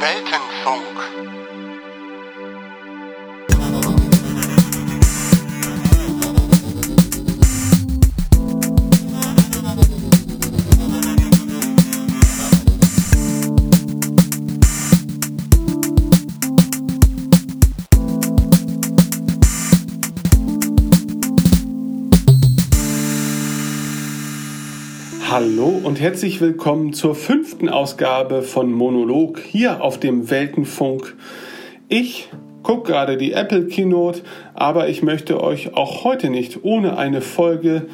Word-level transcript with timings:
Weltenfunk. 0.00 1.27
Und 25.88 26.02
herzlich 26.02 26.42
willkommen 26.42 26.92
zur 26.92 27.14
fünften 27.14 27.70
Ausgabe 27.70 28.42
von 28.42 28.70
Monolog 28.70 29.40
hier 29.40 29.82
auf 29.82 29.98
dem 29.98 30.28
Weltenfunk. 30.28 31.16
Ich 31.88 32.28
gucke 32.62 32.92
gerade 32.92 33.16
die 33.16 33.32
Apple 33.32 33.68
Keynote, 33.68 34.20
aber 34.52 34.90
ich 34.90 35.02
möchte 35.02 35.42
euch 35.42 35.72
auch 35.72 36.04
heute 36.04 36.28
nicht 36.28 36.62
ohne 36.62 36.98
eine 36.98 37.22
Folge 37.22 37.86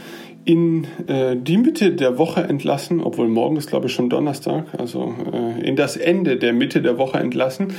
in 0.45 0.89
äh, 1.07 1.37
die 1.37 1.57
Mitte 1.57 1.93
der 1.93 2.19
Woche 2.19 2.43
entlassen, 2.43 3.01
obwohl 3.01 3.29
morgen 3.29 3.57
ist 3.57 3.69
glaube 3.69 3.87
ich 3.87 3.93
schon 3.93 4.11
Donnerstag, 4.11 4.67
also 4.77 5.15
äh, 5.33 5.65
in 5.65 5.77
das 5.77 5.97
Ende 5.97 6.37
der 6.37 6.53
Mitte 6.53 6.83
der 6.83 6.99
Woche 6.99 7.19
entlassen. 7.19 7.75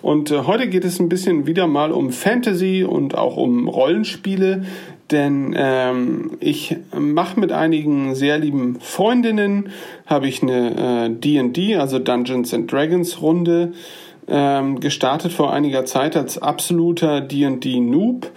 Und 0.00 0.30
äh, 0.30 0.38
heute 0.46 0.68
geht 0.68 0.86
es 0.86 0.98
ein 0.98 1.10
bisschen 1.10 1.46
wieder 1.46 1.66
mal 1.66 1.92
um 1.92 2.10
Fantasy 2.10 2.84
und 2.84 3.18
auch 3.18 3.36
um 3.36 3.68
Rollenspiele, 3.68 4.62
denn 5.10 5.54
ähm, 5.56 6.36
ich 6.40 6.76
mache 6.96 7.40
mit 7.40 7.52
einigen 7.52 8.14
sehr 8.14 8.38
lieben 8.38 8.78
Freundinnen, 8.80 9.70
habe 10.06 10.28
ich 10.28 10.42
eine 10.42 11.10
D&D, 11.10 11.72
äh, 11.72 11.76
also 11.76 11.98
Dungeons 11.98 12.52
and 12.52 12.70
Dragons 12.70 13.22
Runde 13.22 13.72
ähm, 14.28 14.80
gestartet 14.80 15.32
vor 15.32 15.52
einiger 15.52 15.84
Zeit 15.84 16.16
als 16.16 16.40
absoluter 16.40 17.20
D&D 17.20 17.80
Noob 17.80 18.30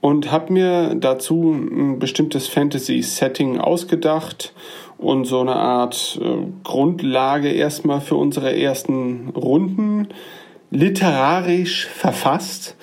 und 0.00 0.30
habe 0.30 0.52
mir 0.52 0.94
dazu 0.94 1.52
ein 1.52 1.98
bestimmtes 1.98 2.48
Fantasy-Setting 2.48 3.58
ausgedacht 3.58 4.52
und 4.98 5.24
so 5.24 5.40
eine 5.40 5.56
Art 5.56 6.18
äh, 6.22 6.46
Grundlage 6.64 7.50
erstmal 7.50 8.00
für 8.00 8.16
unsere 8.16 8.56
ersten 8.56 9.30
Runden 9.30 10.08
literarisch 10.70 11.86
verfasst. 11.86 12.76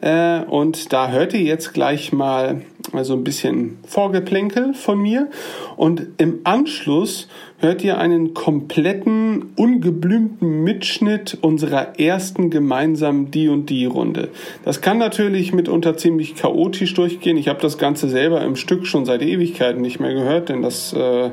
Äh, 0.00 0.40
und 0.40 0.92
da 0.92 1.08
hört 1.10 1.34
ihr 1.34 1.42
jetzt 1.42 1.74
gleich 1.74 2.12
mal 2.12 2.62
so 2.92 3.14
ein 3.14 3.24
bisschen 3.24 3.78
Vorgeplänkel 3.86 4.74
von 4.74 5.00
mir. 5.00 5.28
Und 5.76 6.06
im 6.18 6.40
Anschluss 6.44 7.28
hört 7.58 7.82
ihr 7.82 7.98
einen 7.98 8.34
kompletten, 8.34 9.52
ungeblümten 9.56 10.62
Mitschnitt 10.62 11.38
unserer 11.40 11.98
ersten 11.98 12.50
gemeinsamen 12.50 13.30
D&D-Runde. 13.30 14.28
Das 14.64 14.80
kann 14.80 14.98
natürlich 14.98 15.52
mitunter 15.52 15.96
ziemlich 15.96 16.34
chaotisch 16.34 16.94
durchgehen. 16.94 17.36
Ich 17.36 17.48
habe 17.48 17.60
das 17.60 17.78
Ganze 17.78 18.08
selber 18.08 18.42
im 18.42 18.56
Stück 18.56 18.86
schon 18.86 19.04
seit 19.04 19.22
Ewigkeiten 19.22 19.80
nicht 19.80 20.00
mehr 20.00 20.14
gehört, 20.14 20.48
denn 20.48 20.62
das 20.62 20.92
äh, 20.92 21.30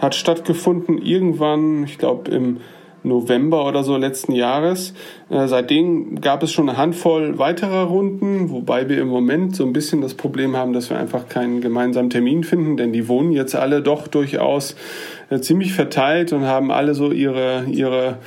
hat 0.00 0.14
stattgefunden 0.14 0.98
irgendwann, 0.98 1.84
ich 1.84 1.98
glaube 1.98 2.30
im 2.30 2.58
November 3.02 3.66
oder 3.66 3.84
so 3.84 3.96
letzten 3.96 4.32
Jahres. 4.32 4.94
Äh, 5.30 5.46
seitdem 5.46 6.20
gab 6.20 6.42
es 6.42 6.52
schon 6.52 6.68
eine 6.68 6.78
Handvoll 6.78 7.38
weiterer 7.38 7.84
Runden, 7.84 8.50
wobei 8.50 8.88
wir 8.88 9.00
im 9.00 9.08
Moment 9.08 9.56
so 9.56 9.64
ein 9.64 9.72
bisschen 9.72 10.00
das 10.00 10.14
Problem 10.14 10.56
haben, 10.56 10.72
dass 10.72 10.90
wir 10.90 10.98
einfach 10.98 11.28
keinen 11.28 11.60
gemeinsamen 11.60 12.10
Termin 12.10 12.44
finden, 12.44 12.76
denn 12.76 12.92
die 12.92 13.08
wohnen 13.08 13.32
jetzt 13.32 13.54
alle 13.54 13.82
doch 13.82 14.08
durchaus 14.08 14.76
äh, 15.30 15.40
ziemlich 15.40 15.72
verteilt 15.72 16.32
und 16.32 16.44
haben 16.44 16.70
alle 16.70 16.94
so 16.94 17.12
ihre, 17.12 17.64
ihre 17.70 18.18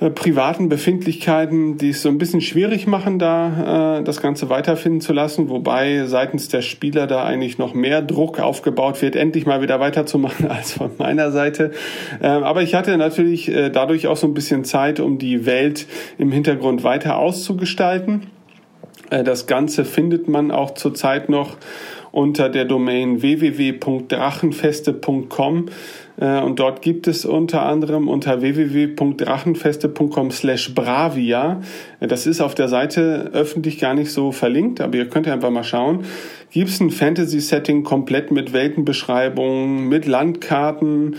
privaten 0.00 0.68
Befindlichkeiten, 0.68 1.78
die 1.78 1.90
es 1.90 2.02
so 2.02 2.08
ein 2.08 2.18
bisschen 2.18 2.40
schwierig 2.40 2.88
machen, 2.88 3.20
da 3.20 3.98
äh, 3.98 4.02
das 4.02 4.20
Ganze 4.20 4.50
weiterfinden 4.50 5.00
zu 5.00 5.12
lassen, 5.12 5.48
wobei 5.48 6.06
seitens 6.06 6.48
der 6.48 6.62
Spieler 6.62 7.06
da 7.06 7.22
eigentlich 7.24 7.58
noch 7.58 7.74
mehr 7.74 8.02
Druck 8.02 8.40
aufgebaut 8.40 9.02
wird, 9.02 9.14
endlich 9.14 9.46
mal 9.46 9.62
wieder 9.62 9.78
weiterzumachen 9.78 10.48
als 10.50 10.72
von 10.72 10.90
meiner 10.98 11.30
Seite. 11.30 11.70
Ähm, 12.20 12.42
aber 12.42 12.62
ich 12.62 12.74
hatte 12.74 12.96
natürlich 12.96 13.48
äh, 13.48 13.70
dadurch 13.70 14.08
auch 14.08 14.16
so 14.16 14.26
ein 14.26 14.34
bisschen 14.34 14.64
Zeit, 14.64 14.98
um 14.98 15.18
die 15.18 15.46
Welt 15.46 15.86
im 16.18 16.32
Hintergrund 16.32 16.82
weiter 16.82 17.16
auszugestalten. 17.16 18.26
Äh, 19.10 19.22
das 19.22 19.46
Ganze 19.46 19.84
findet 19.84 20.26
man 20.28 20.50
auch 20.50 20.74
zurzeit 20.74 21.28
noch 21.28 21.56
unter 22.10 22.48
der 22.48 22.64
Domain 22.64 23.22
www.drachenfeste.com 23.22 25.66
äh, 25.66 25.70
und 26.16 26.60
dort 26.60 26.82
gibt 26.82 27.08
es 27.08 27.24
unter 27.24 27.62
anderem 27.62 28.08
unter 28.08 28.40
www.drachenfeste.com 28.40 30.30
slash 30.30 30.74
bravia, 30.74 31.60
äh, 32.00 32.06
das 32.06 32.26
ist 32.26 32.40
auf 32.40 32.54
der 32.54 32.68
Seite 32.68 33.30
öffentlich 33.32 33.80
gar 33.80 33.94
nicht 33.94 34.12
so 34.12 34.30
verlinkt, 34.30 34.80
aber 34.80 34.96
ihr 34.96 35.08
könnt 35.08 35.26
ja 35.26 35.32
einfach 35.32 35.50
mal 35.50 35.64
schauen, 35.64 36.04
gibt 36.52 36.70
es 36.70 36.80
ein 36.80 36.90
Fantasy-Setting 36.90 37.82
komplett 37.82 38.30
mit 38.30 38.52
Weltenbeschreibungen, 38.52 39.88
mit 39.88 40.06
Landkarten 40.06 41.16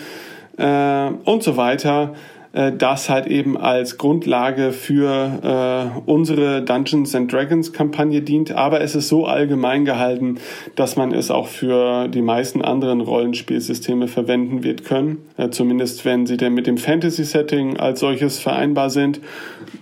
äh, 0.57 1.09
und 1.25 1.43
so 1.43 1.57
weiter. 1.57 2.13
äh, 2.13 2.34
das 2.55 3.09
halt 3.09 3.27
eben 3.27 3.57
als 3.57 3.97
Grundlage 3.97 4.71
für 4.71 5.91
äh, 5.95 5.99
unsere 6.09 6.61
Dungeons 6.61 7.13
and 7.13 7.31
Dragons 7.31 7.73
Kampagne 7.73 8.21
dient, 8.21 8.53
aber 8.53 8.79
es 8.79 8.95
ist 8.95 9.09
so 9.09 9.25
allgemein 9.25 9.83
gehalten, 9.83 10.37
dass 10.75 10.95
man 10.95 11.11
es 11.11 11.31
auch 11.31 11.47
für 11.47 12.07
die 12.07 12.21
meisten 12.21 12.61
anderen 12.61 13.01
Rollenspielsysteme 13.01 14.07
verwenden 14.07 14.63
wird 14.63 14.85
können, 14.85 15.17
äh, 15.35 15.49
zumindest 15.49 16.05
wenn 16.05 16.25
sie 16.25 16.37
denn 16.37 16.53
mit 16.53 16.65
dem 16.65 16.77
Fantasy 16.77 17.25
Setting 17.25 17.77
als 17.77 17.99
solches 17.99 18.39
vereinbar 18.39 18.89
sind. 18.89 19.19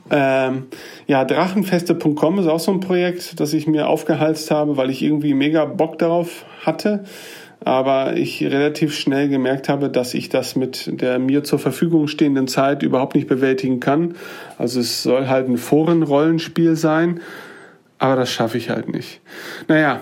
Ähm, 0.10 0.64
ja, 1.06 1.26
Drachenfeste.com 1.26 2.40
ist 2.40 2.48
auch 2.48 2.60
so 2.60 2.72
ein 2.72 2.80
Projekt, 2.80 3.40
das 3.40 3.54
ich 3.54 3.68
mir 3.68 3.88
aufgehalst 3.88 4.50
habe, 4.50 4.78
weil 4.78 4.90
ich 4.90 5.04
irgendwie 5.04 5.36
mega 5.36 5.66
Bock 5.66 6.00
darauf 6.00 6.46
hatte 6.66 7.04
aber 7.66 8.18
ich 8.18 8.44
relativ 8.44 8.94
schnell 8.96 9.30
gemerkt 9.30 9.70
habe, 9.70 9.90
dass 9.90 10.14
ich 10.14 10.30
das 10.30 10.56
mit 10.56 11.02
der 11.02 11.20
mir 11.20 11.44
zur 11.44 11.60
Verfügung 11.60 12.08
stehenden 12.08 12.48
Zeit 12.48 12.84
überhaupt 12.84 13.16
nicht 13.16 13.28
bewältigen 13.28 13.80
kann. 13.80 14.16
Also 14.58 14.80
es 14.80 15.04
soll 15.04 15.28
halt 15.28 15.48
ein 15.48 15.58
Forenrollenspiel 15.58 16.76
sein, 16.76 17.22
aber 18.00 18.18
das 18.18 18.32
schaffe 18.32 18.58
ich 18.58 18.70
halt 18.70 18.92
nicht. 18.92 19.22
Naja, 19.68 20.02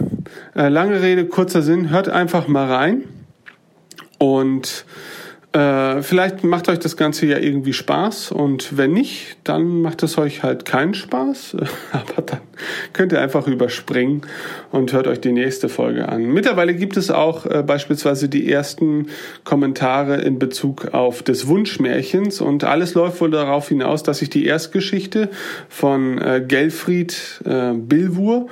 äh, 0.56 0.70
lange 0.70 1.02
Rede, 1.02 1.26
kurzer 1.26 1.62
Sinn, 1.62 1.92
hört 1.92 2.10
einfach 2.10 2.48
mal 2.48 2.66
rein 2.66 3.04
und 4.18 4.86
äh, 5.54 6.02
vielleicht 6.02 6.46
macht 6.46 6.70
euch 6.70 6.80
das 6.80 6.96
Ganze 6.96 7.26
ja 7.26 7.38
irgendwie 7.38 7.74
Spaß 7.74 8.32
und 8.32 8.78
wenn 8.78 8.94
nicht, 8.94 9.38
dann 9.44 9.82
macht 9.82 10.02
es 10.02 10.18
euch 10.18 10.44
halt 10.44 10.64
keinen 10.64 10.94
Spaß. 10.94 11.58
Aber 11.92 12.22
dann 12.26 12.40
könnt 12.94 13.12
ihr 13.12 13.20
einfach 13.20 13.48
überspringen 13.48 14.22
und 14.72 14.94
hört 14.94 15.08
euch 15.08 15.20
die 15.20 15.34
nächste 15.34 15.68
Folge 15.68 16.08
an. 16.08 16.24
Mittlerweile 16.24 16.74
gibt 16.74 16.96
es 16.96 17.12
auch 17.12 17.46
äh, 17.46 17.64
beispielsweise 17.64 18.30
die 18.30 18.50
ersten 18.50 19.08
Kommentare 19.44 20.22
in 20.22 20.40
Bezug 20.40 20.94
auf 20.94 21.22
des 21.22 21.48
Wunschmärchens 21.48 22.40
und 22.40 22.64
alles 22.64 22.94
läuft 22.94 23.20
wohl 23.20 23.32
darauf 23.32 23.68
hinaus, 23.68 24.04
dass 24.04 24.22
ich 24.22 24.30
die 24.30 24.46
Erstgeschichte 24.46 25.30
von 25.68 26.18
äh, 26.18 26.42
Gelfried 26.48 27.42
äh, 27.44 27.74
Bilwur 27.74 28.48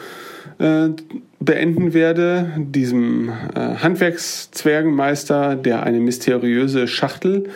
äh, 0.60 0.90
beenden 1.40 1.94
werde, 1.94 2.52
diesem 2.58 3.30
äh, 3.30 3.76
Handwerkszwergenmeister, 3.76 5.56
der 5.56 5.84
eine 5.84 6.00
mysteriöse 6.00 6.88
Schachtel 6.88 7.50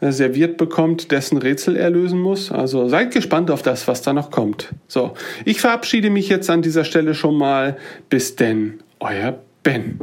äh, 0.00 0.12
serviert 0.12 0.56
bekommt, 0.56 1.10
dessen 1.12 1.38
Rätsel 1.38 1.76
er 1.76 1.90
lösen 1.90 2.20
muss. 2.20 2.50
Also 2.50 2.88
seid 2.88 3.12
gespannt 3.12 3.50
auf 3.50 3.62
das, 3.62 3.86
was 3.88 4.02
da 4.02 4.12
noch 4.12 4.30
kommt. 4.30 4.70
So, 4.86 5.14
ich 5.44 5.60
verabschiede 5.60 6.08
mich 6.08 6.28
jetzt 6.28 6.48
an 6.50 6.62
dieser 6.62 6.84
Stelle 6.84 7.14
schon 7.14 7.36
mal. 7.36 7.76
Bis 8.08 8.36
denn, 8.36 8.80
euer 9.00 9.38
Ben. 9.62 9.98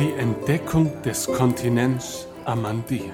Die 0.00 0.12
Entdeckung 0.18 0.90
des 1.04 1.26
Kontinents 1.26 2.26
Amandie. 2.46 3.12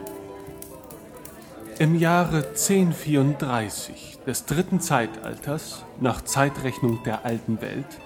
Im 1.78 1.94
Jahre 1.94 2.38
1034 2.38 4.20
des 4.26 4.46
dritten 4.46 4.81
Zeitalters, 4.81 5.84
nach 6.00 6.25
Zeitrechnung 6.25 7.02
der 7.05 7.26
alten 7.26 7.61
Welt, 7.61 8.00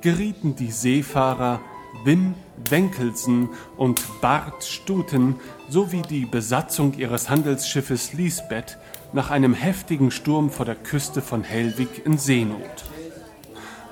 gerieten 0.00 0.56
die 0.56 0.72
Seefahrer 0.72 1.60
Wim 2.02 2.34
Wenkelsen 2.68 3.50
und 3.76 4.02
Bart 4.20 4.64
Stuten 4.64 5.36
sowie 5.68 6.02
die 6.02 6.26
Besatzung 6.26 6.94
ihres 6.94 7.30
Handelsschiffes 7.30 8.14
Lisbeth 8.14 8.78
nach 9.12 9.30
einem 9.30 9.54
heftigen 9.54 10.10
Sturm 10.10 10.50
vor 10.50 10.66
der 10.66 10.74
Küste 10.74 11.22
von 11.22 11.44
Hellwig 11.44 12.04
in 12.04 12.18
Seenot 12.18 12.84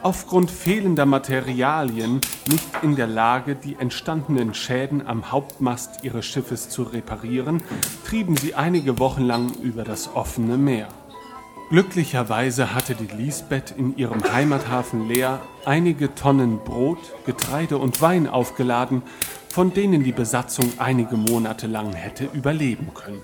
aufgrund 0.03 0.51
fehlender 0.51 1.07
Materialien 1.07 2.21
nicht 2.51 2.69
in 2.83 2.97
der 2.97 3.07
Lage, 3.07 3.55
die 3.55 3.77
entstandenen 3.79 4.55
Schäden 4.55 5.07
am 5.07 5.31
Hauptmast 5.31 6.03
ihres 6.03 6.27
Schiffes 6.27 6.69
zu 6.69 6.83
reparieren, 6.83 7.63
trieben 8.07 8.37
sie 8.37 8.55
einige 8.55 8.99
Wochen 8.99 9.23
lang 9.23 9.53
über 9.63 9.85
das 9.85 10.15
offene 10.15 10.59
Meer. 10.59 10.89
Glücklicherweise 11.71 12.75
hatte 12.75 12.95
die 12.95 13.07
Lisbeth 13.17 13.73
in 13.77 13.97
ihrem 13.97 14.23
Heimathafen 14.31 15.09
Leer 15.09 15.41
einige 15.65 16.15
Tonnen 16.15 16.59
Brot, 16.59 16.99
Getreide 17.25 17.79
und 17.79 18.03
Wein 18.03 18.29
aufgeladen, 18.29 19.03
von 19.49 19.73
denen 19.73 20.05
die 20.05 20.13
Besatzung 20.13 20.71
einige 20.79 21.17
Monate 21.17 21.67
lang 21.67 21.95
hätte 21.95 22.29
überleben 22.35 22.93
können. 22.93 23.23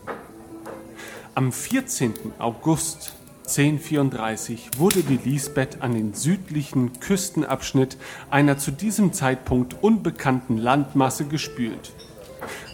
Am 1.34 1.52
14. 1.52 2.14
August 2.38 3.12
1034 3.48 4.72
wurde 4.76 5.02
die 5.02 5.18
Lisbeth 5.24 5.80
an 5.80 5.94
den 5.94 6.12
südlichen 6.12 7.00
Küstenabschnitt 7.00 7.96
einer 8.30 8.58
zu 8.58 8.70
diesem 8.70 9.14
Zeitpunkt 9.14 9.82
unbekannten 9.82 10.58
Landmasse 10.58 11.24
gespült. 11.24 11.92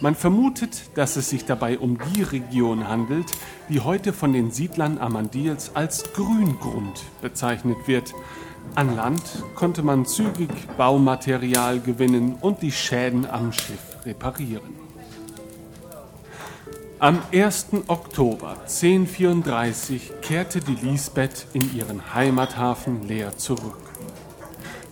Man 0.01 0.15
vermutet, 0.15 0.83
dass 0.95 1.15
es 1.15 1.29
sich 1.29 1.45
dabei 1.45 1.79
um 1.79 1.97
die 2.13 2.23
Region 2.23 2.89
handelt, 2.89 3.27
die 3.69 3.79
heute 3.79 4.11
von 4.11 4.33
den 4.33 4.51
Siedlern 4.51 4.97
Amandiels 4.97 5.71
als 5.75 6.11
Grüngrund 6.11 7.03
bezeichnet 7.21 7.77
wird. 7.85 8.13
An 8.75 8.97
Land 8.97 9.21
konnte 9.55 9.81
man 9.81 10.05
zügig 10.05 10.49
Baumaterial 10.77 11.79
gewinnen 11.79 12.35
und 12.41 12.61
die 12.61 12.73
Schäden 12.73 13.25
am 13.25 13.53
Schiff 13.53 13.95
reparieren. 14.05 14.84
Am 16.99 17.21
1. 17.33 17.67
Oktober 17.87 18.55
1034 18.61 20.13
kehrte 20.21 20.61
die 20.61 20.75
Lisbeth 20.75 21.45
in 21.51 21.75
ihren 21.75 22.13
Heimathafen 22.13 23.05
leer 23.05 23.37
zurück. 23.37 23.77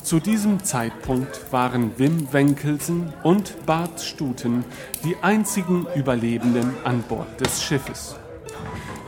Zu 0.03 0.19
diesem 0.19 0.65
Zeitpunkt 0.65 1.53
waren 1.53 1.97
Wim 1.97 2.27
Wenkelsen 2.33 3.13
und 3.23 3.65
Bart 3.65 4.01
Stuten 4.01 4.65
die 5.05 5.15
einzigen 5.21 5.87
Überlebenden 5.95 6.73
an 6.83 7.03
Bord 7.03 7.39
des 7.39 7.63
Schiffes. 7.63 8.17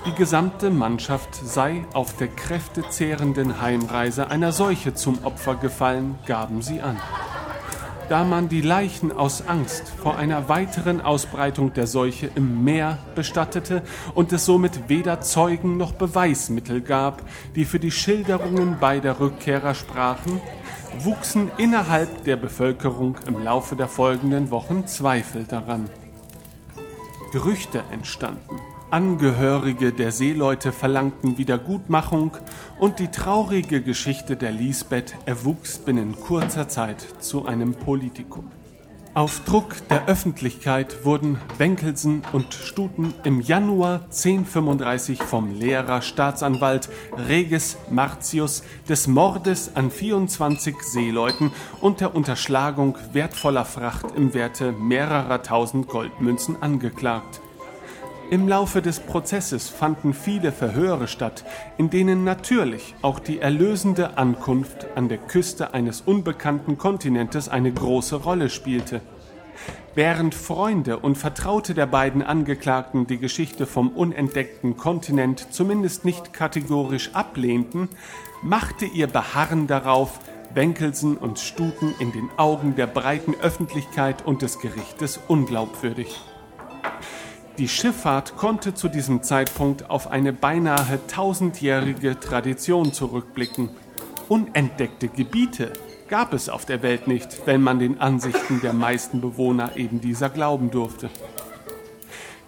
Die 0.05 0.15
gesamte 0.15 0.69
Mannschaft 0.69 1.35
sei 1.35 1.83
auf 1.91 2.15
der 2.15 2.29
kräftezehrenden 2.29 3.59
Heimreise 3.59 4.29
einer 4.29 4.53
Seuche 4.53 4.93
zum 4.93 5.21
Opfer 5.25 5.55
gefallen, 5.55 6.15
gaben 6.25 6.61
sie 6.61 6.79
an. 6.79 6.97
Da 8.07 8.23
man 8.23 8.49
die 8.49 8.61
Leichen 8.61 9.11
aus 9.11 9.47
Angst 9.47 9.87
vor 9.87 10.15
einer 10.15 10.47
weiteren 10.47 11.01
Ausbreitung 11.01 11.73
der 11.73 11.87
Seuche 11.87 12.29
im 12.35 12.63
Meer 12.63 12.99
bestattete 13.15 13.81
und 14.13 14.31
es 14.31 14.45
somit 14.45 14.89
weder 14.89 15.21
Zeugen 15.21 15.77
noch 15.77 15.93
Beweismittel 15.93 16.81
gab, 16.81 17.23
die 17.55 17.65
für 17.65 17.79
die 17.79 17.89
Schilderungen 17.89 18.77
beider 18.79 19.19
Rückkehrer 19.19 19.73
sprachen, 19.73 20.39
wuchsen 20.99 21.49
innerhalb 21.57 22.25
der 22.25 22.35
Bevölkerung 22.35 23.17
im 23.25 23.43
Laufe 23.43 23.75
der 23.75 23.87
folgenden 23.87 24.51
Wochen 24.51 24.85
Zweifel 24.85 25.45
daran. 25.45 25.89
Gerüchte 27.31 27.83
entstanden. 27.91 28.59
Angehörige 28.91 29.91
der 29.91 30.11
Seeleute 30.11 30.71
verlangten 30.71 31.37
Wiedergutmachung 31.37 32.37
und 32.79 32.99
die 32.99 33.09
traurige 33.09 33.81
Geschichte 33.81 34.35
der 34.35 34.51
Lisbeth 34.51 35.15
erwuchs 35.25 35.79
binnen 35.79 36.15
kurzer 36.15 36.67
Zeit 36.67 37.01
zu 37.19 37.45
einem 37.47 37.73
Politikum. 37.73 38.51
Auf 39.15 39.39
Druck 39.45 39.75
der 39.89 40.07
Öffentlichkeit 40.07 41.05
wurden 41.05 41.39
Wenkelsen 41.57 42.21
und 42.33 42.53
Stuten 42.53 43.13
im 43.23 43.39
Januar 43.39 44.01
1035 44.11 45.23
vom 45.23 45.57
Lehrer 45.57 46.01
Staatsanwalt 46.01 46.89
Regis 47.29 47.77
Martius 47.89 48.61
des 48.89 49.07
Mordes 49.07 49.71
an 49.75 49.89
24 49.89 50.75
Seeleuten 50.81 51.51
und 51.79 52.01
der 52.01 52.13
Unterschlagung 52.13 52.97
wertvoller 53.13 53.65
Fracht 53.65 54.07
im 54.17 54.33
Werte 54.33 54.73
mehrerer 54.73 55.41
tausend 55.41 55.87
Goldmünzen 55.87 56.61
angeklagt. 56.61 57.39
Im 58.31 58.47
Laufe 58.47 58.81
des 58.81 59.01
Prozesses 59.01 59.69
fanden 59.69 60.15
viele 60.15 60.51
Verhöre 60.51 61.07
statt, 61.07 61.45
in 61.77 61.91
denen 61.91 62.23
natürlich 62.23 62.95
auch 63.03 63.19
die 63.19 63.39
erlösende 63.39 64.17
Ankunft 64.17 64.87
an 64.95 65.09
der 65.09 65.19
Küste 65.19 65.75
eines 65.75 66.01
unbekannten 66.01 66.79
Kontinentes 66.79 67.49
eine 67.49 67.71
große 67.71 68.15
Rolle 68.15 68.49
spielte. 68.49 69.01
Während 69.93 70.33
Freunde 70.33 70.97
und 70.97 71.19
Vertraute 71.19 71.75
der 71.75 71.85
beiden 71.85 72.23
Angeklagten 72.23 73.05
die 73.05 73.19
Geschichte 73.19 73.67
vom 73.67 73.89
unentdeckten 73.89 74.75
Kontinent 74.75 75.53
zumindest 75.53 76.03
nicht 76.03 76.33
kategorisch 76.33 77.11
ablehnten, 77.13 77.89
machte 78.41 78.85
ihr 78.85 79.05
Beharren 79.05 79.67
darauf 79.67 80.19
Wenkelsen 80.51 81.15
und 81.15 81.37
Stuten 81.37 81.93
in 81.99 82.11
den 82.11 82.29
Augen 82.37 82.75
der 82.75 82.87
breiten 82.87 83.35
Öffentlichkeit 83.35 84.25
und 84.25 84.41
des 84.41 84.59
Gerichtes 84.59 85.19
unglaubwürdig. 85.27 86.19
Die 87.57 87.67
Schifffahrt 87.69 88.35
konnte 88.35 88.73
zu 88.73 88.89
diesem 88.89 89.23
Zeitpunkt 89.23 89.89
auf 89.89 90.11
eine 90.11 90.33
beinahe 90.33 90.99
tausendjährige 91.07 92.19
Tradition 92.19 92.91
zurückblicken. 92.91 93.69
Unentdeckte 94.27 95.07
Gebiete 95.07 95.71
gab 96.09 96.33
es 96.33 96.49
auf 96.49 96.65
der 96.65 96.83
Welt 96.83 97.07
nicht, 97.07 97.43
wenn 97.45 97.61
man 97.61 97.79
den 97.79 98.01
Ansichten 98.01 98.59
der 98.59 98.73
meisten 98.73 99.21
Bewohner 99.21 99.77
eben 99.77 100.01
dieser 100.01 100.29
glauben 100.29 100.69
durfte. 100.69 101.09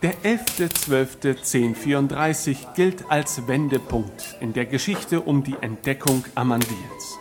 Der 0.01 0.13
11.12.1034 0.23 2.73
gilt 2.75 3.09
als 3.09 3.47
Wendepunkt 3.47 4.35
in 4.41 4.51
der 4.51 4.65
Geschichte 4.65 5.21
um 5.21 5.41
die 5.41 5.55
Entdeckung 5.61 6.25
Amandiels. 6.35 7.17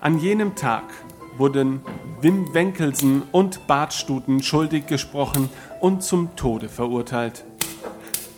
An 0.00 0.20
jenem 0.20 0.54
Tag 0.54 0.84
wurden 1.36 1.80
Wim 2.20 2.54
Wenkelsen 2.54 3.24
und 3.32 3.66
Bartstuten 3.66 4.40
schuldig 4.42 4.86
gesprochen 4.86 5.48
und 5.82 6.02
zum 6.02 6.34
Tode 6.36 6.70
verurteilt. 6.70 7.44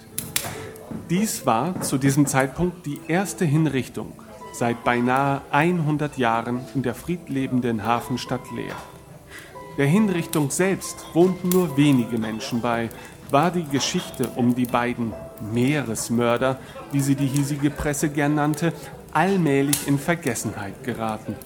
Dies 1.11 1.47
war 1.47 1.81
zu 1.83 1.99
diesem 1.99 2.27
Zeitpunkt 2.27 2.87
die 2.87 3.01
erste 3.07 3.45
Hinrichtung 3.45 4.15
seit 4.53 4.83
beinahe 4.85 5.43
100 5.51 6.17
Jahren 6.17 6.61
in 6.75 6.83
der 6.83 6.95
friedlebenden 6.95 7.85
Hafenstadt 7.85 8.51
Leer. 8.55 8.77
Der 9.77 9.87
Hinrichtung 9.87 10.51
selbst 10.51 11.05
wohnten 11.13 11.51
nur 11.51 11.77
wenige 11.77 12.17
Menschen 12.17 12.63
bei, 12.63 12.89
war 13.31 13.51
die 13.51 13.65
Geschichte 13.65 14.29
um 14.37 14.55
die 14.55 14.67
beiden 14.67 15.13
Meeresmörder, 15.41 16.59
wie 16.93 17.01
sie 17.01 17.15
die 17.15 17.27
hiesige 17.27 17.71
Presse 17.71 18.09
gern 18.09 18.35
nannte, 18.35 18.73
allmählich 19.13 19.87
in 19.87 19.99
Vergessenheit 19.99 20.83
geraten. 20.85 21.37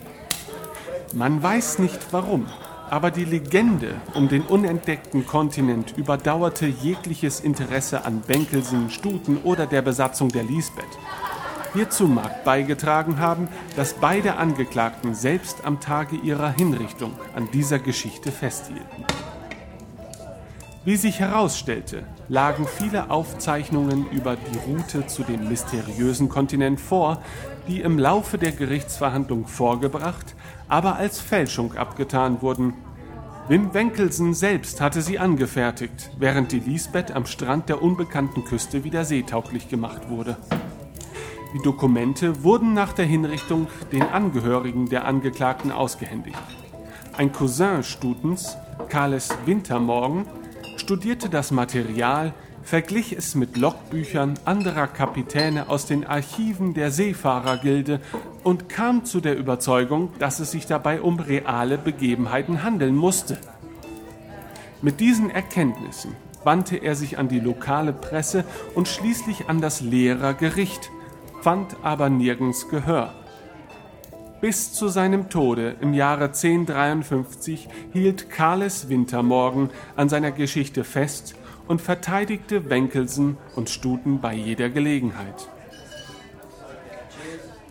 Man 1.15 1.43
weiß 1.43 1.79
nicht 1.79 1.99
warum, 2.11 2.47
aber 2.91 3.11
die 3.11 3.25
Legende 3.25 3.95
um 4.15 4.29
den 4.29 4.43
unentdeckten 4.43 5.27
Kontinent 5.27 5.97
überdauerte 5.97 6.67
jegliches 6.67 7.41
Interesse 7.41 8.05
an 8.05 8.21
Benkelsen, 8.21 8.91
Stuten 8.91 9.39
oder 9.45 9.67
der 9.67 9.83
Besatzung 9.83 10.31
der 10.31 10.45
Lisbeth. 10.45 10.85
Hierzu 11.75 12.09
mag 12.09 12.45
beigetragen 12.45 13.19
haben, 13.19 13.49
dass 13.77 13.93
beide 13.95 14.37
Angeklagten 14.37 15.15
selbst 15.15 15.65
am 15.65 15.81
Tage 15.81 16.17
ihrer 16.17 16.51
Hinrichtung 16.51 17.13
an 17.35 17.51
dieser 17.53 17.79
Geschichte 17.79 18.33
festhielten. 18.33 19.05
Wie 20.85 20.97
sich 20.97 21.21
herausstellte, 21.21 22.05
lagen 22.29 22.67
viele 22.67 23.11
Aufzeichnungen 23.11 24.07
über 24.11 24.37
die 24.37 24.59
Route 24.59 25.07
zu 25.07 25.23
dem 25.23 25.49
mysteriösen 25.49 26.29
Kontinent 26.29 26.81
vor, 26.81 27.23
die 27.67 27.81
im 27.81 27.99
Laufe 27.99 28.39
der 28.39 28.53
Gerichtsverhandlung 28.53 29.47
vorgebracht, 29.47 30.35
aber 30.69 30.97
als 30.97 31.21
Fälschung 31.21 31.75
abgetan 31.75 32.43
wurden. 32.43 32.75
Wim 33.49 33.73
Wenkelsen 33.73 34.35
selbst 34.35 34.81
hatte 34.83 35.01
sie 35.01 35.19
angefertigt, 35.19 36.11
während 36.19 36.53
die 36.53 36.61
Lisbeth 36.61 37.13
am 37.13 37.25
Strand 37.25 37.71
der 37.71 37.83
unbekannten 37.83 38.45
Küste 38.45 38.85
wieder 38.85 39.07
seetauglich 39.07 39.69
gemacht 39.69 40.11
wurde. 40.11 40.37
Die 41.55 41.63
Dokumente 41.63 42.45
wurden 42.45 42.75
nach 42.75 42.93
der 42.93 43.07
Hinrichtung 43.07 43.69
den 43.91 44.03
Angehörigen 44.03 44.91
der 44.91 45.07
Angeklagten 45.07 45.73
ausgehändigt. 45.73 46.37
Ein 47.17 47.33
Cousin 47.33 47.83
Stutens, 47.83 48.59
Carles 48.91 49.31
Wintermorgen, 49.47 50.27
studierte 50.89 51.29
das 51.29 51.51
Material, 51.51 52.33
verglich 52.63 53.13
es 53.13 53.35
mit 53.35 53.59
Logbüchern 53.59 54.39
anderer 54.47 54.87
Kapitäne 54.87 55.69
aus 55.69 55.85
den 55.85 56.07
Archiven 56.07 56.73
der 56.73 56.91
Seefahrergilde 56.91 58.01
und 58.43 58.71
kam 58.71 59.05
zu 59.05 59.21
der 59.21 59.37
Überzeugung, 59.37 60.09
dass 60.19 60.41
es 60.41 60.51
sich 60.51 60.65
dabei 60.65 61.03
um 61.03 61.21
reale 61.21 61.77
Begebenheiten 61.77 62.63
handeln 62.63 62.97
musste. 62.97 63.37
Mit 64.81 64.99
diesen 65.01 65.29
Erkenntnissen 65.29 66.17
wandte 66.43 66.79
er 66.79 66.95
sich 66.95 67.19
an 67.19 67.29
die 67.29 67.41
lokale 67.41 67.93
Presse 67.93 68.47
und 68.75 68.89
schließlich 68.89 69.47
an 69.51 69.61
das 69.61 69.83
Lehrergericht, 69.83 70.91
fand 71.43 71.77
aber 71.83 72.09
nirgends 72.09 72.67
Gehör. 72.71 73.13
Bis 74.41 74.73
zu 74.73 74.87
seinem 74.87 75.31
Tode 75.31 75.75
im 75.81 75.95
Jahre 75.95 76.27
1053 76.27 77.69
hielt 77.93 78.31
Carles 78.31 78.89
Wintermorgen 78.89 79.71
an 79.97 80.09
seiner 80.09 80.31
Geschichte 80.31 80.85
fest 80.85 81.35
und 81.67 81.81
verteidigte 81.81 82.71
Wenkelsen 82.71 83.37
und 83.57 83.69
Stuten 83.69 84.21
bei 84.21 84.35
jeder 84.35 84.71
Gelegenheit. 84.71 85.49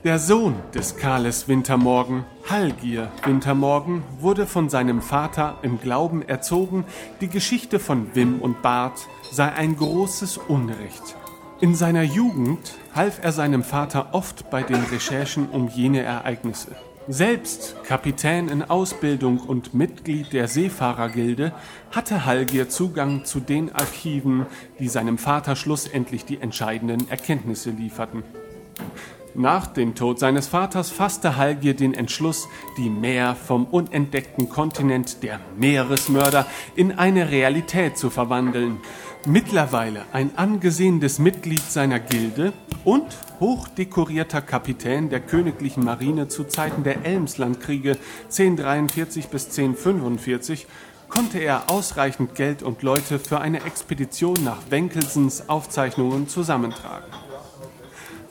Der 0.03 0.19
Sohn 0.19 0.55
des 0.75 0.97
Carles 0.97 1.47
Wintermorgen, 1.47 2.25
Hallgier 2.49 3.11
Wintermorgen, 3.23 4.03
wurde 4.19 4.45
von 4.45 4.69
seinem 4.69 5.01
Vater 5.01 5.57
im 5.61 5.79
Glauben 5.79 6.21
erzogen, 6.21 6.83
die 7.21 7.29
Geschichte 7.29 7.79
von 7.79 8.13
Wim 8.13 8.39
und 8.39 8.61
Bart 8.61 9.07
sei 9.31 9.51
ein 9.53 9.77
großes 9.77 10.37
Unrecht 10.37 11.15
In 11.61 11.75
seiner 11.75 12.03
Jugend 12.03 12.75
half 12.97 13.23
er 13.23 13.31
seinem 13.31 13.63
Vater 13.63 14.09
oft 14.13 14.49
bei 14.49 14.63
den 14.63 14.83
Recherchen 14.91 15.47
um 15.49 15.69
jene 15.69 16.01
Ereignisse. 16.01 16.75
Selbst 17.07 17.75
Kapitän 17.85 18.49
in 18.49 18.63
Ausbildung 18.63 19.39
und 19.39 19.73
Mitglied 19.73 20.33
der 20.33 20.49
Seefahrergilde 20.49 21.53
hatte 21.91 22.25
Hallgier 22.25 22.67
Zugang 22.67 23.23
zu 23.23 23.39
den 23.39 23.73
Archiven, 23.73 24.47
die 24.79 24.89
seinem 24.89 25.17
Vater 25.17 25.55
schlussendlich 25.55 26.25
die 26.25 26.41
entscheidenden 26.41 27.09
Erkenntnisse 27.09 27.69
lieferten. 27.69 28.23
Nach 29.35 29.67
dem 29.67 29.93
Tod 29.93 30.17
seines 30.17 30.47
Vaters 30.47 30.89
fasste 30.89 31.37
Hallgier 31.37 31.75
den 31.75 31.93
Entschluss, 31.93 32.47
die 32.77 32.89
Meer 32.89 33.35
vom 33.35 33.65
unentdeckten 33.65 34.49
Kontinent 34.49 35.21
der 35.21 35.39
Meeresmörder 35.57 36.47
in 36.75 36.97
eine 36.97 37.29
Realität 37.29 37.99
zu 37.99 38.09
verwandeln 38.09 38.79
mittlerweile 39.27 40.05
ein 40.13 40.37
angesehenes 40.37 41.19
Mitglied 41.19 41.61
seiner 41.61 41.99
Gilde 41.99 42.53
und 42.85 43.05
hochdekorierter 43.39 44.41
Kapitän 44.41 45.09
der 45.09 45.19
königlichen 45.19 45.83
Marine 45.83 46.29
zu 46.29 46.45
Zeiten 46.45 46.83
der 46.83 47.05
Elmslandkriege 47.05 47.97
1043 48.25 49.27
bis 49.27 49.45
1045, 49.45 50.65
konnte 51.09 51.39
er 51.39 51.69
ausreichend 51.69 52.35
Geld 52.35 52.63
und 52.63 52.81
Leute 52.83 53.19
für 53.19 53.39
eine 53.41 53.63
Expedition 53.63 54.37
nach 54.43 54.59
Wenkelsens 54.69 55.49
Aufzeichnungen 55.49 56.29
zusammentragen. 56.29 57.07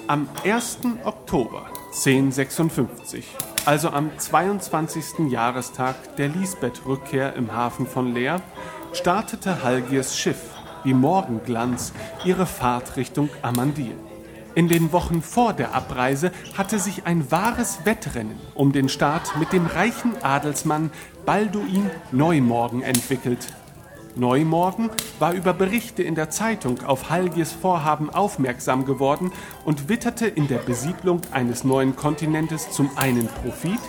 Am 0.06 0.28
1. 0.44 0.78
Oktober 1.04 1.66
1056, 1.88 3.36
also 3.66 3.90
am 3.90 4.10
22. 4.16 5.30
Jahrestag 5.30 6.16
der 6.16 6.28
Lisbeth-Rückkehr 6.28 7.34
im 7.34 7.52
Hafen 7.52 7.86
von 7.86 8.14
Leer, 8.14 8.40
startete 8.92 9.62
Halgiers 9.62 10.16
Schiff 10.16 10.55
wie 10.86 10.94
Morgenglanz 10.94 11.92
ihre 12.24 12.46
Fahrt 12.46 12.96
Richtung 12.96 13.28
Amandil. 13.42 13.94
In 14.54 14.68
den 14.68 14.90
Wochen 14.92 15.20
vor 15.20 15.52
der 15.52 15.74
Abreise 15.74 16.30
hatte 16.56 16.78
sich 16.78 17.04
ein 17.04 17.30
wahres 17.30 17.80
Wettrennen 17.84 18.38
um 18.54 18.72
den 18.72 18.88
Start 18.88 19.36
mit 19.38 19.52
dem 19.52 19.66
reichen 19.66 20.12
Adelsmann 20.22 20.90
Balduin 21.26 21.90
Neumorgen 22.10 22.82
entwickelt. 22.82 23.52
Neumorgen 24.14 24.88
war 25.18 25.34
über 25.34 25.52
Berichte 25.52 26.02
in 26.02 26.14
der 26.14 26.30
Zeitung 26.30 26.82
auf 26.84 27.10
Halgiers 27.10 27.52
Vorhaben 27.52 28.08
aufmerksam 28.08 28.86
geworden 28.86 29.30
und 29.66 29.90
witterte 29.90 30.26
in 30.26 30.48
der 30.48 30.58
Besiedlung 30.58 31.20
eines 31.32 31.64
neuen 31.64 31.96
Kontinentes 31.96 32.70
zum 32.70 32.88
einen 32.96 33.26
Profit, 33.26 33.80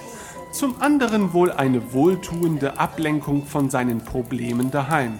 zum 0.52 0.82
anderen 0.82 1.32
wohl 1.32 1.52
eine 1.52 1.94
wohltuende 1.94 2.78
Ablenkung 2.78 3.46
von 3.46 3.70
seinen 3.70 4.02
Problemen 4.02 4.70
daheim. 4.70 5.20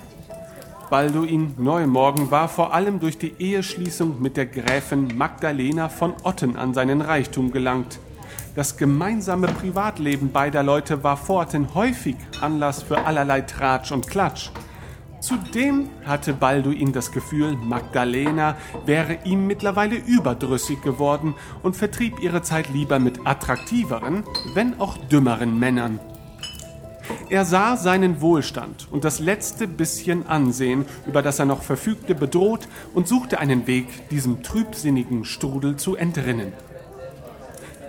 Balduin 0.90 1.54
Neumorgen 1.58 2.32
war 2.32 2.48
vor 2.48 2.74
allem 2.74 3.02
durch 3.02 3.18
die 3.18 3.34
Eheschließung 3.40 4.22
mit 4.22 4.38
der 4.38 4.46
Gräfin 4.46 5.18
Magdalena 5.18 5.90
von 5.90 6.14
Otten 6.24 6.56
an 6.56 6.74
seinen 6.74 7.02
Reichtum 7.02 7.52
gelangt. 7.52 8.00
Das 8.56 8.78
gemeinsame 8.78 9.48
Privatleben 9.48 10.32
beider 10.32 10.64
Leute 10.64 11.04
war 11.04 11.18
fortan 11.18 11.74
häufig 11.76 12.16
Anlass 12.40 12.84
für 12.84 13.06
allerlei 13.06 13.42
Tratsch 13.42 13.92
und 13.92 14.08
Klatsch. 14.08 14.50
Zudem 15.20 15.90
hatte 16.06 16.32
Balduin 16.34 16.94
das 16.94 17.12
Gefühl, 17.12 17.58
Magdalena 17.58 18.56
wäre 18.86 19.18
ihm 19.26 19.46
mittlerweile 19.46 19.98
überdrüssig 19.98 20.82
geworden 20.84 21.36
und 21.64 21.76
vertrieb 21.76 22.22
ihre 22.22 22.44
Zeit 22.44 22.70
lieber 22.70 23.00
mit 23.00 23.28
attraktiveren, 23.28 24.24
wenn 24.54 24.80
auch 24.80 24.96
dümmeren 24.96 25.60
Männern. 25.60 26.00
Er 27.30 27.46
sah 27.46 27.78
seinen 27.78 28.22
Wohlstand 28.22 28.88
und 28.92 29.04
das 29.04 29.20
letzte 29.20 29.68
bisschen 29.68 30.28
Ansehen, 30.28 30.86
über 31.06 31.22
das 31.22 31.40
er 31.40 31.46
noch 31.46 31.62
verfügte, 31.62 32.16
bedroht 32.16 32.68
und 32.94 33.08
suchte 33.08 33.40
einen 33.40 33.68
Weg, 33.68 34.10
diesem 34.10 34.44
trübsinnigen 34.44 35.26
Strudel 35.26 35.76
zu 35.76 35.96
entrinnen. 35.96 36.54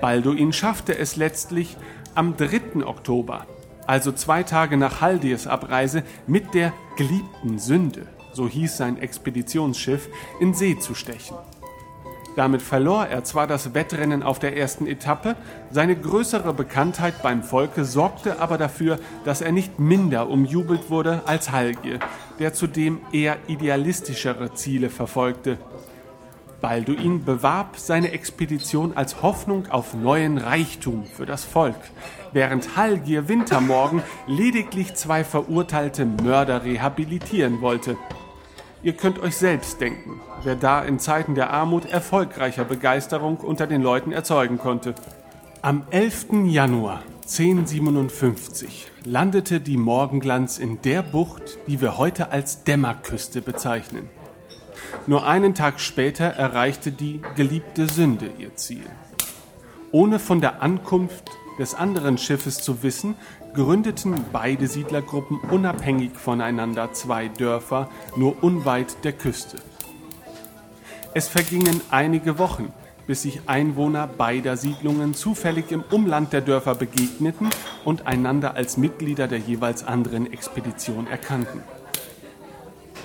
Balduin 0.00 0.52
schaffte 0.52 0.96
es 0.96 1.16
letztlich 1.16 1.76
am 2.14 2.36
3. 2.36 2.84
Oktober, 2.84 3.46
also 3.86 4.12
zwei 4.12 4.42
Tage 4.42 4.76
nach 4.76 5.00
Haldirs 5.00 5.46
Abreise, 5.46 6.02
mit 6.26 6.54
der 6.54 6.72
geliebten 6.96 7.58
Sünde, 7.58 8.06
so 8.32 8.48
hieß 8.48 8.76
sein 8.76 8.98
Expeditionsschiff, 8.98 10.08
in 10.40 10.54
See 10.54 10.78
zu 10.78 10.94
stechen. 10.94 11.36
Damit 12.38 12.62
verlor 12.62 13.06
er 13.06 13.24
zwar 13.24 13.48
das 13.48 13.74
Wettrennen 13.74 14.22
auf 14.22 14.38
der 14.38 14.56
ersten 14.56 14.86
Etappe, 14.86 15.34
seine 15.72 15.96
größere 15.96 16.54
Bekanntheit 16.54 17.20
beim 17.20 17.42
Volke 17.42 17.84
sorgte 17.84 18.38
aber 18.38 18.58
dafür, 18.58 19.00
dass 19.24 19.40
er 19.40 19.50
nicht 19.50 19.80
minder 19.80 20.28
umjubelt 20.28 20.88
wurde 20.88 21.22
als 21.26 21.50
Halgier, 21.50 21.98
der 22.38 22.52
zudem 22.52 23.00
eher 23.10 23.38
idealistischere 23.48 24.54
Ziele 24.54 24.88
verfolgte. 24.88 25.58
Balduin 26.60 27.24
bewarb 27.24 27.76
seine 27.76 28.12
Expedition 28.12 28.96
als 28.96 29.20
Hoffnung 29.20 29.68
auf 29.70 29.94
neuen 29.94 30.38
Reichtum 30.38 31.06
für 31.06 31.26
das 31.26 31.42
Volk, 31.44 31.74
während 32.32 32.76
Halgier 32.76 33.26
Wintermorgen 33.26 34.00
lediglich 34.28 34.94
zwei 34.94 35.24
verurteilte 35.24 36.06
Mörder 36.06 36.62
rehabilitieren 36.62 37.60
wollte. 37.62 37.96
Ihr 38.80 38.92
könnt 38.92 39.18
euch 39.18 39.36
selbst 39.36 39.80
denken, 39.80 40.20
wer 40.44 40.54
da 40.54 40.82
in 40.82 41.00
Zeiten 41.00 41.34
der 41.34 41.50
Armut 41.50 41.84
erfolgreicher 41.84 42.64
Begeisterung 42.64 43.38
unter 43.38 43.66
den 43.66 43.82
Leuten 43.82 44.12
erzeugen 44.12 44.58
konnte. 44.58 44.94
Am 45.62 45.82
11. 45.90 46.44
Januar 46.44 47.02
1057 47.22 48.88
landete 49.04 49.60
die 49.60 49.76
Morgenglanz 49.76 50.58
in 50.58 50.80
der 50.82 51.02
Bucht, 51.02 51.58
die 51.66 51.80
wir 51.80 51.98
heute 51.98 52.30
als 52.30 52.62
Dämmerküste 52.62 53.42
bezeichnen. 53.42 54.08
Nur 55.08 55.26
einen 55.26 55.54
Tag 55.54 55.80
später 55.80 56.26
erreichte 56.26 56.92
die 56.92 57.20
geliebte 57.34 57.88
Sünde 57.88 58.30
ihr 58.38 58.54
Ziel. 58.54 58.86
Ohne 59.90 60.20
von 60.20 60.40
der 60.40 60.62
Ankunft 60.62 61.24
des 61.58 61.74
anderen 61.74 62.16
Schiffes 62.16 62.62
zu 62.62 62.84
wissen, 62.84 63.16
gründeten 63.58 64.24
beide 64.32 64.68
Siedlergruppen 64.68 65.40
unabhängig 65.50 66.12
voneinander 66.14 66.92
zwei 66.92 67.26
Dörfer 67.26 67.90
nur 68.14 68.40
unweit 68.40 69.02
der 69.02 69.12
Küste. 69.12 69.56
Es 71.12 71.26
vergingen 71.26 71.80
einige 71.90 72.38
Wochen, 72.38 72.72
bis 73.08 73.22
sich 73.22 73.40
Einwohner 73.46 74.06
beider 74.06 74.56
Siedlungen 74.56 75.12
zufällig 75.12 75.72
im 75.72 75.82
Umland 75.90 76.32
der 76.32 76.40
Dörfer 76.40 76.76
begegneten 76.76 77.50
und 77.84 78.06
einander 78.06 78.54
als 78.54 78.76
Mitglieder 78.76 79.26
der 79.26 79.40
jeweils 79.40 79.82
anderen 79.82 80.32
Expedition 80.32 81.08
erkannten. 81.08 81.60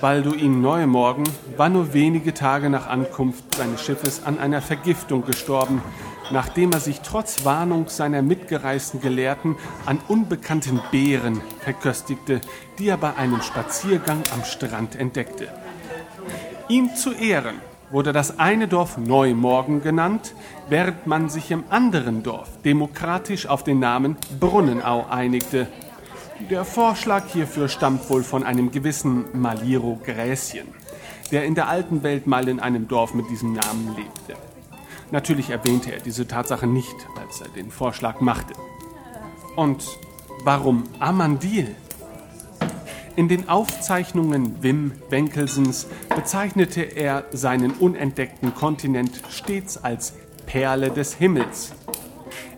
Balduin 0.00 0.60
Neumorgen 0.60 1.24
war 1.56 1.68
nur 1.68 1.94
wenige 1.94 2.32
Tage 2.32 2.70
nach 2.70 2.86
Ankunft 2.86 3.56
seines 3.56 3.82
Schiffes 3.82 4.22
an 4.24 4.38
einer 4.38 4.62
Vergiftung 4.62 5.24
gestorben, 5.24 5.82
nachdem 6.30 6.72
er 6.72 6.80
sich 6.80 7.00
trotz 7.00 7.44
Warnung 7.44 7.88
seiner 7.88 8.22
mitgereisten 8.22 9.00
Gelehrten 9.00 9.56
an 9.86 10.00
unbekannten 10.08 10.80
Beeren 10.90 11.40
verköstigte, 11.60 12.40
die 12.78 12.88
er 12.88 12.96
bei 12.96 13.16
einem 13.16 13.42
Spaziergang 13.42 14.22
am 14.32 14.44
Strand 14.44 14.96
entdeckte. 14.96 15.48
Ihm 16.68 16.94
zu 16.94 17.12
Ehren 17.12 17.56
wurde 17.90 18.12
das 18.12 18.38
eine 18.38 18.66
Dorf 18.68 18.96
Neumorgen 18.96 19.82
genannt, 19.82 20.34
während 20.68 21.06
man 21.06 21.28
sich 21.28 21.50
im 21.50 21.64
anderen 21.70 22.22
Dorf 22.22 22.48
demokratisch 22.64 23.46
auf 23.46 23.62
den 23.62 23.78
Namen 23.78 24.16
Brunnenau 24.40 25.06
einigte. 25.08 25.68
Der 26.50 26.64
Vorschlag 26.64 27.26
hierfür 27.32 27.68
stammt 27.68 28.08
wohl 28.10 28.24
von 28.24 28.42
einem 28.42 28.72
gewissen 28.72 29.26
Maliro 29.32 30.00
Gräschen, 30.04 30.68
der 31.30 31.44
in 31.44 31.54
der 31.54 31.68
alten 31.68 32.02
Welt 32.02 32.26
mal 32.26 32.48
in 32.48 32.58
einem 32.58 32.88
Dorf 32.88 33.14
mit 33.14 33.30
diesem 33.30 33.52
Namen 33.52 33.94
lebte. 33.94 34.36
Natürlich 35.10 35.50
erwähnte 35.50 35.92
er 35.92 36.00
diese 36.00 36.26
Tatsache 36.26 36.66
nicht, 36.66 36.94
als 37.20 37.40
er 37.40 37.48
den 37.48 37.70
Vorschlag 37.70 38.20
machte. 38.20 38.54
Und 39.56 39.86
warum 40.44 40.84
Amandil? 40.98 41.74
In 43.16 43.28
den 43.28 43.48
Aufzeichnungen 43.48 44.62
Wim 44.62 44.92
Wenkelsens 45.08 45.86
bezeichnete 46.14 46.82
er 46.82 47.24
seinen 47.30 47.70
unentdeckten 47.72 48.54
Kontinent 48.54 49.22
stets 49.28 49.76
als 49.76 50.14
Perle 50.46 50.90
des 50.90 51.14
Himmels. 51.14 51.74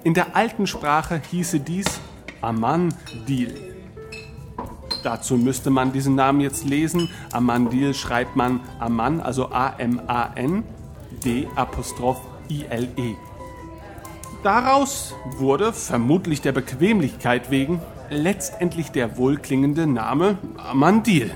In 0.03 0.15
der 0.15 0.35
alten 0.35 0.67
Sprache 0.67 1.21
hieße 1.31 1.61
dies 1.61 1.87
Amandil. 2.41 3.75
Dazu 5.03 5.37
müsste 5.37 5.71
man 5.71 5.93
diesen 5.93 6.15
Namen 6.15 6.41
jetzt 6.41 6.65
lesen. 6.65 7.11
Amandil 7.33 7.93
schreibt 7.93 8.35
man 8.35 8.61
Aman, 8.79 9.21
also 9.21 9.51
A-M-A-N, 9.53 10.65
D 11.23 11.49
Apostroph 11.55 12.21
ILE. 12.49 13.17
Daraus 14.43 15.15
wurde, 15.39 15.73
vermutlich 15.73 16.41
der 16.41 16.53
Bequemlichkeit 16.53 17.51
wegen, 17.51 17.81
letztendlich 18.11 18.91
der 18.93 19.17
wohlklingende 19.17 19.87
Name 19.87 20.39
Amandil. 20.57 21.33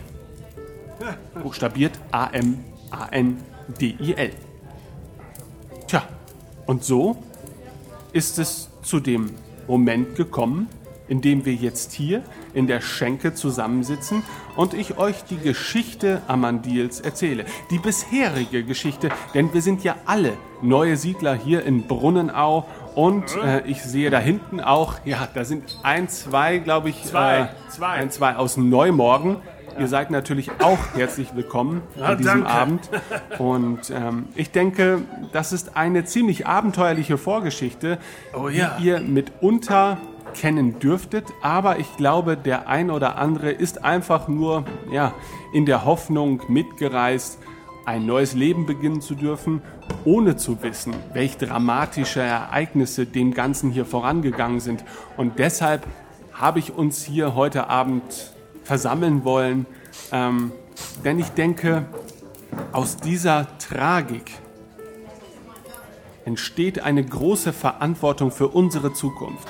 Buchstabiert 1.42 1.98
A-M-A-N-D-I-L. 2.12 2.60
Tja, 5.86 6.02
und 6.66 6.84
so 6.84 7.16
ist 8.12 8.38
es 8.38 8.68
zu 8.82 9.00
dem 9.00 9.30
Moment 9.66 10.14
gekommen, 10.16 10.68
in 11.08 11.20
dem 11.20 11.44
wir 11.44 11.54
jetzt 11.54 11.92
hier 11.92 12.22
in 12.54 12.68
der 12.68 12.80
Schenke 12.80 13.34
zusammensitzen 13.34 14.22
und 14.60 14.74
ich 14.74 14.98
euch 14.98 15.24
die 15.24 15.38
Geschichte 15.38 16.20
Amandils 16.28 17.00
erzähle. 17.00 17.46
Die 17.70 17.78
bisherige 17.78 18.62
Geschichte, 18.62 19.08
denn 19.32 19.54
wir 19.54 19.62
sind 19.62 19.82
ja 19.84 19.94
alle 20.04 20.34
neue 20.60 20.98
Siedler 20.98 21.34
hier 21.34 21.64
in 21.64 21.86
Brunnenau 21.86 22.66
und 22.94 23.24
äh, 23.42 23.62
ich 23.66 23.82
sehe 23.82 24.10
da 24.10 24.18
hinten 24.18 24.60
auch, 24.60 24.96
ja, 25.06 25.26
da 25.32 25.46
sind 25.46 25.78
ein, 25.82 26.10
zwei, 26.10 26.58
glaube 26.58 26.90
ich, 26.90 27.02
Zwei, 27.04 27.38
äh, 27.40 27.46
zwei. 27.70 27.86
ein, 27.92 28.10
zwei 28.10 28.36
aus 28.36 28.58
Neumorgen. 28.58 29.36
Ihr 29.78 29.88
seid 29.88 30.10
natürlich 30.10 30.50
auch 30.62 30.78
herzlich 30.94 31.34
willkommen 31.34 31.80
an 31.98 32.18
diesem 32.18 32.44
danke. 32.44 32.50
Abend. 32.50 32.90
Und 33.38 33.88
ähm, 33.88 34.26
ich 34.34 34.50
denke, 34.50 35.00
das 35.32 35.54
ist 35.54 35.74
eine 35.74 36.04
ziemlich 36.04 36.46
abenteuerliche 36.46 37.16
Vorgeschichte, 37.16 37.96
Oh 38.38 38.50
ja. 38.50 38.76
die 38.78 38.88
ihr 38.88 39.00
mitunter 39.00 39.96
kennen 40.32 40.78
dürftet. 40.78 41.26
Aber 41.42 41.78
ich 41.78 41.96
glaube, 41.96 42.36
der 42.36 42.68
ein 42.68 42.90
oder 42.90 43.18
andere 43.18 43.50
ist 43.50 43.84
einfach 43.84 44.28
nur 44.28 44.64
ja, 44.90 45.14
in 45.52 45.66
der 45.66 45.84
Hoffnung 45.84 46.42
mitgereist, 46.48 47.38
ein 47.84 48.06
neues 48.06 48.34
Leben 48.34 48.66
beginnen 48.66 49.00
zu 49.00 49.14
dürfen, 49.14 49.62
ohne 50.04 50.36
zu 50.36 50.62
wissen, 50.62 50.94
welch 51.12 51.38
dramatische 51.38 52.20
Ereignisse 52.20 53.06
dem 53.06 53.34
Ganzen 53.34 53.70
hier 53.70 53.84
vorangegangen 53.84 54.60
sind. 54.60 54.84
Und 55.16 55.38
deshalb 55.38 55.86
habe 56.32 56.58
ich 56.58 56.72
uns 56.72 57.02
hier 57.02 57.34
heute 57.34 57.68
Abend 57.68 58.34
versammeln 58.62 59.24
wollen, 59.24 59.66
ähm, 60.12 60.52
denn 61.04 61.18
ich 61.18 61.30
denke, 61.30 61.86
aus 62.72 62.96
dieser 62.96 63.46
Tragik 63.58 64.30
entsteht 66.24 66.80
eine 66.80 67.04
große 67.04 67.52
Verantwortung 67.52 68.30
für 68.30 68.48
unsere 68.48 68.92
Zukunft. 68.92 69.48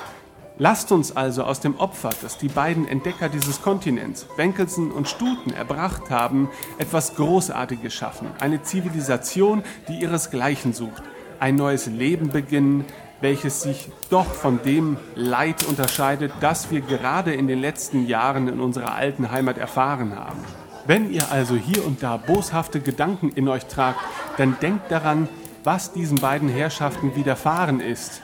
Lasst 0.63 0.91
uns 0.91 1.17
also 1.17 1.43
aus 1.43 1.59
dem 1.59 1.79
Opfer, 1.79 2.11
das 2.21 2.37
die 2.37 2.47
beiden 2.47 2.87
Entdecker 2.87 3.29
dieses 3.29 3.63
Kontinents, 3.63 4.27
Wenkelsen 4.37 4.91
und 4.91 5.09
Stuten, 5.09 5.51
erbracht 5.51 6.11
haben, 6.11 6.51
etwas 6.77 7.15
Großartiges 7.15 7.91
schaffen. 7.91 8.27
Eine 8.39 8.61
Zivilisation, 8.61 9.63
die 9.87 9.99
ihresgleichen 10.03 10.73
sucht. 10.73 11.01
Ein 11.39 11.55
neues 11.55 11.87
Leben 11.87 12.29
beginnen, 12.29 12.85
welches 13.21 13.63
sich 13.63 13.89
doch 14.11 14.27
von 14.27 14.61
dem 14.61 14.97
Leid 15.15 15.65
unterscheidet, 15.67 16.31
das 16.41 16.69
wir 16.69 16.81
gerade 16.81 17.33
in 17.33 17.47
den 17.47 17.59
letzten 17.59 18.05
Jahren 18.05 18.47
in 18.47 18.59
unserer 18.59 18.93
alten 18.93 19.31
Heimat 19.31 19.57
erfahren 19.57 20.15
haben. 20.15 20.37
Wenn 20.85 21.11
ihr 21.11 21.31
also 21.31 21.55
hier 21.55 21.83
und 21.83 22.03
da 22.03 22.17
boshafte 22.17 22.81
Gedanken 22.81 23.29
in 23.29 23.47
euch 23.47 23.65
tragt, 23.65 24.01
dann 24.37 24.55
denkt 24.61 24.91
daran, 24.91 25.27
was 25.63 25.91
diesen 25.91 26.19
beiden 26.19 26.49
Herrschaften 26.49 27.15
widerfahren 27.15 27.79
ist. 27.79 28.21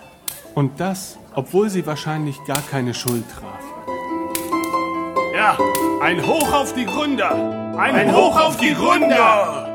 Und 0.54 0.80
das, 0.80 1.18
obwohl 1.38 1.70
sie 1.70 1.86
wahrscheinlich 1.86 2.44
gar 2.46 2.64
keine 2.64 2.96
Schuld 2.96 3.24
trafen. 3.30 3.48
Ja, 5.36 5.56
ein 6.02 6.26
Hoch 6.26 6.52
auf 6.52 6.74
die 6.74 6.86
Gründer! 6.86 7.76
Ein, 7.78 8.12
Hoch 8.12 8.40
auf 8.40 8.58
die 8.58 8.74
Gründer! 8.74 9.68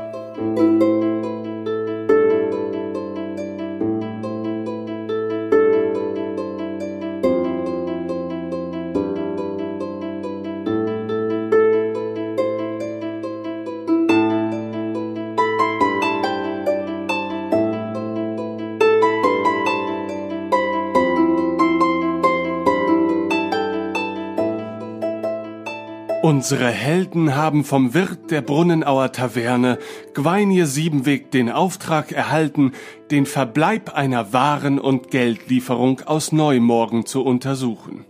Unsere 26.35 26.71
Helden 26.71 27.35
haben 27.35 27.63
vom 27.63 27.93
Wirt 27.93 28.31
der 28.31 28.41
Brunnenauer 28.41 29.11
Taverne, 29.11 29.77
Gweinir 30.15 30.65
Siebenweg, 30.65 31.29
den 31.29 31.51
Auftrag 31.51 32.11
erhalten, 32.11 32.71
den 33.11 33.27
Verbleib 33.27 33.93
einer 33.93 34.33
Waren- 34.33 34.79
und 34.79 35.11
Geldlieferung 35.11 36.01
aus 36.07 36.31
Neumorgen 36.31 37.05
zu 37.05 37.23
untersuchen. 37.23 38.05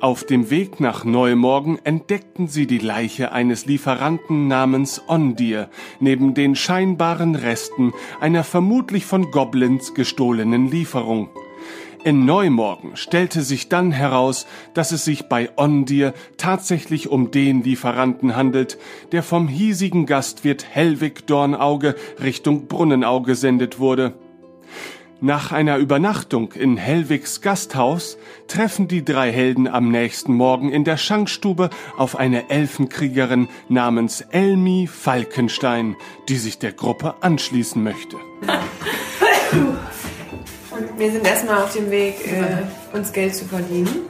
Auf 0.00 0.24
dem 0.24 0.50
Weg 0.50 0.80
nach 0.80 1.04
Neumorgen 1.04 1.78
entdeckten 1.84 2.48
sie 2.48 2.66
die 2.66 2.78
Leiche 2.78 3.30
eines 3.30 3.66
Lieferanten 3.66 4.48
namens 4.48 5.00
Ondir 5.06 5.68
neben 6.00 6.34
den 6.34 6.56
scheinbaren 6.56 7.36
Resten 7.36 7.92
einer 8.20 8.42
vermutlich 8.42 9.06
von 9.06 9.30
Goblins 9.30 9.94
gestohlenen 9.94 10.72
Lieferung. 10.72 11.30
In 12.08 12.24
Neumorgen 12.24 12.96
stellte 12.96 13.42
sich 13.42 13.68
dann 13.68 13.92
heraus, 13.92 14.46
dass 14.72 14.92
es 14.92 15.04
sich 15.04 15.28
bei 15.28 15.50
Ondir 15.56 16.14
tatsächlich 16.38 17.10
um 17.10 17.30
den 17.30 17.62
Lieferanten 17.62 18.34
handelt, 18.34 18.78
der 19.12 19.22
vom 19.22 19.46
hiesigen 19.46 20.06
Gastwirt 20.06 20.64
Hellwig 20.70 21.26
Dornauge 21.26 21.96
Richtung 22.18 22.66
Brunnenau 22.66 23.20
gesendet 23.20 23.78
wurde. 23.78 24.14
Nach 25.20 25.52
einer 25.52 25.76
Übernachtung 25.76 26.52
in 26.52 26.78
Hellwigs 26.78 27.42
Gasthaus 27.42 28.16
treffen 28.46 28.88
die 28.88 29.04
drei 29.04 29.30
Helden 29.30 29.68
am 29.68 29.90
nächsten 29.90 30.32
Morgen 30.32 30.70
in 30.72 30.84
der 30.84 30.96
Schankstube 30.96 31.68
auf 31.98 32.16
eine 32.16 32.48
Elfenkriegerin 32.48 33.48
namens 33.68 34.22
Elmi 34.22 34.88
Falkenstein, 34.90 35.94
die 36.30 36.36
sich 36.36 36.58
der 36.58 36.72
Gruppe 36.72 37.16
anschließen 37.20 37.82
möchte. 37.82 38.16
Und 40.78 40.98
wir 40.98 41.10
sind 41.10 41.26
erstmal 41.26 41.62
auf 41.62 41.72
dem 41.72 41.90
Weg, 41.90 42.16
äh, 42.26 42.96
uns 42.96 43.12
Geld 43.12 43.34
zu 43.34 43.44
verdienen. 43.46 44.06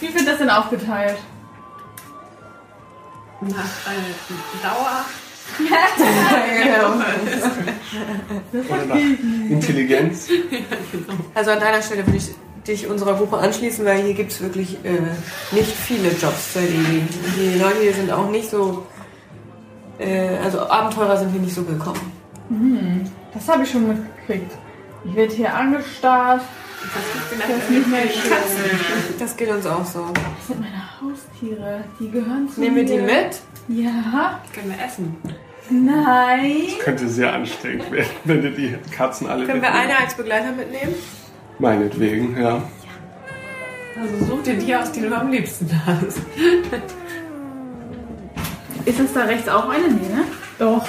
Wie 0.00 0.14
wird 0.14 0.26
das 0.28 0.38
denn 0.38 0.50
aufgeteilt? 0.50 1.16
Nach 3.40 3.58
äh, 3.58 4.62
Dauer. 4.62 5.04
genau. 6.62 6.94
Oder 8.74 8.86
nach 8.86 8.96
Intelligenz. 9.50 10.28
Also 11.34 11.50
an 11.50 11.60
deiner 11.60 11.82
Stelle 11.82 12.06
würde 12.06 12.16
ich 12.16 12.30
dich 12.66 12.86
unserer 12.86 13.14
Gruppe 13.14 13.38
anschließen, 13.38 13.84
weil 13.84 14.02
hier 14.02 14.14
gibt 14.14 14.32
es 14.32 14.40
wirklich 14.40 14.78
äh, 14.84 15.00
nicht 15.54 15.70
viele 15.70 16.10
Jobs 16.10 16.52
zu 16.54 16.60
erledigen. 16.60 17.08
Und 17.24 17.36
Die 17.36 17.58
Leute 17.58 17.80
hier 17.82 17.92
sind 17.92 18.10
auch 18.10 18.30
nicht 18.30 18.48
so, 18.48 18.86
äh, 19.98 20.38
also 20.38 20.60
Abenteurer 20.60 21.18
sind 21.18 21.32
hier 21.32 21.40
nicht 21.40 21.54
so 21.54 21.66
willkommen. 21.68 22.12
Das 23.34 23.48
habe 23.48 23.64
ich 23.64 23.70
schon 23.70 23.88
mitgekriegt. 23.88 24.52
Ich 25.04 25.14
werde 25.14 25.34
hier 25.34 25.54
angestarrt. 25.54 26.42
Das 27.30 27.56
ist 27.56 27.70
nicht 27.70 27.86
mehr 27.88 28.02
schön. 28.08 28.78
Das 29.18 29.36
geht 29.36 29.48
uns 29.50 29.66
auch 29.66 29.84
so. 29.84 30.06
Das 30.12 30.46
sind 30.48 30.60
meine 30.60 30.82
Haustiere. 31.00 31.84
Die 31.98 32.10
gehören 32.10 32.48
zu 32.48 32.60
Nehmen 32.60 32.76
wir 32.76 32.84
die 32.84 32.96
mir. 32.96 33.02
mit? 33.02 33.40
Ja. 33.68 34.40
Können 34.54 34.74
wir 34.76 34.84
essen. 34.84 35.16
Nein. 35.70 36.62
Könnte 36.82 37.08
sehr 37.08 37.32
anstrengend 37.32 37.90
werden, 37.90 38.10
wenn 38.24 38.42
du 38.42 38.50
die 38.50 38.76
Katzen 38.94 39.26
alle 39.28 39.46
Können 39.46 39.62
wir 39.62 39.68
wegnimmst. 39.68 39.90
eine 39.90 39.98
als 40.04 40.14
Begleiter 40.14 40.52
mitnehmen? 40.52 40.94
Meinetwegen, 41.58 42.38
ja. 42.40 42.62
Also 43.98 44.26
such 44.26 44.42
dir 44.42 44.54
die 44.58 44.76
aus, 44.76 44.92
die 44.92 45.00
du 45.00 45.16
am 45.16 45.30
liebsten 45.30 45.70
hast. 45.86 46.18
Ist 48.84 49.00
es 49.00 49.12
da 49.14 49.22
rechts 49.24 49.48
auch 49.48 49.68
eine? 49.70 49.84
Nee, 49.88 50.08
ne? 50.14 50.24
Doch. 50.58 50.84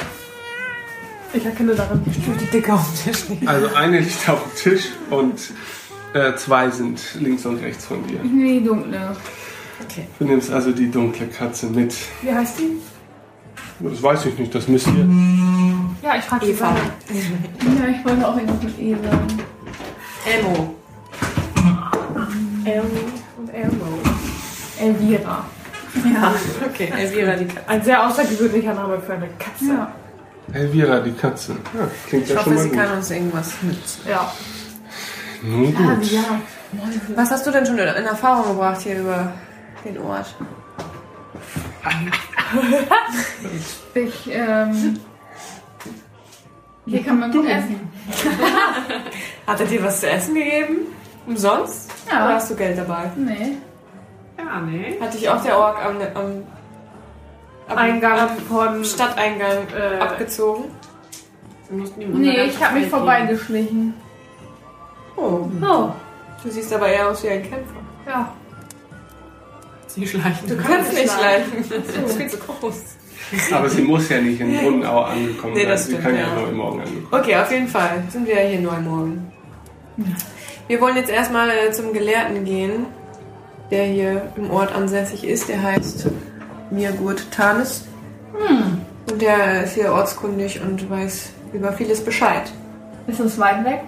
Ich 1.36 1.46
erkenne 1.46 1.76
darin. 1.76 2.02
Die 2.06 2.46
dicke 2.46 2.74
auf 2.74 2.88
dem 2.88 3.12
Tisch 3.12 3.30
liegen. 3.30 3.48
Also 3.48 3.68
eine 3.76 4.00
liegt 4.00 4.30
auf 4.30 4.42
dem 4.42 4.56
Tisch 4.56 4.86
und 5.10 5.40
äh, 6.14 6.34
zwei 6.36 6.70
sind 6.70 7.02
links 7.20 7.46
und 7.46 7.62
rechts 7.62 7.86
von 7.86 8.06
dir. 8.08 8.20
Ich 8.24 8.32
nehme 8.32 8.60
die 8.60 8.64
dunkle. 8.64 9.16
Okay. 9.84 10.08
Du 10.18 10.26
nimmst 10.26 10.50
also 10.52 10.72
die 10.72 10.90
dunkle 10.90 11.28
Katze 11.28 11.66
mit. 11.68 11.94
Wie 12.22 12.32
heißt 12.32 12.60
die? 12.60 12.78
Das 13.80 14.02
weiß 14.02 14.28
ich 14.28 14.38
nicht, 14.38 14.56
das 14.56 14.70
müsst 14.70 14.88
ihr. 14.88 15.06
Ja, 16.02 16.16
ich 16.16 16.24
frage 16.24 16.46
die 16.46 16.52
Eva. 16.54 16.74
Ja, 16.74 17.88
ich 17.90 18.06
wollte 18.06 18.28
auch 18.28 18.38
irgendwas 18.38 18.64
mit 18.64 18.80
E 18.80 18.96
sagen. 18.96 19.28
Elmo. 20.26 20.76
Elmi 22.64 23.00
und 23.38 23.50
Elmo. 23.54 24.00
Elvira. 24.80 25.46
Ja, 26.14 26.34
okay. 26.66 26.92
Elvira, 26.98 27.36
die 27.36 27.46
Katze. 27.46 27.70
Ein 27.70 27.84
sehr 27.84 28.08
außergewöhnlicher 28.08 28.74
Name 28.74 29.02
für 29.02 29.14
eine 29.14 29.28
Katze. 29.38 29.66
Ja. 29.68 29.92
Elvira, 30.54 31.00
die 31.00 31.12
Katze. 31.14 31.56
Ja, 31.74 31.88
klingt 32.08 32.24
Ich 32.26 32.30
ja 32.30 32.36
schon 32.42 32.46
hoffe, 32.54 32.56
mal 32.56 32.62
sie 32.64 32.78
kann 32.78 32.98
uns 32.98 33.12
irgendwas 33.12 33.54
nützen. 33.62 34.02
Ja. 34.08 34.32
Nun 35.42 35.74
gut. 35.74 36.12
ja. 36.12 36.42
Was 37.16 37.32
hast 37.32 37.46
du 37.46 37.52
denn 37.52 37.66
schon 37.66 37.78
in 37.78 37.86
Erfahrung 37.88 38.50
gebracht 38.50 38.82
hier 38.82 39.00
über 39.00 39.34
den 39.84 39.98
Ort? 40.00 40.36
Ich, 43.94 44.30
ähm. 44.30 45.00
Hier 46.86 47.04
kann 47.04 47.20
man 47.20 47.32
gut 47.32 47.46
essen. 47.48 47.80
Hat 49.48 49.60
er 49.60 49.66
dir 49.66 49.84
was 49.84 50.00
zu 50.02 50.10
essen 50.10 50.36
gegeben? 50.36 50.78
Umsonst? 51.26 51.90
Ja. 52.10 52.26
Oder 52.26 52.36
hast 52.36 52.52
du 52.52 52.56
Geld 52.56 52.78
dabei? 52.78 53.10
Nee. 53.16 53.58
Ja, 54.38 54.60
nee. 54.62 54.98
Hat 55.00 55.14
dich 55.14 55.28
auch 55.28 55.42
der 55.42 55.58
Ork 55.58 55.84
am, 55.84 55.98
am 56.14 56.44
Eingang 57.68 58.20
am 58.20 58.38
von. 58.50 58.84
Stadteingang 58.86 59.68
Äh, 59.76 60.00
abgezogen? 60.00 60.66
Nee, 61.98 62.44
ich 62.44 62.64
habe 62.64 62.80
mich 62.80 62.90
vorbeigeschlichen. 62.90 63.94
Oh, 65.18 65.48
Oh. 65.62 65.90
du 66.44 66.50
siehst 66.52 66.72
aber 66.74 66.88
eher 66.90 67.10
aus 67.10 67.24
wie 67.24 67.30
ein 67.30 67.42
Kämpfer. 67.42 67.74
Ja. 68.08 68.34
nicht 69.96 70.12
schleichen. 70.12 70.48
Du 70.50 70.58
kannst 70.58 70.94
nicht 70.94 71.10
schleichen. 71.12 71.66
Das 71.70 72.12
ist 72.12 72.18
viel 72.18 72.30
zu 72.30 72.38
groß. 72.38 72.76
Aber 73.52 73.70
sie 73.70 73.82
muss 73.82 74.10
ja 74.10 74.20
nicht 74.22 74.40
in 74.40 74.56
Brundenau 74.60 75.02
angekommen 75.04 75.54
Nee, 75.54 75.62
sein. 75.62 75.70
das 75.72 75.86
sie 75.86 75.92
stimmt, 75.94 76.04
kann 76.06 76.16
ja, 76.16 76.22
ja. 76.28 76.36
nur 76.36 76.50
im 76.50 76.58
Morgen 76.58 76.80
angekommen 76.82 77.08
Okay, 77.12 77.36
auf 77.38 77.52
jeden 77.52 77.68
Fall 77.68 78.04
sind 78.10 78.28
wir 78.28 78.36
ja 78.44 78.48
hier 78.48 78.60
Neumorgen. 78.60 79.32
Wir 80.68 80.82
wollen 80.82 80.98
jetzt 80.98 81.10
erstmal 81.10 81.50
äh, 81.50 81.72
zum 81.72 81.94
Gelehrten 81.94 82.44
gehen, 82.46 82.86
der 83.72 83.86
hier 83.86 84.32
im 84.36 84.52
Ort 84.52 84.76
ansässig 84.76 85.24
ist. 85.24 85.48
Der 85.50 85.64
heißt 85.64 86.08
Mirgurt 86.70 87.32
Tanis. 87.32 87.86
Und 89.10 89.22
der 89.22 89.64
ist 89.64 89.76
hier 89.76 89.92
ortskundig 89.92 90.62
und 90.62 90.90
weiß 90.90 91.30
über 91.54 91.72
vieles 91.74 92.04
Bescheid. 92.04 92.52
Ist 93.08 93.20
das 93.20 93.38
weit 93.40 93.64
weg? 93.66 93.82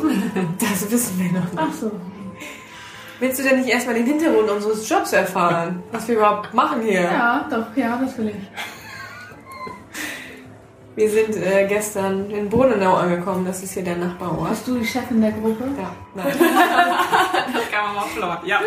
Das 0.58 0.90
wissen 0.90 1.18
wir 1.18 1.32
noch 1.40 1.50
nicht. 1.50 1.56
Ach 1.56 1.74
so. 1.74 1.90
Willst 3.18 3.38
du 3.38 3.42
denn 3.42 3.60
nicht 3.60 3.68
erstmal 3.68 3.94
den 3.96 4.06
Hintergrund 4.06 4.48
unseres 4.48 4.88
Jobs 4.88 5.12
erfahren? 5.12 5.82
Was 5.92 6.08
wir 6.08 6.16
überhaupt 6.16 6.54
machen 6.54 6.80
hier? 6.80 7.02
Ja, 7.02 7.46
doch, 7.50 7.76
ja, 7.76 8.00
das 8.02 8.16
will 8.16 8.28
ich. 8.28 8.79
Wir 11.00 11.08
sind 11.10 11.34
äh, 11.34 11.66
gestern 11.66 12.30
in 12.30 12.50
Bodenau 12.50 12.96
angekommen. 12.96 13.46
Das 13.46 13.62
ist 13.62 13.72
hier 13.72 13.82
der 13.82 13.96
Nachbarort. 13.96 14.50
Bist 14.50 14.68
du 14.68 14.78
die 14.78 14.84
Chefin 14.86 15.22
der 15.22 15.32
Gruppe? 15.32 15.64
Ja, 15.78 15.90
nein. 16.14 16.26
Das 17.54 17.70
kann 17.70 17.86
man 17.86 17.94
mal 17.94 18.04
flott. 18.14 18.38
Ja, 18.44 18.60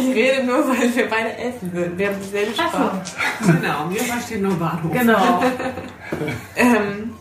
Ich 0.00 0.14
rede 0.14 0.44
nur, 0.44 0.66
weil 0.66 0.96
wir 0.96 1.10
beide 1.10 1.36
essen 1.36 1.70
würden. 1.74 1.98
Wir 1.98 2.06
haben 2.08 2.16
dieselbe 2.22 2.52
Ach 2.56 2.68
Sprache. 2.68 3.00
so. 3.42 3.52
genau. 3.52 3.84
Mir 3.90 4.00
versteht 4.00 4.40
nur 4.40 4.54
Bahnhof. 4.54 4.92
Genau. 4.92 5.42
Ähm, 6.56 7.12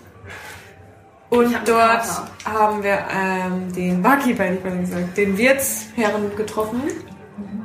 und 1.30 1.54
hab 1.56 1.66
dort 1.66 2.06
haben 2.46 2.84
wir 2.84 3.00
ähm, 3.12 3.74
den 3.74 4.02
Barkeeper, 4.02 4.44
hätte 4.44 4.60
ich 4.60 4.64
mal 4.64 4.80
gesagt, 4.80 5.18
den 5.18 5.38
Wirtsherren 5.38 6.36
getroffen, 6.38 6.84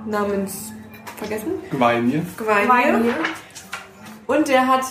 namens, 0.06 0.72
vergessen? 1.16 1.52
Gweinier. 1.70 2.22
Gweinier. 2.36 3.14
Und 4.26 4.48
der 4.48 4.66
hat, 4.66 4.84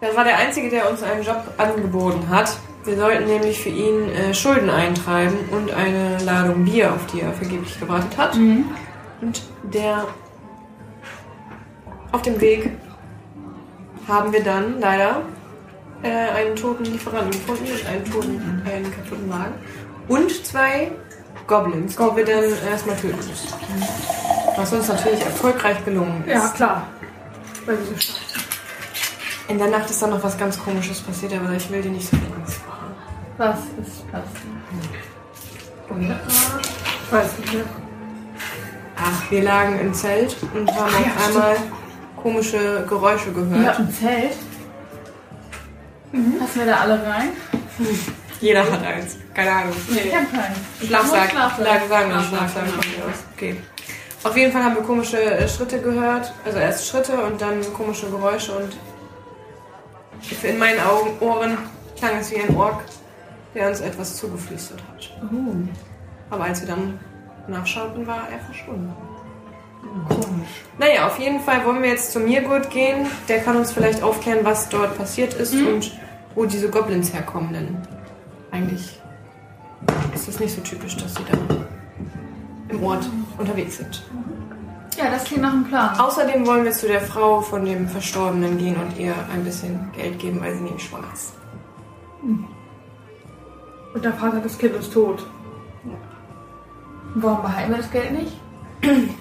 der 0.00 0.16
war 0.16 0.24
der 0.24 0.36
Einzige, 0.38 0.70
der 0.70 0.90
uns 0.90 1.02
einen 1.02 1.22
Job 1.22 1.42
angeboten 1.56 2.28
hat. 2.28 2.56
Wir 2.84 2.96
sollten 2.96 3.26
nämlich 3.26 3.60
für 3.60 3.68
ihn 3.68 4.10
äh, 4.10 4.32
Schulden 4.32 4.70
eintreiben 4.70 5.36
und 5.50 5.72
eine 5.72 6.18
Ladung 6.24 6.64
Bier, 6.64 6.92
auf 6.92 7.04
die 7.12 7.20
er 7.20 7.32
vergeblich 7.32 7.78
gewartet 7.78 8.16
hat. 8.16 8.36
Und 8.36 9.42
der 9.64 10.06
auf 12.12 12.22
dem 12.22 12.40
Weg 12.40 12.70
haben 14.06 14.32
wir 14.32 14.42
dann 14.42 14.80
leider 14.80 15.22
äh, 16.02 16.08
einen 16.08 16.56
toten 16.56 16.84
Lieferanten 16.84 17.32
gefunden 17.32 17.64
und 17.70 17.86
einen 17.86 18.04
toten, 18.04 18.62
einen 18.64 18.90
kaputten 18.94 19.30
Wagen. 19.30 19.54
Und 20.06 20.46
zwei 20.46 20.90
Goblins, 21.46 21.96
die 21.96 22.16
wir 22.16 22.24
dann 22.24 22.44
erstmal 22.70 22.96
töten 22.96 23.16
müssen. 23.16 23.48
Was 24.56 24.72
uns 24.72 24.88
natürlich 24.88 25.20
erfolgreich 25.20 25.84
gelungen 25.84 26.24
ist. 26.26 26.32
Ja, 26.32 26.48
klar. 26.48 26.86
Weil 27.66 27.78
wir 27.78 27.84
so 27.84 27.96
stark 27.96 28.47
In 29.48 29.58
der 29.58 29.68
Nacht 29.68 29.88
ist 29.90 30.00
dann 30.02 30.10
noch 30.10 30.22
was 30.22 30.36
ganz 30.38 30.58
komisches 30.58 31.00
passiert, 31.00 31.32
aber 31.34 31.52
ich 31.54 31.70
will 31.70 31.80
dir 31.82 31.90
nicht 31.90 32.08
so 32.08 32.16
viel 32.16 32.26
Angst 32.38 32.60
machen. 32.66 32.94
Was 33.38 33.58
ist 33.80 34.10
passiert? 34.10 34.28
Weiß 37.10 37.38
nicht 37.38 37.54
mehr. 37.54 37.64
Ach, 38.96 39.30
wir 39.30 39.42
lagen 39.42 39.78
im 39.80 39.94
Zelt 39.94 40.36
und 40.54 40.70
haben 40.70 40.92
Ah, 40.94 41.00
ja, 41.00 41.06
auf 41.06 41.28
einmal 41.28 41.56
komische 42.20 42.84
Geräusche 42.88 43.32
gehört. 43.32 43.66
habt 43.68 43.78
ein 43.80 43.92
Zelt? 43.92 44.36
Passen 46.12 46.58
wir 46.58 46.66
da 46.66 46.76
alle 46.80 46.94
rein? 47.06 47.28
Jeder 48.40 48.70
hat 48.70 48.84
eins. 48.84 49.16
Keine 49.34 49.50
Ahnung. 49.50 49.72
Ich 49.90 50.14
hab 50.14 50.30
keinen. 50.30 50.86
Schlafsack. 50.86 51.30
Schlafsack. 51.30 51.88
Sagen, 51.88 52.10
wir 52.10 52.22
Schlafsack. 52.22 52.64
Okay. 53.36 53.56
Auf 54.24 54.36
jeden 54.36 54.52
Fall 54.52 54.64
haben 54.64 54.74
wir 54.74 54.82
komische 54.82 55.20
äh, 55.22 55.48
Schritte 55.48 55.80
gehört. 55.80 56.32
Also 56.44 56.58
erst 56.58 56.88
Schritte 56.88 57.12
und 57.22 57.40
dann 57.40 57.60
komische 57.72 58.10
Geräusche 58.10 58.52
und 58.52 58.76
in 60.42 60.58
meinen 60.58 60.80
Augen, 60.80 61.10
Ohren 61.20 61.58
klang 61.96 62.16
es 62.20 62.30
wie 62.30 62.36
ein 62.36 62.56
Ork, 62.56 62.84
der 63.54 63.68
uns 63.68 63.80
etwas 63.80 64.16
zugeflüstert 64.16 64.82
hat. 64.82 65.10
Oh, 65.32 65.54
Aber 66.30 66.44
als 66.44 66.60
wir 66.60 66.68
dann 66.68 66.98
nachschauten, 67.48 68.06
war 68.06 68.28
er 68.30 68.38
verschwunden. 68.40 68.92
komisch. 70.08 70.48
Naja, 70.78 71.06
auf 71.06 71.18
jeden 71.18 71.40
Fall 71.40 71.64
wollen 71.64 71.82
wir 71.82 71.90
jetzt 71.90 72.12
zu 72.12 72.20
Mirgut 72.20 72.70
gehen. 72.70 73.06
Der 73.28 73.40
kann 73.40 73.56
uns 73.56 73.72
vielleicht 73.72 74.02
aufklären, 74.02 74.40
was 74.44 74.68
dort 74.68 74.96
passiert 74.96 75.34
ist 75.34 75.54
und 75.54 75.92
wo 76.34 76.44
diese 76.44 76.68
Goblins 76.68 77.12
herkommen. 77.12 77.52
Denn 77.52 77.76
eigentlich 78.50 79.00
ist 80.14 80.28
es 80.28 80.40
nicht 80.40 80.54
so 80.54 80.60
typisch, 80.60 80.96
dass 80.96 81.14
sie 81.14 81.22
da 81.30 81.38
im 82.68 82.82
Ort 82.82 83.08
unterwegs 83.38 83.78
sind. 83.78 84.02
Ja, 84.98 85.10
das 85.10 85.24
klingt 85.24 85.42
nach 85.42 85.52
einem 85.52 85.64
Plan. 85.64 85.98
Außerdem 85.98 86.44
wollen 86.46 86.64
wir 86.64 86.72
zu 86.72 86.88
der 86.88 87.00
Frau 87.00 87.40
von 87.40 87.64
dem 87.64 87.88
Verstorbenen 87.88 88.58
gehen 88.58 88.76
und 88.76 88.98
ihr 88.98 89.14
ein 89.32 89.44
bisschen 89.44 89.90
Geld 89.96 90.18
geben, 90.18 90.40
weil 90.40 90.54
sie 90.56 90.62
nämlich 90.62 90.82
schwanger 90.82 91.06
ist. 91.14 91.34
Und 93.94 94.04
der 94.04 94.12
Vater 94.12 94.40
des 94.40 94.58
Kindes 94.58 94.86
ist 94.86 94.92
tot. 94.92 95.24
Warum 97.14 97.42
behalten 97.42 97.70
wir 97.70 97.78
das 97.78 97.90
Geld 97.90 98.12
nicht? 98.12 98.32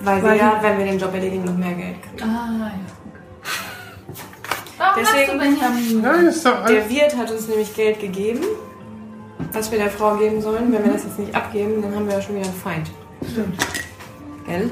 Weil, 0.00 0.22
Weil 0.22 0.34
wir 0.34 0.36
ja, 0.36 0.58
wenn 0.62 0.78
wir 0.78 0.84
den 0.86 0.98
Job 0.98 1.12
erledigen, 1.12 1.44
noch 1.44 1.56
mehr 1.56 1.72
Geld 1.74 1.96
kriegen. 2.02 2.22
Ah, 2.22 2.70
ja. 2.70 2.70
Warum 4.78 5.02
Deswegen- 5.02 5.60
hast 5.60 5.90
du? 5.90 5.98
Ja, 6.00 6.12
ist 6.28 6.46
doch 6.46 6.62
alles. 6.62 6.70
Der 6.70 6.88
Wirt 6.88 7.16
hat 7.16 7.30
uns 7.32 7.48
nämlich 7.48 7.74
Geld 7.74 7.98
gegeben, 7.98 8.44
was 9.52 9.72
wir 9.72 9.78
der 9.78 9.90
Frau 9.90 10.14
geben 10.16 10.40
sollen. 10.40 10.72
Wenn 10.72 10.84
wir 10.84 10.92
das 10.92 11.02
jetzt 11.02 11.18
nicht 11.18 11.34
abgeben, 11.34 11.82
dann 11.82 11.92
haben 11.96 12.06
wir 12.06 12.14
ja 12.14 12.22
schon 12.22 12.36
wieder 12.36 12.46
einen 12.46 12.54
Feind. 12.54 12.88
Stimmt. 13.28 13.56
Gell? 14.48 14.70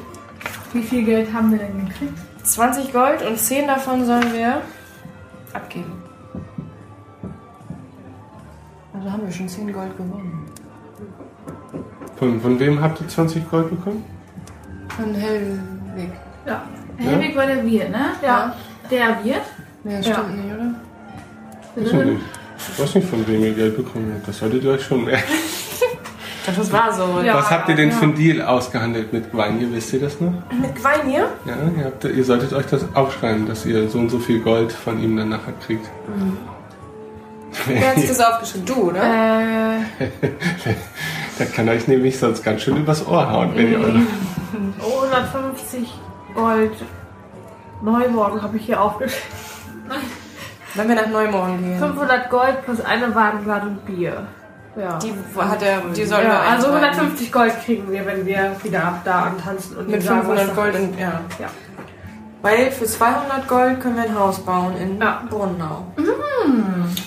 Wie 0.73 0.83
viel 0.83 1.05
Geld 1.05 1.33
haben 1.33 1.53
wir 1.53 1.59
denn 1.59 1.87
gekriegt? 1.87 2.19
20 2.43 2.93
Gold 2.93 3.23
und 3.23 3.39
10 3.39 3.67
davon 3.67 4.05
sollen 4.07 4.33
wir 4.33 4.63
abgeben. 5.53 5.93
Also 8.95 9.11
haben 9.13 9.23
wir 9.27 9.33
schon 9.33 9.49
10 9.49 9.73
Gold 9.73 9.97
gewonnen. 9.97 10.47
Von, 12.17 12.41
von 12.41 12.59
wem 12.59 12.81
habt 12.81 13.01
ihr 13.01 13.09
20 13.09 13.49
Gold 13.51 13.71
bekommen? 13.71 14.05
Von 14.97 15.15
Hellweg. 15.15 16.11
Ja. 16.47 16.63
Helwig 16.97 17.37
war 17.37 17.47
der 17.47 17.65
Wirt, 17.65 17.91
ne? 17.91 18.07
Ja. 18.23 18.55
Der 18.91 19.23
Wirt? 19.25 19.43
Nee, 19.85 19.99
das 19.99 20.07
Ja. 20.07 20.15
stimmt 20.15 20.37
nicht, 20.37 20.55
oder? 20.55 20.75
Weiß 21.77 21.93
ich 21.93 22.07
nicht. 22.07 22.23
Ich 22.73 22.81
weiß 22.81 22.95
nicht, 22.95 23.09
von 23.09 23.27
wem 23.29 23.43
ihr 23.45 23.53
Geld 23.55 23.77
bekommen 23.77 24.13
habt. 24.15 24.27
Das 24.29 24.39
solltet 24.39 24.65
ihr 24.65 24.71
euch 24.71 24.83
schon 24.83 25.05
merken. 25.05 25.31
Das 26.55 26.73
war 26.73 26.93
so. 26.93 27.21
Ja. 27.23 27.35
Was 27.35 27.51
habt 27.51 27.69
ihr 27.69 27.75
denn 27.75 27.91
ja. 27.91 27.97
für 27.97 28.05
einen 28.05 28.15
Deal 28.15 28.43
ausgehandelt 28.43 29.13
mit 29.13 29.33
Gweinier? 29.33 29.73
Wisst 29.73 29.93
ihr 29.93 30.01
das 30.01 30.21
noch? 30.21 30.33
Mit 30.61 30.75
Gweinir? 30.77 31.29
Ja, 31.45 31.55
ihr, 31.77 31.85
habt, 31.85 32.05
ihr 32.05 32.25
solltet 32.25 32.53
euch 32.53 32.67
das 32.67 32.85
aufschreiben, 32.95 33.47
dass 33.47 33.67
ihr 33.67 33.89
so 33.89 33.99
und 33.99 34.11
so 34.11 34.19
viel 34.19 34.41
Gold 34.41 34.73
von 34.73 35.03
ihm 35.03 35.17
dann 35.17 35.31
nachher 35.31 35.55
kriegt. 35.65 35.89
Wer 37.67 37.91
hat 37.91 37.97
sich 37.97 38.09
das 38.09 38.21
aufgeschrieben? 38.21 38.67
Du, 38.67 38.75
oder? 38.91 39.03
Äh, 39.03 39.79
Der 41.39 41.47
kann 41.47 41.69
euch 41.69 41.89
nämlich 41.89 42.19
sonst 42.19 42.43
ganz 42.43 42.63
schön 42.63 42.77
übers 42.77 43.07
Ohr 43.07 43.31
hauen, 43.31 43.51
wenn 43.55 43.73
ihr 43.73 43.79
eure... 43.79 44.01
150 44.81 45.89
Gold. 46.35 46.73
Neumorgen 47.83 48.43
habe 48.43 48.57
ich 48.57 48.67
hier 48.67 48.81
aufgeschrieben. 48.81 49.23
Wenn 50.75 50.89
wir 50.89 50.95
nach 50.95 51.09
Neumorgen 51.09 51.63
gehen. 51.63 51.79
500 51.79 52.31
Gold 52.31 52.65
plus 52.65 52.81
eine 52.81 53.15
Wagenladung 53.15 53.79
Bier. 53.87 54.27
Ja. 54.77 54.99
Die 54.99 55.13
hat 55.39 55.63
er, 55.63 55.81
die 55.81 56.05
sollen 56.05 56.25
ja, 56.25 56.31
wir 56.33 56.41
also 56.41 56.67
eintreiben. 56.69 56.85
150 56.99 57.33
Gold 57.33 57.53
kriegen 57.65 57.91
wir, 57.91 58.05
wenn 58.05 58.27
wir 58.27 58.55
wieder 58.63 58.85
ab 58.85 59.01
da 59.05 59.23
antanzen 59.23 59.77
und 59.79 59.89
Mit 59.89 60.03
ihm 60.03 60.07
sagen, 60.07 60.21
500 60.27 60.49
was 60.49 60.55
Gold 60.57 60.75
und, 60.75 60.99
ja. 60.99 61.21
Ja. 61.39 61.49
Weil 62.43 62.71
für 62.71 62.85
200 62.85 63.49
Gold 63.49 63.81
können 63.81 63.97
wir 63.97 64.03
ein 64.05 64.15
Haus 64.19 64.39
bauen 64.41 64.77
in 64.77 65.01
Ja. 65.01 65.23
Brunau. 65.31 65.87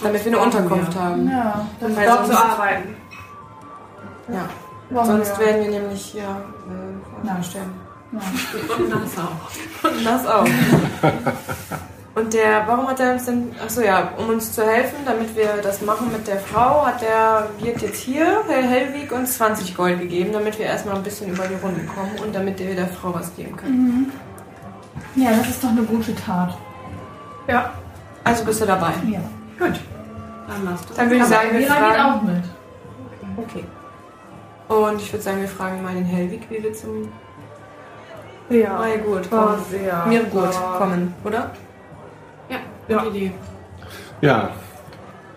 Damit 0.03 0.25
wir 0.25 0.31
eine 0.33 0.41
Unterkunft 0.41 0.95
haben. 0.99 1.27
ist. 1.27 1.31
Ja, 1.33 1.65
das 1.79 1.95
Weil 1.95 2.07
dort 2.07 2.25
zu 2.27 2.33
arbeiten. 2.37 2.95
Ja. 4.29 4.49
Brauchen 4.91 5.05
Sonst 5.05 5.39
wir. 5.39 5.45
werden 5.45 5.61
wir 5.63 5.79
nämlich 5.79 6.13
ja, 6.15 6.23
äh, 6.23 7.27
Ja. 7.27 7.43
sterben. 7.43 7.73
Und 8.11 8.91
das 8.91 9.17
auch. 9.19 9.89
Und 9.91 10.05
das 10.05 10.25
auch. 10.25 10.45
Und 12.15 12.33
der, 12.33 12.63
warum 12.67 12.87
hat 12.87 12.99
er 12.99 13.13
uns 13.13 13.25
denn, 13.25 13.51
achso 13.63 13.81
ja, 13.81 14.11
um 14.17 14.29
uns 14.29 14.51
zu 14.51 14.65
helfen, 14.65 14.97
damit 15.05 15.35
wir 15.35 15.61
das 15.61 15.81
machen 15.81 16.11
mit 16.11 16.27
der 16.27 16.37
Frau, 16.39 16.85
hat 16.85 17.01
der 17.01 17.47
Wirt 17.59 17.81
jetzt 17.81 18.01
hier, 18.01 18.25
Herr 18.47 18.63
Hellwig, 18.63 19.11
uns 19.11 19.37
20 19.37 19.77
Gold 19.77 19.99
gegeben, 19.99 20.33
damit 20.33 20.57
wir 20.57 20.65
erstmal 20.65 20.95
ein 20.95 21.03
bisschen 21.03 21.29
über 21.31 21.43
die 21.47 21.53
Runden 21.55 21.87
kommen 21.87 22.11
und 22.25 22.33
damit 22.35 22.59
wir 22.59 22.75
der 22.75 22.87
Frau 22.87 23.13
was 23.13 23.33
geben 23.35 23.55
können. 23.55 24.11
Ja, 25.15 25.29
das 25.31 25.49
ist 25.49 25.63
doch 25.63 25.69
eine 25.69 25.83
gute 25.83 26.15
Tat. 26.15 26.57
Ja. 27.47 27.71
Also 28.23 28.43
bist 28.43 28.59
du 28.61 28.65
dabei. 28.65 28.91
ja. 29.07 29.19
Gut. 29.59 29.79
Dann 30.47 30.65
machst 30.65 30.89
du. 30.89 30.93
Dann 30.95 31.05
würde 31.09 31.17
ich 31.23 31.25
sagen, 31.25 31.49
wir 31.51 31.59
geht 31.59 31.69
fragen. 31.69 32.01
auch 32.01 32.21
mit. 32.23 32.43
Okay. 33.37 33.63
Und 34.67 35.01
ich 35.01 35.13
würde 35.13 35.23
sagen, 35.23 35.41
wir 35.41 35.47
fragen 35.47 35.83
mal 35.83 35.93
den 35.93 36.05
Hellwig, 36.05 36.41
wie 36.49 36.61
wir 36.63 36.73
zum 36.73 37.07
Ja. 38.49 38.73
Mai 38.77 38.97
gut 38.97 39.31
War 39.31 39.45
kommen. 39.47 39.65
sehr. 39.69 40.05
Mir 40.07 40.23
gut 40.23 40.41
war- 40.43 40.77
kommen, 40.79 41.13
oder? 41.23 41.51
Ja, 42.89 43.05
Idee. 43.05 43.31
Ja, 44.21 44.51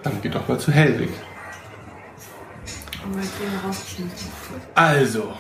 dann 0.02 0.20
geht 0.20 0.34
doch 0.34 0.48
mal 0.48 0.58
zu 0.58 0.72
rausgeschmissen. 3.66 4.30
Also, 4.74 5.32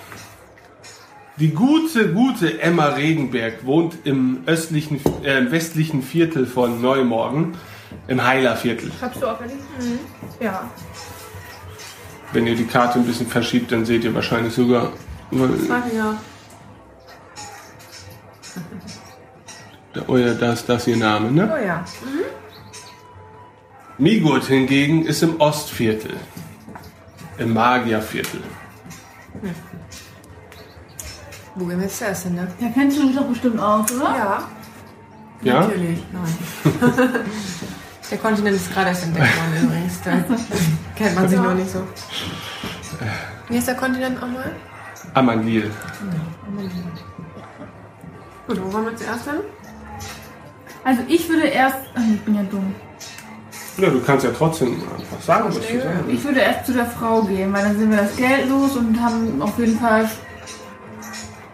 Die 1.38 1.48
gute, 1.48 2.12
gute 2.12 2.60
Emma 2.60 2.88
Regenberg 2.88 3.64
wohnt 3.64 3.96
im 4.04 4.42
östlichen, 4.46 5.00
äh, 5.24 5.38
im 5.38 5.50
westlichen 5.50 6.02
Viertel 6.02 6.46
von 6.46 6.82
Neumorgen, 6.82 7.56
im 8.06 8.22
Heilerviertel. 8.22 8.92
Schreibst 8.98 9.22
du 9.22 9.26
auf, 9.26 9.40
Ellie? 9.40 9.56
Ja. 10.40 10.70
Wenn 12.32 12.46
ihr 12.46 12.54
die 12.54 12.66
Karte 12.66 12.98
ein 12.98 13.06
bisschen 13.06 13.26
verschiebt, 13.26 13.72
dann 13.72 13.84
seht 13.86 14.04
ihr 14.04 14.14
wahrscheinlich 14.14 14.52
sogar. 14.52 14.92
Ja. 15.30 16.16
Oh 20.06 20.16
ja, 20.16 20.34
das 20.34 20.60
ist 20.60 20.68
das 20.68 20.86
ihr 20.86 20.96
Name, 20.96 21.30
ne? 21.30 21.52
Oh 21.52 21.64
ja. 21.64 21.84
Migurt 23.98 24.44
hingegen 24.44 25.04
ist 25.04 25.22
im 25.22 25.40
Ostviertel. 25.40 26.16
Im 27.38 27.52
Magierviertel. 27.52 28.42
Wo 31.54 31.66
gehen 31.66 31.78
wir 31.78 31.84
jetzt 31.84 31.98
zuerst 31.98 32.24
hin, 32.24 32.34
ne? 32.34 32.48
Da 32.60 32.68
kennst 32.68 32.98
du 32.98 33.06
dich 33.06 33.16
doch 33.16 33.26
bestimmt 33.26 33.60
aus, 33.60 33.92
oder? 33.92 34.04
Ja. 34.04 34.48
Ja? 35.42 35.60
Natürlich. 35.60 35.98
Nein. 36.12 37.10
Der 38.10 38.18
Kontinent 38.18 38.56
ist 38.56 38.72
gerade 38.72 38.88
erst 38.88 39.04
entdeckt 39.04 39.36
worden 39.38 39.64
übrigens. 39.64 40.00
Da 40.02 40.10
kennt 40.94 41.14
man 41.14 41.28
sich 41.28 41.38
noch 41.38 41.54
nicht 41.54 41.70
so. 41.70 41.82
Wie 43.48 43.56
heißt 43.56 43.68
der 43.68 43.74
Kontinent 43.74 44.20
nochmal? 44.20 44.52
Amandil. 45.14 45.70
Gut, 48.46 48.62
wo 48.62 48.72
wollen 48.72 48.84
wir 48.84 48.96
zuerst 48.96 49.24
hin? 49.24 49.40
Also 50.84 51.02
ich 51.08 51.28
würde 51.28 51.46
erst. 51.46 51.76
Ach, 51.94 52.00
nee, 52.00 52.14
ich 52.14 52.20
bin 52.22 52.34
ja 52.34 52.42
dumm. 52.50 52.74
Ja, 53.78 53.88
du 53.88 54.00
kannst 54.02 54.24
ja 54.24 54.30
trotzdem 54.36 54.74
einfach 54.74 55.20
sagen, 55.24 55.44
was 55.48 55.54
du 55.56 55.80
sagen 55.80 56.04
Ich 56.08 56.22
würde 56.24 56.40
erst 56.40 56.66
zu 56.66 56.72
der 56.74 56.84
Frau 56.86 57.22
gehen, 57.22 57.52
weil 57.52 57.62
dann 57.64 57.78
sind 57.78 57.90
wir 57.90 57.96
das 57.98 58.14
Geld 58.16 58.48
los 58.50 58.76
und 58.76 59.00
haben 59.00 59.40
auf 59.40 59.58
jeden 59.58 59.78
Fall 59.78 60.08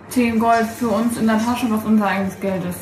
10 0.09 0.39
Gold 0.41 0.67
für 0.79 0.89
uns 0.89 1.17
in 1.19 1.27
der 1.29 1.39
Tasche, 1.39 1.67
was 1.71 1.85
unser 1.85 2.07
eigenes 2.07 2.39
Geld 2.41 2.65
ist. 2.65 2.81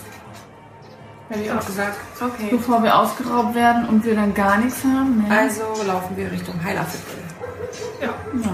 Hätte 1.29 1.43
ich 1.43 1.51
auch 1.51 1.67
gesagt. 1.67 1.97
Okay. 2.21 2.49
Bevor 2.51 2.83
wir 2.83 2.97
ausgeraubt 2.99 3.55
werden 3.55 3.87
und 3.89 4.05
wir 4.05 4.15
dann 4.15 4.33
gar 4.33 4.57
nichts 4.59 4.83
haben. 4.85 5.19
Ne? 5.29 5.37
Also 5.37 5.63
laufen 5.87 6.17
wir 6.17 6.31
Richtung 6.31 6.55
Heilerviertel. 6.63 7.19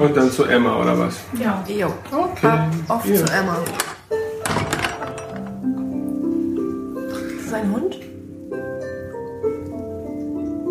Und 0.01 0.17
dann 0.17 0.31
zu 0.31 0.45
Emma 0.45 0.77
oder 0.81 0.99
was? 0.99 1.17
ja. 1.39 1.63
Jo. 1.69 1.93
Okay. 2.11 2.47
Ab 2.47 2.69
auf 2.89 3.07
Ja. 3.07 3.25
zu 3.25 3.33
Emma. 3.33 3.57
Das 7.53 7.61
ein 7.61 7.73
Hund? 7.73 7.99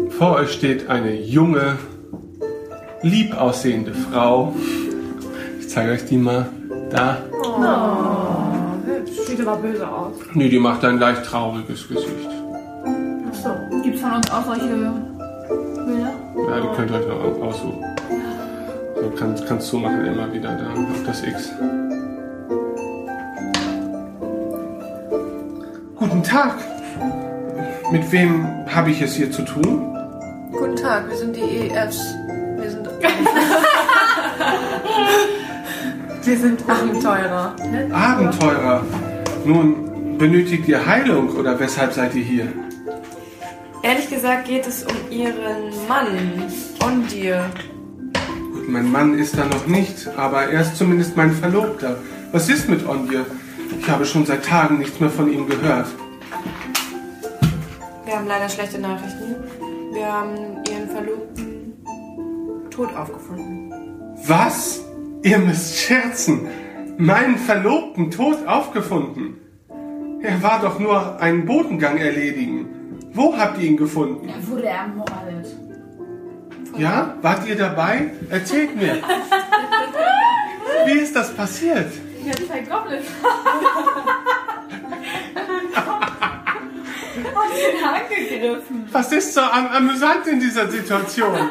Vor 0.09 0.35
euch 0.37 0.51
steht 0.51 0.89
eine 0.89 1.13
junge, 1.13 1.77
lieb 3.03 3.39
aussehende 3.39 3.93
Frau. 3.93 4.55
Ich 5.59 5.69
zeige 5.69 5.91
euch 5.91 6.05
die 6.05 6.17
mal. 6.17 6.47
Da. 6.89 7.17
Sieht 9.27 9.41
aber 9.41 9.57
böse 9.57 9.87
aus. 9.87 10.13
Nee, 10.33 10.49
die 10.49 10.57
macht 10.57 10.83
ein 10.83 10.97
leicht 10.97 11.23
trauriges 11.23 11.87
Gesicht. 11.87 12.29
Achso. 13.29 13.49
Gibt 13.83 13.95
es 13.95 14.01
von 14.01 14.13
uns 14.13 14.31
auch 14.31 14.45
solche 14.45 14.65
Bilder? 14.65 14.93
Ja, 16.49 16.61
die 16.61 16.75
könnt 16.75 16.89
ihr 16.89 16.97
euch 16.97 17.07
noch 17.07 17.47
aussuchen. 17.47 17.85
So, 18.95 19.11
kannst, 19.17 19.45
kannst 19.47 19.71
du 19.71 19.77
machen 19.77 20.03
immer 20.05 20.33
wieder 20.33 20.55
da 20.55 20.71
auf 20.73 21.03
das 21.05 21.23
X. 21.23 21.51
Guten 26.01 26.23
Tag. 26.23 26.55
Mit 27.91 28.11
wem 28.11 28.47
habe 28.65 28.89
ich 28.89 29.03
es 29.03 29.13
hier 29.13 29.29
zu 29.31 29.43
tun? 29.43 29.95
Guten 30.51 30.75
Tag, 30.75 31.07
wir 31.07 31.15
sind 31.15 31.35
die 31.35 31.69
EFs. 31.69 32.15
Wir 32.57 32.71
sind. 32.71 32.89
wir 36.23 36.37
sind 36.39 36.67
Abenteurer. 36.67 37.55
Abenteurer. 37.91 38.83
Nun, 39.45 40.17
benötigt 40.17 40.67
ihr 40.67 40.83
Heilung 40.83 41.35
oder 41.35 41.59
weshalb 41.59 41.93
seid 41.93 42.15
ihr 42.15 42.23
hier? 42.23 42.47
Ehrlich 43.83 44.09
gesagt 44.09 44.45
geht 44.45 44.65
es 44.65 44.81
um 44.81 44.95
ihren 45.11 45.69
Mann. 45.87 46.07
Und 46.83 47.11
dir. 47.11 47.45
Gut, 48.53 48.67
mein 48.67 48.91
Mann 48.91 49.19
ist 49.19 49.37
da 49.37 49.45
noch 49.45 49.67
nicht, 49.67 50.07
aber 50.17 50.45
er 50.45 50.61
ist 50.61 50.77
zumindest 50.77 51.15
mein 51.15 51.31
Verlobter. 51.31 51.97
Was 52.31 52.49
ist 52.49 52.67
mit 52.67 52.87
Ondje? 52.87 53.23
Ich 53.81 53.89
habe 53.89 54.05
schon 54.05 54.27
seit 54.27 54.45
Tagen 54.45 54.77
nichts 54.77 54.99
mehr 54.99 55.09
von 55.09 55.27
ihm 55.33 55.47
gehört. 55.47 55.87
Wir 58.05 58.15
haben 58.15 58.27
leider 58.27 58.47
schlechte 58.47 58.77
Nachrichten. 58.77 59.35
Wir 59.91 60.05
haben 60.05 60.35
ihren 60.69 60.87
Verlobten 60.87 61.73
tot 62.69 62.95
aufgefunden. 62.95 63.73
Was? 64.27 64.81
Ihr 65.23 65.39
müsst 65.39 65.79
scherzen. 65.79 66.47
Meinen 66.99 67.39
Verlobten 67.39 68.11
tot 68.11 68.45
aufgefunden. 68.45 69.37
Er 70.21 70.43
war 70.43 70.61
doch 70.61 70.77
nur 70.77 71.19
einen 71.19 71.47
Bodengang 71.47 71.97
erledigen. 71.97 72.67
Wo 73.13 73.35
habt 73.35 73.57
ihr 73.57 73.67
ihn 73.67 73.77
gefunden? 73.77 74.29
Er 74.29 74.47
wurde 74.47 74.67
ermordet. 74.67 75.57
Ja? 76.77 77.15
Wart 77.23 77.47
ihr 77.47 77.55
dabei? 77.55 78.11
Erzählt 78.29 78.75
mir. 78.75 78.97
Wie 80.85 80.99
ist 80.99 81.15
das 81.15 81.33
passiert? 81.33 81.91
Ich 82.23 82.29
hab 82.29 82.37
zwei 82.47 82.59
Goblins. 82.61 83.07
Hat 87.35 87.51
ihn 87.57 87.83
angegriffen. 87.83 88.87
Was 88.91 89.11
ist 89.11 89.33
so 89.33 89.41
am 89.41 89.67
amüsant 89.67 90.27
in 90.27 90.39
dieser 90.39 90.69
Situation? 90.69 91.49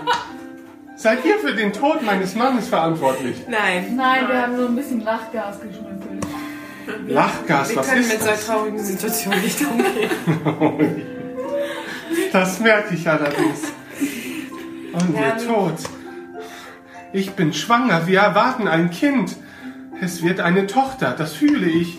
Seid 0.97 1.25
ihr 1.25 1.39
für 1.39 1.55
den 1.55 1.73
Tod 1.73 2.03
meines 2.03 2.35
Mannes 2.35 2.69
verantwortlich? 2.69 3.45
Nein. 3.49 3.97
Nein, 3.97 4.29
wir 4.29 4.43
haben 4.43 4.57
nur 4.57 4.69
ein 4.69 4.77
bisschen 4.77 5.03
Lachgas 5.03 5.61
geschnüffelt. 5.61 6.27
Lachgas, 7.09 7.71
Wir 7.71 7.77
was 7.77 7.89
können 7.89 8.01
ist 8.03 8.13
mit 8.13 8.21
so 8.21 8.27
das? 8.29 8.47
traurigen 8.47 8.79
Situationen 8.79 9.43
nicht 9.43 9.61
umgehen. 9.63 11.07
Das 12.33 12.59
merke 12.61 12.95
ich 12.95 13.09
allerdings. 13.09 13.73
Und 14.93 15.15
Ja, 15.17 15.37
wir 15.37 15.47
tot. 15.47 15.75
Ich 17.13 17.31
bin 17.33 17.53
schwanger, 17.53 18.07
wir 18.07 18.21
erwarten 18.21 18.67
ein 18.69 18.91
Kind. 18.91 19.37
Es 20.01 20.23
wird 20.23 20.41
eine 20.41 20.67
Tochter, 20.67 21.15
das 21.17 21.35
fühle 21.35 21.67
ich. 21.67 21.99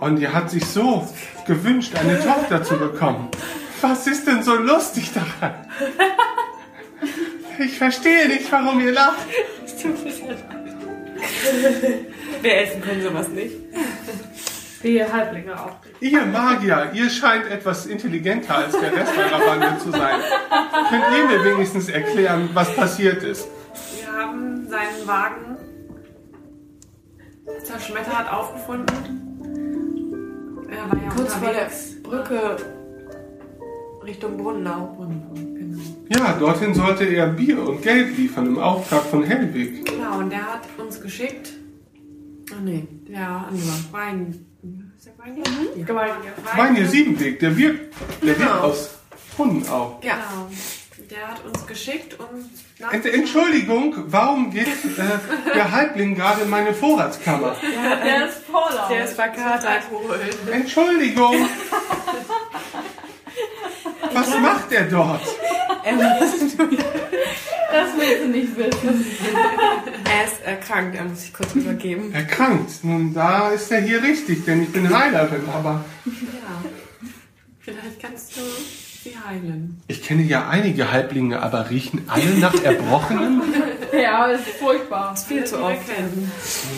Und 0.00 0.18
ihr 0.18 0.32
hat 0.32 0.50
sich 0.50 0.64
so 0.64 1.08
gewünscht, 1.46 1.94
eine 1.94 2.18
Tochter 2.18 2.64
zu 2.64 2.76
bekommen. 2.76 3.28
Was 3.80 4.06
ist 4.06 4.26
denn 4.26 4.42
so 4.42 4.56
lustig 4.56 5.12
daran? 5.12 5.54
Ich 7.58 7.78
verstehe 7.78 8.28
nicht, 8.28 8.50
warum 8.50 8.80
ihr 8.80 8.92
lacht. 8.92 9.26
Wir 12.40 12.56
essen 12.56 12.82
können 12.82 13.02
sowas 13.02 13.28
nicht. 13.28 13.54
Wir 14.82 15.12
Halblinge 15.12 15.54
auch. 15.54 15.76
Ihr 16.00 16.26
Magier, 16.26 16.90
ihr 16.92 17.08
scheint 17.08 17.46
etwas 17.46 17.86
intelligenter 17.86 18.56
als 18.56 18.72
der 18.72 18.92
Rest 18.92 19.12
eurer 19.16 19.38
Bande 19.38 19.78
zu 19.78 19.92
sein. 19.92 20.20
Könnt 20.88 21.04
ihr 21.16 21.24
mir 21.38 21.44
wenigstens 21.44 21.88
erklären, 21.88 22.50
was 22.52 22.74
passiert 22.74 23.22
ist? 23.22 23.46
Wir 23.96 24.12
haben 24.12 24.66
seinen 24.68 25.06
Wagen 25.06 25.56
zerschmettert 27.64 28.32
aufgefunden. 28.32 28.96
Er 30.70 30.90
war 30.90 31.02
ja 31.02 31.08
Kurz 31.10 31.34
vor 31.34 31.52
der. 31.52 31.68
Brücke 32.02 32.56
Richtung 34.04 34.36
Brunnenau. 34.36 34.96
Genau. 34.98 35.80
Ja, 36.10 36.32
dorthin 36.38 36.74
sollte 36.74 37.04
er 37.04 37.28
Bier 37.28 37.62
und 37.66 37.82
Geld 37.82 38.16
liefern 38.18 38.46
im 38.46 38.58
Auftrag 38.58 39.02
von 39.04 39.22
Helwig. 39.22 39.86
Genau, 39.86 40.18
und 40.18 40.30
der 40.30 40.42
hat 40.54 40.62
uns 40.78 41.00
geschickt. 41.00 41.52
Ach 42.54 42.60
nee, 42.60 42.86
der 43.08 43.28
andere. 43.28 43.62
Wein. 43.92 44.46
Ist 44.96 45.06
der 45.06 45.18
Wein? 45.18 45.36
Mhm. 45.36 45.80
Ja. 45.86 45.94
Wein. 46.56 46.76
Wein 46.76 46.86
Siebenweg, 46.88 47.38
der 47.40 47.56
wird, 47.56 47.78
der 48.20 48.28
wird 48.28 48.38
Genau. 48.38 48.60
aus 48.60 48.90
Brunnenau. 49.36 50.00
Ja. 50.02 50.14
Genau. 50.14 50.48
Der 51.12 51.28
hat 51.28 51.44
uns 51.44 51.66
geschickt 51.66 52.18
und 52.18 52.48
nach 52.78 52.90
Ent 52.90 53.04
Entschuldigung, 53.04 53.94
warum 54.06 54.50
geht 54.50 54.66
äh, 54.66 55.52
der 55.54 55.70
Halbling 55.70 56.14
gerade 56.14 56.40
in 56.42 56.48
meine 56.48 56.72
Vorratskammer? 56.72 57.54
Der 58.02 58.28
ist 58.28 58.38
voll 58.50 58.62
aus. 58.62 58.88
Der 58.88 59.04
ist 59.04 59.12
verkatert. 59.12 59.82
Entschuldigung. 60.50 61.36
Was 64.12 64.38
macht 64.38 64.72
er 64.72 64.84
dort? 64.84 65.20
Das 67.72 67.88
willst 67.96 68.24
du 68.24 68.28
nicht 68.28 68.56
wissen. 68.56 69.06
Er 70.04 70.24
ist 70.26 70.42
erkrankt, 70.44 70.94
er 70.94 71.04
muss 71.04 71.22
sich 71.22 71.32
kurz 71.32 71.54
übergeben. 71.54 72.12
Erkrankt. 72.12 72.70
Nun, 72.84 73.14
da 73.14 73.48
ist 73.48 73.72
er 73.72 73.80
hier 73.80 74.02
richtig, 74.02 74.44
denn 74.44 74.62
ich 74.64 74.72
bin 74.72 74.94
Heilerin, 74.94 75.48
aber 75.48 75.82
Ja. 76.04 76.12
Vielleicht 77.60 78.00
kannst 78.00 78.36
du 78.36 78.40
sie 79.02 79.16
heilen. 79.28 79.80
ich 79.88 80.02
kenne 80.02 80.22
ja 80.22 80.48
einige 80.48 80.90
Halblinge, 80.92 81.42
aber 81.42 81.70
riechen 81.70 82.02
alle 82.08 82.34
nach 82.38 82.54
Erbrochenem? 82.62 83.42
Ja, 83.92 84.26
das 84.26 84.40
ist 84.40 84.56
furchtbar. 84.56 85.14
Viel 85.14 85.44
zu 85.44 85.62
oft. 85.62 85.76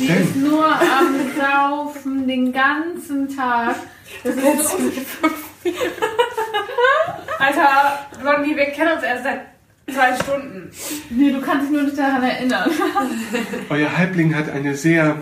Die 0.01 0.07
Denn? 0.09 0.21
ist 0.21 0.35
nur 0.35 0.67
am 0.67 1.15
Saufen 1.39 2.27
den 2.27 2.53
ganzen 2.53 3.29
Tag. 3.37 3.77
Das 4.25 4.35
ist 4.35 4.43
so 4.71 4.77
Alter, 7.39 7.99
Blondie, 8.21 8.57
wir 8.57 8.65
kennen 8.67 8.95
uns 8.95 9.05
erst 9.05 9.23
seit 9.23 9.41
zwei 9.95 10.15
Stunden. 10.23 10.71
Nee, 11.11 11.31
du 11.33 11.41
kannst 11.41 11.67
dich 11.67 11.71
nur 11.71 11.83
nicht 11.83 11.97
daran 11.97 12.25
erinnern. 12.25 12.69
Euer 13.71 13.97
Halbling 13.97 14.35
hat 14.35 14.51
eine 14.51 14.75
sehr 14.75 15.17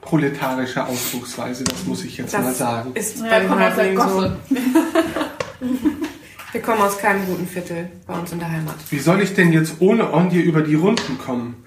proletarische 0.00 0.84
Ausdrucksweise, 0.86 1.64
das 1.64 1.84
muss 1.84 2.04
ich 2.04 2.16
jetzt 2.18 2.32
mal 2.32 2.44
Das 2.44 2.58
sagen. 2.58 2.92
ist 2.94 3.18
Ja, 3.18 3.24
bei 3.24 3.40
der 3.40 3.58
Halblingen 3.58 4.08
so. 4.08 4.30
Wir 6.54 6.62
kommen 6.62 6.82
aus 6.82 6.98
keinem 6.98 7.26
guten 7.26 7.48
Viertel 7.48 7.88
bei 8.06 8.14
uns 8.14 8.30
in 8.30 8.38
der 8.38 8.48
Heimat. 8.48 8.76
Wie 8.88 9.00
soll 9.00 9.20
ich 9.20 9.34
denn 9.34 9.52
jetzt 9.52 9.80
ohne 9.80 10.12
Ondje 10.12 10.40
über 10.40 10.62
die 10.62 10.76
Runden 10.76 11.18
kommen? 11.18 11.64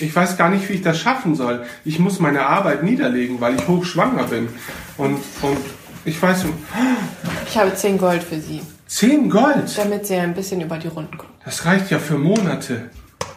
Ich 0.00 0.14
weiß 0.14 0.36
gar 0.36 0.48
nicht, 0.48 0.68
wie 0.68 0.72
ich 0.72 0.82
das 0.82 0.98
schaffen 0.98 1.36
soll. 1.36 1.64
Ich 1.84 2.00
muss 2.00 2.18
meine 2.18 2.46
Arbeit 2.46 2.82
niederlegen, 2.82 3.40
weil 3.40 3.54
ich 3.54 3.68
hochschwanger 3.68 4.24
bin. 4.24 4.48
Und, 4.96 5.20
und 5.42 5.58
ich 6.04 6.20
weiß, 6.20 6.46
Ich 7.46 7.56
habe 7.56 7.72
10 7.72 7.96
Gold 7.96 8.24
für 8.24 8.40
Sie, 8.40 8.60
10 8.88 9.30
Gold, 9.30 9.78
damit 9.78 10.04
Sie 10.04 10.16
ein 10.16 10.34
bisschen 10.34 10.60
über 10.60 10.76
die 10.76 10.88
Runden 10.88 11.16
kommen. 11.16 11.32
das 11.44 11.64
reicht 11.64 11.92
ja 11.92 12.00
für 12.00 12.18
Monate. 12.18 12.90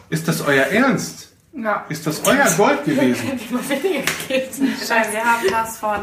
Ist 0.08 0.26
das 0.26 0.40
euer 0.40 0.64
Ernst? 0.64 1.28
Ja. 1.52 1.86
Ist 1.88 2.08
das 2.08 2.24
euer 2.24 2.50
Gold 2.56 2.84
gewesen? 2.84 3.22
Nein, 3.38 5.06
wir 5.12 5.24
haben 5.24 5.46
das 5.48 5.78
von 5.78 6.00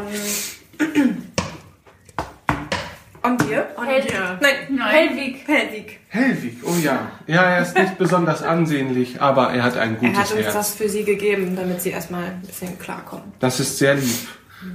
Und 3.22 3.40
dir? 3.42 3.66
und 3.76 3.86
Helwig. 3.86 4.10
dir. 4.10 4.38
Nein, 4.40 4.54
Nein. 4.70 4.88
Helwig. 5.08 5.46
Helwig. 5.48 6.00
Helwig, 6.08 6.56
oh 6.64 6.74
ja. 6.82 7.10
Ja, 7.26 7.42
er 7.42 7.62
ist 7.62 7.76
nicht 7.76 7.98
besonders 7.98 8.42
ansehnlich, 8.42 9.20
aber 9.20 9.52
er 9.52 9.62
hat 9.64 9.76
ein 9.76 9.94
Er 9.94 9.96
gutes 10.00 10.18
hat 10.18 10.32
uns 10.32 10.44
Herz. 10.44 10.54
das 10.54 10.74
für 10.74 10.88
Sie 10.88 11.04
gegeben, 11.04 11.54
damit 11.56 11.82
Sie 11.82 11.90
erstmal 11.90 12.24
ein 12.24 12.40
bisschen 12.42 12.78
klarkommen. 12.78 13.32
Das 13.40 13.60
ist 13.60 13.78
sehr 13.78 13.94
lieb. 13.94 14.28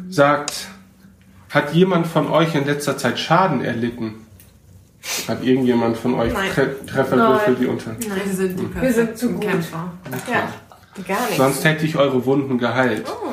Sagt, 0.09 0.67
hat 1.49 1.73
jemand 1.73 2.07
von 2.07 2.27
euch 2.29 2.53
in 2.55 2.65
letzter 2.65 2.97
Zeit 2.97 3.17
Schaden 3.19 3.63
erlitten? 3.63 4.25
Hat 5.27 5.43
irgendjemand 5.43 5.97
von 5.97 6.13
euch 6.15 6.31
Nein. 6.31 6.49
Tre 6.53 6.75
Trefferwürfel, 6.85 7.53
Nein. 7.53 7.61
die 7.61 7.67
unter? 7.67 7.95
Wir 7.99 8.33
sind 8.33 8.59
die 8.59 8.81
Wir 8.81 8.93
sind 8.93 9.17
zu 9.17 9.31
gut. 9.33 9.41
Kämpfer. 9.41 9.91
Ja, 10.31 10.47
gar 11.05 11.21
nichts. 11.23 11.37
Sonst 11.37 11.65
hätte 11.65 11.85
ich 11.85 11.97
eure 11.97 12.25
Wunden 12.25 12.57
geheilt. 12.57 13.03
Oh, 13.09 13.29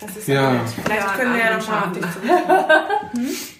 das 0.00 0.16
ist 0.16 0.28
Ja. 0.28 0.54
ja. 0.54 0.60
Vielleicht 0.84 1.00
Ja, 1.00 1.12
können 1.14 1.32
wir 1.32 1.40
ja 1.40 1.46
einen 1.46 1.58
noch 1.58 1.68
mal 1.68 1.84
auf 1.84 1.92
dich. 1.92 3.59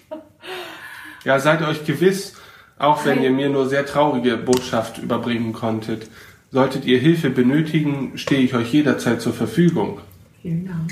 Ja, 1.23 1.39
seid 1.39 1.61
euch 1.61 1.85
gewiss, 1.85 2.33
auch 2.79 3.05
wenn 3.05 3.21
ihr 3.21 3.31
mir 3.31 3.49
nur 3.49 3.69
sehr 3.69 3.85
traurige 3.85 4.37
Botschaft 4.37 4.97
überbringen 4.97 5.53
konntet. 5.53 6.09
Solltet 6.51 6.85
ihr 6.85 6.99
Hilfe 6.99 7.29
benötigen, 7.29 8.13
stehe 8.17 8.41
ich 8.41 8.53
euch 8.55 8.73
jederzeit 8.73 9.21
zur 9.21 9.33
Verfügung. 9.33 9.99
Vielen 10.41 10.65
Dank. 10.67 10.91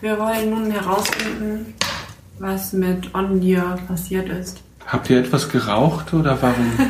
Wir 0.00 0.18
wollen 0.18 0.50
nun 0.50 0.70
herausfinden, 0.70 1.74
was 2.38 2.72
mit 2.72 3.14
Ondir 3.14 3.76
passiert 3.88 4.28
ist. 4.28 4.62
Habt 4.86 5.10
ihr 5.10 5.18
etwas 5.18 5.48
geraucht 5.50 6.14
oder 6.14 6.40
warum 6.40 6.72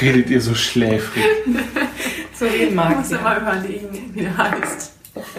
redet 0.00 0.30
ihr 0.30 0.40
so 0.40 0.54
schläfrig? 0.54 1.24
So 2.32 2.46
reden 2.46 2.68
Ich 2.68 2.74
mag 2.74 2.96
muss 2.96 3.08
sie. 3.10 3.16
immer 3.16 3.36
überlegen, 3.38 3.88
wie 4.14 4.20
der 4.22 4.34
heißt. 4.38 4.92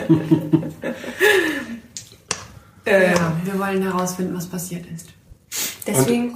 Äh, 2.86 3.14
Ja, 3.14 3.34
wir 3.44 3.60
wollen 3.60 3.82
herausfinden, 3.84 4.36
was 4.36 4.48
passiert 4.48 4.86
ist. 4.94 5.08
deswegen, 5.86 6.36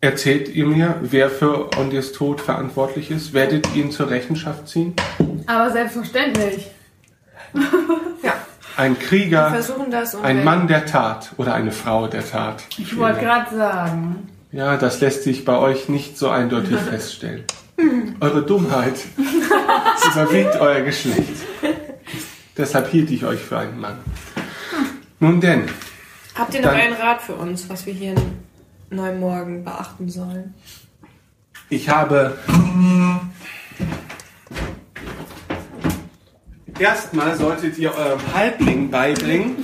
Erzählt 0.00 0.50
ihr 0.50 0.66
mir, 0.66 0.96
wer 1.00 1.30
für 1.30 1.70
Ondirs 1.78 2.12
Tod 2.12 2.38
verantwortlich 2.42 3.10
ist? 3.10 3.32
Werdet 3.32 3.66
ihr 3.74 3.84
ihn 3.84 3.90
zur 3.90 4.10
Rechenschaft 4.10 4.68
ziehen? 4.68 4.94
Aber 5.46 5.70
selbstverständlich. 5.70 6.70
ja, 8.22 8.34
Ein 8.76 8.98
wir 8.98 9.06
Krieger, 9.06 9.48
versuchen 9.48 9.90
das. 9.90 10.14
Und 10.14 10.22
ein 10.24 10.44
Mann 10.44 10.68
der 10.68 10.84
Tat 10.84 11.30
oder 11.38 11.54
eine 11.54 11.72
Frau 11.72 12.06
der 12.06 12.28
Tat? 12.28 12.64
Ich 12.76 12.94
wollte 12.98 13.20
gerade 13.20 13.56
sagen. 13.56 14.28
Ja, 14.52 14.76
das 14.76 15.00
lässt 15.00 15.22
sich 15.22 15.46
bei 15.46 15.56
euch 15.56 15.88
nicht 15.88 16.18
so 16.18 16.28
eindeutig 16.28 16.76
feststellen. 16.90 17.44
Eure 18.20 18.42
Dummheit 18.42 18.96
überwiegt 20.12 20.60
euer 20.60 20.82
Geschlecht. 20.82 21.32
Deshalb 22.58 22.90
hielt 22.90 23.10
ich 23.10 23.24
euch 23.24 23.40
für 23.40 23.56
einen 23.56 23.80
Mann. 23.80 23.96
Nun 25.20 25.40
denn, 25.40 25.64
Habt 26.34 26.54
ihr 26.54 26.62
noch 26.62 26.72
einen 26.72 26.94
Rat 26.94 27.22
für 27.22 27.34
uns, 27.34 27.68
was 27.68 27.86
wir 27.86 27.92
hier 27.94 28.12
in 28.12 28.38
Neumorgen 28.90 29.64
beachten 29.64 30.08
sollen? 30.08 30.54
ich 31.70 31.88
habe 31.88 32.36
Erstmal 36.78 37.36
solltet 37.36 37.78
ihr 37.78 37.94
eurem 37.94 38.20
Halbling 38.34 38.90
beibringen, 38.90 39.56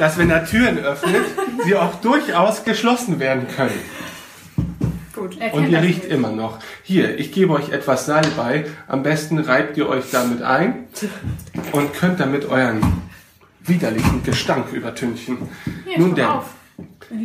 dass 0.00 0.18
wenn 0.18 0.30
er 0.30 0.44
Türen 0.44 0.78
öffnet, 0.78 1.22
sie 1.64 1.76
auch 1.76 1.94
durchaus 2.00 2.64
geschlossen 2.64 3.20
werden 3.20 3.46
können. 3.46 3.78
Gut. 5.14 5.36
Er 5.38 5.54
Und 5.54 5.68
ihr 5.68 5.80
riecht 5.80 6.04
nicht. 6.04 6.12
immer 6.12 6.30
noch. 6.32 6.58
Hier, 6.82 7.18
ich 7.18 7.30
gebe 7.30 7.52
euch 7.52 7.70
etwas 7.70 8.06
Salbei. 8.06 8.64
Am 8.88 9.02
besten 9.04 9.38
reibt 9.38 9.76
ihr 9.76 9.88
euch 9.88 10.10
damit 10.10 10.42
ein 10.42 10.86
und 11.72 11.94
könnt 11.94 12.18
damit 12.18 12.46
euren 12.46 12.80
widerlichen 13.70 14.22
Gestank 14.22 14.72
übertünchen. 14.72 15.38
Hier, 15.86 15.98
Nun 15.98 16.14
denn, 16.14 16.26
auf. 16.26 16.50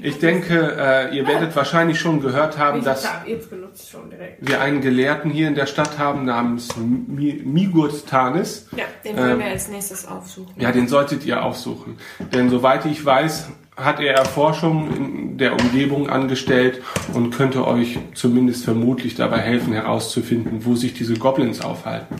ich 0.01 0.19
denke, 0.19 0.77
äh, 0.79 1.15
ihr 1.17 1.27
werdet 1.27 1.55
wahrscheinlich 1.55 1.99
schon 1.99 2.21
gehört 2.21 2.57
haben, 2.57 2.83
dass 2.83 3.03
Ich 3.03 3.09
hab 3.09 3.27
jetzt 3.27 3.49
benutzt 3.49 3.89
schon 3.89 4.11
wir 4.39 4.61
einen 4.61 4.79
Gelehrten 4.81 5.29
hier 5.31 5.47
in 5.47 5.55
der 5.55 5.65
Stadt 5.65 5.97
haben 5.97 6.23
namens 6.25 6.69
Mi- 6.77 7.41
Migurt 7.43 8.07
Tanis. 8.07 8.67
Ja, 8.77 8.85
den 9.03 9.17
wollen 9.17 9.31
Ähm, 9.31 9.39
wir 9.39 9.45
als 9.47 9.67
nächstes 9.69 10.07
aufsuchen. 10.07 10.53
Ja, 10.57 10.71
den 10.71 10.87
solltet 10.87 11.25
ihr 11.25 11.43
aufsuchen. 11.43 11.97
Denn 12.33 12.49
soweit 12.49 12.85
ich 12.85 13.03
weiß, 13.03 13.49
hat 13.75 13.99
er 13.99 14.13
Erforschungen 14.15 14.95
in 14.95 15.37
der 15.37 15.51
Umgebung 15.53 16.09
angestellt 16.09 16.81
und 17.13 17.31
könnte 17.35 17.67
euch 17.67 17.99
zumindest 18.13 18.63
vermutlich 18.63 19.15
dabei 19.15 19.39
helfen 19.39 19.73
herauszufinden, 19.73 20.63
wo 20.63 20.75
sich 20.75 20.93
diese 20.93 21.15
Goblins 21.15 21.59
aufhalten. 21.61 22.15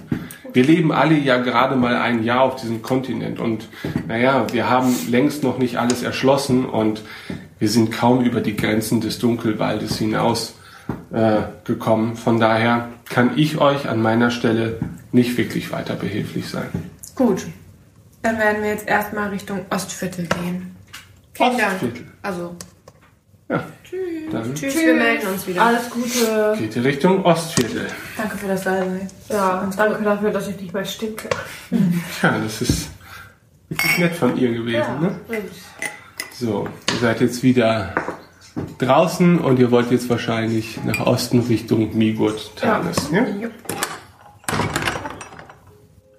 Wir 0.56 0.64
leben 0.64 0.94
alle 0.94 1.16
ja 1.16 1.36
gerade 1.36 1.76
mal 1.76 1.98
ein 1.98 2.24
Jahr 2.24 2.44
auf 2.44 2.56
diesem 2.56 2.82
Kontinent 2.82 3.42
und 3.42 3.68
naja, 4.08 4.48
wir 4.54 4.70
haben 4.70 4.96
längst 5.10 5.44
noch 5.44 5.58
nicht 5.58 5.76
alles 5.76 6.02
erschlossen 6.02 6.66
und 6.66 7.02
wir 7.60 7.68
sind 7.68 7.92
kaum 7.92 8.24
über 8.24 8.40
die 8.40 8.56
Grenzen 8.56 9.02
des 9.02 9.20
Dunkelwaldes 9.20 9.98
hinaus 9.98 10.56
äh, 11.12 11.42
gekommen. 11.66 12.16
Von 12.16 12.40
daher 12.40 12.88
kann 13.10 13.32
ich 13.36 13.58
euch 13.58 13.90
an 13.90 14.02
meiner 14.02 14.32
Stelle 14.32 14.80
nicht 15.12 15.38
wirklich 15.38 15.74
weiter 15.74 15.96
behilflich 15.96 16.48
sein. 16.48 16.70
Gut. 17.16 17.48
Dann 18.22 18.38
werden 18.38 18.64
wir 18.64 18.70
jetzt 18.70 18.88
erstmal 18.88 19.32
Richtung 19.32 19.66
Ostviertel 19.70 20.26
gehen. 20.26 20.74
Ostviertel. 21.38 22.06
Also, 22.22 22.56
Ja, 23.48 23.64
dann 24.32 24.56
tschüss, 24.56 24.76
wir 24.76 24.96
melden 24.96 25.28
uns 25.28 25.46
wieder. 25.46 25.62
Alles 25.62 25.90
Gute. 25.90 26.56
geht 26.58 26.76
ihr 26.76 26.84
Richtung 26.84 27.24
Ostviertel. 27.24 27.88
Danke 28.18 28.38
für 28.38 28.48
das 28.48 28.64
Salbei. 28.64 29.08
Ja, 29.30 29.70
danke 29.78 30.04
dafür, 30.04 30.32
dass 30.32 30.48
ich 30.48 30.60
nicht 30.60 30.74
mehr 30.74 30.86
stinke. 30.86 31.30
Ja, 32.24 32.40
das 32.40 32.62
ist 32.62 32.90
wirklich 33.70 33.98
nett 34.00 34.16
von 34.16 34.36
ihr 34.38 34.52
gewesen. 34.52 35.00
Ne? 35.00 35.20
So, 36.34 36.68
ihr 36.92 37.00
seid 37.00 37.22
jetzt 37.22 37.44
wieder 37.44 37.94
draußen 38.80 39.38
und 39.38 39.60
ihr 39.60 39.70
wollt 39.70 39.92
jetzt 39.92 40.10
wahrscheinlich 40.10 40.80
nach 40.84 41.06
Osten 41.06 41.42
Richtung 41.42 41.96
Migut 41.96 42.56
Tanis. 42.56 43.10
Ja. 43.12 43.28
Jupp. 43.28 43.52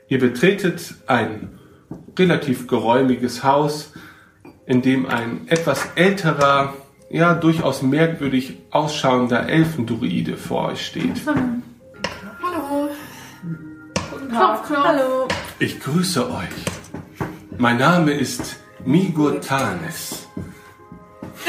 Ihr 0.09 0.21
betretet 0.21 0.95
ein 1.09 1.59
relativ 2.17 2.69
geräumiges 2.69 3.43
Haus, 3.43 3.93
in 4.65 4.81
dem 4.83 5.07
ein 5.07 5.49
etwas 5.49 5.89
älterer, 5.97 6.75
ja 7.11 7.35
durchaus 7.35 7.83
merkwürdig 7.83 8.59
ausschauender 8.71 9.49
Elfendruide 9.49 10.37
vor 10.37 10.67
euch 10.67 10.87
steht. 10.87 11.21
Hallo. 11.27 12.91
Klopf, 14.29 14.67
klopf. 14.67 14.85
Hallo. 14.85 15.29
Ich 15.59 15.81
grüße 15.81 16.31
euch. 16.31 16.49
Mein 17.59 17.79
Name 17.79 18.13
ist 18.13 18.59
Migurtanes. 18.85 20.29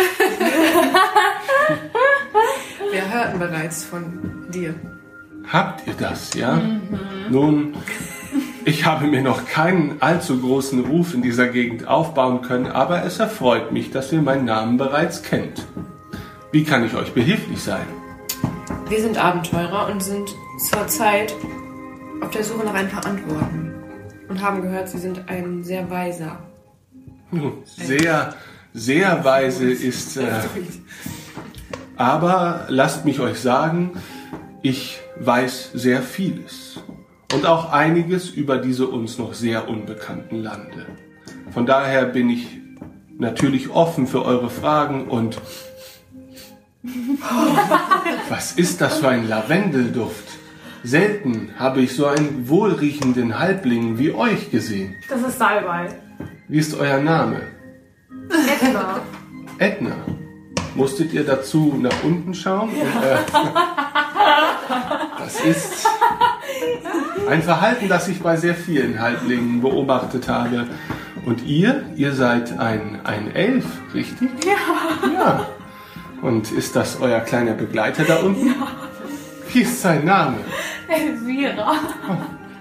Wir 2.91 3.11
hörten 3.11 3.39
bereits 3.39 3.83
von 3.83 4.49
dir. 4.51 4.73
Habt 5.51 5.85
ihr 5.87 5.93
das, 5.93 6.33
ja? 6.33 6.59
Nun, 7.29 7.73
ich 8.67 8.85
habe 8.85 9.07
mir 9.07 9.21
noch 9.21 9.45
keinen 9.45 10.01
allzu 10.01 10.41
großen 10.41 10.81
Ruf 10.83 11.13
in 11.13 11.21
dieser 11.21 11.47
Gegend 11.47 11.87
aufbauen 11.87 12.41
können, 12.41 12.67
aber 12.67 13.05
es 13.05 13.17
erfreut 13.17 13.71
mich, 13.71 13.91
dass 13.91 14.11
ihr 14.11 14.21
meinen 14.21 14.43
Namen 14.43 14.75
bereits 14.75 15.23
kennt. 15.23 15.65
Wie 16.51 16.65
kann 16.65 16.85
ich 16.85 16.93
euch 16.93 17.13
behilflich 17.13 17.63
sein? 17.63 17.87
Wir 18.89 18.99
sind 18.99 19.17
Abenteurer 19.17 19.89
und 19.89 20.03
sind 20.03 20.35
zurzeit 20.69 21.33
auf 22.19 22.29
der 22.31 22.43
Suche 22.43 22.65
nach 22.65 22.73
ein 22.73 22.89
paar 22.89 23.05
Antworten. 23.05 23.73
Und 24.27 24.41
haben 24.41 24.61
gehört, 24.61 24.89
Sie 24.89 24.97
sind 24.97 25.29
ein 25.29 25.63
sehr 25.63 25.89
weiser. 25.89 26.39
Sehr, 27.63 28.33
sehr 28.73 29.23
weise 29.23 29.71
ist. 29.71 30.17
Äh, 30.17 30.41
aber 31.95 32.65
lasst 32.67 33.05
mich 33.05 33.21
euch 33.21 33.39
sagen, 33.39 33.91
ich 34.61 34.99
weiß 35.21 35.71
sehr 35.73 36.01
vieles. 36.01 36.81
Und 37.33 37.45
auch 37.45 37.71
einiges 37.71 38.29
über 38.29 38.57
diese 38.57 38.87
uns 38.87 39.17
noch 39.17 39.33
sehr 39.33 39.67
unbekannten 39.67 40.41
Lande. 40.41 40.85
Von 41.51 41.65
daher 41.65 42.05
bin 42.05 42.29
ich 42.29 42.47
natürlich 43.17 43.69
offen 43.69 44.07
für 44.07 44.23
eure 44.23 44.49
Fragen 44.49 45.07
und. 45.07 45.41
Was 48.29 48.53
ist 48.53 48.79
das 48.79 48.99
für 48.99 49.09
ein 49.09 49.27
Lavendelduft? 49.27 50.25
Selten 50.83 51.49
habe 51.57 51.81
ich 51.81 51.95
so 51.95 52.05
einen 52.05 52.47
wohlriechenden 52.47 53.39
Halbling 53.39 53.97
wie 53.97 54.13
euch 54.13 54.51
gesehen. 54.51 54.95
Das 55.09 55.21
ist 55.21 55.37
Salbei. 55.37 55.89
Wie 56.47 56.59
ist 56.59 56.73
euer 56.75 56.99
Name? 56.99 57.41
Edna. 58.61 59.01
Edna. 59.57 60.16
Musstet 60.77 61.11
ihr 61.11 61.25
dazu 61.25 61.75
nach 61.81 62.03
unten 62.03 62.35
schauen? 62.35 62.69
Und, 62.69 63.03
äh, 63.03 63.17
das 65.19 65.41
ist 65.41 65.87
ein 67.27 67.41
Verhalten, 67.41 67.89
das 67.89 68.07
ich 68.07 68.21
bei 68.21 68.37
sehr 68.37 68.53
vielen 68.53 69.01
Halblingen 69.01 69.61
beobachtet 69.61 70.27
habe. 70.27 70.67
Und 71.25 71.43
ihr, 71.45 71.83
ihr 71.95 72.13
seid 72.13 72.59
ein, 72.59 72.99
ein 73.03 73.33
Elf, 73.33 73.65
richtig? 73.93 74.29
Ja. 74.45 75.09
Ja. 75.13 75.47
Und 76.21 76.51
ist 76.51 76.75
das 76.75 77.01
euer 77.01 77.21
kleiner 77.21 77.53
Begleiter 77.53 78.03
da 78.03 78.17
unten? 78.17 78.47
Ja. 78.47 78.67
Wie 79.51 79.61
ist 79.61 79.81
sein 79.81 80.05
Name? 80.05 80.37
Elvira. 80.87 81.73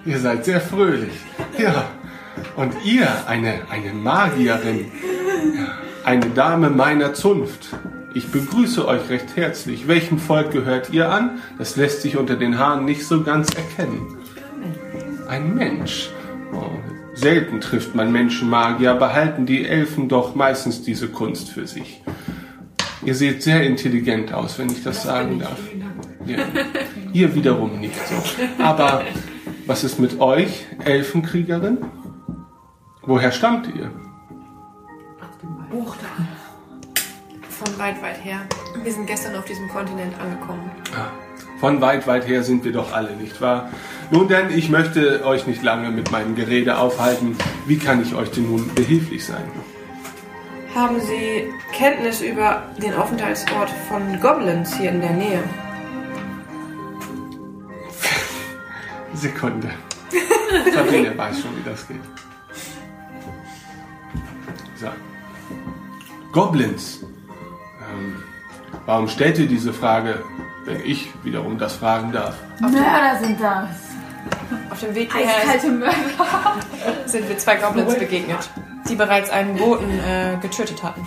Ihr 0.07 0.19
seid 0.19 0.47
sehr 0.47 0.61
fröhlich. 0.61 1.21
Ja. 1.59 1.85
Und 2.57 2.75
ihr, 2.85 3.09
eine, 3.27 3.61
eine 3.71 3.93
Magierin, 3.93 4.91
ja, 5.55 5.69
eine 6.05 6.27
Dame 6.31 6.71
meiner 6.71 7.13
Zunft. 7.15 7.69
Ich 8.17 8.29
begrüße 8.29 8.89
euch 8.89 9.11
recht 9.11 9.37
herzlich. 9.37 9.89
Welchem 9.89 10.19
Volk 10.19 10.51
gehört 10.51 10.91
ihr 10.91 11.11
an? 11.13 11.39
Das 11.59 11.77
lässt 11.77 12.01
sich 12.01 12.17
unter 12.17 12.35
den 12.35 12.59
Haaren 12.59 12.87
nicht 12.87 13.05
so 13.05 13.23
ganz 13.23 13.51
erkennen. 13.51 14.17
Ein 15.29 15.55
Mensch. 15.55 16.09
Oh, 16.51 16.71
selten 17.13 17.61
trifft 17.61 17.95
man 17.95 18.11
Menschenmagier, 18.11 18.95
behalten 18.95 19.45
die 19.45 19.67
Elfen 19.67 20.09
doch 20.09 20.35
meistens 20.35 20.81
diese 20.81 21.09
Kunst 21.09 21.51
für 21.51 21.67
sich. 21.67 22.03
Ihr 23.05 23.15
seht 23.15 23.43
sehr 23.43 23.63
intelligent 23.65 24.33
aus, 24.33 24.59
wenn 24.59 24.71
ich 24.71 24.83
das 24.83 25.03
sagen 25.03 25.41
darf. 25.41 25.59
Ja. 26.25 26.39
Ihr 27.13 27.35
wiederum 27.35 27.81
nicht 27.81 28.01
so. 28.09 28.63
Aber 28.63 29.05
was 29.67 29.85
ist 29.85 30.01
mit 30.01 30.21
euch, 30.21 30.65
Elfenkriegerin? 30.83 31.85
Woher 33.03 33.31
stammt 33.31 33.69
ihr? 33.77 33.91
Buch 35.71 35.95
da. 35.97 36.36
Von 37.59 37.79
weit, 37.79 38.03
weit 38.03 38.23
her. 38.23 38.41
Wir 38.83 38.93
sind 38.93 39.07
gestern 39.07 39.35
auf 39.35 39.47
diesem 39.47 39.67
Kontinent 39.69 40.13
angekommen. 40.21 40.71
Ah, 40.95 41.09
Von 41.59 41.81
weit, 41.81 42.07
weit 42.07 42.27
her 42.27 42.43
sind 42.43 42.65
wir 42.65 42.73
doch 42.73 42.93
alle, 42.93 43.17
nicht 43.17 43.41
wahr? 43.41 43.71
Nun 44.11 44.29
denn, 44.29 44.51
ich 44.51 44.69
möchte 44.69 45.25
euch 45.25 45.47
nicht 45.47 45.63
lange 45.63 45.91
mit 45.91 46.11
meinem 46.11 46.35
Gerede 46.35 46.77
aufhalten. 46.77 47.35
Wie 47.67 47.79
kann 47.79 48.03
ich 48.03 48.15
euch 48.15 48.31
denn 48.31 48.51
nun 48.51 48.75
behilflich 48.75 49.25
sein? 49.25 49.45
Haben 50.75 51.01
Sie 51.01 51.51
Kenntnis 51.73 52.21
über 52.21 52.65
den 52.77 52.93
Aufenthaltsort 52.93 53.71
von 53.89 54.21
Goblins 54.21 54.77
hier 54.77 54.91
in 54.91 55.01
der 55.01 55.13
Nähe? 55.13 55.43
Sekunde. 59.15 59.71
Sabine 60.75 61.17
weiß 61.17 61.41
schon, 61.41 61.57
wie 61.57 61.63
das 61.65 61.89
geht. 61.89 62.01
So. 64.79 64.89
Goblins. 66.33 67.01
Ähm, 67.97 68.23
warum 68.85 69.09
stellt 69.09 69.39
ihr 69.39 69.47
diese 69.47 69.73
Frage, 69.73 70.23
wenn 70.65 70.81
ich 70.85 71.09
wiederum 71.25 71.59
das 71.59 71.77
fragen 71.77 72.13
darf? 72.13 72.37
Mörder 72.61 73.19
sind 73.21 73.41
das. 73.41 73.71
Auf 74.71 74.81
dem 74.81 74.95
Weg 74.95 75.13
hierher 75.13 75.59
sind 77.07 77.29
wir 77.29 77.39
zwei 77.39 77.57
Goblins 77.57 77.99
begegnet, 77.99 78.51
die 78.89 78.95
bereits 78.95 79.31
einen 79.31 79.57
Boten 79.57 79.91
äh, 79.91 80.37
getötet 80.41 80.83
hatten. 80.83 81.07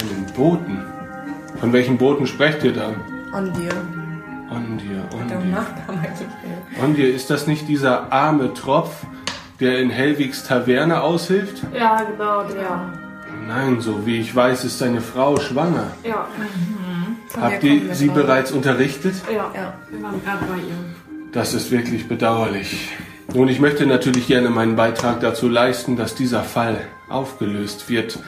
Einen 0.00 0.26
Boten. 0.34 0.82
Von 1.60 1.72
welchem 1.72 1.96
Boten 1.98 2.26
sprecht 2.26 2.64
ihr 2.64 2.72
da? 2.72 2.90
On 3.34 3.52
dir. 3.52 3.70
Ondir, 4.50 5.02
Ondir. 5.12 5.66
Eigentlich. 5.88 6.28
Ondir, 6.82 7.14
ist 7.14 7.30
das 7.30 7.46
nicht 7.46 7.66
dieser 7.68 8.12
arme 8.12 8.52
Tropf, 8.54 9.04
der 9.60 9.78
in 9.78 9.90
Hellwigs 9.90 10.44
Taverne 10.44 11.02
aushilft? 11.02 11.62
Ja, 11.72 12.02
genau, 12.02 12.42
der. 12.44 13.03
Nein, 13.46 13.80
so 13.80 14.06
wie 14.06 14.18
ich 14.20 14.34
weiß, 14.34 14.64
ist 14.64 14.78
seine 14.78 15.00
Frau 15.00 15.38
schwanger. 15.38 15.92
Ja, 16.02 16.26
Von 17.28 17.42
Habt 17.42 17.62
ihr 17.64 17.94
sie 17.94 18.08
bereits 18.08 18.52
unterrichtet? 18.52 19.14
ja. 19.28 19.50
Ja. 19.54 19.74
Wir 19.90 20.02
waren 20.02 20.22
gerade 20.24 20.44
bei 20.46 20.56
ihr. 20.56 21.30
Das 21.32 21.52
ist 21.52 21.70
wirklich 21.70 22.06
bedauerlich. 22.08 22.90
Nun, 23.34 23.48
ich 23.48 23.58
möchte 23.58 23.86
natürlich 23.86 24.26
gerne 24.28 24.50
meinen 24.50 24.76
Beitrag 24.76 25.20
dazu 25.20 25.48
leisten, 25.48 25.96
dass 25.96 26.14
dieser 26.14 26.42
Fall 26.42 26.80
aufgelöst 27.08 27.88
wird. 27.88 28.18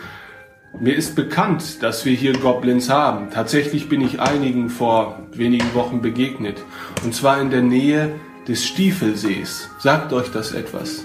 Mir 0.81 0.95
ist 0.97 1.14
bekannt, 1.14 1.83
dass 1.83 2.05
wir 2.05 2.12
hier 2.14 2.33
Goblins 2.35 2.91
haben. 2.91 3.31
Tatsächlich 3.31 3.89
bin 3.89 4.01
ich 4.01 4.21
einigen 4.21 4.69
vor 4.69 5.21
wenigen 5.33 5.73
Wochen 5.75 6.03
begegnet. 6.03 6.62
Und 7.05 7.14
zwar 7.14 7.41
in 7.41 7.51
der 7.51 7.62
Nähe 7.62 8.11
des 8.49 8.67
Stiefelsees. 8.67 9.71
Sagt 9.79 10.12
euch 10.12 10.31
das 10.33 10.53
etwas? 10.53 11.05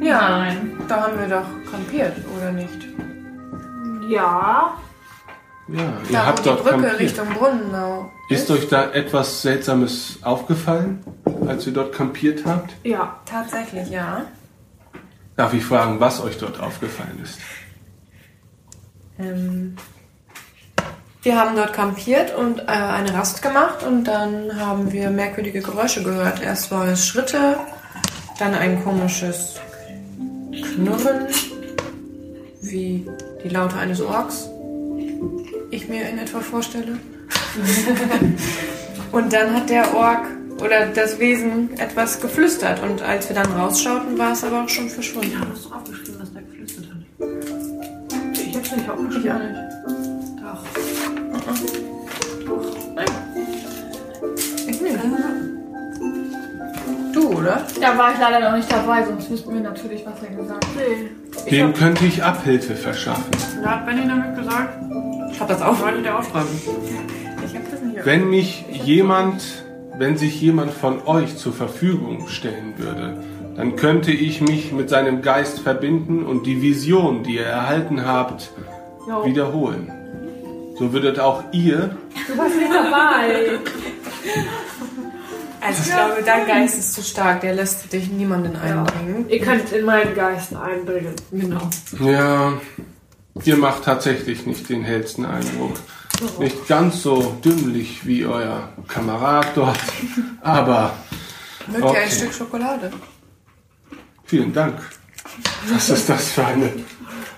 Ja, 0.00 0.38
Nein. 0.38 0.72
da 0.88 1.02
haben 1.02 1.18
wir 1.18 1.28
doch 1.28 1.46
kampiert, 1.70 2.14
oder 2.36 2.52
nicht? 2.52 2.88
Ja. 4.08 4.74
Ja, 5.68 5.80
ihr 5.80 6.12
Da, 6.12 6.26
habt 6.26 6.40
die 6.40 6.44
dort 6.44 6.62
Brücke 6.62 6.70
kampiert. 6.76 6.98
Richtung 7.00 7.28
Brunnenau. 7.30 8.10
Ist 8.28 8.50
euch 8.50 8.68
da 8.68 8.90
etwas 8.90 9.42
Seltsames 9.42 10.18
aufgefallen, 10.22 11.04
als 11.46 11.66
ihr 11.66 11.72
dort 11.72 11.92
kampiert 11.94 12.44
habt? 12.44 12.72
Ja. 12.82 13.16
Tatsächlich, 13.26 13.88
ja. 13.90 14.22
Darf 15.36 15.54
ich 15.54 15.64
fragen, 15.64 16.00
was 16.00 16.20
euch 16.20 16.36
dort 16.38 16.60
aufgefallen 16.60 17.20
ist? 17.22 17.38
Ähm, 19.18 19.76
wir 21.22 21.38
haben 21.38 21.54
dort 21.54 21.72
kampiert 21.72 22.34
und 22.34 22.58
äh, 22.60 22.64
eine 22.66 23.14
Rast 23.14 23.40
gemacht 23.40 23.84
und 23.86 24.04
dann 24.04 24.58
haben 24.58 24.90
wir 24.92 25.10
merkwürdige 25.10 25.60
Geräusche 25.60 26.02
gehört. 26.02 26.42
Erst 26.42 26.70
war 26.72 26.88
es 26.88 27.06
Schritte, 27.06 27.56
dann 28.38 28.54
ein 28.54 28.82
komisches 28.82 29.60
Knurren, 30.74 31.28
wie 32.60 33.06
die 33.44 33.48
Laute 33.48 33.76
eines 33.76 34.00
Orks, 34.00 34.48
ich 35.70 35.88
mir 35.88 36.08
in 36.08 36.18
etwa 36.18 36.40
vorstelle. 36.40 36.98
und 39.12 39.32
dann 39.32 39.54
hat 39.54 39.70
der 39.70 39.94
Ork 39.94 40.26
oder 40.62 40.86
das 40.86 41.18
Wesen 41.18 41.76
etwas 41.78 42.20
geflüstert 42.20 42.82
und 42.82 43.02
als 43.02 43.28
wir 43.28 43.36
dann 43.36 43.50
rausschauten, 43.52 44.18
war 44.18 44.32
es 44.32 44.44
aber 44.44 44.62
auch 44.62 44.68
schon 44.68 44.88
verschwunden. 44.88 45.32
Ja, 45.32 45.46
hast 45.50 45.64
du 45.64 45.74
aufgeschrieben, 45.74 46.20
dass 46.20 46.32
der 46.32 46.42
geflüstert 46.42 46.86
hat? 46.86 46.98
Ich 48.34 48.56
hab's 48.56 48.76
nicht 48.76 48.88
aufgeschrieben. 48.88 49.24
Ich 49.24 49.30
auch 49.32 49.38
nicht. 49.38 49.60
Doch. 50.42 50.64
Ich 54.68 54.80
nicht. 54.80 54.98
Du, 57.12 57.28
oder? 57.28 57.66
Da 57.80 57.98
war 57.98 58.12
ich 58.12 58.18
leider 58.18 58.50
noch 58.50 58.56
nicht 58.56 58.70
dabei, 58.70 59.04
sonst 59.04 59.30
wüssten 59.30 59.54
wir 59.54 59.60
natürlich, 59.60 60.04
was 60.06 60.22
er 60.22 60.36
gesagt 60.36 60.64
hat. 60.64 60.72
Nee. 60.76 61.21
Dem 61.50 61.72
könnte 61.74 62.04
ich 62.06 62.22
Abhilfe 62.22 62.74
verschaffen. 62.74 63.24
Da 63.62 63.70
hat 63.70 63.86
Benny 63.86 64.04
nämlich 64.04 64.36
gesagt, 64.36 64.78
Ich 65.32 65.40
hab 65.40 65.48
das 65.48 65.62
auch. 65.62 65.80
wollte 65.80 66.02
der 66.02 66.18
aufschreiben. 66.18 66.48
Ich 67.44 67.54
hab 67.56 67.70
das 67.70 67.80
nicht. 67.82 68.04
Wenn 68.06 68.30
mich 68.30 68.64
jemand, 68.84 69.42
wenn 69.98 70.16
sich 70.16 70.40
jemand 70.40 70.72
von 70.72 71.06
euch 71.06 71.36
zur 71.36 71.52
Verfügung 71.52 72.28
stellen 72.28 72.74
würde, 72.76 73.22
dann 73.56 73.76
könnte 73.76 74.12
ich 74.12 74.40
mich 74.40 74.72
mit 74.72 74.88
seinem 74.88 75.20
Geist 75.22 75.60
verbinden 75.60 76.24
und 76.24 76.46
die 76.46 76.62
Vision, 76.62 77.22
die 77.22 77.36
ihr 77.36 77.44
erhalten 77.46 78.06
habt, 78.06 78.50
Jo. 79.08 79.24
wiederholen. 79.26 79.90
So 80.78 80.92
würdet 80.92 81.20
auch 81.20 81.44
ihr, 81.52 81.96
Du 82.28 82.38
warst 82.38 82.56
nicht 82.56 82.70
dabei. 82.72 83.58
Also 85.64 85.82
ich 85.82 85.94
glaube, 85.94 86.22
dein 86.24 86.46
Geist 86.46 86.78
ist 86.78 86.92
zu 86.94 87.02
stark. 87.02 87.40
Der 87.42 87.54
lässt 87.54 87.92
dich 87.92 88.10
niemanden 88.10 88.56
eindringen. 88.56 89.28
Ihr 89.28 89.40
könnt 89.40 89.70
in 89.72 89.84
meinen 89.84 90.14
Geist 90.14 90.54
einbringen. 90.54 91.14
Genau. 91.30 91.70
ja, 92.00 92.54
ihr 93.44 93.56
macht 93.56 93.84
tatsächlich 93.84 94.44
nicht 94.46 94.68
den 94.68 94.82
hellsten 94.82 95.24
Eindruck. 95.24 95.76
Nicht 96.38 96.68
ganz 96.68 97.02
so 97.02 97.36
dümmlich 97.44 98.06
wie 98.06 98.24
euer 98.24 98.68
Kamerad 98.88 99.48
dort, 99.54 99.78
aber 100.40 100.94
Mögt 101.68 101.78
ihr 101.84 101.90
Okay. 101.90 102.02
ein 102.04 102.10
Stück 102.10 102.34
Schokolade? 102.34 102.90
Vielen 104.24 104.52
Dank. 104.52 104.80
Was 105.68 105.90
ist 105.90 106.08
das 106.08 106.32
für 106.32 106.44
eine 106.44 106.72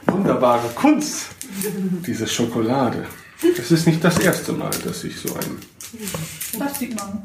wunderbare 0.07 0.69
Kunst, 0.75 1.27
diese 2.07 2.27
Schokolade. 2.27 3.07
Es 3.59 3.71
ist 3.71 3.87
nicht 3.87 4.03
das 4.03 4.19
erste 4.19 4.53
Mal, 4.53 4.71
dass 4.85 5.05
ich 5.05 5.17
so 5.17 5.35
ein... 5.35 5.59
Das 6.59 6.79
sieht 6.79 6.97
man. 6.97 7.23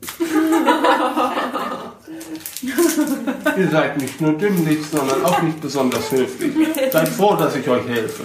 Ihr 3.56 3.70
seid 3.70 4.00
nicht 4.00 4.20
nur 4.20 4.34
dümmlich, 4.34 4.78
sondern 4.90 5.24
auch 5.24 5.40
nicht 5.42 5.60
besonders 5.60 6.10
höflich. 6.10 6.52
Seid 6.90 7.08
froh, 7.08 7.36
dass 7.36 7.54
ich 7.54 7.68
euch 7.68 7.86
helfe. 7.86 8.24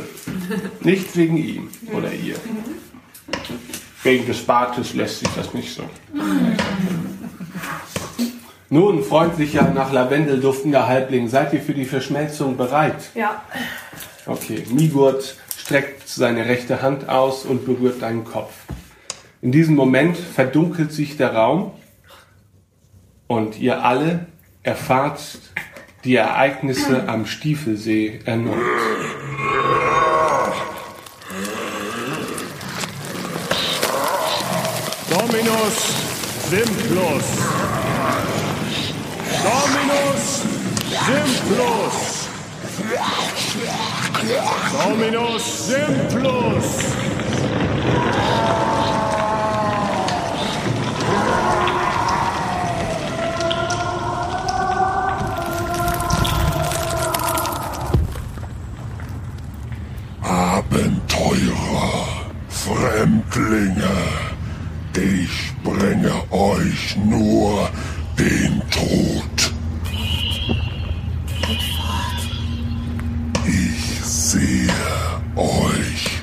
Nicht 0.81 1.15
wegen 1.15 1.37
ihm 1.37 1.69
oder 1.93 2.11
ihr. 2.11 2.35
Wegen 4.03 4.25
des 4.25 4.43
Bartes 4.43 4.93
lässt 4.93 5.19
sich 5.19 5.29
das 5.35 5.53
nicht 5.53 5.73
so. 5.73 5.83
Nun, 8.69 9.03
freundlicher, 9.03 9.71
nach 9.73 9.91
Lavendel 9.91 10.39
duftender 10.39 10.87
Halbling, 10.87 11.27
seid 11.27 11.53
ihr 11.53 11.61
für 11.61 11.73
die 11.73 11.85
Verschmelzung 11.85 12.57
bereit? 12.57 13.09
Ja. 13.13 13.43
Okay, 14.25 14.65
Migurt 14.69 15.35
streckt 15.57 16.07
seine 16.07 16.45
rechte 16.45 16.81
Hand 16.81 17.09
aus 17.09 17.45
und 17.45 17.65
berührt 17.65 18.01
deinen 18.01 18.25
Kopf. 18.25 18.53
In 19.45 19.51
diesem 19.51 19.75
Moment 19.75 20.17
verdunkelt 20.17 20.91
sich 20.91 21.17
der 21.17 21.35
Raum 21.35 21.73
Und 23.27 23.59
ihr 23.59 23.85
alle 23.85 24.25
erfahrt 24.63 25.21
die 26.03 26.15
Ereignisse 26.15 27.07
am 27.07 27.27
Stiefelsee 27.27 28.21
erneut. 28.25 28.57
Dominus 35.11 35.93
Simplus. 36.49 37.25
Dominus 39.43 40.41
Simplus. 41.05 42.29
Dominus 44.87 45.67
Simplus. 45.67 46.95
Fremdlinge, 63.35 63.91
ich 64.95 65.53
bringe 65.61 66.13
euch 66.31 66.95
nur 66.95 67.69
den 68.17 68.61
Tod. 68.71 69.53
Ich 73.45 74.05
sehe 74.05 74.69
euch. 75.35 76.21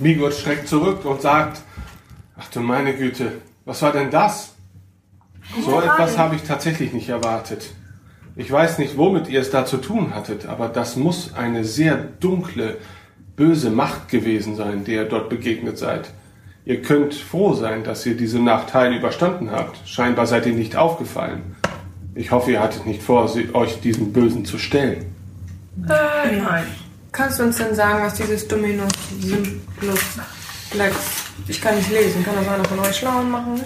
Migot 0.00 0.34
schreckt 0.34 0.66
zurück 0.66 1.04
und 1.04 1.22
sagt, 1.22 1.62
ach 2.36 2.48
du 2.48 2.58
meine 2.58 2.96
Güte, 2.96 3.34
was 3.64 3.80
war 3.82 3.92
denn 3.92 4.10
das? 4.10 4.54
So 5.64 5.80
etwas 5.80 6.18
habe 6.18 6.34
ich 6.34 6.42
tatsächlich 6.42 6.92
nicht 6.92 7.08
erwartet. 7.08 7.70
Ich 8.34 8.50
weiß 8.50 8.78
nicht, 8.78 8.96
womit 8.96 9.28
ihr 9.28 9.40
es 9.40 9.50
da 9.50 9.64
zu 9.64 9.76
tun 9.76 10.12
hattet, 10.12 10.46
aber 10.46 10.68
das 10.68 10.96
muss 10.96 11.34
eine 11.34 11.64
sehr 11.64 11.96
dunkle, 11.96 12.78
böse 13.38 13.70
Macht 13.70 14.08
gewesen 14.08 14.56
sein, 14.56 14.84
der 14.84 15.04
ihr 15.04 15.08
dort 15.08 15.30
begegnet 15.30 15.78
seid. 15.78 16.10
Ihr 16.66 16.82
könnt 16.82 17.14
froh 17.14 17.54
sein, 17.54 17.84
dass 17.84 18.04
ihr 18.04 18.16
diese 18.16 18.40
Nacht 18.40 18.74
heil 18.74 18.92
überstanden 18.94 19.50
habt. 19.50 19.88
Scheinbar 19.88 20.26
seid 20.26 20.44
ihr 20.44 20.52
nicht 20.52 20.76
aufgefallen. 20.76 21.56
Ich 22.14 22.30
hoffe, 22.30 22.50
ihr 22.50 22.60
hattet 22.60 22.84
nicht 22.84 23.02
vor, 23.02 23.30
euch 23.54 23.80
diesen 23.80 24.12
Bösen 24.12 24.44
zu 24.44 24.58
stellen. 24.58 25.06
Äh, 25.88 26.36
nein. 26.36 26.66
Kannst 27.12 27.38
du 27.38 27.44
uns 27.44 27.56
denn 27.56 27.74
sagen, 27.74 28.04
was 28.04 28.14
dieses 28.14 28.46
Dominus 28.46 28.92
Simplus 29.20 30.18
Lex... 30.74 30.96
Ich 31.46 31.60
kann 31.60 31.76
nicht 31.76 31.90
lesen. 31.90 32.22
Kann 32.24 32.34
das 32.34 32.48
einer 32.48 32.64
von 32.64 32.80
euch 32.80 32.96
Schlauen 32.96 33.30
machen? 33.30 33.60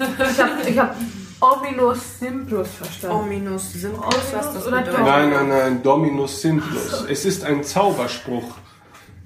Ich 0.00 0.40
hab, 0.40 0.66
ich 0.66 0.78
hab 0.78 0.96
Ominus 1.40 2.18
Simplus 2.18 2.68
verstanden. 2.68 3.16
Ominus 3.16 3.72
Simplus, 3.72 4.14
was 4.32 4.54
das 4.54 4.66
Oder 4.66 4.78
bedeutet? 4.78 5.04
Nein, 5.04 5.30
nein, 5.30 5.48
nein, 5.48 5.82
Dominus 5.82 6.40
Simplus. 6.42 7.04
Es 7.08 7.24
ist 7.24 7.44
ein 7.44 7.62
Zauberspruch, 7.62 8.54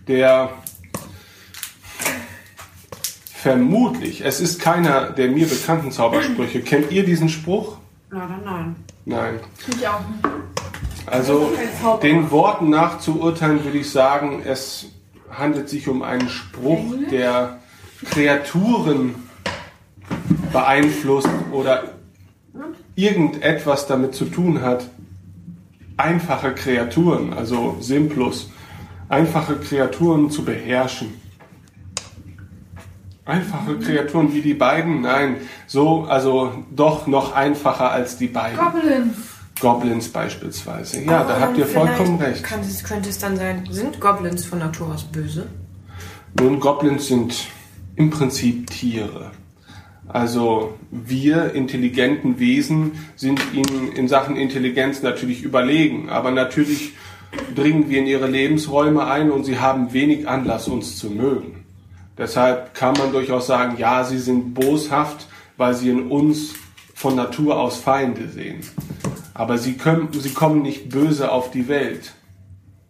der 0.09 0.51
vermutlich, 3.35 4.25
es 4.25 4.41
ist 4.41 4.61
keiner 4.61 5.11
der 5.11 5.29
mir 5.29 5.47
bekannten 5.49 5.91
Zaubersprüche. 5.91 6.61
Kennt 6.61 6.93
ihr 6.93 7.05
diesen 7.05 7.29
Spruch? 7.29 7.79
Leider 8.11 8.39
nein. 8.45 8.77
Nein. 9.05 9.41
Ich 9.69 9.89
auch 9.89 10.01
nicht. 10.01 10.25
Also 11.07 11.53
den 12.03 12.31
Worten 12.31 12.71
nach 12.71 13.01
zu 13.01 13.21
urteilen, 13.21 13.65
würde 13.65 13.79
ich 13.79 13.91
sagen, 13.91 14.43
es 14.45 14.87
handelt 15.31 15.69
sich 15.69 15.89
um 15.89 16.03
einen 16.03 16.29
Spruch, 16.29 16.95
der 17.11 17.59
Kreaturen 18.05 19.17
beeinflusst 20.53 21.29
oder 21.51 21.95
irgendetwas 22.95 23.87
damit 23.87 24.15
zu 24.15 24.27
tun 24.27 24.63
hat. 24.63 24.89
Einfache 25.97 26.55
Kreaturen, 26.55 27.33
also 27.33 27.77
Simplus, 27.81 28.51
einfache 29.09 29.57
Kreaturen 29.57 30.31
zu 30.31 30.45
beherrschen. 30.45 31.21
Einfache 33.25 33.79
Kreaturen 33.79 34.35
wie 34.35 34.43
die 34.43 34.55
beiden? 34.55 35.03
Nein, 35.03 35.37
so, 35.67 36.05
also 36.05 36.65
doch 36.75 37.07
noch 37.07 37.35
einfacher 37.35 37.91
als 37.91 38.17
die 38.17 38.27
beiden. 38.27 38.59
Goblins. 38.59 39.17
Goblins 39.61 40.09
beispielsweise. 40.09 41.03
Ja, 41.03 41.23
da 41.23 41.35
Aber 41.35 41.41
habt 41.41 41.59
ihr 41.59 41.67
vollkommen 41.67 42.19
recht. 42.19 42.43
Kann 42.43 42.61
es, 42.61 42.83
könnte 42.83 43.11
es 43.11 43.19
dann 43.19 43.37
sein, 43.37 43.65
sind 43.71 44.01
Goblins 44.01 44.45
von 44.45 44.59
Natur 44.59 44.89
aus 44.95 45.05
böse? 45.05 45.47
Nun, 46.39 46.59
Goblins 46.59 47.07
sind 47.07 47.35
im 47.95 48.11
Prinzip 48.11 48.69
Tiere. 48.69 49.31
Also 50.09 50.75
wir 50.91 51.55
intelligenten 51.55 52.39
Wesen 52.39 52.93
sind 53.15 53.41
ihnen 53.55 53.93
in 53.93 54.09
Sachen 54.09 54.37
Intelligenz 54.37 55.03
natürlich 55.03 55.43
überlegen, 55.43 56.11
aber 56.11 56.33
natürlich 56.33 56.95
dringen 57.55 57.89
wir 57.89 57.99
in 57.99 58.07
ihre 58.07 58.27
Lebensräume 58.27 59.07
ein 59.07 59.31
und 59.31 59.45
sie 59.45 59.59
haben 59.59 59.93
wenig 59.93 60.29
Anlass, 60.29 60.69
uns 60.69 60.99
zu 60.99 61.11
mögen. 61.11 61.65
Deshalb 62.19 62.75
kann 62.75 62.95
man 62.99 63.13
durchaus 63.13 63.47
sagen, 63.47 63.77
ja, 63.79 64.05
sie 64.05 64.19
sind 64.19 64.55
boshaft, 64.55 65.27
weil 65.57 65.75
sie 65.75 65.91
in 65.91 66.11
uns 66.11 66.55
von 66.95 67.17
Natur 67.17 67.59
aus 67.59 67.79
Feinde 67.79 68.29
sehen. 68.29 68.61
Aber 69.35 69.59
sie, 69.59 69.75
können, 69.75 70.09
sie 70.13 70.31
kommen 70.31 70.63
nicht 70.63 70.91
böse 70.91 71.33
auf 71.33 71.51
die 71.51 71.69
Welt. 71.69 72.13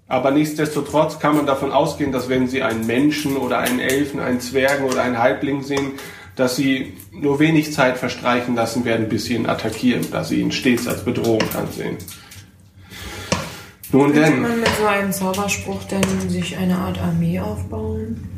Aber 0.08 0.30
nichtsdestotrotz 0.32 1.18
kann 1.20 1.36
man 1.36 1.46
davon 1.46 1.72
ausgehen, 1.72 2.12
dass 2.12 2.28
wenn 2.28 2.48
sie 2.48 2.62
einen 2.62 2.86
Menschen 2.86 3.36
oder 3.36 3.58
einen 3.58 3.78
Elfen, 3.78 4.20
einen 4.20 4.40
Zwergen 4.40 4.84
oder 4.84 5.02
einen 5.02 5.18
Halbling 5.18 5.62
sehen, 5.62 5.92
dass 6.36 6.56
sie 6.56 6.94
nur 7.12 7.38
wenig 7.38 7.72
Zeit 7.72 7.96
verstreichen 7.96 8.54
lassen 8.54 8.84
werden, 8.84 9.08
bis 9.08 9.26
sie 9.26 9.34
ihn 9.34 9.48
attackieren, 9.48 10.06
da 10.10 10.24
sie 10.24 10.40
ihn 10.40 10.52
stets 10.52 10.86
als 10.88 11.04
Bedrohung 11.04 11.42
ansehen. 11.56 11.96
Nun 13.92 14.12
Könnte 14.12 14.20
denn, 14.20 14.42
man 14.42 14.60
mit 14.60 14.70
so 14.78 14.86
einem 14.86 15.12
Zauberspruch 15.12 15.84
denn 15.84 16.28
sich 16.28 16.56
eine 16.56 16.76
Art 16.78 16.98
Armee 16.98 17.38
aufbauen? 17.38 18.32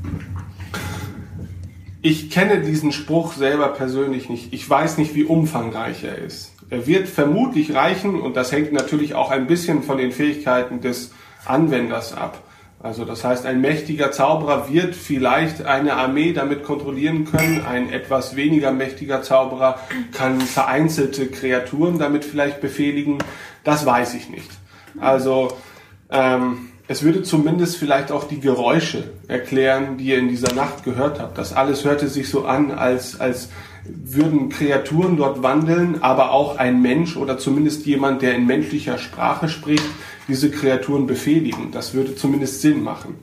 ich 2.05 2.29
kenne 2.29 2.61
diesen 2.61 2.93
Spruch 2.93 3.33
selber 3.33 3.69
persönlich 3.69 4.29
nicht. 4.29 4.53
Ich 4.53 4.69
weiß 4.69 4.99
nicht, 4.99 5.15
wie 5.15 5.25
umfangreich 5.25 6.05
er 6.05 6.19
ist. 6.19 6.53
Er 6.69 6.87
wird 6.87 7.09
vermutlich 7.09 7.75
reichen 7.75 8.21
und 8.21 8.37
das 8.37 8.53
hängt 8.53 8.75
natürlich 8.75 9.15
auch 9.15 9.31
ein 9.31 9.47
bisschen 9.47 9.83
von 9.83 9.97
den 9.97 10.13
Fähigkeiten 10.13 10.83
des 10.83 11.13
Anwenders 11.47 12.13
ab. 12.15 12.43
Also 12.79 13.07
das 13.07 13.25
heißt, 13.25 13.47
ein 13.47 13.63
mächtiger 13.63 14.13
Zauberer 14.13 14.71
wird 14.71 14.95
vielleicht 14.95 15.65
eine 15.65 15.95
Armee 15.95 16.35
damit 16.35 16.63
kontrollieren 16.63 17.25
können. 17.25 17.65
Ein 17.65 17.91
etwas 17.91 18.37
weniger 18.37 18.71
mächtiger 18.71 19.23
Zauberer 19.23 19.79
kann 20.13 20.43
vereinzelte 20.43 21.29
Kreaturen 21.29 21.99
damit 21.99 22.27
vielleicht 22.27 22.61
befehligen. 22.61 23.17
Das 23.65 23.87
weiß 23.87 24.13
ich 24.13 24.29
nicht. 24.29 24.51
Also 24.99 25.57
ähm, 26.11 26.69
es 26.87 27.03
würde 27.03 27.23
zumindest 27.23 27.79
vielleicht 27.79 28.13
auch 28.13 28.25
die 28.25 28.41
Geräusche 28.41 29.13
erklären, 29.27 29.97
die 29.97 30.07
ihr 30.07 30.19
in 30.19 30.29
dieser 30.29 30.55
Nacht 30.55 30.85
gehört 30.85 31.19
habt. 31.19 31.39
Das 31.39 31.55
alles 31.55 31.85
hörte 31.85 32.09
sich 32.09 32.29
so 32.29 32.45
an, 32.45 32.71
als, 32.71 33.19
als 33.19 33.49
würden 33.85 34.51
Kreaturen 34.51 35.17
dort 35.17 35.43
wandeln, 35.43 36.03
aber 36.03 36.33
auch 36.33 36.59
ein 36.59 36.83
Mensch 36.83 37.17
oder 37.17 37.39
zumindest 37.39 37.87
jemand, 37.87 38.21
der 38.23 38.35
in 38.35 38.47
menschlicher 38.47 38.99
Sprache 38.99 39.49
spricht, 39.49 39.85
diese 40.29 40.51
Kreaturen 40.51 41.07
befehligen. 41.07 41.71
Das 41.71 41.95
würde 41.95 42.17
zumindest 42.17 42.61
Sinn 42.61 42.83
machen. 42.83 43.17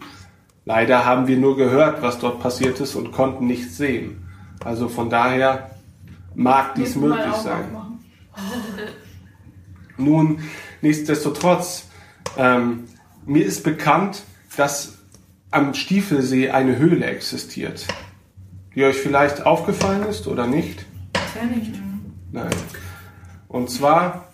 Leider 0.66 1.06
haben 1.06 1.28
wir 1.28 1.38
nur 1.38 1.56
gehört, 1.58 2.02
was 2.02 2.20
dort 2.20 2.40
passiert 2.40 2.80
ist 2.80 2.96
und 2.96 3.12
konnten 3.12 3.46
nichts 3.48 3.78
sehen. 3.78 4.28
Also 4.64 4.88
von 4.90 5.10
daher 5.10 5.72
mag 6.36 6.76
dies 6.76 6.96
möglich 6.96 7.34
sein. 7.34 7.66
Nun, 9.98 10.40
nichtsdestotrotz, 10.82 11.88
ähm, 12.38 12.86
mir 13.26 13.46
ist 13.46 13.64
bekannt, 13.64 14.24
dass 14.58 14.98
am 15.52 15.74
Stiefelsee 15.74 16.50
eine 16.50 16.78
Höhle 16.78 17.06
existiert, 17.06 17.86
die 18.76 18.84
euch 18.84 18.98
vielleicht 18.98 19.46
aufgefallen 19.46 20.04
ist 20.08 20.28
oder 20.28 20.48
nicht. 20.48 20.86
Ja, 21.36 21.46
nicht. 21.46 21.74
Nein. 22.32 22.50
Und 23.48 23.70
zwar 23.70 24.32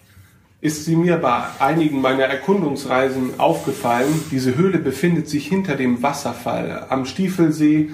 ist 0.61 0.85
sie 0.85 0.95
mir 0.95 1.17
bei 1.17 1.43
einigen 1.59 2.01
meiner 2.01 2.25
Erkundungsreisen 2.25 3.39
aufgefallen. 3.39 4.23
Diese 4.31 4.55
Höhle 4.55 4.79
befindet 4.79 5.29
sich 5.29 5.47
hinter 5.47 5.75
dem 5.75 6.01
Wasserfall. 6.01 6.85
Am 6.89 7.05
Stiefelsee, 7.05 7.89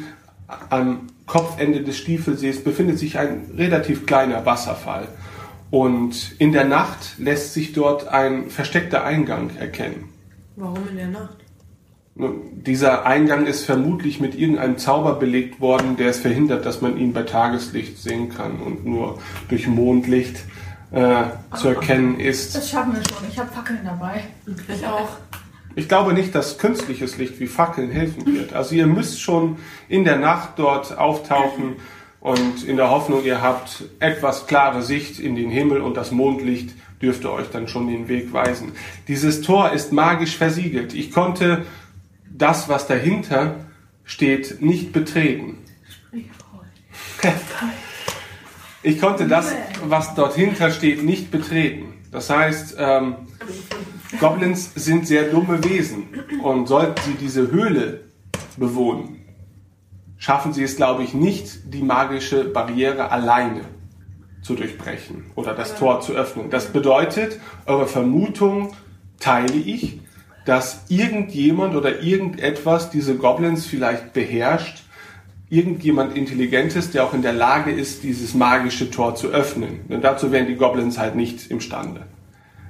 am 0.69 1.07
Kopfende 1.25 1.81
des 1.81 1.97
Stiefelsees 1.97 2.63
befindet 2.63 2.99
sich 2.99 3.17
ein 3.17 3.51
relativ 3.55 4.05
kleiner 4.05 4.45
Wasserfall. 4.45 5.07
Und 5.73 6.35
in 6.37 6.51
der 6.51 6.65
Nacht 6.65 7.17
lässt 7.17 7.55
sich 7.55 7.73
dort 7.73 8.07
ein 8.07 8.51
versteckter 8.51 9.03
Eingang 9.03 9.55
erkennen. 9.55 10.09
Warum 10.55 10.87
in 10.87 10.97
der 10.97 11.07
Nacht? 11.07 11.37
Dieser 12.13 13.07
Eingang 13.07 13.47
ist 13.47 13.65
vermutlich 13.65 14.19
mit 14.19 14.35
irgendeinem 14.35 14.77
Zauber 14.77 15.15
belegt 15.15 15.61
worden, 15.61 15.97
der 15.97 16.09
es 16.09 16.19
verhindert, 16.19 16.67
dass 16.67 16.81
man 16.81 16.95
ihn 16.99 17.11
bei 17.11 17.23
Tageslicht 17.23 17.97
sehen 17.97 18.29
kann 18.29 18.59
und 18.59 18.85
nur 18.85 19.17
durch 19.49 19.65
Mondlicht 19.65 20.43
äh, 20.91 21.23
zu 21.57 21.69
erkennen 21.69 22.19
ist. 22.19 22.55
Das 22.55 22.69
schaffen 22.69 22.93
wir 22.93 23.01
schon. 23.09 23.27
Ich 23.27 23.39
habe 23.39 23.51
Fackeln 23.51 23.79
dabei. 23.83 24.25
Ich 24.45 24.85
auch. 24.85 25.09
Ich 25.73 25.87
glaube 25.87 26.13
nicht, 26.13 26.35
dass 26.35 26.59
künstliches 26.59 27.17
Licht 27.17 27.39
wie 27.39 27.47
Fackeln 27.47 27.89
helfen 27.89 28.27
wird. 28.27 28.53
Also 28.53 28.75
ihr 28.75 28.85
müsst 28.85 29.19
schon 29.19 29.57
in 29.89 30.03
der 30.03 30.17
Nacht 30.17 30.49
dort 30.57 30.95
auftauchen 30.95 31.77
und 32.23 32.63
in 32.63 32.77
der 32.77 32.89
Hoffnung, 32.89 33.25
ihr 33.25 33.41
habt 33.41 33.83
etwas 33.99 34.47
klare 34.47 34.81
Sicht 34.81 35.19
in 35.19 35.35
den 35.35 35.49
Himmel 35.49 35.81
und 35.81 35.97
das 35.97 36.11
Mondlicht 36.11 36.69
dürfte 37.01 37.29
euch 37.29 37.49
dann 37.51 37.67
schon 37.67 37.87
den 37.87 38.07
Weg 38.07 38.31
weisen. 38.31 38.71
Dieses 39.09 39.41
Tor 39.41 39.73
ist 39.73 39.91
magisch 39.91 40.37
versiegelt. 40.37 40.93
Ich 40.93 41.11
konnte 41.11 41.65
das, 42.31 42.69
was 42.69 42.87
dahinter 42.87 43.55
steht, 44.05 44.61
nicht 44.61 44.93
betreten. 44.93 45.57
Ich 48.85 48.99
konnte 48.99 49.29
das, 49.29 49.55
was 49.85 50.13
dort 50.13 50.35
hinter 50.35 50.69
steht, 50.69 51.05
nicht 51.05 51.31
betreten. 51.31 51.93
Das 52.11 52.29
heißt, 52.29 52.75
ähm, 52.77 53.15
Goblins 54.19 54.73
sind 54.75 55.07
sehr 55.07 55.29
dumme 55.29 55.63
Wesen 55.63 56.09
und 56.43 56.67
sollten 56.67 57.01
sie 57.05 57.13
diese 57.13 57.49
Höhle 57.49 58.01
bewohnen, 58.57 59.22
schaffen 60.23 60.53
sie 60.53 60.63
es, 60.63 60.77
glaube 60.77 61.03
ich, 61.03 61.13
nicht, 61.13 61.73
die 61.73 61.81
magische 61.81 62.45
Barriere 62.45 63.11
alleine 63.11 63.65
zu 64.41 64.55
durchbrechen 64.55 65.25
oder 65.35 65.53
das 65.53 65.75
Tor 65.75 65.99
zu 65.99 66.13
öffnen. 66.13 66.49
Das 66.49 66.67
bedeutet, 66.67 67.41
eure 67.65 67.87
Vermutung 67.87 68.73
teile 69.19 69.57
ich, 69.57 69.99
dass 70.45 70.85
irgendjemand 70.87 71.75
oder 71.75 72.01
irgendetwas 72.01 72.89
diese 72.89 73.17
Goblins 73.17 73.65
vielleicht 73.65 74.13
beherrscht, 74.13 74.83
irgendjemand 75.49 76.15
Intelligentes, 76.15 76.91
der 76.91 77.03
auch 77.03 77.13
in 77.13 77.21
der 77.21 77.33
Lage 77.33 77.71
ist, 77.71 78.03
dieses 78.03 78.33
magische 78.33 78.89
Tor 78.89 79.15
zu 79.15 79.27
öffnen. 79.27 79.81
Denn 79.89 80.01
dazu 80.01 80.31
wären 80.31 80.47
die 80.47 80.55
Goblins 80.55 80.97
halt 80.97 81.15
nicht 81.15 81.51
imstande. 81.51 82.03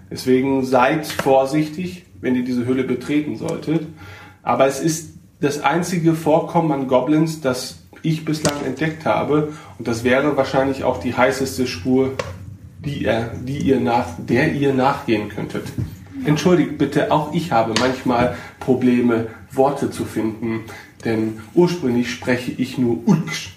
Deswegen 0.09 0.65
seid 0.65 1.05
vorsichtig, 1.05 2.07
wenn 2.19 2.35
ihr 2.35 2.43
diese 2.43 2.65
Höhle 2.65 2.83
betreten 2.83 3.35
solltet. 3.35 3.85
Aber 4.41 4.65
es 4.65 4.79
ist 4.79 5.12
das 5.43 5.61
einzige 5.61 6.13
Vorkommen 6.15 6.71
an 6.71 6.87
Goblins, 6.87 7.41
das 7.41 7.79
ich 8.01 8.25
bislang 8.25 8.63
entdeckt 8.65 9.05
habe. 9.05 9.51
Und 9.77 9.87
das 9.87 10.03
wäre 10.03 10.35
wahrscheinlich 10.37 10.83
auch 10.83 10.99
die 10.99 11.15
heißeste 11.15 11.67
Spur, 11.67 12.13
die 12.79 13.03
ihr, 13.03 13.31
die 13.43 13.57
ihr 13.59 13.79
nach, 13.79 14.07
der 14.17 14.53
ihr 14.53 14.73
nachgehen 14.73 15.29
könntet. 15.29 15.65
Entschuldigt 16.25 16.77
bitte, 16.77 17.11
auch 17.11 17.33
ich 17.33 17.51
habe 17.51 17.73
manchmal 17.79 18.37
Probleme, 18.59 19.27
Worte 19.51 19.91
zu 19.91 20.05
finden, 20.05 20.61
denn 21.03 21.41
ursprünglich 21.53 22.09
spreche 22.11 22.51
ich 22.51 22.77
nur 22.77 22.97
Ulksch 23.05 23.49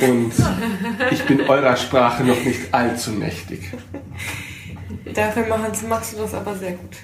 und 0.00 0.32
ich 1.10 1.22
bin 1.24 1.40
eurer 1.42 1.76
Sprache 1.76 2.22
noch 2.24 2.44
nicht 2.44 2.72
allzu 2.72 3.10
mächtig. 3.12 3.72
Dafür 5.14 5.46
machen- 5.48 5.72
machst 5.88 6.12
du 6.12 6.18
das 6.18 6.34
aber 6.34 6.54
sehr 6.54 6.72
gut. 6.72 6.96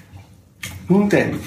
Nun 0.87 1.09
denn, 1.09 1.39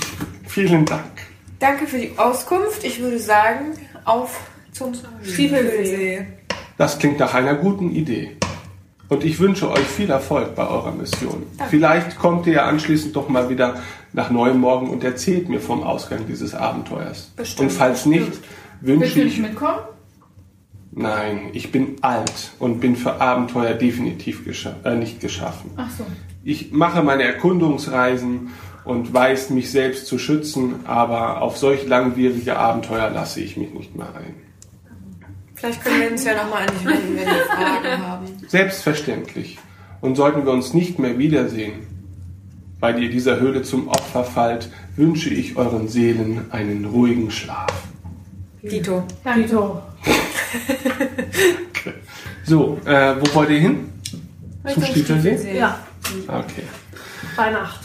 vielen 0.47 0.85
Dank. 0.85 1.32
Danke 1.63 1.87
für 1.87 1.99
die 1.99 2.19
Auskunft. 2.19 2.83
Ich 2.83 3.01
würde 3.01 3.21
sagen, 3.21 3.75
auf 4.05 4.51
zum 4.73 4.95
Stiefelsee. 5.23 6.27
Das 6.77 6.99
klingt 6.99 7.21
nach 7.21 7.35
einer 7.35 7.55
guten 7.55 7.93
Idee. 7.93 8.37
Und 9.09 9.23
ich 9.23 9.39
wünsche 9.39 9.71
euch 9.71 9.87
viel 9.87 10.11
Erfolg 10.11 10.57
bei 10.57 10.67
eurer 10.67 10.91
Mission. 10.91 11.47
Vielleicht 11.71 12.19
kommt 12.19 12.49
ihr 12.49 12.55
ja 12.55 12.65
anschließend 12.65 13.15
doch 13.15 13.29
mal 13.29 13.49
wieder 13.49 13.81
nach 14.13 14.31
neuem 14.31 14.59
Morgen 14.59 14.91
und 14.91 15.05
erzählt 15.05 15.49
mir 15.49 15.61
vom 15.61 15.85
Ausgang 15.85 16.27
dieses 16.27 16.53
Abenteuers. 16.53 17.31
Bestimmt. 17.37 17.71
Und 17.71 17.77
falls 17.77 18.07
nicht, 18.07 18.41
Willst 18.81 19.01
wünsche 19.01 19.19
du 19.21 19.25
nicht 19.27 19.37
ich. 19.37 19.43
mitkommen? 19.43 19.79
Nein, 20.91 21.51
ich 21.53 21.71
bin 21.71 21.95
alt 22.01 22.51
und 22.59 22.81
bin 22.81 22.97
für 22.97 23.21
Abenteuer 23.21 23.75
definitiv 23.75 24.45
gescha 24.45 24.75
äh, 24.83 24.97
nicht 24.97 25.21
geschaffen. 25.21 25.71
Ach 25.77 25.91
so. 25.97 26.05
Ich 26.45 26.73
mache 26.73 27.03
meine 27.03 27.23
Erkundungsreisen 27.23 28.51
und 28.85 29.15
weiß 29.15 29.51
mich 29.51 29.71
selbst 29.71 30.07
zu 30.07 30.19
schützen, 30.19 30.81
aber 30.87 31.41
auf 31.41 31.57
solch 31.57 31.87
langwierige 31.87 32.57
Abenteuer 32.57 33.11
lasse 33.11 33.41
ich 33.41 33.57
mich 33.57 33.73
nicht 33.73 33.95
mehr 33.95 34.09
ein. 34.15 34.35
Vielleicht 35.55 35.85
können 35.85 36.01
wir 36.01 36.11
uns 36.11 36.25
ja 36.25 36.35
nochmal 36.35 36.63
an 36.63 36.75
dich 36.75 36.85
wenden, 36.85 37.17
wenn 37.17 37.27
wir 37.27 37.45
Fragen 37.45 38.03
haben. 38.03 38.27
Selbstverständlich. 38.49 39.59
Und 40.01 40.17
sollten 40.17 40.45
wir 40.45 40.53
uns 40.53 40.75
nicht 40.75 40.99
mehr 40.99 41.19
wiedersehen, 41.19 41.87
weil 42.81 43.01
ihr 43.01 43.11
dieser 43.11 43.39
Höhle 43.39 43.63
zum 43.63 43.87
Opfer 43.87 44.25
fallt, 44.25 44.69
wünsche 44.97 45.31
ich 45.31 45.57
euren 45.57 45.87
Seelen 45.87 46.51
einen 46.51 46.85
ruhigen 46.85 47.31
Schlaf. 47.31 47.73
Dito. 48.63 49.05
Dito. 49.37 49.83
So, 52.45 52.77
äh, 52.85 53.15
wo 53.21 53.35
wollt 53.37 53.51
ihr 53.51 53.61
hin? 53.61 53.89
Zum 54.67 54.83
Stiefelsee? 54.83 55.57
Ja, 55.57 55.79
Okay. 56.29 56.65
bei 57.37 57.51
Nacht. 57.51 57.81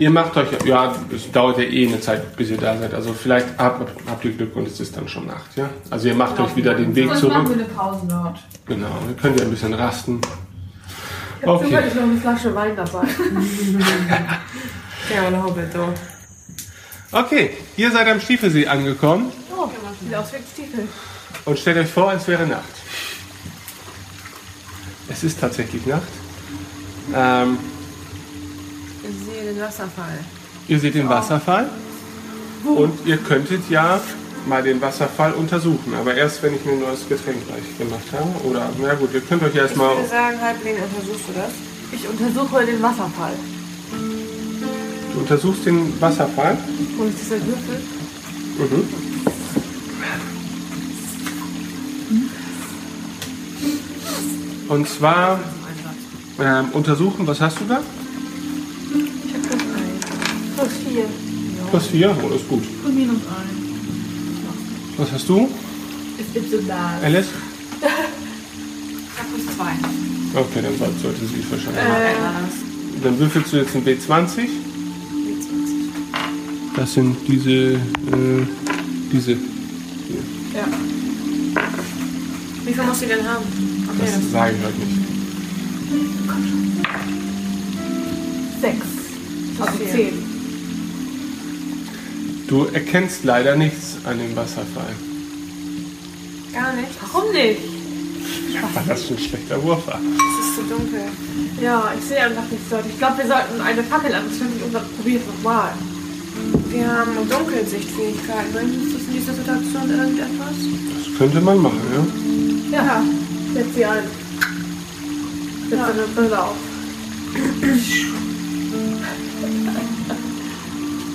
Ihr 0.00 0.10
macht 0.10 0.36
euch, 0.36 0.48
ja, 0.64 0.94
es 1.14 1.30
dauert 1.32 1.58
ja 1.58 1.64
eh 1.64 1.88
eine 1.88 2.00
Zeit, 2.00 2.36
bis 2.36 2.50
ihr 2.50 2.56
da 2.56 2.76
seid. 2.78 2.94
Also 2.94 3.12
vielleicht 3.12 3.48
habt, 3.58 3.90
habt 4.08 4.24
ihr 4.24 4.30
Glück 4.32 4.54
und 4.54 4.68
es 4.68 4.78
ist 4.78 4.96
dann 4.96 5.08
schon 5.08 5.26
Nacht, 5.26 5.56
ja? 5.56 5.68
Also 5.90 6.06
ihr 6.08 6.14
macht 6.14 6.38
euch 6.38 6.54
wieder 6.54 6.74
den 6.74 6.94
Weg 6.94 7.08
Sonst 7.08 7.22
machen 7.24 7.48
wir 7.48 7.54
zurück. 7.56 7.66
eine 7.68 7.74
Pause 7.74 8.06
dort. 8.08 8.38
Genau, 8.66 8.98
ihr 9.08 9.16
könnt 9.20 9.38
ja 9.40 9.44
ein 9.44 9.50
bisschen 9.50 9.74
rasten. 9.74 10.20
Ich 11.40 11.46
habe 11.46 11.52
Okay. 11.58 11.64
zufällig 11.70 11.94
noch 11.94 12.02
eine 12.02 12.16
Flasche 12.20 12.54
Wein 12.54 12.76
dabei. 12.76 13.02
Ja, 15.14 15.26
oder 15.28 15.42
Hobbito. 15.42 15.88
Okay, 17.10 17.56
ihr 17.78 17.90
seid 17.90 18.06
am 18.08 18.20
Stiefelsee 18.20 18.66
angekommen 18.66 19.32
Oh, 19.56 19.68
sieht 20.00 20.14
aus 20.14 20.26
wie 20.32 20.36
Stiefel. 20.62 20.86
und 21.46 21.58
stellt 21.58 21.78
euch 21.78 21.88
vor, 21.90 22.12
es 22.12 22.28
wäre 22.28 22.46
Nacht. 22.46 22.62
Es 25.08 25.24
ist 25.24 25.40
tatsächlich 25.40 25.86
Nacht. 25.86 26.02
Ähm, 27.14 27.58
Ich 29.02 29.24
sehe 29.26 29.52
den 29.52 29.60
Wasserfall. 29.60 30.18
Ihr 30.68 30.78
seht 30.80 30.94
den 30.94 31.08
Wasserfall 31.08 31.68
und 32.64 32.92
ihr 33.06 33.16
könntet 33.18 33.62
ja 33.70 34.00
mal 34.46 34.62
den 34.62 34.80
Wasserfall 34.80 35.32
untersuchen, 35.32 35.94
aber 35.98 36.14
erst 36.14 36.42
wenn 36.42 36.54
ich 36.54 36.64
mir 36.64 36.72
ein 36.72 36.80
neues 36.80 37.08
Getränk 37.08 37.38
gleich 37.46 37.78
gemacht 37.78 38.04
habe. 38.12 38.48
Oder, 38.48 38.68
na 38.80 38.94
gut, 38.94 39.10
ihr 39.14 39.20
könnt 39.22 39.42
euch 39.42 39.50
Ich 39.54 39.56
erstmal. 39.56 39.96
würde 39.96 40.08
sagen, 40.08 40.40
Halbling, 40.40 40.74
untersuchst 40.76 41.28
du 41.28 41.32
das? 41.34 41.52
Ich 41.92 42.06
untersuche 42.08 42.66
den 42.66 42.82
Wasserfall. 42.82 43.32
Du 45.14 45.20
untersuchst 45.20 45.64
den 45.66 45.98
Wasserfall. 46.00 46.56
Wo 46.96 47.04
ist 47.04 47.18
dieser 47.20 47.36
Würfel? 47.36 47.80
Mhm. 48.58 48.84
Und 54.68 54.88
zwar 54.88 55.40
ähm, 56.38 56.68
untersuchen, 56.72 57.26
was 57.26 57.40
hast 57.40 57.60
du 57.60 57.64
da? 57.66 57.80
Plus 60.56 60.68
vier. 60.88 61.04
Plus 61.70 61.86
vier, 61.86 62.16
oh, 62.22 62.28
das 62.28 62.40
ist 62.40 62.48
gut. 62.48 62.62
Und 62.84 62.94
minus 62.94 63.16
ein. 63.16 63.58
Was 64.96 65.12
hast 65.12 65.28
du, 65.28 65.48
Es 66.18 66.32
gibt 66.34 66.50
so 66.50 66.58
da. 66.66 66.98
Alice? 67.02 67.26
Ich 67.80 67.84
habe 67.84 69.28
plus 69.34 69.56
zwei. 69.56 69.72
Okay, 70.40 70.60
dann 70.62 70.76
soll- 70.78 70.92
sollte 71.02 71.26
sie 71.26 71.40
es 71.40 71.50
wahrscheinlich. 71.50 71.82
Äh, 71.82 73.02
Dann 73.04 73.18
würfelst 73.18 73.52
du 73.52 73.56
jetzt 73.58 73.76
ein 73.76 73.84
W20. 73.84 74.48
Das 76.74 76.94
sind 76.94 77.16
diese, 77.26 77.50
äh, 77.50 77.78
diese. 79.12 79.32
Ja. 79.32 80.66
Wie 82.64 82.72
viel 82.74 82.82
musst 82.84 83.02
du 83.02 83.06
denn 83.06 83.24
haben? 83.26 83.44
Okay, 83.88 84.10
Das 84.12 84.30
sage 84.32 84.54
ich 84.56 84.64
heute 84.64 84.78
nicht. 84.78 85.07
Sechs. 88.60 88.86
Also 89.60 89.78
zehn. 89.92 90.12
Du 92.48 92.64
erkennst 92.72 93.24
leider 93.24 93.56
nichts 93.56 93.96
an 94.04 94.18
dem 94.18 94.34
Wasserfall. 94.34 94.94
gar 96.52 96.72
nicht. 96.72 96.88
Warum 97.00 97.30
nicht? 97.32 97.60
Weil 98.74 98.84
das 98.88 99.10
ein 99.10 99.18
schlechter 99.18 99.62
Wurf 99.62 99.86
war. 99.86 100.00
Es 100.00 100.46
ist 100.46 100.54
zu 100.56 100.62
dunkel. 100.74 101.02
Ja, 101.62 101.92
ich 101.96 102.04
sehe 102.04 102.20
einfach 102.22 102.44
nichts 102.50 102.68
dort. 102.70 102.84
Ich 102.86 102.98
glaube, 102.98 103.18
wir 103.18 103.26
sollten 103.26 103.60
eine 103.60 103.82
Fackel 103.84 104.14
anzünden 104.14 104.62
und 104.64 104.74
dann 104.74 104.84
probieren 104.96 105.22
es 105.22 105.26
nochmal. 105.36 105.72
Wir 106.68 106.86
haben 106.86 107.12
Dunkelsichtfähigkeit. 107.28 108.52
Bringt 108.52 108.94
das 108.94 109.02
in 109.02 109.12
dieser 109.12 109.34
Situation 109.34 109.90
irgendetwas? 109.90 110.54
Das 110.96 111.18
könnte 111.18 111.40
man 111.40 111.58
machen, 111.62 111.80
ja? 112.72 112.76
Ja. 112.78 113.02
Setz 113.54 113.74
sie 113.74 113.84
ein. 113.84 114.04
Setz 115.68 115.78
deine 115.78 116.02
Brille 116.14 116.42
auf. 116.42 116.56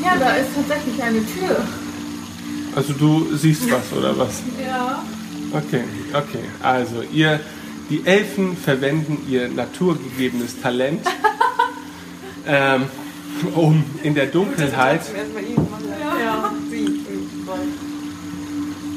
Ja, 0.03 0.17
da 0.17 0.35
ist 0.35 0.49
tatsächlich 0.55 1.01
eine 1.01 1.19
Tür. 1.19 1.57
Also 2.75 2.93
du 2.93 3.35
siehst 3.35 3.71
was 3.71 3.97
oder 3.97 4.17
was? 4.17 4.41
Ja. 4.63 5.03
Okay, 5.51 5.83
okay. 6.13 6.43
Also 6.61 7.03
ihr, 7.11 7.39
die 7.89 8.05
Elfen 8.05 8.57
verwenden 8.57 9.25
ihr 9.29 9.47
naturgegebenes 9.47 10.61
Talent, 10.61 11.01
ähm, 12.47 12.83
um 13.55 13.83
in 14.03 14.13
der 14.13 14.27
Dunkelheit. 14.27 15.01
Ja. 16.23 16.53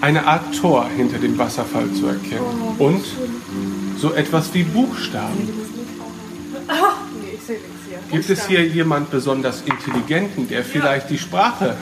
Eine 0.01 0.27
Art 0.27 0.55
Tor 0.55 0.89
hinter 0.97 1.19
dem 1.19 1.39
Wasserfall 1.39 1.91
zu 1.93 2.07
erkennen. 2.07 2.75
Und 2.79 3.05
so 3.99 4.13
etwas 4.13 4.53
wie 4.55 4.63
Buchstaben. 4.63 5.49
Gibt 8.11 8.31
es 8.31 8.47
hier 8.47 8.67
jemand 8.67 9.11
besonders 9.11 9.63
Intelligenten, 9.63 10.49
der 10.49 10.65
vielleicht 10.65 11.11
die 11.11 11.19
Sprache 11.19 11.77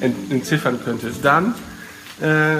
ent 0.00 0.30
entziffern 0.30 0.78
könnte? 0.84 1.12
Dann 1.22 1.54
äh, 2.20 2.56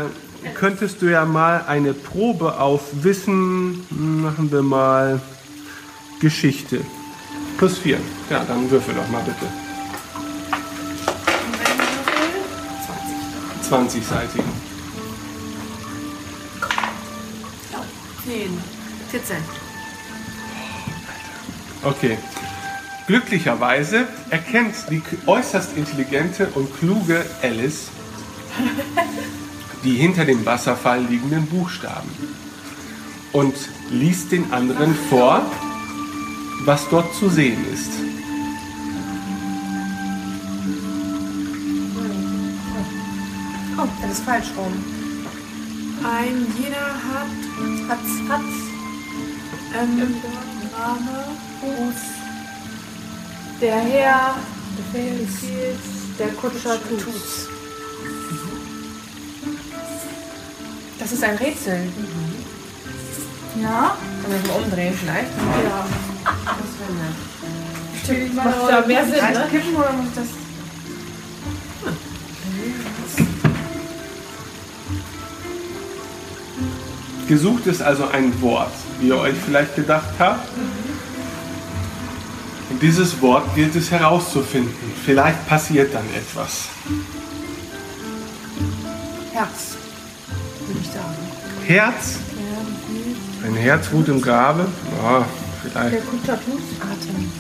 könntest 0.55 1.03
du 1.03 1.07
ja 1.07 1.25
mal 1.25 1.64
eine 1.66 1.93
Probe 1.93 2.59
auf 2.59 2.83
Wissen, 3.03 3.85
machen 3.91 4.51
wir 4.51 4.62
mal 4.62 5.20
Geschichte. 6.20 6.81
Plus 7.59 7.79
vier. 7.79 7.99
Ja, 8.31 8.45
dann 8.45 8.70
würfel 8.70 8.95
doch 8.95 9.09
mal 9.09 9.22
bitte. 9.22 9.47
20-seitig. 13.70 14.64
10. 18.25 18.59
14. 19.11 19.37
Okay. 21.83 22.18
Glücklicherweise 23.07 24.07
erkennt 24.31 24.75
die 24.91 25.03
äußerst 25.27 25.77
intelligente 25.77 26.49
und 26.55 26.75
kluge 26.79 27.25
Alice 27.43 27.91
die 29.85 29.97
hinter 29.97 30.25
dem 30.25 30.45
Wasserfall 30.47 31.05
liegenden 31.05 31.47
Buchstaben 31.47 32.09
und 33.33 33.55
liest 33.91 34.33
den 34.33 34.51
anderen 34.53 34.95
vor, 35.11 35.43
was 36.64 36.89
dort 36.89 37.14
zu 37.14 37.29
sehen 37.29 37.59
ist. 37.72 37.91
Oh, 43.77 43.89
das 44.01 44.12
ist 44.12 44.25
falsch 44.25 44.47
rum. 44.57 44.72
Ein 46.03 46.47
jeder 46.59 46.87
hat 46.87 47.44
Hat's, 47.89 48.12
hat's. 48.28 48.57
ähm, 49.78 50.03
im 50.03 50.70
Name 50.72 51.24
Fuß. 51.61 52.01
Der 53.61 53.76
Herr 53.76 54.37
Befehls, 54.76 55.32
der 56.18 56.28
Kutscher 56.28 56.78
tut's. 56.82 57.49
Das 60.99 61.12
ist 61.12 61.22
ein 61.24 61.37
Rätsel. 61.37 61.89
Ja? 63.61 63.97
Kann 64.22 64.32
man 64.32 64.47
mal 64.47 64.64
umdrehen 64.64 64.95
vielleicht? 64.95 65.30
Ja. 65.64 65.87
Das 66.24 66.72
wäre 66.80 66.93
nett. 66.93 68.03
Stimmt, 68.03 68.35
macht 68.35 68.70
ja 68.70 68.80
mehr 68.87 69.05
Sinn, 69.05 69.14
ne? 69.14 69.47
Kippen 69.51 69.76
oder 69.76 69.93
muss 69.93 70.07
ich 70.09 70.14
das? 70.14 70.44
Gesucht 77.27 77.66
ist 77.66 77.83
also 77.83 78.07
ein 78.09 78.41
Wort, 78.43 78.72
wie 79.01 79.09
ihr 79.09 79.18
euch 79.18 79.35
vielleicht 79.45 79.77
gedacht 79.77 80.11
habt. 80.18 80.49
Und 82.70 82.83
dieses 82.83 83.20
Wort 83.22 83.55
gilt 83.55 83.75
es 83.77 83.91
herauszufinden. 83.91 84.75
Vielleicht 85.05 85.47
passiert 85.49 85.95
dann 85.95 86.05
etwas. 86.14 86.68
Herz. 89.33 89.77
Würde 90.66 90.81
ich 90.81 90.87
sagen. 90.89 91.16
Herz? 91.66 92.16
Ein 93.45 93.55
Herz 93.55 93.87
ruht 93.93 94.09
im 94.09 94.20
Grabe? 94.20 94.66
Ja, 95.03 95.25
vielleicht. 95.62 95.95
Der 95.95 96.01
Kutscher 96.03 96.39
tut's. 96.45 96.81
Atem. 96.81 97.31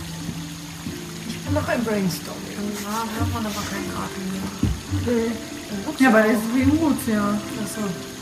Noch 1.52 1.68
ein 1.68 1.84
Brainstorming. 1.84 2.42
Ja, 2.82 3.04
hört 3.18 3.32
man 3.32 3.46
aber 3.46 3.62
keinen 3.70 3.92
Atem 3.96 4.24
mehr. 4.32 5.32
Ja, 5.98 6.08
aber 6.08 6.22
das 6.22 6.32
ist 6.32 6.54
wie 6.54 6.62
im 6.62 6.78
Ozean. 6.78 7.40
Achso. 7.62 8.13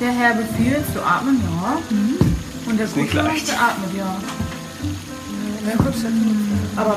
Der 0.00 0.12
Herr 0.12 0.34
befiehlt 0.34 0.84
zu 0.92 1.02
atmen, 1.04 1.40
ja. 1.42 1.78
Mhm. 1.90 2.18
Und 2.66 2.78
der 2.78 2.86
nicht 2.86 2.94
Kutscher, 2.96 3.22
leicht. 3.24 3.48
der 3.48 3.60
atmet, 3.60 3.94
ja. 3.96 4.16
Der 5.66 5.76
Kutscher 5.76 6.08
Aber 6.76 6.96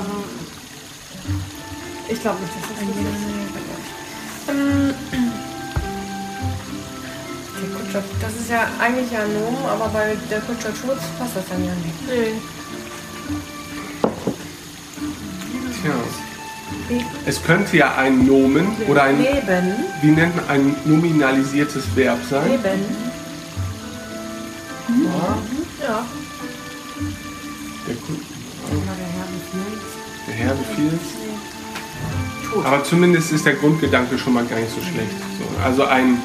ich 2.10 2.22
glaube 2.22 2.40
nicht, 2.42 2.54
dass 2.56 2.70
das 2.70 2.80
so 2.80 2.86
ist. 2.92 4.50
Ähm, 4.50 4.94
Der 7.62 7.70
Kutscher, 7.78 8.04
das 8.22 8.34
ist 8.34 8.50
ja 8.50 8.68
eigentlich 8.80 9.12
ja 9.12 9.20
ein 9.24 9.34
Nomen, 9.34 9.66
aber 9.70 9.88
bei 9.90 10.18
der 10.30 10.42
Kutscher 10.42 10.70
tut's 10.70 11.04
passt 11.20 11.36
das 11.36 11.46
dann 11.50 11.64
ja 11.66 11.74
nicht. 11.76 12.08
Nee. 12.08 12.34
Tja. 15.82 15.94
Es 17.26 17.42
könnte 17.44 17.78
ja 17.78 17.96
ein 17.96 18.26
Nomen 18.26 18.68
oder 18.88 19.04
ein, 19.04 19.18
Leben. 19.22 19.74
wie 20.02 20.12
nennt 20.12 20.36
man, 20.36 20.50
ein 20.50 20.76
nominalisiertes 20.86 21.84
Verb 21.96 22.20
sein. 22.30 22.50
Leben. 22.52 22.82
Ja. 25.82 26.06
Der, 27.88 27.96
Ku- 27.96 28.12
Oder 28.70 28.96
der 28.98 29.08
Herr 29.08 29.28
befiehlt. 29.34 29.82
der 30.28 30.34
Herr 30.36 30.54
befiehlt. 30.56 31.02
Aber 32.66 32.84
zumindest 32.84 33.32
ist 33.32 33.46
der 33.46 33.54
Grundgedanke 33.56 34.18
schon 34.18 34.34
mal 34.34 34.46
gar 34.46 34.60
nicht 34.60 34.74
so 34.74 34.82
schlecht. 34.82 35.12
So, 35.40 35.64
also 35.64 35.86
ein 35.86 36.18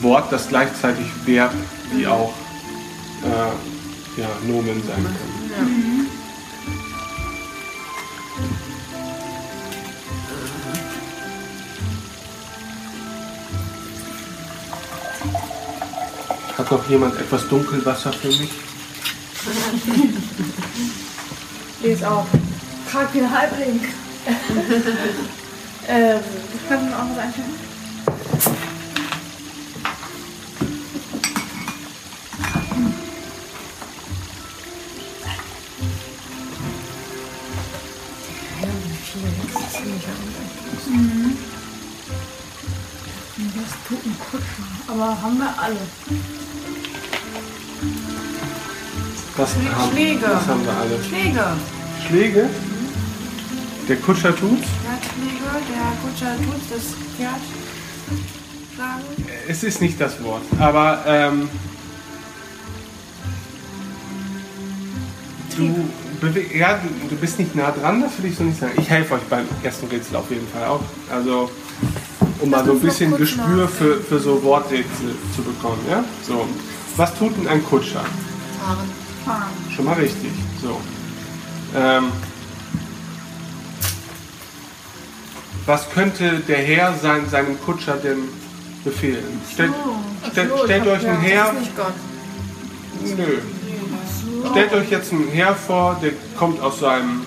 Wort, 0.00 0.32
das 0.32 0.48
gleichzeitig 0.48 1.06
Verb 1.26 1.52
wie 1.92 2.06
auch 2.06 2.32
äh, 3.22 4.20
ja, 4.20 4.28
Nomen 4.46 4.82
sein 4.86 5.04
kann. 5.04 6.06
Hat 16.64 16.70
noch 16.70 16.88
jemand 16.88 17.20
etwas 17.20 17.46
Dunkelwasser 17.46 18.10
für 18.10 18.28
mich? 18.28 18.48
Auch. 22.06 22.26
Frag 22.86 23.12
den 23.12 23.30
Halbling. 23.30 23.80
ähm, 25.86 26.20
Kannst 26.66 26.84
du 26.84 26.88
mir 26.88 26.96
auch 26.96 27.10
was 27.10 27.18
einstellen? 27.18 27.54
Herr 38.60 38.68
befiehlt. 38.68 39.34
Das 39.52 39.62
ist 39.62 39.72
ziemlich 39.76 40.04
anders. 40.08 40.84
Das 43.54 43.72
tut 43.86 44.02
ein 44.06 44.16
Kutscher. 44.30 44.66
Aber 44.88 45.08
haben 45.22 45.38
wir 45.38 45.52
alle. 45.58 45.80
Was 49.36 49.50
haben, 49.56 49.92
Schläge. 49.92 50.22
was 50.22 50.46
haben 50.46 50.64
wir 50.64 50.72
alle? 50.72 51.02
Schläge. 51.02 51.44
Schläge? 52.06 52.50
Der 53.88 53.96
Kutscher 53.96 54.34
tut's? 54.34 54.62
Pferdschläge, 54.82 55.44
der 55.70 55.92
Kutscher 56.02 56.36
tut's, 56.36 56.66
das 56.70 56.82
Pferd 57.16 57.40
schlagen. 58.74 59.02
Es 59.48 59.64
ist 59.64 59.80
nicht 59.80 60.00
das 60.00 60.22
Wort, 60.22 60.42
aber 60.60 61.02
ähm, 61.06 61.48
du, 65.56 65.88
ja, 66.56 66.80
du 67.10 67.16
bist 67.16 67.38
nicht 67.40 67.56
nah 67.56 67.72
dran, 67.72 68.02
das 68.02 68.12
will 68.18 68.30
ich 68.30 68.36
so 68.36 68.44
nicht 68.44 68.60
sagen. 68.60 68.72
Ich 68.78 68.88
helfe 68.88 69.14
euch 69.14 69.22
beim 69.22 69.46
ersten 69.64 69.86
Rätsel 69.88 70.16
auf 70.16 70.30
jeden 70.30 70.46
Fall 70.48 70.64
auch. 70.64 70.80
Also, 71.10 71.50
um 72.40 72.50
mal 72.50 72.64
so 72.64 72.72
ein 72.72 72.80
bisschen 72.80 73.16
Gespür 73.16 73.68
für, 73.68 74.00
für 74.00 74.20
so 74.20 74.42
Worträtsel 74.44 75.16
zu 75.34 75.42
bekommen. 75.42 75.80
Ja? 75.90 76.04
So. 76.26 76.46
Was 76.96 77.12
tut 77.18 77.36
denn 77.36 77.48
ein 77.48 77.64
Kutscher? 77.64 78.04
Fahren. 78.60 79.03
Schon 79.74 79.84
mal 79.84 79.94
richtig. 79.94 80.30
So. 80.62 80.80
Ähm, 81.76 82.12
was 85.66 85.90
könnte 85.90 86.40
der 86.46 86.58
Herr 86.58 86.94
sein, 86.94 87.28
seinem 87.28 87.60
Kutscher 87.60 87.96
denn 87.96 88.28
befehlen? 88.84 89.40
Stellt, 89.52 89.72
stellt, 90.30 90.52
stellt 90.64 90.86
euch 90.86 91.06
einen 91.06 91.20
Herr. 91.20 91.52
Nicht. 91.52 91.72
Nö. 93.16 93.38
Stellt 94.50 94.72
euch 94.74 94.90
jetzt 94.90 95.12
einen 95.12 95.28
Herr 95.28 95.54
vor, 95.54 95.98
der 96.02 96.12
kommt 96.38 96.60
aus 96.60 96.80
seinem 96.80 97.22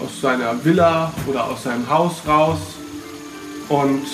aus 0.00 0.20
seiner 0.20 0.64
Villa 0.64 1.12
oder 1.26 1.44
aus 1.44 1.64
seinem 1.64 1.88
Haus 1.90 2.22
raus 2.26 2.58
und 3.68 4.06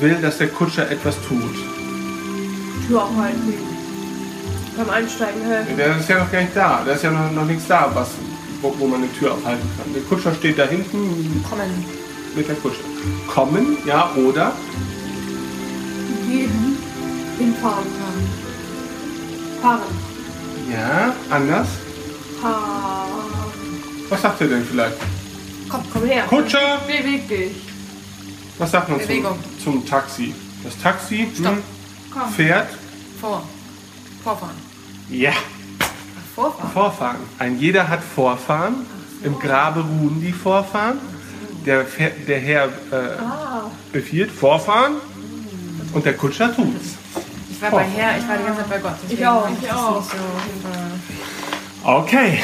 will, 0.00 0.20
dass 0.22 0.38
der 0.38 0.48
Kutscher 0.48 0.88
etwas 0.90 1.16
tut. 1.28 1.54
Tür 2.86 3.02
aufhalten. 3.02 3.69
Beim 4.76 4.90
Einsteigen 4.90 5.42
helfen. 5.42 5.76
Der 5.76 5.96
ist 5.96 6.08
ja 6.08 6.18
noch 6.18 6.30
gar 6.30 6.40
nicht 6.40 6.56
da. 6.56 6.82
Da 6.84 6.92
ist 6.92 7.02
ja 7.02 7.10
noch, 7.10 7.30
noch 7.32 7.44
nichts 7.44 7.66
da, 7.66 7.90
was, 7.92 8.08
wo, 8.62 8.74
wo 8.78 8.86
man 8.86 9.02
eine 9.02 9.12
Tür 9.12 9.34
aufhalten 9.34 9.68
kann. 9.76 9.92
Der 9.92 10.02
Kutscher 10.02 10.34
steht 10.34 10.58
da 10.58 10.64
hinten 10.64 11.44
Kommen. 11.48 11.84
mit 12.34 12.48
der 12.48 12.56
Kutsche. 12.56 12.80
Kommen, 13.26 13.78
ja, 13.86 14.10
oder? 14.16 14.52
Gehen. 16.28 16.76
Hinfahren 17.38 17.84
kann. 17.84 19.62
Fahren. 19.62 19.80
Ja, 20.70 21.14
anders. 21.30 21.68
Fahren. 22.40 23.10
Was 24.08 24.22
sagt 24.22 24.40
ihr 24.40 24.48
denn 24.48 24.64
vielleicht? 24.64 24.96
Komm, 25.68 25.82
komm 25.92 26.04
her. 26.04 26.24
Kutscher! 26.28 26.80
Beweg 26.86 27.28
dich. 27.28 27.52
Was 28.58 28.72
sagt 28.72 28.88
man 28.88 28.98
zum, 29.00 29.08
Bewegung. 29.08 29.38
zum 29.62 29.86
Taxi? 29.86 30.34
Das 30.62 30.76
Taxi 30.82 31.28
hm, 31.36 31.62
fährt. 32.36 32.68
Vor. 33.20 33.42
Vorfahren. 34.22 34.54
Ja, 35.08 35.32
Vorfahren. 36.34 36.70
Vorfahren. 36.72 37.16
Ein 37.38 37.58
jeder 37.58 37.88
hat 37.88 38.00
Vorfahren. 38.02 38.86
Im 39.22 39.38
Grabe 39.38 39.80
ruhen 39.80 40.20
die 40.20 40.32
Vorfahren. 40.32 40.98
Der, 41.66 41.84
Fe- 41.84 42.12
der 42.26 42.38
Herr 42.40 42.64
äh, 42.66 42.70
befiehlt 43.92 44.30
Vorfahren. 44.30 44.94
Und 45.92 46.04
der 46.06 46.14
Kutscher 46.16 46.54
tut's. 46.54 46.94
Ich 47.50 47.60
war 47.60 47.70
bei 47.72 47.84
Herr, 47.84 48.16
ich 48.18 48.26
war 48.28 48.36
die 48.38 48.44
ganze 48.44 48.60
Zeit 48.60 48.70
bei 48.70 48.78
Gott. 48.78 48.94
Ich 49.08 49.26
auch. 49.26 49.48
Ich 49.50 49.64
Ich 49.64 49.72
auch. 49.72 50.00
Nicht 50.00 50.10
so, 50.10 50.16
Okay. 51.82 52.38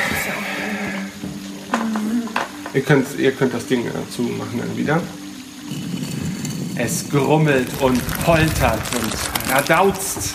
Ihr 2.74 2.82
könnt, 2.82 3.06
ihr 3.18 3.32
könnt 3.32 3.54
das 3.54 3.66
Ding 3.66 3.84
dazu 3.92 4.22
machen 4.22 4.58
dann 4.58 4.76
wieder. 4.76 5.00
Es 6.76 7.08
grummelt 7.08 7.68
und 7.80 7.98
poltert 8.24 8.80
und 9.02 9.50
radauzt. 9.54 10.34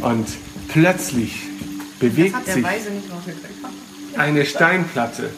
Und 0.00 0.26
plötzlich 0.68 1.34
bewegt 1.98 2.34
hat 2.34 2.46
der 2.46 2.54
sich 2.54 2.64
Weise 2.64 2.90
nicht 2.90 3.10
rausgekriegt. 3.10 3.44
eine 4.16 4.44
Steinplatte. 4.46 5.30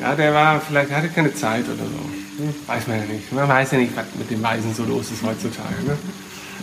Ja, 0.00 0.14
der 0.14 0.32
war, 0.34 0.60
vielleicht 0.60 0.90
hatte 0.90 1.08
keine 1.08 1.34
Zeit 1.34 1.64
oder 1.64 1.84
so. 1.84 2.42
Hm, 2.44 2.54
Weiß 2.66 2.86
man 2.86 2.98
ja 2.98 3.04
nicht. 3.04 3.32
Man 3.32 3.48
weiß 3.48 3.72
ja 3.72 3.78
nicht, 3.78 3.94
was 3.96 4.06
mit 4.18 4.30
den 4.30 4.42
Weisen 4.42 4.74
so 4.74 4.84
los 4.84 5.10
ist 5.10 5.22
heutzutage. 5.22 5.82
Ne? 5.86 5.96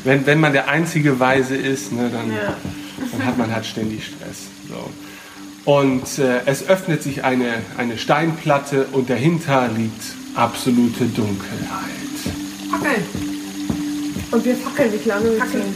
Wenn, 0.03 0.25
wenn 0.25 0.39
man 0.39 0.53
der 0.53 0.67
einzige 0.69 1.19
Weise 1.19 1.55
ist, 1.55 1.91
ne, 1.91 2.09
dann, 2.11 2.31
dann 3.11 3.25
hat 3.25 3.37
man 3.37 3.53
halt 3.53 3.65
ständig 3.65 4.05
Stress. 4.05 4.47
So. 4.67 4.89
Und 5.71 6.19
äh, 6.19 6.41
es 6.45 6.67
öffnet 6.67 7.03
sich 7.03 7.23
eine, 7.23 7.55
eine 7.77 7.97
Steinplatte 7.97 8.85
und 8.91 9.09
dahinter 9.09 9.67
liegt 9.75 10.01
absolute 10.35 11.05
Dunkelheit. 11.05 11.59
Fackel. 12.71 13.03
Und 14.31 14.45
wir 14.45 14.55
fackeln 14.55 14.91
nicht 14.91 15.05
lange. 15.05 15.31
Wir 15.31 15.39
können- 15.39 15.75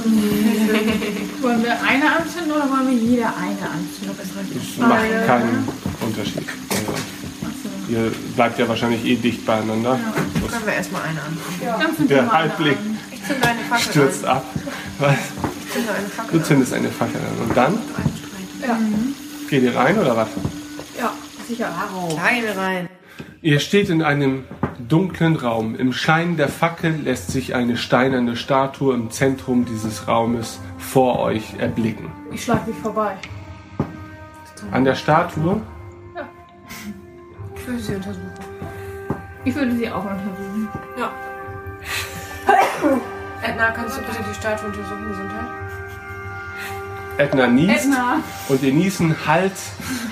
Wollen 1.42 1.64
wir 1.64 1.72
eine 1.82 2.16
anzünden 2.18 2.52
oder 2.52 2.70
wollen 2.70 2.88
wir 2.92 2.98
jeder 2.98 3.34
eine 3.36 3.70
anzünden? 3.70 4.16
Das 4.18 4.88
macht 4.88 5.28
keinen 5.28 5.68
Unterschied. 6.02 6.48
Also, 6.70 7.70
ihr 7.90 8.12
bleibt 8.36 8.60
ja 8.60 8.68
wahrscheinlich 8.68 9.04
eh 9.06 9.16
dicht 9.16 9.46
beieinander. 9.46 10.00
Können 10.52 10.66
wir 10.66 10.74
erstmal 10.74 11.02
eine 11.04 11.22
an. 11.22 11.38
Dann 11.80 11.96
zünden 11.96 12.10
wir 12.10 12.16
Der 12.16 12.24
mal 12.24 12.32
eine 12.34 12.40
Halbblick 12.50 12.78
an. 12.78 12.98
Ich 13.12 13.26
zünde 13.26 13.48
eine 13.48 13.60
Fackel 13.70 13.92
stürzt 13.92 14.26
an. 14.26 14.38
ab. 14.38 14.46
Was? 15.00 15.14
Ich 15.66 15.74
zünde 15.74 15.90
eine 15.92 16.08
Fackel 16.08 16.40
Du 16.40 16.46
zündest 16.46 16.74
eine 16.74 16.90
Fackel 16.90 17.22
an. 17.22 17.48
Und 17.50 17.58
dann? 17.58 17.80
Ja. 18.62 18.78
Geht 19.50 19.64
ihr 19.64 19.76
rein 19.76 19.98
oder 19.98 20.16
was? 20.16 20.28
ja, 21.00 21.12
sicher. 21.48 21.74
gehen 22.30 22.44
wir 22.44 22.58
rein. 22.58 22.88
Ihr 23.44 23.60
steht 23.60 23.90
in 23.90 24.02
einem 24.02 24.46
dunklen 24.88 25.36
Raum. 25.36 25.76
Im 25.76 25.92
Schein 25.92 26.38
der 26.38 26.48
Fackel 26.48 27.02
lässt 27.04 27.30
sich 27.30 27.54
eine 27.56 27.76
steinerne 27.76 28.38
Statue 28.38 28.94
im 28.94 29.12
Zentrum 29.12 29.66
dieses 29.66 30.08
Raumes 30.08 30.62
vor 30.78 31.20
euch 31.20 31.56
erblicken. 31.60 32.10
Ich 32.32 32.46
schlag 32.46 32.66
mich 32.66 32.78
vorbei. 32.78 33.18
An 34.72 34.86
der 34.86 34.96
Statue 34.96 35.62
Ich 37.54 37.68
würde 37.68 37.80
sie 37.82 37.96
untersuchen. 37.96 38.32
Ich 39.44 39.54
würde 39.54 39.76
sie 39.76 39.92
auch 39.92 40.06
untersuchen. 40.06 40.70
Ja. 40.98 41.12
Edna, 43.44 43.72
kannst 43.72 43.98
du 43.98 44.02
bitte 44.04 44.24
die 44.30 44.36
Statue 44.36 44.68
untersuchen? 44.68 45.06
Gesundheit? 45.10 45.63
Edna 47.18 47.48
niest 47.48 47.86
Edna. 47.86 48.18
und 48.50 48.64
ihr 48.64 48.74
Niesen 48.74 49.16
hallt 49.28 49.52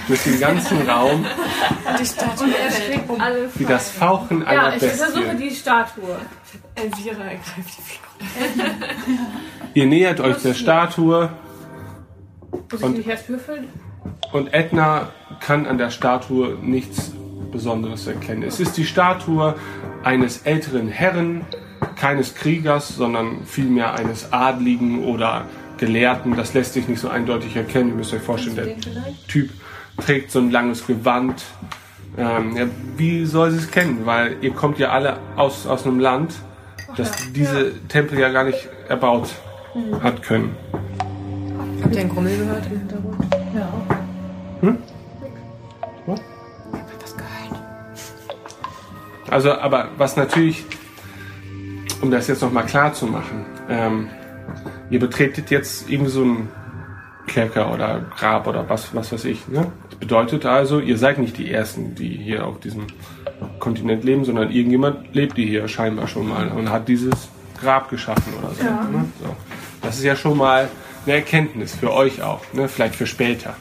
durch 0.07 0.23
den 0.23 0.39
ganzen 0.39 0.81
Raum 0.89 1.25
Die 1.99 2.05
Statue. 2.05 2.45
Und 2.47 2.53
er 2.55 2.71
schlägt 2.71 3.21
alles. 3.21 3.51
wie 3.59 3.65
das 3.65 3.89
Fauchen 3.89 4.41
Ja, 4.41 4.47
einer 4.47 4.75
ich 4.75 4.83
untersuche 4.83 5.23
Bestie. 5.23 5.49
die 5.49 5.55
Statue. 5.55 6.17
Elvira 6.75 7.23
ergreift 7.23 7.77
die 7.77 7.81
Figur. 7.81 8.65
Ihr 9.73 9.85
nähert 9.87 10.19
euch 10.19 10.37
der 10.43 10.53
Statue 10.53 11.29
Muss 12.71 12.81
Und- 12.83 12.91
ich 12.91 12.97
nicht 12.99 13.09
erst 13.09 13.29
würfeln? 13.29 13.67
und 14.31 14.53
Edna 14.53 15.09
kann 15.41 15.65
an 15.65 15.77
der 15.77 15.89
Statue 15.89 16.57
nichts 16.61 17.11
Besonderes 17.51 18.07
erkennen. 18.07 18.43
Es 18.43 18.59
ist 18.59 18.77
die 18.77 18.85
Statue 18.85 19.55
eines 20.03 20.43
älteren 20.43 20.87
Herren, 20.87 21.41
keines 21.97 22.33
Kriegers, 22.35 22.89
sondern 22.95 23.43
vielmehr 23.45 23.93
eines 23.95 24.31
Adligen 24.31 25.03
oder 25.03 25.45
Gelehrten. 25.81 26.37
Das 26.37 26.53
lässt 26.53 26.73
sich 26.73 26.87
nicht 26.87 27.01
so 27.01 27.09
eindeutig 27.09 27.55
erkennen. 27.55 27.89
Ihr 27.89 27.95
müsst 27.95 28.13
euch 28.13 28.21
vorstellen, 28.21 28.55
der 28.55 28.75
Typ 29.27 29.49
trägt 29.97 30.31
so 30.31 30.39
ein 30.39 30.51
langes 30.51 30.85
Gewand. 30.85 31.43
Ähm, 32.17 32.55
ja, 32.55 32.65
wie 32.97 33.25
soll 33.25 33.51
sie 33.51 33.57
es 33.57 33.71
kennen? 33.71 34.05
Weil 34.05 34.37
ihr 34.41 34.51
kommt 34.51 34.77
ja 34.77 34.91
alle 34.91 35.17
aus, 35.35 35.65
aus 35.65 35.85
einem 35.85 35.99
Land, 35.99 36.35
das 36.95 37.11
diese 37.33 37.73
Tempel 37.87 38.19
ja 38.19 38.29
gar 38.29 38.43
nicht 38.43 38.69
erbaut 38.87 39.29
hat 40.03 40.21
können. 40.21 40.55
Habt 41.81 41.95
ihr 41.95 42.01
einen 42.01 42.09
Grummel 42.09 42.37
gehört 42.37 42.65
im 42.67 42.77
Hintergrund? 42.77 43.35
Ja. 43.55 43.73
Was 46.05 47.17
gehört? 47.17 47.61
Also, 49.31 49.53
aber 49.53 49.87
was 49.97 50.15
natürlich, 50.15 50.63
um 52.01 52.11
das 52.11 52.27
jetzt 52.27 52.41
nochmal 52.41 52.65
klar 52.67 52.93
zu 52.93 53.07
machen, 53.07 53.45
ähm, 53.67 54.09
ihr 54.91 54.99
betretet 54.99 55.49
jetzt 55.49 55.89
irgendwie 55.89 56.11
so 56.11 56.23
ein 56.23 56.49
Kerker 57.25 57.73
oder 57.73 58.05
Grab 58.15 58.45
oder 58.45 58.69
was, 58.69 58.93
was 58.93 59.11
weiß 59.11 59.25
ich. 59.25 59.47
Ne? 59.47 59.71
Das 59.89 59.99
bedeutet 59.99 60.45
also, 60.45 60.79
ihr 60.79 60.97
seid 60.97 61.17
nicht 61.17 61.37
die 61.37 61.51
Ersten, 61.51 61.95
die 61.95 62.09
hier 62.09 62.45
auf 62.45 62.59
diesem 62.59 62.87
Kontinent 63.59 64.03
leben, 64.03 64.25
sondern 64.25 64.51
irgendjemand 64.51 65.15
lebt 65.15 65.37
hier 65.37 65.67
scheinbar 65.67 66.07
schon 66.07 66.27
mal 66.27 66.49
und 66.49 66.69
hat 66.69 66.87
dieses 66.87 67.29
Grab 67.59 67.89
geschaffen 67.89 68.33
oder 68.39 68.53
so. 68.53 68.63
Ne? 68.63 69.05
so. 69.19 69.35
Das 69.81 69.97
ist 69.97 70.03
ja 70.03 70.15
schon 70.15 70.37
mal 70.37 70.69
eine 71.05 71.15
Erkenntnis 71.15 71.73
für 71.73 71.93
euch 71.93 72.21
auch, 72.21 72.41
ne? 72.53 72.67
vielleicht 72.67 72.95
für 72.95 73.07
später. 73.07 73.55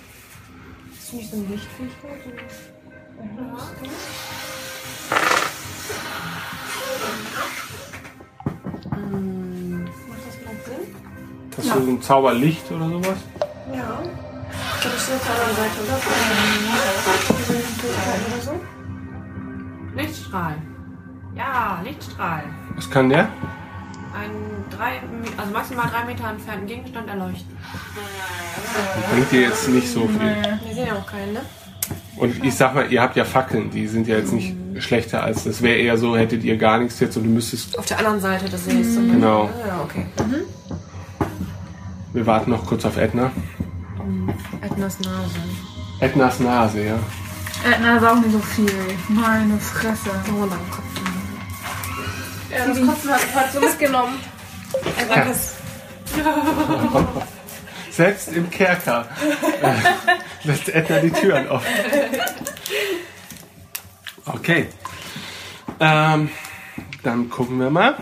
Ist 0.92 1.14
nicht 1.14 1.30
so 1.30 1.36
eine 1.36 1.46
Lichtfähigkeit? 1.46 2.20
So 11.72 11.78
ein 11.78 12.02
Zauberlicht 12.02 12.70
oder 12.72 12.88
sowas? 12.88 13.18
Ja. 13.72 14.02
Ich 14.74 14.80
glaube, 14.80 14.96
ich 14.96 15.02
stehe 15.02 15.16
auf 15.16 15.22
der 15.24 15.34
anderen 15.34 15.56
Seite, 15.56 15.76
oder? 15.86 15.96
So? 18.42 18.52
Lichtstrahl. 19.96 20.56
Ja, 21.36 21.80
Lichtstrahl. 21.84 22.42
Was 22.74 22.90
kann 22.90 23.08
der? 23.08 23.28
Einen 24.12 24.64
drei, 24.76 25.00
also 25.36 25.52
maximal 25.52 25.86
drei 25.88 26.04
Meter 26.04 26.28
entfernten 26.30 26.66
Gegenstand 26.66 27.08
erleuchten. 27.08 27.56
Bringt 29.12 29.30
dir 29.30 29.42
jetzt 29.42 29.68
nicht 29.68 29.88
so 29.92 30.08
viel. 30.08 30.18
Wir 30.18 30.74
sehen 30.74 30.86
ja 30.88 30.94
auch 30.94 31.06
keinen, 31.06 31.34
ne? 31.34 31.40
Und 32.16 32.44
ich 32.44 32.54
sag 32.54 32.74
mal, 32.74 32.90
ihr 32.90 33.00
habt 33.00 33.16
ja 33.16 33.24
Fackeln, 33.24 33.70
die 33.70 33.86
sind 33.86 34.08
ja 34.08 34.16
jetzt 34.16 34.32
nicht 34.32 34.56
schlechter 34.80 35.22
als 35.22 35.44
das. 35.44 35.62
Wäre 35.62 35.78
eher 35.78 35.96
so, 35.96 36.16
hättet 36.16 36.42
ihr 36.42 36.56
gar 36.56 36.78
nichts 36.78 36.98
jetzt 37.00 37.16
und 37.16 37.24
du 37.24 37.30
müsstest. 37.30 37.78
Auf 37.78 37.86
der 37.86 37.98
anderen 37.98 38.20
Seite 38.20 38.48
des 38.48 38.64
Sees. 38.64 38.96
Genau. 38.96 39.48
Ja, 39.66 39.80
okay. 39.82 40.06
Wir 42.12 42.26
warten 42.26 42.50
noch 42.50 42.66
kurz 42.66 42.84
auf 42.84 42.96
Edna. 42.96 43.30
Ednas 44.60 44.98
Nase. 45.00 45.40
Ednas 46.00 46.40
Nase, 46.40 46.84
ja. 46.84 46.98
Edna 47.64 47.96
ist 47.96 48.04
auch 48.04 48.16
nicht 48.16 48.32
so 48.32 48.38
viel. 48.40 48.72
Meine 49.08 49.58
Fresse. 49.58 50.10
Oh, 50.28 50.46
mein 50.46 50.70
Kopf. 50.70 50.84
Ja, 52.50 52.66
das 52.66 52.80
Kotzen 52.80 53.10
hat 53.10 53.34
hat 53.34 53.52
so 53.52 53.60
mitgenommen. 53.60 54.18
Er 54.98 55.06
sagt 55.06 55.30
es. 55.30 55.56
Selbst 57.96 58.28
im 58.28 58.50
Kerker 58.50 59.06
äh, 59.62 60.46
lässt 60.48 60.68
Edna 60.68 60.98
die 60.98 61.10
Türen 61.10 61.48
offen. 61.48 61.66
Okay. 64.26 64.68
Ähm, 65.78 66.30
dann 67.02 67.30
gucken 67.30 67.60
wir 67.60 67.70
mal. 67.70 67.94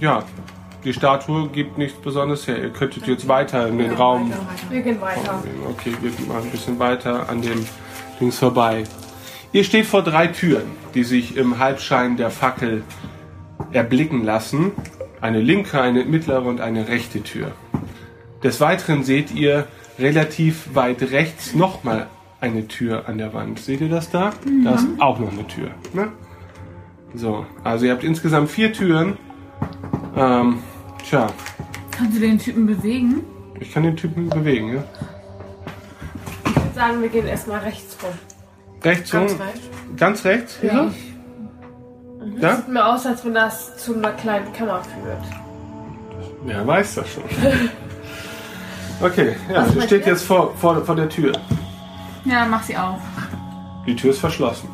Ja, 0.00 0.22
die 0.84 0.92
Statue 0.92 1.48
gibt 1.48 1.76
nichts 1.76 1.98
Besonderes 2.00 2.46
her. 2.46 2.62
Ihr 2.62 2.70
könntet 2.70 3.06
jetzt 3.06 3.26
weiter 3.26 3.68
in 3.68 3.78
den 3.78 3.92
Raum 3.92 4.32
Wir 4.70 4.82
gehen 4.82 5.00
weiter. 5.00 5.42
Okay, 5.68 5.92
wir 6.00 6.10
gehen 6.10 6.28
mal 6.28 6.40
ein 6.40 6.50
bisschen 6.50 6.78
weiter 6.78 7.28
an 7.28 7.42
dem 7.42 7.66
Dings 8.20 8.38
vorbei. 8.38 8.84
Ihr 9.52 9.64
steht 9.64 9.86
vor 9.86 10.02
drei 10.02 10.28
Türen, 10.28 10.70
die 10.94 11.04
sich 11.04 11.36
im 11.36 11.58
Halbschein 11.58 12.16
der 12.16 12.30
Fackel 12.30 12.82
erblicken 13.72 14.24
lassen. 14.24 14.72
Eine 15.20 15.40
linke, 15.40 15.80
eine 15.80 16.04
mittlere 16.04 16.44
und 16.44 16.60
eine 16.60 16.88
rechte 16.88 17.22
Tür. 17.22 17.52
Des 18.42 18.60
Weiteren 18.60 19.02
seht 19.02 19.34
ihr 19.34 19.66
relativ 19.98 20.74
weit 20.74 21.02
rechts 21.10 21.54
nochmal 21.54 22.06
eine 22.40 22.68
Tür 22.68 23.08
an 23.08 23.18
der 23.18 23.34
Wand. 23.34 23.58
Seht 23.58 23.80
ihr 23.80 23.88
das 23.88 24.10
da? 24.10 24.32
Da 24.64 24.74
ist 24.74 24.86
auch 25.00 25.18
noch 25.18 25.32
eine 25.32 25.46
Tür. 25.48 25.70
Ne? 25.92 26.12
So, 27.14 27.46
also 27.64 27.86
ihr 27.86 27.92
habt 27.92 28.04
insgesamt 28.04 28.50
vier 28.50 28.72
Türen. 28.72 29.16
Ähm, 30.16 30.62
tja, 31.08 31.28
Kannst 31.90 32.16
du 32.16 32.20
den 32.20 32.38
Typen 32.38 32.66
bewegen? 32.66 33.24
ich 33.60 33.72
kann 33.72 33.82
den 33.82 33.96
Typen 33.96 34.28
bewegen, 34.28 34.74
ja? 34.74 34.84
Ich 36.46 36.54
würde 36.56 36.74
sagen, 36.74 37.02
wir 37.02 37.08
gehen 37.08 37.26
erstmal 37.26 37.58
rechts 37.60 37.96
rum. 38.02 38.10
Rechts 38.84 39.12
rum. 39.12 39.26
Ganz 39.26 39.40
recht. 39.40 39.96
Ganz 39.96 40.24
rechts? 40.24 40.58
Hier 40.60 40.72
Ja. 40.72 40.84
so? 40.88 40.94
Ja? 42.40 42.56
Sieht 42.56 42.68
mir 42.68 42.86
aus, 42.86 43.04
als 43.06 43.24
wenn 43.24 43.34
das 43.34 43.76
zu 43.78 43.96
einer 43.96 44.12
kleinen 44.12 44.52
Kammer 44.52 44.80
führt. 44.84 45.24
Wer 46.44 46.66
weiß 46.66 46.94
das 46.96 47.08
schon. 47.12 47.24
Okay, 49.00 49.36
ja, 49.48 49.64
ihr 49.76 49.82
steht 49.82 50.06
jetzt 50.06 50.24
vor, 50.24 50.52
vor, 50.56 50.84
vor 50.84 50.96
der 50.96 51.08
Tür. 51.08 51.30
Ja, 52.24 52.44
mach 52.50 52.64
sie 52.64 52.76
auf. 52.76 52.98
Die 53.86 53.94
Tür 53.94 54.10
ist 54.10 54.18
verschlossen. 54.18 54.68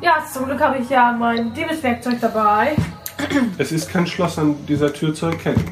Ja, 0.00 0.16
zum 0.30 0.46
Glück 0.46 0.60
habe 0.60 0.78
ich 0.78 0.90
ja 0.90 1.12
mein 1.12 1.52
Diebeswerkzeug 1.54 2.20
dabei. 2.20 2.76
Es 3.58 3.72
ist 3.72 3.90
kein 3.90 4.06
Schloss 4.06 4.38
an 4.38 4.56
dieser 4.66 4.92
Tür 4.92 5.14
zu 5.14 5.26
erkennen. 5.26 5.64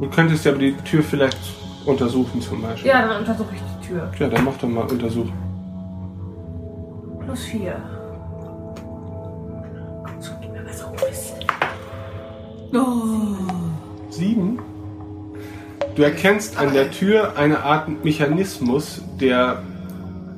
Du 0.00 0.10
könntest 0.10 0.44
ja 0.44 0.52
aber 0.52 0.60
die 0.60 0.76
Tür 0.78 1.02
vielleicht 1.02 1.38
untersuchen 1.86 2.40
zum 2.40 2.60
Beispiel. 2.60 2.90
Ja, 2.90 3.06
dann 3.06 3.20
untersuche 3.20 3.54
ich 3.54 3.60
die 3.60 3.88
Tür. 3.88 4.10
Ja, 4.18 4.28
dann 4.28 4.44
mach 4.44 4.56
doch 4.58 4.68
mal 4.68 4.82
untersuchen. 4.82 5.32
Plus 7.24 7.44
vier. 7.44 7.76
Sieben. 14.10 14.58
Du 15.94 16.02
erkennst 16.02 16.58
an 16.58 16.74
der 16.74 16.90
Tür 16.90 17.36
eine 17.36 17.62
Art 17.62 18.04
Mechanismus, 18.04 19.02
der 19.18 19.62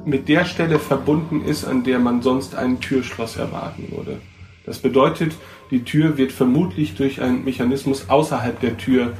mit 0.08 0.28
der 0.28 0.44
Stelle 0.44 0.78
verbunden 0.78 1.44
ist, 1.44 1.64
an 1.64 1.84
der 1.84 1.98
man 1.98 2.22
sonst 2.22 2.54
ein 2.54 2.80
Türschloss 2.80 3.36
erwarten 3.36 3.92
würde. 3.94 4.20
Das 4.66 4.78
bedeutet, 4.78 5.34
die 5.70 5.84
Tür 5.84 6.16
wird 6.18 6.32
vermutlich 6.32 6.94
durch 6.94 7.20
einen 7.22 7.44
Mechanismus 7.44 8.08
außerhalb 8.08 8.58
der 8.60 8.76
Tür 8.76 9.12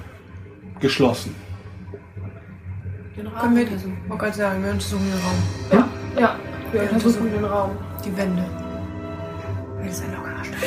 geschlossen. 0.80 1.34
Den 3.16 3.26
Raum 3.26 3.40
Können 3.40 3.56
wir, 3.56 3.62
untersuchen. 3.64 3.98
ich 4.04 4.10
wollte 4.10 4.24
gerade 4.24 4.36
sagen, 4.36 4.64
wir 4.64 4.70
untersuchen 4.72 5.04
den 5.04 5.20
Raum. 5.20 5.88
Ja, 6.16 6.20
ja. 6.20 6.36
Wir 6.72 6.92
untersuchen 6.92 7.32
den 7.32 7.44
Raum. 7.44 7.70
Die 8.04 8.16
Wände. 8.16 8.44
Das 9.82 9.92
ist 9.92 10.04
ein 10.04 10.12
lockerer 10.14 10.44
Stein. 10.44 10.58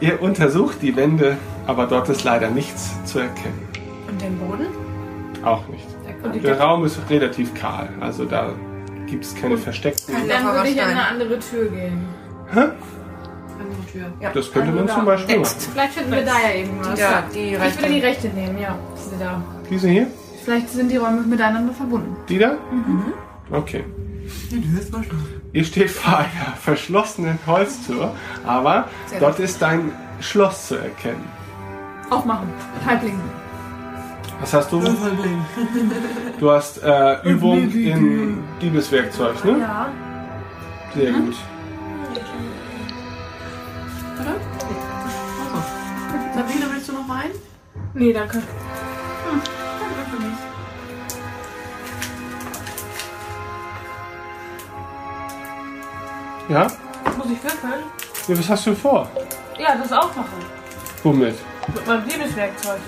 Ihr 0.00 0.22
untersucht 0.22 0.82
die 0.82 0.94
Wände, 0.96 1.36
aber 1.66 1.86
dort 1.86 2.08
ist 2.08 2.24
leider 2.24 2.50
nichts 2.50 2.90
zu 3.04 3.20
erkennen. 3.20 3.68
Und 4.08 4.20
den 4.20 4.36
Boden? 4.38 4.66
Auch 5.44 5.66
nicht. 5.68 5.86
Die 6.34 6.40
Der 6.40 6.60
Raum 6.60 6.84
ist 6.84 6.98
relativ 7.08 7.54
kahl, 7.54 7.88
also 8.00 8.24
da 8.24 8.52
gibt 9.08 9.24
es 9.24 9.34
keine 9.34 9.56
versteckten. 9.58 10.14
Dann 10.14 10.28
lockerer 10.28 10.54
würde 10.56 10.68
ich 10.68 10.82
an 10.82 10.90
eine 10.90 11.06
andere 11.06 11.38
Tür 11.38 11.68
gehen. 11.70 12.04
Andere 12.50 12.72
Tür. 13.92 14.06
Das 14.32 14.52
könnte 14.52 14.72
man 14.72 14.88
zum 14.88 15.04
Beispiel 15.04 15.38
machen. 15.40 15.56
Vielleicht 15.72 15.92
finden 15.94 16.12
wir 16.12 16.24
da 16.24 16.32
ja 16.48 16.54
irgendwas. 16.58 16.98
Ja, 17.00 17.22
die 17.34 17.38
Ich 17.54 17.60
rechte. 17.60 17.82
würde 17.82 17.94
die 17.94 18.00
rechte 18.00 18.28
nehmen, 18.28 18.58
ja. 18.60 18.78
Diese 18.96 19.16
da. 19.24 19.42
Diese 19.70 19.88
hier? 19.88 20.06
Vielleicht 20.44 20.70
sind 20.70 20.90
die 20.90 20.96
Räume 20.96 21.22
miteinander 21.22 21.72
verbunden. 21.72 22.16
Die 22.28 22.38
da? 22.38 22.56
Okay. 23.50 23.84
Ihr 25.52 25.64
steht 25.64 25.90
vor 25.90 26.18
einer 26.18 26.56
verschlossenen 26.60 27.38
Holztür, 27.46 28.12
aber 28.46 28.88
Sehr 29.06 29.20
dort 29.20 29.40
ist 29.40 29.60
dein 29.60 29.92
Schloss 30.20 30.68
zu 30.68 30.76
erkennen. 30.76 31.24
Aufmachen. 32.10 32.48
Halbling. 32.86 33.18
Was 34.40 34.54
hast 34.54 34.72
du? 34.72 34.80
Du 36.38 36.50
hast 36.50 36.82
äh, 36.82 37.28
Übung 37.28 37.70
in 37.72 38.44
Diebeswerkzeug, 38.62 39.44
ne? 39.44 39.58
Ja. 39.58 39.88
Sehr 40.94 41.12
gut. 41.12 41.36
Sabine, 46.34 46.66
willst 46.70 46.88
du 46.88 46.92
noch 46.92 47.08
rein? 47.08 47.30
Nee, 47.94 48.12
danke. 48.12 48.42
Ja? 56.48 56.66
Muss 57.16 57.26
ich 57.26 57.42
würfeln? 57.42 57.82
ja? 58.28 58.38
Was 58.38 58.48
hast 58.48 58.66
du 58.66 58.74
vor? 58.74 59.10
Ja, 59.58 59.76
das 59.76 59.92
aufmachen. 59.92 60.38
Womit? 61.02 61.34
Mit 61.74 61.86
meinem 61.86 62.08
Diebeswerkzeug. 62.08 62.80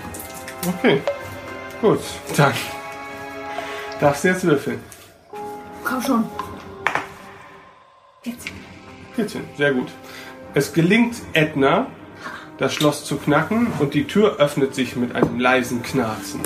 Okay. 0.78 1.02
Gut, 1.80 2.00
dann 2.36 2.52
darfst 4.00 4.24
du 4.24 4.28
jetzt 4.28 4.44
würfeln. 4.44 4.80
Komm 5.82 6.02
schon. 6.02 6.24
14, 9.16 9.42
sehr 9.56 9.72
gut. 9.72 9.88
Es 10.52 10.72
gelingt 10.72 11.16
Edna, 11.32 11.86
das 12.58 12.74
Schloss 12.74 13.04
zu 13.04 13.16
knacken 13.16 13.68
und 13.78 13.94
die 13.94 14.06
Tür 14.06 14.36
öffnet 14.36 14.74
sich 14.74 14.94
mit 14.96 15.14
einem 15.14 15.40
leisen 15.40 15.82
Knarzen. 15.82 16.40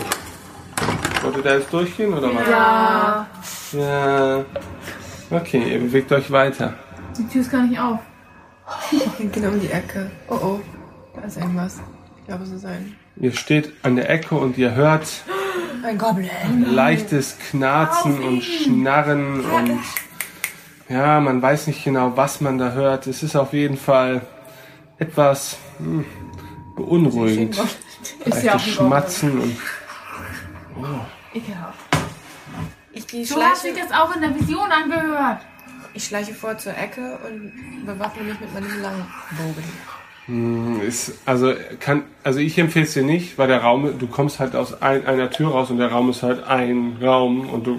Wollt 1.22 1.36
ihr 1.36 1.42
da 1.42 1.54
jetzt 1.54 1.72
durchgehen 1.72 2.14
oder 2.14 2.34
was? 2.34 2.48
Ja. 2.48 3.26
Ja. 3.72 4.44
Okay, 5.30 5.72
ihr 5.72 5.80
bewegt 5.80 6.12
euch 6.12 6.30
weiter. 6.30 6.74
Die 7.18 7.26
Tür 7.26 7.40
ist 7.40 7.50
gar 7.50 7.62
nicht 7.62 7.80
auf. 7.80 7.98
Hinten 9.18 9.46
um 9.46 9.60
die 9.60 9.70
Ecke. 9.70 10.10
Oh 10.28 10.34
oh. 10.34 10.60
Da 11.14 11.22
ist 11.22 11.38
irgendwas. 11.38 11.80
Ich 12.20 12.26
glaube, 12.26 12.44
es 12.44 12.50
ist 12.50 12.64
ein. 12.66 12.96
Ihr 13.16 13.32
steht 13.32 13.72
an 13.82 13.96
der 13.96 14.10
Ecke 14.10 14.34
und 14.34 14.58
ihr 14.58 14.74
hört 14.74 15.06
Ein 15.84 15.98
Goblin. 15.98 16.30
leichtes 16.74 17.38
Knarzen 17.50 18.22
und 18.22 18.42
Schnarren 18.42 19.44
und 19.44 19.80
ja, 20.88 21.20
man 21.20 21.40
weiß 21.40 21.66
nicht 21.68 21.82
genau, 21.84 22.16
was 22.16 22.40
man 22.40 22.58
da 22.58 22.72
hört. 22.72 23.06
Es 23.06 23.22
ist 23.22 23.36
auf 23.36 23.52
jeden 23.52 23.76
Fall 23.78 24.22
etwas 24.98 25.56
hm, 25.78 26.04
beunruhigend. 26.76 27.56
Ist 28.24 28.42
ja 28.42 28.54
auch 28.54 28.58
Leichtes 28.58 28.76
Goblin. 28.76 28.88
Schmatzen 28.88 29.40
und 29.40 29.56
Ekelhaft. 31.32 31.78
Ich, 32.92 33.06
die 33.06 33.24
So 33.24 33.40
hast 33.42 33.62
schleiche, 33.62 33.80
das 33.80 33.92
auch 33.92 34.14
in 34.14 34.20
der 34.22 34.34
Vision 34.34 34.70
angehört. 34.70 35.40
ich 35.94 36.04
schleiche 36.04 36.34
vor 36.34 36.58
zur 36.58 36.76
Ecke 36.76 37.18
und 37.26 37.86
bewaffne 37.86 38.24
mich 38.24 38.38
mit 38.40 38.52
meinem 38.52 38.82
Langbogen. 38.82 39.64
Ist 40.86 41.12
also 41.26 41.52
kann 41.80 42.02
also 42.22 42.38
ich 42.40 42.56
empfehle 42.58 42.86
es 42.86 42.94
dir 42.94 43.02
nicht, 43.02 43.36
weil 43.36 43.48
der 43.48 43.60
Raum 43.62 43.98
du 43.98 44.06
kommst 44.06 44.40
halt 44.40 44.56
aus 44.56 44.80
ein, 44.80 45.06
einer 45.06 45.30
Tür 45.30 45.50
raus 45.50 45.70
und 45.70 45.76
der 45.78 45.90
Raum 45.92 46.08
ist 46.08 46.22
halt 46.22 46.44
ein 46.44 46.96
Raum 47.02 47.48
und 47.50 47.66
du 47.66 47.78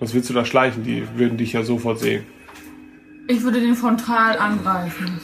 was 0.00 0.12
willst 0.12 0.28
du 0.28 0.34
da 0.34 0.44
schleichen? 0.44 0.82
Die 0.82 1.06
würden 1.16 1.38
dich 1.38 1.52
ja 1.52 1.62
sofort 1.62 2.00
sehen. 2.00 2.26
Ich 3.28 3.42
würde 3.42 3.60
den 3.60 3.76
frontal 3.76 4.36
angreifen. 4.38 5.20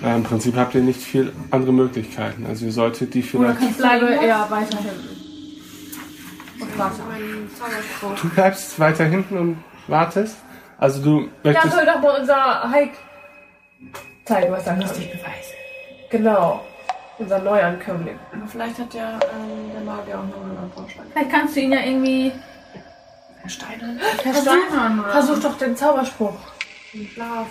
Ja, 0.00 0.16
Im 0.16 0.22
Prinzip 0.22 0.56
habt 0.56 0.74
ihr 0.74 0.80
nicht 0.82 1.00
viel 1.00 1.32
andere 1.50 1.72
Möglichkeiten. 1.72 2.46
Also 2.46 2.66
ihr 2.66 2.72
solltet 2.72 3.12
die 3.14 3.22
Oder 3.34 3.54
vielleicht 3.54 3.58
kannst 3.58 3.78
du 3.78 3.82
bleibe 3.82 4.06
eher 4.24 4.46
weiter 4.50 4.78
hinten. 4.78 5.08
Und 6.60 6.78
warte. 6.78 7.02
Du 8.22 8.28
bleibst 8.30 8.78
weiter 8.78 9.04
hinten 9.04 9.36
und 9.36 9.56
wartest. 9.88 10.36
Also 10.78 11.02
du 11.02 11.20
Ja, 11.20 11.28
möchtest. 11.42 11.74
soll 11.74 11.86
doch 11.86 12.00
mal 12.00 12.20
unser 12.20 12.70
Hike 12.72 12.96
zeigen, 14.24 14.52
was 14.52 14.66
er 14.66 14.76
kann. 14.76 14.88
Beweis. 14.88 15.52
Genau. 16.10 16.64
Unser 17.18 17.38
Neuankömmling. 17.40 18.18
Aber 18.32 18.46
vielleicht 18.46 18.78
hat 18.78 18.94
der, 18.94 19.20
ähm, 19.34 19.70
der 19.74 19.82
Magier 19.82 20.18
auch 20.18 20.24
noch 20.24 20.42
einen 20.42 20.50
anderen 20.50 20.72
Vorschlag. 20.72 21.04
Vielleicht 21.12 21.30
kannst 21.30 21.56
du 21.56 21.60
ihn 21.60 21.72
ja 21.72 21.80
irgendwie 21.80 22.32
Steine, 23.46 23.98
versteinern 24.22 25.00
oder 25.00 25.12
Versuch 25.12 25.40
doch 25.40 25.58
den 25.58 25.76
Zauberspruch. 25.76 26.34
Schlaf. 27.14 27.46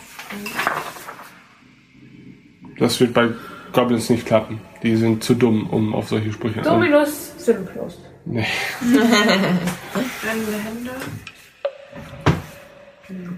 Das 2.78 3.00
wird 3.00 3.14
bei 3.14 3.30
Goblins 3.74 4.10
nicht 4.10 4.26
klappen. 4.26 4.62
Die 4.84 4.96
sind 4.96 5.24
zu 5.24 5.36
dumm, 5.36 5.70
um 5.70 5.94
auf 5.94 6.10
solche 6.10 6.32
Sprüche 6.32 6.62
Dominus 6.62 7.34
Simplus. 7.38 8.00
Nee. 8.26 8.46
Brennende 8.82 10.58
Hände. 10.64 10.92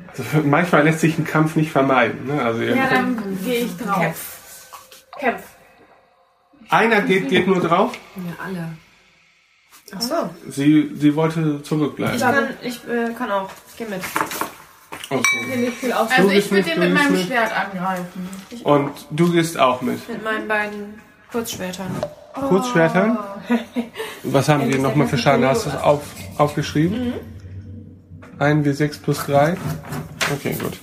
Also 0.07 0.23
manchmal 0.43 0.83
lässt 0.83 0.99
sich 0.99 1.17
ein 1.17 1.25
Kampf 1.25 1.55
nicht 1.55 1.71
vermeiden. 1.71 2.27
Ne? 2.27 2.41
Also 2.41 2.61
Ja, 2.61 2.87
dann 2.89 3.37
gehe 3.43 3.65
ich 3.65 3.77
drauf. 3.77 4.39
Kämpf. 5.19 5.43
einer 6.69 7.01
geht, 7.01 7.29
geht 7.29 7.47
nur 7.47 7.61
drauf. 7.61 7.93
Ja, 8.15 8.43
alle. 8.43 8.69
Ach 9.95 10.01
so. 10.01 10.29
Sie, 10.49 10.91
sie 10.95 11.15
wollte 11.15 11.61
zurückbleiben. 11.61 12.15
Ich 12.15 12.21
kann, 12.21 12.49
ich 12.61 12.87
äh, 12.87 13.13
kann 13.13 13.31
auch. 13.31 13.49
Ich 13.69 13.77
gehe 13.77 13.87
mit. 13.87 14.01
Okay. 15.09 15.83
Also 15.91 16.29
ich 16.29 16.49
würde 16.49 16.63
mit, 16.63 16.73
den 16.73 16.79
mit 16.79 16.93
meinem 16.93 17.11
mit. 17.11 17.25
Schwert 17.27 17.51
angreifen. 17.55 18.29
Und 18.63 18.91
du 19.11 19.31
gehst 19.31 19.59
auch 19.59 19.81
mit. 19.81 20.07
Mit 20.09 20.23
meinen 20.23 20.47
beiden 20.47 21.01
Kurzschwertern. 21.31 21.91
Kurzschwertern. 22.33 23.17
Was 24.23 24.49
haben 24.49 24.69
die 24.71 24.79
nochmal 24.79 25.07
für 25.07 25.17
Schaden? 25.17 25.45
Hast 25.45 25.65
du 25.65 25.69
es 25.69 25.75
auf, 25.75 26.01
aufgeschrieben? 26.37 27.13
1 28.39 28.65
W6 28.65 29.01
plus 29.01 29.25
3. 29.25 29.57
Okay, 30.33 30.55
gut. 30.61 30.79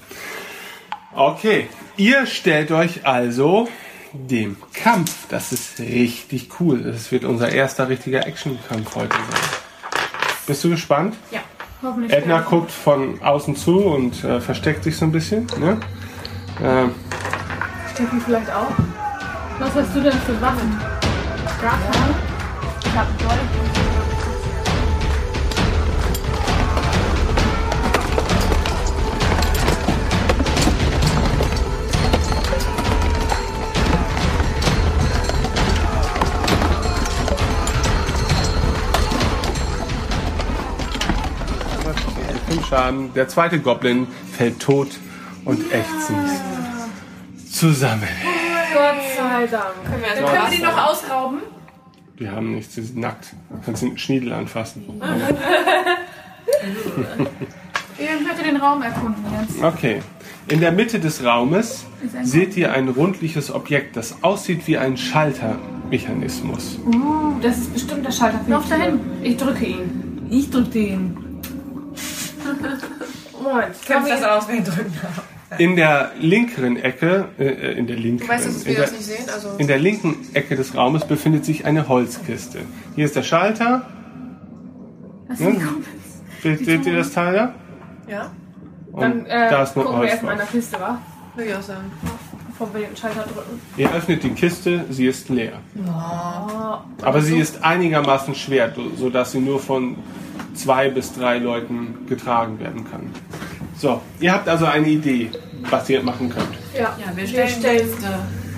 Okay, 1.14 1.68
ihr 1.96 2.26
stellt 2.26 2.70
euch 2.70 3.06
also 3.06 3.68
dem 4.12 4.56
Kampf. 4.72 5.26
Das 5.28 5.52
ist 5.52 5.80
richtig 5.80 6.48
cool. 6.60 6.82
Das 6.82 7.10
wird 7.12 7.24
unser 7.24 7.50
erster 7.50 7.88
richtiger 7.88 8.26
Actionkampf 8.26 8.94
heute 8.94 9.16
sein. 9.16 9.40
Bist 10.46 10.64
du 10.64 10.70
gespannt? 10.70 11.14
Hoffentlich. 11.82 12.12
Edna 12.12 12.40
guckt 12.40 12.70
von 12.70 13.20
außen 13.22 13.56
zu 13.56 13.78
und 13.78 14.22
äh, 14.22 14.40
versteckt 14.40 14.84
sich 14.84 14.96
so 14.96 15.06
ein 15.06 15.12
bisschen. 15.12 15.46
Ne? 15.58 15.78
Ähm, 16.62 16.94
Steffi 17.94 18.20
vielleicht 18.24 18.50
auch. 18.50 18.72
Was 19.58 19.74
hast 19.74 19.94
du 19.94 20.00
denn 20.00 20.12
für 20.12 20.40
Waffen? 20.40 20.78
Keine. 21.60 22.14
Ich 22.84 22.96
hab 22.96 23.18
Dolch. 23.18 23.69
Schaden. 42.70 43.12
Der 43.14 43.26
zweite 43.26 43.58
Goblin 43.58 44.06
fällt 44.32 44.60
tot 44.60 44.88
und 45.44 45.60
ächzend 45.72 46.30
zusammen. 47.50 48.08
Gott 48.72 49.02
sei 49.16 49.46
Dank. 49.48 49.74
Können 49.84 50.02
wir 50.02 50.14
Dann 50.14 50.24
also 50.24 50.36
können 50.36 50.50
wir 50.50 50.56
die 50.56 50.62
noch 50.62 50.88
ausrauben. 50.88 51.38
Die 52.20 52.30
haben 52.30 52.54
nichts, 52.54 52.76
sie 52.76 52.82
sind 52.82 52.98
nackt. 52.98 53.34
Du 53.50 53.60
kannst 53.64 53.82
den 53.82 53.98
Schniedel 53.98 54.32
anfassen. 54.32 54.84
Ich 57.98 58.26
möchte 58.26 58.42
den 58.42 58.56
Raum 58.56 58.80
erkunden 58.80 59.22
jetzt. 59.40 59.62
Okay. 59.62 60.00
In 60.48 60.60
der 60.60 60.72
Mitte 60.72 60.98
des 61.00 61.22
Raumes 61.22 61.84
seht 62.22 62.56
ihr 62.56 62.72
ein 62.72 62.88
rundliches 62.88 63.52
Objekt, 63.54 63.94
das 63.96 64.22
aussieht 64.22 64.66
wie 64.66 64.78
ein 64.78 64.96
Schaltermechanismus. 64.96 66.78
Uh, 66.86 67.38
das 67.42 67.58
ist 67.58 67.74
bestimmt 67.74 68.06
der 68.06 68.12
Schalter 68.12 68.40
für 68.42 68.52
Lauf 68.52 68.68
dahin. 68.70 69.00
Ich 69.22 69.36
drücke 69.36 69.66
ihn. 69.66 70.28
Ich 70.30 70.50
drücke 70.50 70.78
ihn. 70.78 71.29
Moment. 73.42 73.82
Kämpft 73.86 74.10
das 74.10 74.22
aus, 74.22 74.48
wen 74.48 74.64
drücken 74.64 74.92
In 75.58 75.76
der 75.76 76.12
linkeren 76.18 76.76
Ecke, 76.76 77.28
äh, 77.38 77.44
äh, 77.44 77.72
in 77.78 77.86
der 77.86 77.96
linken, 77.96 78.28
Weißt 78.28 78.46
in, 78.46 78.64
wir 78.64 78.74
der, 78.74 78.82
das 78.82 78.92
nicht 78.92 79.04
sehen? 79.04 79.24
Also, 79.32 79.50
in 79.58 79.66
der 79.66 79.78
linken 79.78 80.16
Ecke 80.34 80.56
des 80.56 80.74
Raumes 80.74 81.04
befindet 81.06 81.44
sich 81.44 81.64
eine 81.64 81.88
Holzkiste. 81.88 82.60
Hier 82.94 83.04
ist 83.06 83.16
der 83.16 83.22
Schalter. 83.22 83.86
Das 85.28 85.40
Ne? 85.40 85.60
Seht, 86.42 86.64
seht 86.64 86.86
ihr 86.86 86.96
das 86.96 87.12
Teil 87.12 87.34
da? 87.34 87.54
ja, 88.10 88.30
Und 88.92 89.00
Dann 89.02 89.26
äh, 89.26 89.50
da 89.50 89.62
ist 89.62 89.76
noch 89.76 89.84
gucken 89.84 89.92
wir 89.96 89.98
Holz 90.00 90.10
erstmal 90.12 90.32
in 90.34 90.38
drauf. 90.38 90.50
der 90.50 90.60
Kiste, 90.60 90.80
wa? 90.80 90.98
würde 91.34 91.50
ich 91.50 91.56
auch 91.56 91.62
sagen. 91.62 91.92
Wir 92.72 92.86
den 92.86 92.96
Schalter 92.96 93.22
drücken. 93.22 93.60
Ihr 93.76 93.90
öffnet 93.92 94.22
die 94.22 94.30
Kiste, 94.30 94.84
sie 94.90 95.06
ist 95.06 95.28
leer. 95.30 95.52
Oh. 95.86 96.78
Aber 97.02 97.20
sie 97.22 97.38
ist 97.38 97.64
einigermaßen 97.64 98.34
schwer, 98.34 98.72
sodass 98.96 99.32
sie 99.32 99.40
nur 99.40 99.58
von 99.60 99.96
zwei 100.54 100.90
bis 100.90 101.12
drei 101.14 101.38
Leuten 101.38 102.06
getragen 102.08 102.58
werden 102.60 102.84
kann. 102.90 103.10
So, 103.78 104.00
ihr 104.20 104.32
habt 104.32 104.48
also 104.48 104.66
eine 104.66 104.88
Idee, 104.88 105.30
was 105.70 105.88
ihr 105.88 106.02
machen 106.02 106.28
könnt. 106.28 106.48
Ja, 106.74 106.80
Ja, 106.98 107.06
wir 107.14 107.16
wir 107.16 107.26
stellen, 107.26 107.48
stellen 107.48 107.78
die 107.78 107.92
Kiste. 107.94 108.08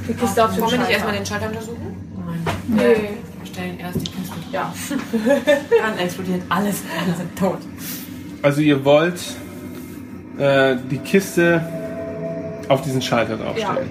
die 0.08 0.14
Kiste 0.14 0.44
auf 0.44 0.50
den 0.54 0.60
Wollen 0.62 0.72
wir 0.72 0.78
nicht 0.80 0.90
erstmal 0.90 1.14
den 1.14 1.26
Schalter 1.26 1.46
untersuchen? 1.46 1.96
Nein. 2.26 2.76
Nee. 2.76 3.10
Wir 3.40 3.46
stellen 3.46 3.78
erst 3.78 3.96
die 4.00 4.10
Kiste. 4.10 4.36
Ja. 4.50 4.72
Dann 5.82 5.98
explodiert 5.98 6.42
alles. 6.48 6.82
Alle 7.06 7.16
sind 7.16 7.38
tot. 7.38 7.58
Also 8.42 8.60
ihr 8.60 8.84
wollt 8.84 9.20
äh, 10.38 10.76
die 10.90 10.98
Kiste 10.98 11.62
auf 12.72 12.82
diesen 12.82 13.02
Schalter 13.02 13.36
draufstellen. 13.36 13.90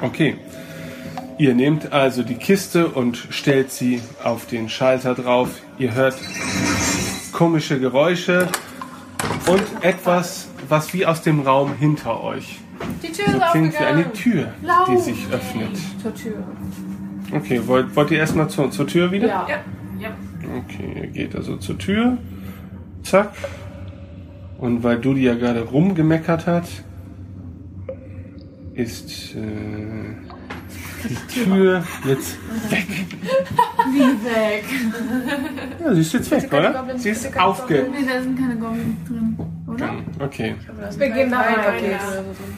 Okay. 0.00 0.36
Ihr 1.38 1.54
nehmt 1.54 1.92
also 1.92 2.22
die 2.22 2.36
Kiste 2.36 2.88
und 2.88 3.26
stellt 3.30 3.70
sie 3.70 4.00
auf 4.24 4.46
den 4.46 4.68
Schalter 4.68 5.14
drauf. 5.14 5.50
Ihr 5.78 5.94
hört 5.94 6.16
komische 7.32 7.78
Geräusche 7.78 8.48
und 9.46 9.62
etwas, 9.82 10.48
was 10.68 10.94
wie 10.94 11.04
aus 11.04 11.22
dem 11.22 11.40
Raum 11.40 11.74
hinter 11.78 12.22
euch 12.22 12.58
Die 13.02 13.12
Tür 13.12 13.26
so 13.30 13.36
ist 13.36 13.50
klingt 13.50 13.72
wie 13.74 13.84
eine. 13.84 14.12
Tür, 14.12 14.52
die 14.88 14.96
sich 14.98 15.26
öffnet. 15.30 15.76
Zur 16.02 16.14
Tür. 16.14 16.44
Okay, 17.34 17.60
wollt, 17.66 17.94
wollt 17.96 18.10
ihr 18.10 18.18
erstmal 18.18 18.48
zur, 18.48 18.70
zur 18.70 18.86
Tür 18.86 19.10
wieder? 19.12 19.26
Ja. 19.26 19.46
Ja. 19.48 19.56
ja. 20.00 20.10
Okay, 20.64 21.02
ihr 21.02 21.06
geht 21.08 21.36
also 21.36 21.56
zur 21.56 21.76
Tür. 21.76 22.16
Zack. 23.02 23.32
Und 24.58 24.82
weil 24.82 24.98
Dudi 24.98 25.24
ja 25.24 25.34
gerade 25.34 25.60
rumgemeckert 25.60 26.46
hat, 26.46 26.64
ist 28.76 29.34
äh, 29.34 29.38
die 31.08 31.44
Tür 31.44 31.82
jetzt 32.04 32.36
weg. 32.70 32.86
wie 33.90 34.00
weg. 34.24 34.64
Ja, 35.82 35.94
sie 35.94 36.00
ist 36.00 36.12
jetzt 36.12 36.30
weg, 36.30 36.52
oder? 36.52 36.84
Sie 36.96 37.10
ist 37.10 37.38
aufgegangen. 37.38 37.92
Nee, 37.92 38.06
da 38.06 38.22
sind 38.22 38.38
keine 38.38 38.56
Goblins 38.56 39.08
drin. 39.08 39.38
Oder? 39.66 39.90
Okay. 40.20 40.54
Wir 40.98 41.10
gehen 41.10 41.30
da 41.30 41.40
rein. 41.40 41.54
Okay. 41.58 41.96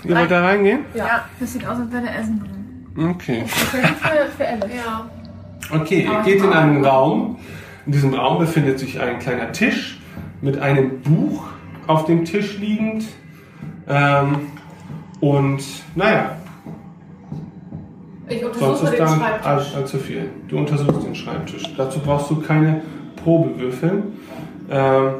Ihr 0.04 0.16
wollt 0.16 0.30
da 0.30 0.44
reingehen? 0.44 0.80
Ja. 0.94 1.24
Das 1.38 1.52
sieht 1.52 1.66
aus, 1.66 1.78
als 1.78 1.92
wäre 1.92 2.02
da 2.04 2.14
Essen 2.14 2.40
drin. 2.40 3.10
Okay. 3.10 3.44
Für, 3.46 3.78
für 4.36 4.48
Alice. 4.48 4.74
Ja. 4.76 5.08
Okay, 5.70 6.08
ihr 6.10 6.22
geht 6.22 6.42
in 6.42 6.52
einen 6.52 6.84
Raum. 6.84 7.38
In 7.86 7.92
diesem 7.92 8.14
Raum 8.14 8.38
befindet 8.38 8.78
sich 8.78 9.00
ein 9.00 9.18
kleiner 9.18 9.52
Tisch 9.52 10.00
mit 10.40 10.58
einem 10.58 11.00
Buch 11.00 11.44
auf 11.86 12.06
dem 12.06 12.24
Tisch 12.24 12.58
liegend. 12.58 13.04
Ähm, 13.86 14.48
und 15.20 15.60
naja, 15.94 16.32
Ich 18.28 18.40
sonst 18.40 18.56
untersuche 18.82 18.86
ist 18.94 18.98
den 18.98 19.06
Schreibtisch. 19.08 19.46
all- 19.46 19.66
allzu 19.76 19.98
viel. 19.98 20.30
Du 20.48 20.58
untersuchst 20.58 21.06
den 21.06 21.14
Schreibtisch. 21.14 21.62
Dazu 21.76 21.98
brauchst 22.00 22.30
du 22.30 22.36
keine 22.40 22.82
Probe 23.22 23.58
würfeln. 23.58 24.02
Ähm, 24.70 25.10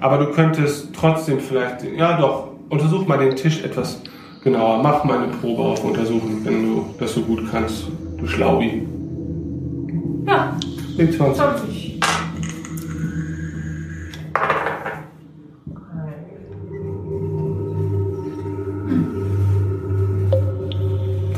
aber 0.00 0.18
du 0.18 0.26
könntest 0.32 0.88
trotzdem 0.94 1.38
vielleicht, 1.40 1.84
ja 1.96 2.18
doch, 2.20 2.48
untersuch 2.70 3.06
mal 3.06 3.18
den 3.18 3.36
Tisch 3.36 3.62
etwas 3.64 4.02
genauer. 4.42 4.82
Mach 4.82 5.04
mal 5.04 5.18
eine 5.18 5.28
Probe 5.28 5.62
auf 5.62 5.84
Untersuchen, 5.84 6.44
wenn 6.44 6.62
du 6.64 6.84
das 6.98 7.14
so 7.14 7.20
gut 7.22 7.44
kannst. 7.50 7.86
Du 8.18 8.26
Schlaubi. 8.26 8.86
Ja, 10.26 10.56
W20. 10.98 11.34
20. 11.34 11.85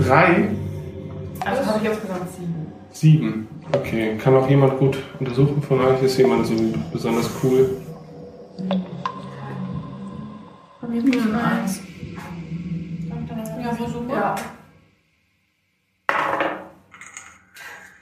Drei? 0.09 0.49
Also 1.45 1.67
habe 1.67 1.79
ich 1.85 1.91
insgesamt 1.91 2.31
sieben. 2.35 2.73
Sieben. 2.93 3.49
Okay. 3.75 4.17
Kann 4.17 4.35
auch 4.37 4.49
jemand 4.49 4.79
gut 4.79 4.97
untersuchen 5.21 5.63
von 5.63 5.81
euch? 5.83 6.03
Ist 6.03 6.17
jemand 6.17 6.47
so 6.47 6.55
besonders 6.91 7.29
cool? 7.43 7.77
Bei 10.81 10.89
mir 10.89 11.03
plus 11.03 11.23
eins. 11.35 11.83
Ja, 13.63 13.73
versuchen 13.75 14.09
wir. 14.09 14.15
Ja. 14.15 14.35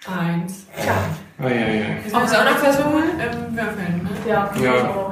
Eins. 0.07 0.67
Ah, 1.39 1.49
ja, 1.49 1.51
ja. 1.51 1.85
Wir 2.05 2.11
sollen 2.11 2.25
es 2.25 2.35
auch 2.35 2.45
noch 2.45 2.59
versuchen? 2.59 3.03
Ähm, 3.19 3.57
würfeln, 3.57 4.03
ne? 4.05 4.11
Ja, 4.29 4.51
Ja. 4.63 5.11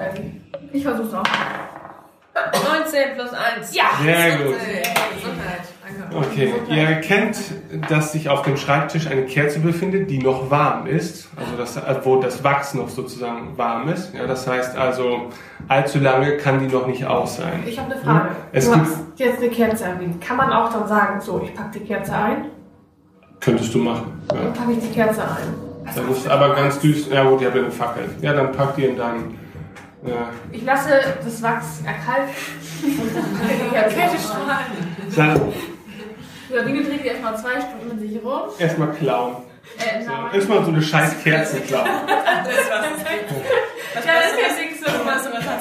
Ich 0.72 0.84
versuch's 0.84 1.12
auch. 1.12 1.24
19 2.34 3.14
plus 3.16 3.30
1. 3.32 3.74
Ja! 3.74 3.84
Sehr 4.02 4.38
gut. 4.38 4.54
Okay, 6.12 6.52
ihr 6.68 6.82
erkennt, 6.82 7.36
dass 7.88 8.12
sich 8.12 8.28
auf 8.28 8.42
dem 8.42 8.56
Schreibtisch 8.56 9.06
eine 9.08 9.22
Kerze 9.24 9.58
befindet, 9.60 10.10
die 10.10 10.18
noch 10.18 10.50
warm 10.50 10.86
ist, 10.86 11.28
also 11.36 11.56
das, 11.56 11.76
äh, 11.76 11.80
wo 12.04 12.16
das 12.20 12.42
Wachs 12.44 12.74
noch 12.74 12.88
sozusagen 12.88 13.56
warm 13.56 13.88
ist. 13.88 14.14
Ja, 14.14 14.26
das 14.26 14.46
heißt 14.46 14.76
also, 14.76 15.30
allzu 15.68 15.98
lange 15.98 16.36
kann 16.36 16.60
die 16.60 16.72
noch 16.72 16.86
nicht 16.86 17.04
aus 17.04 17.36
sein. 17.38 17.62
Ich 17.66 17.78
habe 17.78 17.92
eine 17.92 18.00
Frage. 18.00 18.28
Es 18.52 18.66
du 18.66 18.74
gibt- 18.74 18.86
hast 18.86 18.98
jetzt 19.16 19.38
eine 19.38 19.48
Kerze 19.50 19.84
erwähnt. 19.84 20.20
Kann 20.20 20.36
man 20.36 20.52
auch 20.52 20.72
dann 20.72 20.86
sagen, 20.86 21.20
so, 21.20 21.40
ich 21.44 21.54
packe 21.54 21.78
die 21.78 21.84
Kerze 21.84 22.14
ein, 22.14 22.46
Könntest 23.40 23.74
du 23.74 23.78
machen. 23.78 24.22
Ja. 24.32 24.40
dann 24.40 24.52
packe 24.54 24.72
ich 24.72 24.78
die 24.80 24.94
Kerze 24.94 25.22
ein. 25.22 25.92
Dann 25.94 26.10
ist 26.10 26.28
aber 26.28 26.54
ganz 26.54 26.78
düster. 26.80 27.14
Ja 27.14 27.24
gut, 27.24 27.40
ihr 27.40 27.48
habt 27.48 27.56
ja 27.56 27.62
eine 27.62 27.70
Fackel. 27.72 28.04
Ja, 28.22 28.32
dann 28.32 28.52
packt 28.52 28.78
ihr 28.78 28.88
in 28.90 28.96
deinen. 28.96 29.38
Äh, 30.04 30.10
Ich 30.56 30.62
lasse 30.64 30.90
das 31.24 31.42
Wachs 31.42 31.80
erkalten 31.84 32.34
und 32.82 33.16
dann 33.16 33.38
packe 33.38 33.52
ich 33.54 33.62
die 33.62 33.70
Kerze 33.70 33.96
ein. 33.96 35.16
dann 35.16 35.52
Sabine 36.52 36.84
trägt 36.84 37.04
die 37.04 37.08
erstmal 37.08 37.36
zwei 37.38 37.60
Stunden 37.60 37.88
mit 37.88 38.00
sich 38.00 38.22
rum. 38.24 38.42
erstmal 38.58 38.92
klauen. 38.92 39.36
Äh, 39.78 40.02
So, 40.04 40.10
nein. 40.10 40.34
erstmal 40.34 40.64
so 40.64 40.70
eine 40.70 40.82
scheiß 40.82 41.22
Kerze. 41.22 41.56
Ja, 41.70 42.42
das 42.44 42.52
ist 42.54 42.70
ja. 42.70 43.04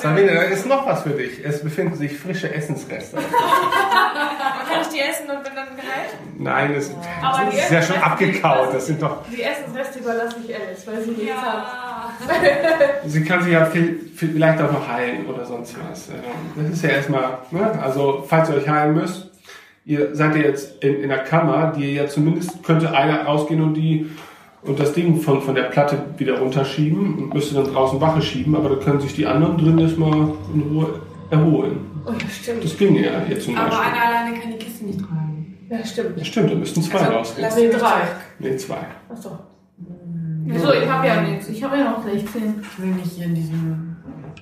Sabine, 0.02 0.34
da 0.34 0.42
ist 0.44 0.66
noch 0.66 0.86
was 0.86 1.04
für 1.04 1.12
dich. 1.12 1.44
Es 1.46 1.64
befinden 1.64 1.96
sich 1.96 2.18
frische 2.18 2.54
Essensreste. 2.54 3.18
Kann 4.72 4.82
ich 4.82 4.88
die 4.90 5.00
essen 5.00 5.30
und 5.30 5.44
bin 5.44 5.54
dann 5.56 5.68
geheilt? 5.76 6.14
Nein, 6.38 6.74
das 6.74 6.88
ist 6.88 7.72
ja 7.72 7.82
schon 7.82 8.02
abgekaut. 8.02 8.74
Das 8.74 8.88
sind 8.88 9.02
doch. 9.02 9.24
Die 9.30 9.42
Essensreste 9.42 10.00
überlasse 10.00 10.36
ich 10.46 10.54
Alice, 10.56 10.86
weil 10.88 11.02
sie 11.04 11.12
nichts 11.12 11.36
hat. 11.42 11.68
Sie 13.06 13.24
kann 13.24 13.44
sich 13.44 13.54
ja 13.54 13.66
viel, 13.66 14.00
viel, 14.16 14.34
vielleicht 14.34 14.62
auch 14.62 14.72
noch 14.72 14.88
heilen 14.88 15.26
oder 15.26 15.46
sonst 15.46 15.76
was. 15.90 16.10
Das 16.56 16.70
ist 16.70 16.84
ja 16.84 16.90
erstmal, 16.92 17.40
ne? 17.52 17.80
also 17.82 18.26
falls 18.28 18.50
ihr 18.50 18.56
euch 18.58 18.68
heilen 18.70 18.94
müsst, 18.94 19.30
ihr 19.86 20.16
seid 20.16 20.36
ja 20.36 20.42
jetzt 20.44 20.84
in, 20.84 21.02
in 21.04 21.10
der 21.10 21.20
Kammer, 21.20 21.74
die 21.76 21.96
ja 21.96 22.08
zumindest 22.08 22.64
könnte 22.64 22.92
einer 22.96 23.24
rausgehen 23.26 23.62
und 23.62 23.74
die 23.76 24.10
und 24.62 24.80
das 24.80 24.94
Ding 24.94 25.20
von, 25.20 25.42
von 25.42 25.56
der 25.56 25.64
Platte 25.64 25.98
wieder 26.18 26.40
runterschieben 26.40 27.16
und 27.18 27.34
müsste 27.34 27.56
dann 27.56 27.66
draußen 27.74 28.00
Wache 28.00 28.22
schieben, 28.22 28.56
aber 28.56 28.70
da 28.70 28.76
können 28.78 29.02
sich 29.02 29.14
die 29.14 29.26
anderen 29.28 29.58
drin 29.58 29.78
erstmal 29.78 30.14
in 30.54 30.62
Ruhe 30.72 31.02
erholen. 31.30 31.80
Oh, 32.06 32.12
ja, 32.12 32.30
stimmt. 32.30 32.64
Das 32.64 32.78
ging 32.78 32.96
ja 32.96 33.12
jetzt 33.30 33.44
zum 33.46 33.58
Aber 33.58 33.70
Beispiel. 33.70 33.92
einer 33.92 34.06
alleine 34.06 34.40
kann 34.40 34.52
die 34.52 34.58
Kiste 34.58 34.86
nicht 34.86 35.00
tragen. 35.00 35.58
Ja, 35.70 35.84
stimmt. 35.86 36.18
Ja, 36.18 36.24
stimmt, 36.24 36.52
da 36.52 36.56
müssten 36.56 36.82
zwei 36.82 37.00
Also, 37.00 37.12
rausgehen. 37.12 37.42
lass- 37.46 37.56
Nee, 37.58 37.70
drei. 37.70 37.94
Nee, 38.40 38.56
zwei. 38.58 38.78
Achso. 39.10 39.40
So, 40.58 40.74
ich 40.74 40.88
habe 40.90 41.08
ja 41.08 41.22
nichts. 41.22 41.50
Ich 41.50 41.64
habe 41.64 41.78
ja 41.78 41.92
noch 41.92 42.04
16. 42.04 42.56
Ich 42.62 42.80
will 42.82 42.92
nicht 42.92 43.12
hier 43.14 43.26
in 43.26 43.36
diesem. 43.36 43.96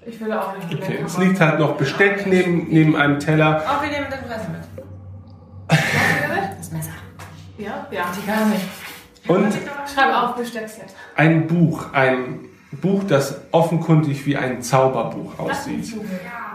Ich 0.06 0.20
will 0.20 0.34
auch 0.34 0.56
nicht. 0.58 0.82
Okay, 0.84 1.00
es 1.06 1.18
liegt 1.18 1.40
halt 1.40 1.60
noch 1.60 1.76
Besteck 1.78 2.26
neben, 2.28 2.68
neben 2.70 2.96
einem 2.96 3.20
Teller. 3.20 3.64
Oh, 3.68 3.84
wir 3.84 3.90
nehmen 3.92 4.08
das 4.10 4.22
Messer 4.28 4.50
mit. 4.52 4.81
Das 6.58 6.72
Messer. 6.72 6.92
Ja? 7.58 7.88
Ja. 7.92 8.06
Die 8.16 8.26
kann 8.30 8.50
nicht. 8.50 8.66
Und 9.28 9.54
Schreib 9.94 10.14
auf 10.16 10.36
Besteckset. 10.36 10.86
ein 11.16 11.48
Buch, 11.48 11.94
ein 11.94 12.40
Buch, 12.72 13.04
das 13.08 13.40
offenkundig 13.52 14.26
wie 14.26 14.36
ein 14.38 14.62
Zauberbuch 14.62 15.38
aussieht. 15.40 15.94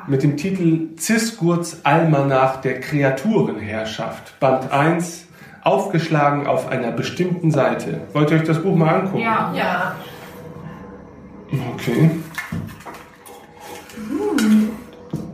Mit 0.07 0.23
dem 0.23 0.37
Titel 0.37 0.97
Zisgurts 0.97 1.85
Almanach 1.85 2.61
der 2.61 2.81
Kreaturenherrschaft, 2.81 4.39
Band 4.41 4.71
1, 4.73 5.27
aufgeschlagen 5.63 6.47
auf 6.47 6.69
einer 6.69 6.91
bestimmten 6.93 7.51
Seite. 7.51 8.01
Wollt 8.13 8.31
ihr 8.31 8.39
euch 8.39 8.45
das 8.45 8.63
Buch 8.63 8.75
mal 8.77 9.01
angucken? 9.01 9.19
Ja. 9.21 9.53
Ja. 9.55 9.95
Okay. 11.75 12.11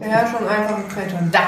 Beherrschung 0.00 0.48
einfache 0.48 0.82
Kreaturen. 0.92 1.30
Da. 1.32 1.40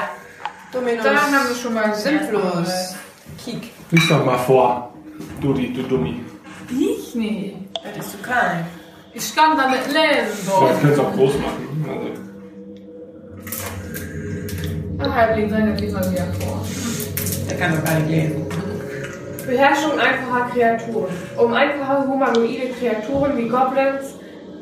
Dominus. 0.75 1.03
Da 1.03 1.15
haben 1.15 1.31
wir 1.49 1.55
schon 1.55 1.73
mal 1.73 1.95
Sinnlos. 1.95 2.95
Kiek. 3.43 3.71
Lies 3.91 4.07
doch 4.09 4.25
mal 4.25 4.37
vor, 4.37 4.93
du, 5.41 5.53
die, 5.53 5.71
du 5.73 5.83
Dummi. 5.83 6.21
Ich 6.69 7.15
nicht. 7.15 7.55
Das 7.83 8.05
ist 8.05 8.11
zu 8.11 8.17
klein. 8.17 8.65
Ich 9.13 9.35
kann 9.35 9.55
da 9.57 9.69
nicht 9.69 9.87
lesen. 9.87 10.35
So, 10.45 10.51
So. 10.51 10.69
ich 10.73 10.81
könnte 10.81 10.93
es 10.93 10.99
auch 10.99 11.13
groß 11.13 11.33
machen. 11.39 11.85
Also, 11.87 12.07
Ein 15.03 15.15
Halbling 15.15 15.49
sein, 15.49 15.67
jetzt 15.69 15.81
liest 15.81 15.93
man 15.93 16.11
wieder 16.11 16.25
vor. 16.39 16.65
Der 17.49 17.57
kann 17.57 17.75
doch 17.75 17.83
gar 17.83 17.99
nicht 17.99 18.09
lesen. 18.09 18.45
Beherrschung 19.45 19.91
einfacher 19.99 20.49
Kreaturen. 20.51 21.13
Um 21.37 21.53
einfache 21.53 22.07
humanoide 22.07 22.69
Kreaturen 22.79 23.37
wie 23.37 23.47
Goblins, 23.47 24.15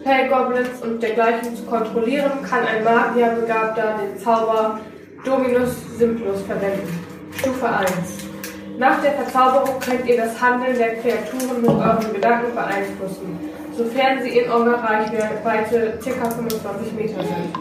Pale-Goblins 0.03 0.81
und 0.81 1.01
dergleichen 1.01 1.55
zu 1.55 1.63
kontrollieren, 1.63 2.31
kann 2.47 2.65
ein 2.65 2.83
Magierbegabter 2.83 3.95
den 4.03 4.19
Zauber 4.21 4.79
Dominus 5.23 5.75
Simplus 5.97 6.41
verwenden. 6.41 6.99
Stufe 7.37 7.65
1. 7.65 7.89
Nach 8.77 9.01
der 9.01 9.13
Verzauberung 9.13 9.79
könnt 9.79 10.05
ihr 10.05 10.17
das 10.17 10.41
Handeln 10.41 10.77
der 10.77 10.95
Kreaturen 10.95 11.61
mit 11.61 11.69
euren 11.69 12.13
Gedanken 12.13 12.53
beeinflussen, 12.53 13.39
sofern 13.77 14.21
sie 14.21 14.39
in 14.39 14.51
eurer 14.51 14.83
Reichweite 14.83 15.97
ca. 16.03 16.29
25 16.29 16.93
Meter 16.93 17.23
sind. 17.23 17.53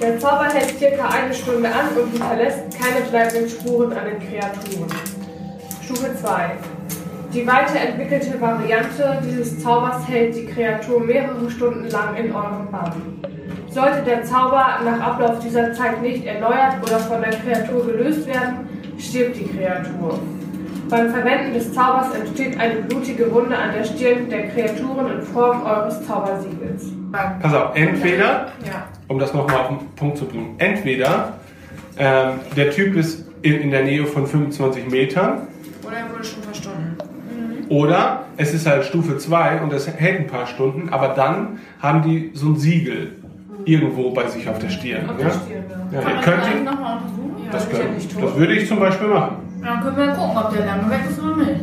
Der 0.00 0.20
Zauber 0.20 0.44
hält 0.44 0.78
circa 0.78 1.08
eine 1.08 1.34
Stunde 1.34 1.68
an 1.68 2.00
und 2.00 2.12
hinterlässt 2.12 2.78
keine 2.80 3.04
bleibenden 3.06 3.48
Spuren 3.48 3.92
an 3.92 4.04
den 4.04 4.20
Kreaturen. 4.20 4.88
Stufe 5.82 6.14
2. 6.14 6.52
Die 7.34 7.46
weiterentwickelte 7.46 8.40
Variante 8.40 9.20
dieses 9.24 9.60
Zaubers 9.60 10.06
hält 10.06 10.36
die 10.36 10.46
Kreatur 10.46 11.00
mehrere 11.00 11.50
Stunden 11.50 11.90
lang 11.90 12.14
in 12.14 12.32
eurem 12.32 12.70
Bann. 12.70 13.20
Sollte 13.70 14.02
der 14.04 14.24
Zauber 14.24 14.66
nach 14.84 15.00
Ablauf 15.00 15.38
dieser 15.38 15.72
Zeit 15.74 16.02
nicht 16.02 16.24
erneuert 16.26 16.76
oder 16.82 16.98
von 16.98 17.20
der 17.20 17.30
Kreatur 17.30 17.86
gelöst 17.86 18.26
werden, 18.26 18.68
stirbt 18.98 19.36
die 19.36 19.46
Kreatur. 19.46 20.18
Beim 20.88 21.10
Verwenden 21.10 21.54
des 21.54 21.72
Zaubers 21.72 22.12
entsteht 22.16 22.58
eine 22.58 22.80
blutige 22.82 23.32
Wunde 23.32 23.56
an 23.56 23.70
der 23.72 23.84
Stirn 23.84 24.28
der 24.28 24.48
Kreaturen 24.48 25.12
in 25.12 25.22
Form 25.22 25.62
eures 25.64 26.04
Zaubersiegels. 26.04 26.86
pass 27.40 27.54
auf, 27.54 27.76
entweder, 27.76 28.48
Ja. 28.66 28.86
um 29.06 29.20
das 29.20 29.32
nochmal 29.32 29.56
auf 29.56 29.68
den 29.68 29.78
Punkt 29.94 30.18
zu 30.18 30.24
bringen, 30.26 30.56
entweder 30.58 31.34
ähm, 31.96 32.40
der 32.56 32.70
Typ 32.72 32.96
ist 32.96 33.24
in, 33.42 33.60
in 33.60 33.70
der 33.70 33.84
Nähe 33.84 34.04
von 34.04 34.26
25 34.26 34.90
Metern 34.90 35.42
Oder 35.86 35.96
er 35.98 36.12
wurde 36.12 36.24
schon 36.24 36.42
verstanden. 36.42 36.96
oder 37.68 38.24
es 38.36 38.52
ist 38.52 38.66
halt 38.66 38.84
Stufe 38.84 39.16
2 39.16 39.60
und 39.60 39.72
es 39.72 39.86
hält 39.86 40.20
ein 40.20 40.26
paar 40.26 40.46
Stunden, 40.46 40.88
aber 40.88 41.08
dann 41.14 41.60
haben 41.80 42.02
die 42.02 42.32
so 42.34 42.48
ein 42.48 42.56
Siegel 42.56 43.12
irgendwo 43.64 44.10
bei 44.12 44.26
sich 44.28 44.48
auf 44.48 44.58
der 44.58 44.68
Stirn. 44.70 45.08
Auf 45.08 45.18
ja? 45.18 45.24
der 45.24 45.32
Stirn, 45.32 45.64
ja. 45.92 45.98
Ja, 45.98 46.00
Kann 46.02 46.14
man 46.14 46.22
könnt 46.22 46.42
das 46.42 46.74
nochmal 46.74 46.98
untersuchen? 46.98 47.48
Das, 47.50 47.68
ja 47.72 47.84
nicht 47.84 48.12
tot. 48.12 48.22
das 48.24 48.36
würde 48.36 48.54
ich 48.54 48.68
zum 48.68 48.78
Beispiel 48.78 49.08
machen. 49.08 49.36
Dann 49.62 49.80
können 49.80 49.96
wir 49.96 50.06
gucken, 50.14 50.36
ob 50.36 50.52
der 50.52 50.66
lange 50.66 50.90
weg 50.90 51.00
ist 51.08 51.20
oder 51.20 51.36
nicht. 51.36 51.60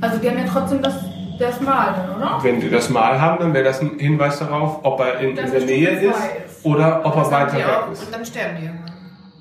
Also 0.00 0.18
die 0.18 0.28
haben 0.30 0.38
ja 0.38 0.44
trotzdem 0.50 0.82
das, 0.82 0.94
das 1.38 1.60
Mal 1.60 1.94
oder? 2.16 2.38
Wenn 2.42 2.60
die 2.60 2.70
das 2.70 2.90
mal 2.90 3.20
haben, 3.20 3.38
dann 3.38 3.54
wäre 3.54 3.64
das 3.64 3.80
ein 3.80 3.98
Hinweis 3.98 4.38
darauf, 4.38 4.80
ob 4.82 5.00
er 5.00 5.20
in, 5.20 5.30
in 5.30 5.36
der 5.36 5.52
er 5.54 5.64
Nähe 5.64 5.88
ist 5.90 6.02
ist. 6.02 6.64
oder 6.64 7.04
ob 7.04 7.14
er 7.14 7.22
Das 7.22 7.30
weiter 7.30 7.56
weg 7.56 7.64
auch. 7.66 7.92
ist. 7.92 8.04
Und 8.04 8.14
dann 8.14 8.24
sterben 8.24 8.56
die 8.60 8.66
irgendwann. 8.66 8.92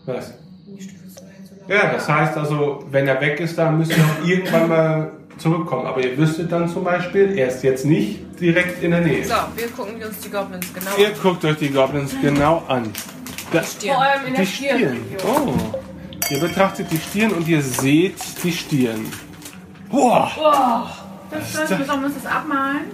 Was? 0.05 0.33
In 0.67 0.75
die 0.75 0.83
Stufe 0.83 1.07
2 1.07 1.21
so 1.43 1.55
lange. 1.67 1.83
Ja, 1.83 1.91
das 1.93 2.07
heißt 2.09 2.37
also, 2.37 2.83
wenn 2.91 3.07
er 3.07 3.19
weg 3.21 3.39
ist, 3.39 3.57
dann 3.57 3.81
ihr 3.81 3.95
auch 3.95 4.27
irgendwann 4.27 4.67
mal 4.69 5.11
zurückkommen. 5.37 5.85
Aber 5.85 6.03
ihr 6.03 6.17
wüsstet 6.17 6.51
dann 6.51 6.67
zum 6.69 6.83
Beispiel, 6.83 7.37
er 7.37 7.47
ist 7.47 7.63
jetzt 7.63 7.85
nicht 7.85 8.19
direkt 8.39 8.83
in 8.83 8.91
der 8.91 9.01
Nähe. 9.01 9.23
So, 9.23 9.33
wir 9.55 9.67
gucken 9.69 10.01
uns 10.03 10.19
die 10.19 10.29
Goblins 10.29 10.73
genau 10.73 10.91
Ihr 10.97 11.11
guckt 11.11 11.45
euch 11.45 11.57
die 11.57 11.69
Goblins 11.69 12.15
genau 12.21 12.63
an. 12.67 12.89
Das, 13.51 13.73
Stirn. 13.73 13.95
Vor 13.95 14.03
allem 14.03 14.27
in 14.27 14.33
der 14.33 14.41
die 14.41 14.47
Stirn. 14.51 14.77
Stirn. 14.77 14.97
Oh. 15.27 15.53
Ihr 16.29 16.39
betrachtet 16.39 16.87
die 16.91 16.97
Stirn 16.97 17.31
und 17.31 17.47
ihr 17.47 17.61
seht 17.61 18.15
die 18.43 18.51
Stirn. 18.51 19.05
Boah. 19.89 20.31
Boah. 20.35 20.89
Das 21.29 21.59
heißt, 21.59 21.77
wir 21.77 21.85
sollen 21.85 22.05
uns 22.05 22.15
das 22.15 22.25
abmalen. 22.31 22.85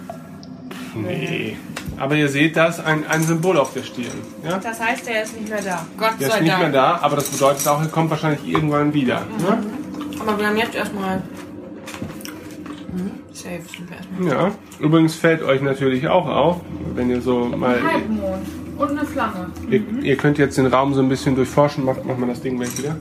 Nee. 0.96 1.58
Aber 2.00 2.16
ihr 2.16 2.30
seht 2.30 2.56
das, 2.56 2.80
ein, 2.80 3.06
ein 3.08 3.24
Symbol 3.24 3.58
auf 3.58 3.74
der 3.74 3.84
Stirn. 3.84 4.12
Ja? 4.44 4.58
Das 4.58 4.80
heißt, 4.80 5.08
er 5.08 5.24
ist 5.24 5.40
nicht 5.40 5.50
mehr 5.50 5.62
da. 5.62 5.86
Gott 5.98 6.14
Der 6.20 6.30
sei 6.30 6.36
ist 6.36 6.42
nicht 6.42 6.52
Dank. 6.52 6.64
mehr 6.64 6.72
da, 6.72 7.00
aber 7.02 7.16
das 7.16 7.30
bedeutet 7.30 7.68
auch, 7.68 7.82
er 7.82 7.88
kommt 7.88 8.10
wahrscheinlich 8.12 8.48
irgendwann 8.48 8.94
wieder. 8.94 9.22
Ne? 9.40 9.64
Aber 10.20 10.40
wir 10.40 10.48
haben 10.48 10.58
jetzt 10.58 10.76
erstmal. 10.76 11.22
Mhm. 13.46 13.50
Safe 13.50 13.78
sind 13.78 13.90
wir 13.90 13.98
erstmal. 13.98 14.50
Ja. 14.50 14.52
Übrigens 14.80 15.16
fällt 15.16 15.44
euch 15.44 15.62
natürlich 15.62 16.08
auch 16.08 16.28
auf, 16.28 16.62
wenn 16.96 17.10
ihr 17.10 17.22
so 17.22 17.46
mal. 17.46 17.76
Ein 17.76 17.94
Halbmond. 17.94 18.48
Und 18.78 18.90
eine 18.92 19.06
Flamme. 19.06 19.50
Ihr, 19.70 19.82
ihr 20.04 20.18
könnt 20.18 20.38
jetzt 20.38 20.58
den 20.58 20.68
Raum 20.68 20.94
so 20.94 21.02
ein 21.02 21.10
bisschen 21.10 21.36
durchforschen. 21.36 21.84
Macht, 21.84 22.06
macht 22.06 22.20
mal 22.20 22.28
das 22.28 22.42
Ding 22.42 22.60
weg 22.60 22.78
wieder. 22.78 22.96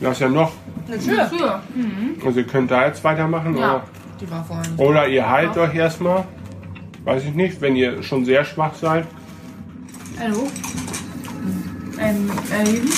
Da 0.00 0.12
ist 0.12 0.20
ja 0.20 0.28
noch. 0.28 0.52
Eine 0.86 0.98
Tür. 0.98 1.30
Tür. 1.30 1.62
Also 2.24 2.38
ihr 2.40 2.46
könnt 2.46 2.70
da 2.70 2.86
jetzt 2.86 3.02
weitermachen. 3.04 3.56
Ja. 3.56 3.82
Die 4.20 4.30
war 4.30 4.44
vorhin. 4.44 4.74
Oder, 4.76 4.88
oder 4.88 5.08
ihr 5.08 5.28
heilt 5.28 5.56
euch 5.58 5.74
erstmal. 5.74 6.24
Weiß 7.04 7.24
ich 7.24 7.34
nicht, 7.34 7.60
wenn 7.60 7.76
ihr 7.76 8.02
schon 8.02 8.24
sehr 8.24 8.44
schwach 8.44 8.74
seid. 8.74 9.06
Hallo? 10.18 10.48
Ein 11.98 12.30
Erheben. 12.50 12.90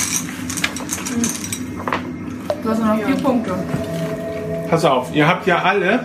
Du 2.63 2.69
hast 2.69 2.81
noch 2.81 2.97
vier 3.03 3.17
Punkte. 3.17 3.55
Pass 4.71 4.85
auf, 4.85 5.15
ihr 5.15 5.27
habt 5.27 5.47
ja 5.47 5.63
alle. 5.63 6.05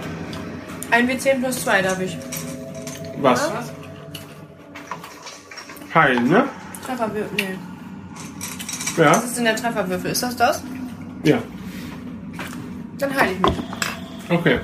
Ein 0.91 1.07
W10 1.09 1.39
plus 1.41 1.63
2 1.63 1.81
darf 1.81 1.99
ich. 1.99 2.17
Was? 3.21 3.51
Heilen, 5.93 6.27
ne? 6.29 6.45
Trefferwürfel. 6.85 7.29
Nee. 7.37 7.57
Ja. 9.03 9.11
Was 9.11 9.23
ist 9.25 9.37
denn 9.37 9.45
der 9.45 9.55
Trefferwürfel? 9.55 10.11
Ist 10.11 10.23
das 10.23 10.35
das? 10.35 10.63
Ja. 11.23 11.37
Dann 12.99 13.15
heile 13.15 13.31
ich 13.33 13.39
mich. 13.39 13.53
Okay. 14.29 14.59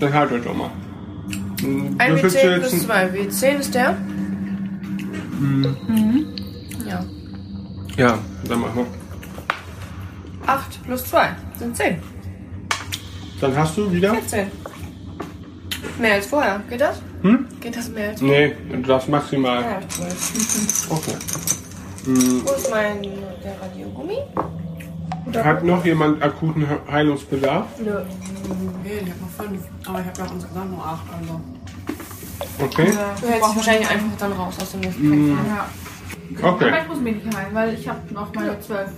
Dann 0.00 0.12
halt 0.12 0.32
euch 0.32 0.42
doch 0.44 0.54
mal. 0.54 0.70
Hm, 1.60 1.94
Ein 1.98 2.12
würfelst 2.14 2.36
du 2.36 2.40
W10 2.40 2.50
jetzt 2.50 2.60
plus 2.60 2.72
ein- 2.72 2.80
2. 2.80 3.06
W10 3.12 3.58
ist 3.58 3.74
der? 3.74 3.96
Ja. 6.86 7.04
Ja, 7.96 8.18
dann 8.48 8.60
machen 8.60 8.76
wir. 8.76 8.86
8 10.46 10.82
plus 10.84 11.04
2 11.04 11.30
sind 11.58 11.76
10. 11.76 11.98
Dann 13.40 13.56
hast 13.56 13.76
du 13.76 13.90
wieder. 13.90 14.12
14. 14.14 14.46
Mehr 15.98 16.14
als 16.14 16.26
vorher. 16.26 16.60
Geht 16.68 16.80
das? 16.80 17.00
Hm? 17.22 17.46
Geht 17.60 17.76
das 17.76 17.88
mehr 17.88 18.10
als 18.10 18.20
Nee, 18.20 18.54
du 18.70 18.78
darfst 18.82 19.08
maximal. 19.08 19.62
Ja, 19.62 19.78
ich 19.80 19.88
12. 19.88 20.86
Okay. 20.90 21.14
Wo 22.06 22.52
ist 22.52 22.70
mein 22.70 23.02
der 23.02 23.60
Radiogummi? 23.60 24.18
Hat 25.44 25.62
noch 25.64 25.84
jemand 25.84 26.22
akuten 26.22 26.66
He- 26.66 26.90
Heilungsbedarf? 26.92 27.66
Nö. 27.84 27.90
Nee, 28.82 28.90
ich 29.04 29.10
hab 29.10 29.20
noch 29.20 29.46
fünf. 29.46 29.62
Aber 29.86 30.00
ich 30.00 30.06
habe 30.06 30.18
ja 30.18 30.26
insgesamt 30.34 30.70
nur 30.70 30.84
acht. 30.84 31.04
Also. 31.18 31.40
Okay. 32.64 32.92
Du 33.20 33.26
hältst 33.28 33.56
wahrscheinlich 33.56 33.90
einfach 33.90 34.16
dann 34.18 34.32
raus 34.32 34.54
aus 34.60 34.70
dem 34.72 34.80
nächsten 34.80 35.08
Mhm. 35.08 35.38
Ja. 35.46 35.68
Okay. 36.50 36.68
Aber 36.68 36.80
ich 36.82 36.88
muss 36.88 37.00
mich 37.00 37.22
nicht 37.24 37.36
heilen, 37.36 37.54
weil 37.54 37.74
ich 37.74 37.86
habe 37.88 38.00
noch 38.14 38.34
meine 38.34 38.58
zwölf. 38.60 38.90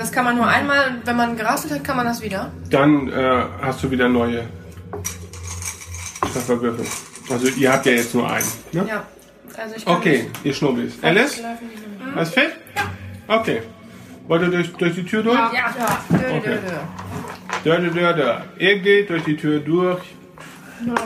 Das 0.00 0.10
kann 0.10 0.24
man 0.24 0.34
nur 0.34 0.46
einmal, 0.46 0.88
und 0.88 1.06
wenn 1.06 1.14
man 1.14 1.36
gerasselt 1.36 1.74
hat, 1.74 1.84
kann 1.84 1.94
man 1.98 2.06
das 2.06 2.22
wieder. 2.22 2.50
Dann 2.70 3.08
äh, 3.12 3.42
hast 3.60 3.82
du 3.82 3.90
wieder 3.90 4.08
neue 4.08 4.44
Trefferwürfel. 6.32 6.86
Also 7.30 7.48
ihr 7.48 7.70
habt 7.70 7.84
ja 7.84 7.92
jetzt 7.92 8.14
nur 8.14 8.30
einen. 8.30 8.46
Ne? 8.72 8.86
Ja. 8.88 9.02
Also 9.58 9.76
ich 9.76 9.84
kann 9.84 9.96
Okay, 9.96 10.30
ihr 10.42 10.54
Schnubbis. 10.54 10.94
Alice? 11.02 11.36
Nicht. 11.36 12.16
Alles 12.16 12.30
fit? 12.30 12.50
Ja. 12.74 13.36
Okay. 13.36 13.62
Wollt 14.26 14.40
ihr 14.42 14.48
durch, 14.48 14.72
durch 14.72 14.94
die 14.94 15.04
Tür 15.04 15.22
durch? 15.22 15.36
Ja, 15.36 15.50
ja. 15.52 15.98
Dö, 16.08 16.16
dö, 16.16 16.36
Okay. 16.38 16.58
dö. 16.66 17.70
Dör, 17.70 17.78
dör, 17.78 17.90
dör, 17.90 18.12
dör. 18.14 18.44
Ihr 18.58 18.78
geht 18.78 19.10
durch 19.10 19.24
die 19.24 19.36
Tür 19.36 19.60
durch 19.60 20.00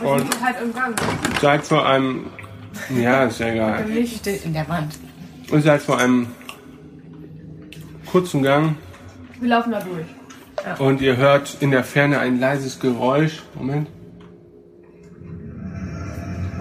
und 0.05 0.41
Halt 0.41 0.57
im 0.63 0.73
Gang. 0.73 0.95
seid 1.41 1.67
vor 1.67 1.85
einem. 1.85 2.27
Ja, 2.97 3.25
ist 3.25 3.41
ja 3.41 3.49
egal. 3.49 3.85
Licht 3.89 4.25
in 4.29 4.53
der 4.53 4.69
Wand. 4.69 4.95
Ihr 5.51 5.61
seid 5.63 5.83
vor 5.83 5.99
einem 5.99 6.29
kurzen 8.07 8.45
Gang 8.45 8.77
Wir 9.45 9.51
laufen 9.51 9.73
da 9.73 9.81
durch. 9.81 10.07
und 10.81 11.03
ihr 11.03 11.19
hört 11.19 11.59
in 11.61 11.71
der 11.71 11.85
Ferne 11.85 12.19
ein 12.19 12.41
leises 12.41 12.81
Geräusch. 12.81 13.43
Moment. 13.55 13.89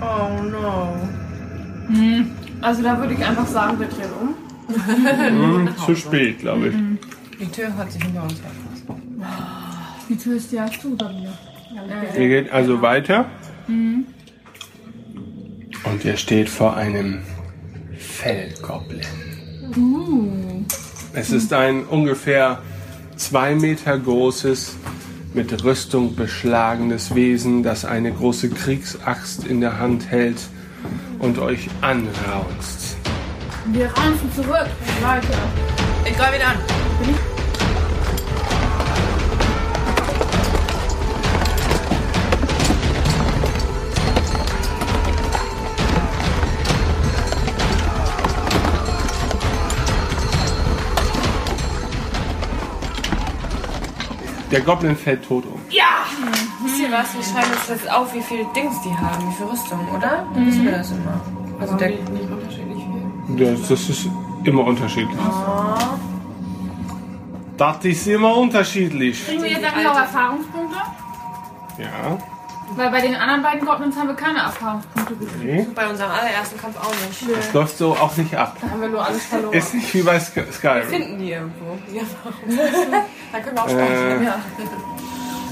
Oh 0.02 0.44
no. 0.44 0.98
Also 2.60 2.84
da 2.84 3.00
würde 3.00 3.14
ich 3.14 3.26
einfach 3.26 3.48
sagen, 3.48 3.80
wir 3.80 3.88
drehen 3.88 4.12
um. 4.20 4.36
Hm, 5.66 5.78
zu 5.78 5.96
spät, 5.96 6.40
glaube 6.40 6.68
ich. 6.68 6.76
Die 7.40 7.50
Tür 7.50 7.74
hat 7.78 7.90
sich 7.90 8.04
hinter 8.04 8.24
uns 8.24 8.42
verpasst. 8.42 8.84
Die 10.10 10.18
Tür 10.18 10.36
ist 10.36 10.52
ja 10.52 10.66
zu, 10.66 10.98
Sabine. 11.00 11.32
Ihr 12.18 12.28
geht 12.28 12.52
also 12.52 12.82
weiter. 12.82 13.28
Und 15.86 16.04
ihr 16.04 16.18
steht 16.18 16.50
vor 16.50 16.76
einem 16.76 17.22
Fellgoblin. 17.98 19.06
Es 21.14 21.32
ist 21.32 21.54
ein 21.54 21.86
ungefähr 21.86 22.62
zwei 23.24 23.56
Meter 23.56 23.98
großes, 23.98 24.76
mit 25.34 25.64
Rüstung 25.64 26.16
beschlagenes 26.16 27.16
Wesen, 27.16 27.64
das 27.64 27.86
eine 27.86 28.12
große 28.12 28.50
Kriegsaxt 28.50 29.48
in 29.48 29.62
der 29.62 29.80
Hand 29.80 30.12
hält 30.12 30.42
und 31.20 31.40
euch 31.40 31.70
anraunzt. 31.80 32.98
Wir 33.68 33.86
ranzen 33.86 34.32
zurück. 34.36 34.68
Leute. 35.02 35.28
Ich 36.06 36.18
greif 36.18 36.36
wieder 36.36 36.48
an. 36.50 36.83
Der 54.54 54.62
Goblin 54.62 54.96
fällt 54.96 55.26
tot 55.26 55.46
um. 55.48 55.60
Wisst 56.64 56.80
ihr 56.80 56.92
was? 56.92 57.12
Wir 57.16 57.24
schreiben 57.24 57.52
uns 57.54 57.68
jetzt 57.70 57.92
auf, 57.92 58.14
wie 58.14 58.22
viel 58.22 58.46
Dings 58.56 58.80
die 58.84 58.96
haben, 58.96 59.28
wie 59.28 59.34
viel 59.34 59.48
Rüstung, 59.48 59.80
oder? 59.90 60.28
Dann 60.32 60.46
wissen 60.46 60.64
wir 60.64 60.74
das 60.74 60.92
immer. 60.92 61.20
Also 61.60 61.76
der, 61.76 61.90
Nicht 61.90 62.32
unterschiedlich 62.32 62.84
viel. 63.28 63.56
Das, 63.58 63.68
das 63.68 63.90
ist 63.90 64.10
immer 64.44 64.64
unterschiedlich. 64.64 65.18
Das 67.58 67.84
ist 67.84 68.08
immer 68.08 68.38
unterschiedlich. 68.38 69.26
Kriegen 69.26 69.42
wir 69.42 69.50
jetzt 69.50 69.64
eigentlich 69.66 69.88
auch 69.88 69.98
Erfahrungspunkte? 69.98 70.78
Ja. 71.80 72.18
Weil 72.76 72.90
bei 72.92 73.02
den 73.02 73.16
anderen 73.16 73.42
beiden 73.44 73.66
Goblins 73.68 73.96
haben 73.98 74.08
wir 74.08 74.16
keine 74.16 74.40
Erfahrungspunkte 74.40 75.16
gekriegt. 75.16 75.44
Nee. 75.44 75.68
bei 75.76 75.88
unserem 75.88 76.12
allerersten 76.12 76.60
Kampf 76.60 76.78
auch 76.80 76.90
nicht. 77.08 77.38
Das 77.38 77.54
läuft 77.54 77.78
so 77.78 77.94
auch 77.94 78.16
nicht 78.18 78.36
ab. 78.36 78.58
Da 78.62 78.70
haben 78.70 78.82
wir 78.82 78.90
nur 78.90 79.06
alles 79.06 79.26
verloren. 79.26 79.54
Ist 79.54 79.74
nicht 79.74 79.94
wie 79.94 80.02
bei 80.02 80.20
Sky- 80.20 80.52
Skyrim. 80.52 80.88
Finden 80.90 81.20
die 81.20 81.32
irgendwo. 81.32 81.78
Ja, 81.92 82.02
da 83.32 83.40
können 83.40 83.56
wir 83.56 83.64
auch 83.64 83.70
speichern. 83.70 84.22
Äh, 84.22 84.26
Ja. 84.26 84.36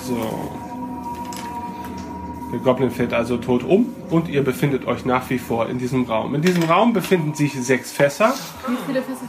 So. 0.08 0.52
Der 2.52 2.60
Goblin 2.60 2.92
fällt 2.92 3.14
also 3.14 3.38
tot 3.38 3.64
um 3.64 3.94
und 4.10 4.28
ihr 4.28 4.44
befindet 4.44 4.86
euch 4.86 5.06
nach 5.06 5.30
wie 5.30 5.40
vor 5.40 5.70
in 5.70 5.78
diesem 5.80 6.04
Raum. 6.04 6.36
In 6.36 6.42
diesem 6.42 6.64
Raum 6.64 6.92
befinden 6.94 7.34
sich 7.34 7.54
sechs 7.54 7.92
Fässer 7.92 8.34
Wie 8.68 8.76
viele 8.86 9.02
Fässer? 9.02 9.26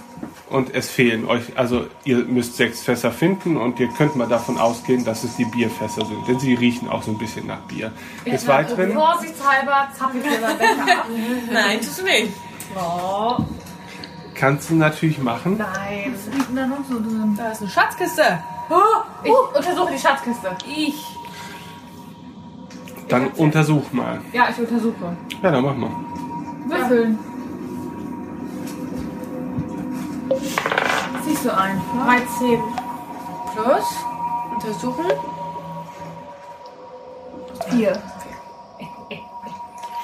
und 0.50 0.74
es 0.74 0.90
fehlen 0.90 1.26
euch, 1.26 1.56
also 1.56 1.86
ihr 2.04 2.18
müsst 2.24 2.56
sechs 2.56 2.82
Fässer 2.82 3.10
finden 3.12 3.56
und 3.56 3.78
ihr 3.80 3.88
könnt 3.88 4.16
mal 4.16 4.26
davon 4.28 4.58
ausgehen, 4.58 5.04
dass 5.04 5.24
es 5.24 5.36
die 5.36 5.44
Bierfässer 5.46 6.04
sind, 6.04 6.26
denn 6.28 6.38
sie 6.40 6.54
riechen 6.54 6.88
auch 6.90 7.02
so 7.02 7.10
ein 7.12 7.18
bisschen 7.18 7.46
nach 7.46 7.60
Bier. 7.60 7.90
Des 8.26 8.46
Weiteren, 8.48 8.92
Vorsichtshalber 8.92 9.88
zapfe 9.96 10.18
ich 10.18 10.24
dir 10.24 10.40
mal 10.40 10.54
Becher 10.54 10.92
ab. 10.98 11.06
Nein, 11.52 11.78
tust 11.80 12.00
du 12.00 12.04
nicht. 12.04 12.32
kannst 14.34 14.70
du 14.70 14.74
natürlich 14.74 15.18
machen. 15.18 15.56
Nein. 15.58 16.14
Was 16.14 16.34
liegt 16.34 16.48
denn 16.48 16.56
da 16.56 16.66
noch 16.66 16.84
so 16.88 16.94
drin? 16.98 17.34
Da 17.36 17.50
ist 17.52 17.60
eine 17.62 17.70
Schatzkiste. 17.70 18.22
Ich 19.24 19.30
untersuche 19.56 19.92
die 19.92 19.98
Schatzkiste. 19.98 20.48
Ich. 20.66 21.04
Dann 23.08 23.28
untersuch 23.36 23.92
mal. 23.92 24.20
Ja, 24.32 24.48
ich 24.50 24.58
untersuche. 24.58 25.16
Ja, 25.42 25.50
dann 25.50 25.64
mach 25.64 25.76
mal. 25.76 25.90
Würfeln. 26.66 27.18
Siehst 31.26 31.44
du 31.44 31.56
ein? 31.56 31.80
13. 32.04 32.58
Plus. 33.54 33.84
Untersuchen. 34.54 35.04
4. 37.70 38.02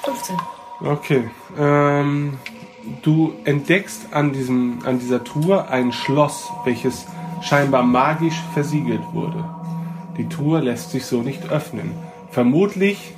15. 0.03 0.37
Okay. 0.81 1.29
Ähm, 1.57 2.39
du 3.01 3.33
entdeckst 3.43 4.13
an, 4.13 4.31
diesem, 4.33 4.79
an 4.85 4.99
dieser 4.99 5.23
Truhe 5.23 5.67
ein 5.69 5.91
Schloss, 5.91 6.49
welches 6.63 7.05
scheinbar 7.41 7.83
magisch 7.83 8.41
versiegelt 8.53 9.01
wurde. 9.13 9.43
Die 10.17 10.27
Truhe 10.27 10.59
lässt 10.59 10.91
sich 10.91 11.05
so 11.05 11.21
nicht 11.21 11.49
öffnen. 11.49 11.91
Vermutlich 12.31 13.13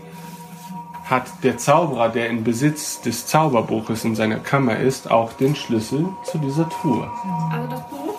hat 1.12 1.44
der 1.44 1.58
Zauberer, 1.58 2.10
der 2.10 2.30
in 2.30 2.44
Besitz 2.44 3.02
des 3.02 3.28
Zauberbuches 3.28 4.06
in 4.06 4.16
seiner 4.16 4.40
Kammer 4.40 4.78
ist, 4.78 5.12
auch 5.12 5.34
den 5.34 5.56
Schlüssel 5.56 6.06
zu 6.24 6.38
dieser 6.38 6.70
Truhe. 6.70 7.10
Also 7.52 7.68
das 7.68 7.90
Buch? 7.90 8.16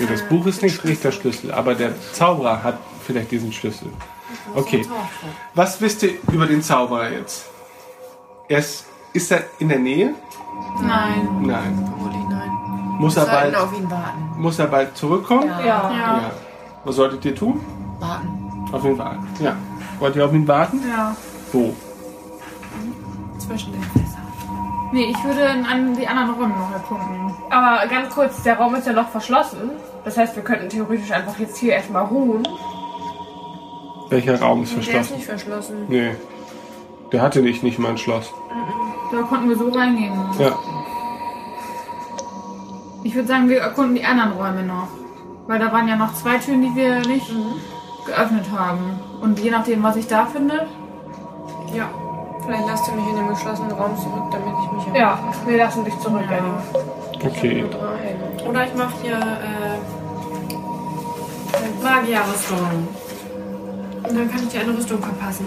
Ja, 0.00 0.06
das 0.06 0.22
Buch 0.28 0.46
ist 0.46 0.62
nicht 0.62 0.84
richtig 0.84 1.00
der 1.00 1.12
Schlüssel, 1.12 1.52
aber 1.52 1.74
der 1.74 1.92
Zauberer 2.12 2.62
hat 2.62 2.78
vielleicht 3.04 3.32
diesen 3.32 3.52
Schlüssel. 3.52 3.88
Okay. 4.54 4.86
Was 5.54 5.80
wisst 5.80 6.02
ihr 6.04 6.14
über 6.30 6.46
den 6.46 6.62
Zauberer 6.62 7.10
jetzt? 7.10 7.46
Er 8.48 8.58
ist, 8.58 8.86
ist 9.12 9.32
er 9.32 9.44
in 9.58 9.68
der 9.70 9.78
Nähe? 9.78 10.14
Nein. 10.80 11.42
Nein. 11.42 11.92
Vermutlich 11.96 12.22
nein. 12.28 12.50
Muss 13.00 13.16
er, 13.16 13.26
bald, 13.26 13.56
auf 13.56 13.76
ihn 13.76 13.90
warten. 13.90 14.30
muss 14.36 14.58
er 14.58 14.66
bald 14.68 14.96
zurückkommen? 14.96 15.48
Ja. 15.48 15.64
Ja. 15.64 15.90
Ja. 15.92 16.30
Was 16.84 16.96
solltet 16.96 17.24
ihr 17.24 17.34
tun? 17.34 17.60
Warten. 17.98 18.43
Auf 18.74 18.82
jeden 18.84 18.96
Fall. 18.96 19.18
Ja. 19.40 19.56
Wollt 20.00 20.16
ihr 20.16 20.24
auf 20.24 20.32
ihn 20.32 20.46
warten? 20.48 20.80
Ja. 20.88 21.14
Wo? 21.52 21.72
Zwischen 23.38 23.72
den 23.72 23.82
Fässern. 23.82 24.22
Nee, 24.92 25.04
ich 25.10 25.24
würde 25.24 25.40
in 25.40 25.64
an 25.64 25.94
die 25.96 26.06
anderen 26.06 26.30
Räume 26.34 26.54
noch 26.56 26.72
erkunden. 26.72 27.34
Aber 27.50 27.86
ganz 27.88 28.12
kurz, 28.14 28.42
der 28.42 28.56
Raum 28.58 28.74
ist 28.74 28.86
ja 28.86 28.92
noch 28.92 29.08
verschlossen. 29.10 29.70
Das 30.04 30.16
heißt, 30.16 30.34
wir 30.36 30.42
könnten 30.42 30.68
theoretisch 30.68 31.10
einfach 31.12 31.38
jetzt 31.38 31.56
hier 31.56 31.74
erstmal 31.74 32.04
ruhen. 32.04 32.46
Welcher 34.10 34.40
Raum 34.40 34.62
ist 34.64 34.72
Der 34.72 34.78
ist 34.80 34.84
verschlossen? 34.86 35.14
nicht 35.16 35.26
verschlossen. 35.26 35.76
Nee. 35.88 36.14
Der 37.12 37.22
hatte 37.22 37.40
nicht, 37.42 37.62
nicht 37.62 37.78
mal 37.78 37.90
ein 37.90 37.98
Schloss. 37.98 38.32
Da 39.12 39.22
konnten 39.22 39.48
wir 39.48 39.56
so 39.56 39.68
reingehen. 39.68 40.12
Ja. 40.38 40.58
Ich 43.04 43.14
würde 43.14 43.28
sagen, 43.28 43.48
wir 43.48 43.60
erkunden 43.60 43.94
die 43.94 44.04
anderen 44.04 44.32
Räume 44.32 44.62
noch. 44.64 44.88
Weil 45.46 45.58
da 45.58 45.72
waren 45.72 45.86
ja 45.86 45.96
noch 45.96 46.14
zwei 46.14 46.38
Türen, 46.38 46.62
die 46.62 46.74
wir 46.74 47.00
nicht 47.06 47.30
geöffnet 48.06 48.46
haben. 48.56 48.98
Und 49.20 49.38
je 49.38 49.50
nachdem, 49.50 49.82
was 49.82 49.96
ich 49.96 50.06
da 50.06 50.26
finde. 50.26 50.66
Ja. 51.74 51.88
Vielleicht 52.44 52.66
lasst 52.66 52.88
ihr 52.88 52.94
mich 52.94 53.08
in 53.08 53.16
den 53.16 53.28
geschlossenen 53.28 53.72
Raum 53.72 53.96
zurück, 53.96 54.24
damit 54.30 54.54
ich 54.64 54.72
mich 54.72 54.94
Ja, 55.00 55.18
wir 55.46 55.56
lassen 55.56 55.84
dich 55.84 55.98
zurück, 56.00 56.22
Ja. 56.30 56.36
Ellie. 56.36 56.52
Okay. 57.26 57.64
Drei. 57.70 58.48
Oder 58.48 58.66
ich 58.66 58.74
mache 58.74 58.92
hier 59.02 59.16
äh, 59.16 59.78
Magierrüstung. 61.82 62.88
Und 64.08 64.14
dann 64.18 64.30
kann 64.30 64.40
ich 64.42 64.48
dir 64.48 64.60
eine 64.60 64.76
Rüstung 64.76 64.98
verpassen. 65.00 65.46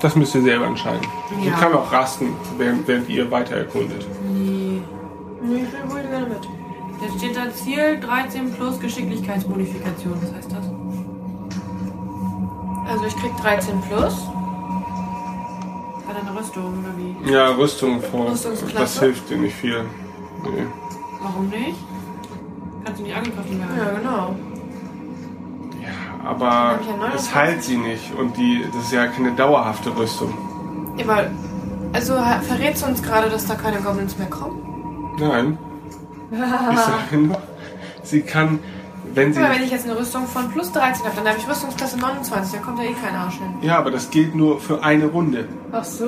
Das 0.00 0.14
müsst 0.14 0.34
ihr 0.34 0.42
selber 0.42 0.66
entscheiden. 0.66 1.00
Sie 1.40 1.48
Ja. 1.48 1.54
kann 1.56 1.72
auch 1.74 1.90
rasten, 1.90 2.36
während, 2.58 2.86
während 2.86 3.08
ihr 3.08 3.28
weiter 3.30 3.56
erkundet. 3.56 4.06
Nee. 4.22 4.82
Nee, 5.42 5.64
ich 5.64 5.72
will 5.72 6.03
steht 7.16 7.36
da 7.36 7.50
Ziel 7.52 8.00
13 8.00 8.52
plus 8.52 8.80
Geschicklichkeitsmodifikation. 8.80 10.14
Was 10.20 10.32
heißt 10.34 10.52
das? 10.52 10.64
Also 12.90 13.06
ich 13.06 13.16
krieg 13.16 13.36
13 13.38 13.80
plus. 13.82 14.14
Bei 16.06 16.12
deiner 16.12 16.38
Rüstung 16.38 16.64
oder 16.64 16.92
wie? 16.96 17.32
Ja, 17.32 17.48
Rüstung 17.50 18.00
vor. 18.00 18.30
Rüstungsklasse? 18.30 18.78
Das 18.78 19.00
hilft 19.00 19.30
dir 19.30 19.38
nicht 19.38 19.54
viel. 19.54 19.84
Nee. 20.42 20.66
Warum 21.22 21.48
nicht? 21.48 21.78
Kannst 22.84 23.00
du 23.00 23.04
nicht 23.04 23.16
angegriffen 23.16 23.58
werden? 23.58 23.78
Ja, 23.78 23.90
genau. 23.98 24.34
Ja, 25.82 26.28
aber 26.28 26.44
ja 26.86 26.96
29. 26.96 27.14
es 27.14 27.34
heilt 27.34 27.62
sie 27.62 27.76
nicht 27.78 28.14
und 28.18 28.36
die, 28.36 28.64
das 28.74 28.84
ist 28.84 28.92
ja 28.92 29.06
keine 29.06 29.32
dauerhafte 29.32 29.96
Rüstung. 29.96 30.34
Ja, 30.98 31.04
aber, 31.04 31.30
also 31.94 32.14
verrätst 32.42 32.82
du 32.82 32.88
uns 32.88 33.02
gerade, 33.02 33.30
dass 33.30 33.46
da 33.46 33.54
keine 33.54 33.80
Goblins 33.80 34.18
mehr 34.18 34.28
kommen? 34.28 35.14
Nein. 35.18 35.58
Ich 36.34 36.78
sage 36.78 37.16
nur, 37.18 37.42
sie 38.02 38.22
kann, 38.22 38.58
wenn 39.14 39.32
sie. 39.32 39.40
Aber 39.40 39.54
wenn 39.54 39.62
ich 39.62 39.70
jetzt 39.70 39.84
eine 39.84 39.98
Rüstung 39.98 40.26
von 40.26 40.50
plus 40.50 40.72
13 40.72 41.04
habe, 41.04 41.16
dann 41.16 41.28
habe 41.28 41.38
ich 41.38 41.48
Rüstungsklasse 41.48 41.98
29, 41.98 42.54
dann 42.54 42.62
kommt 42.62 42.78
ja 42.78 42.84
eh 42.84 42.94
kein 42.94 43.14
Arsch 43.14 43.38
hin. 43.38 43.54
Ja, 43.62 43.78
aber 43.78 43.90
das 43.90 44.10
gilt 44.10 44.34
nur 44.34 44.60
für 44.60 44.82
eine 44.82 45.06
Runde. 45.06 45.48
Ach 45.72 45.84
so. 45.84 46.06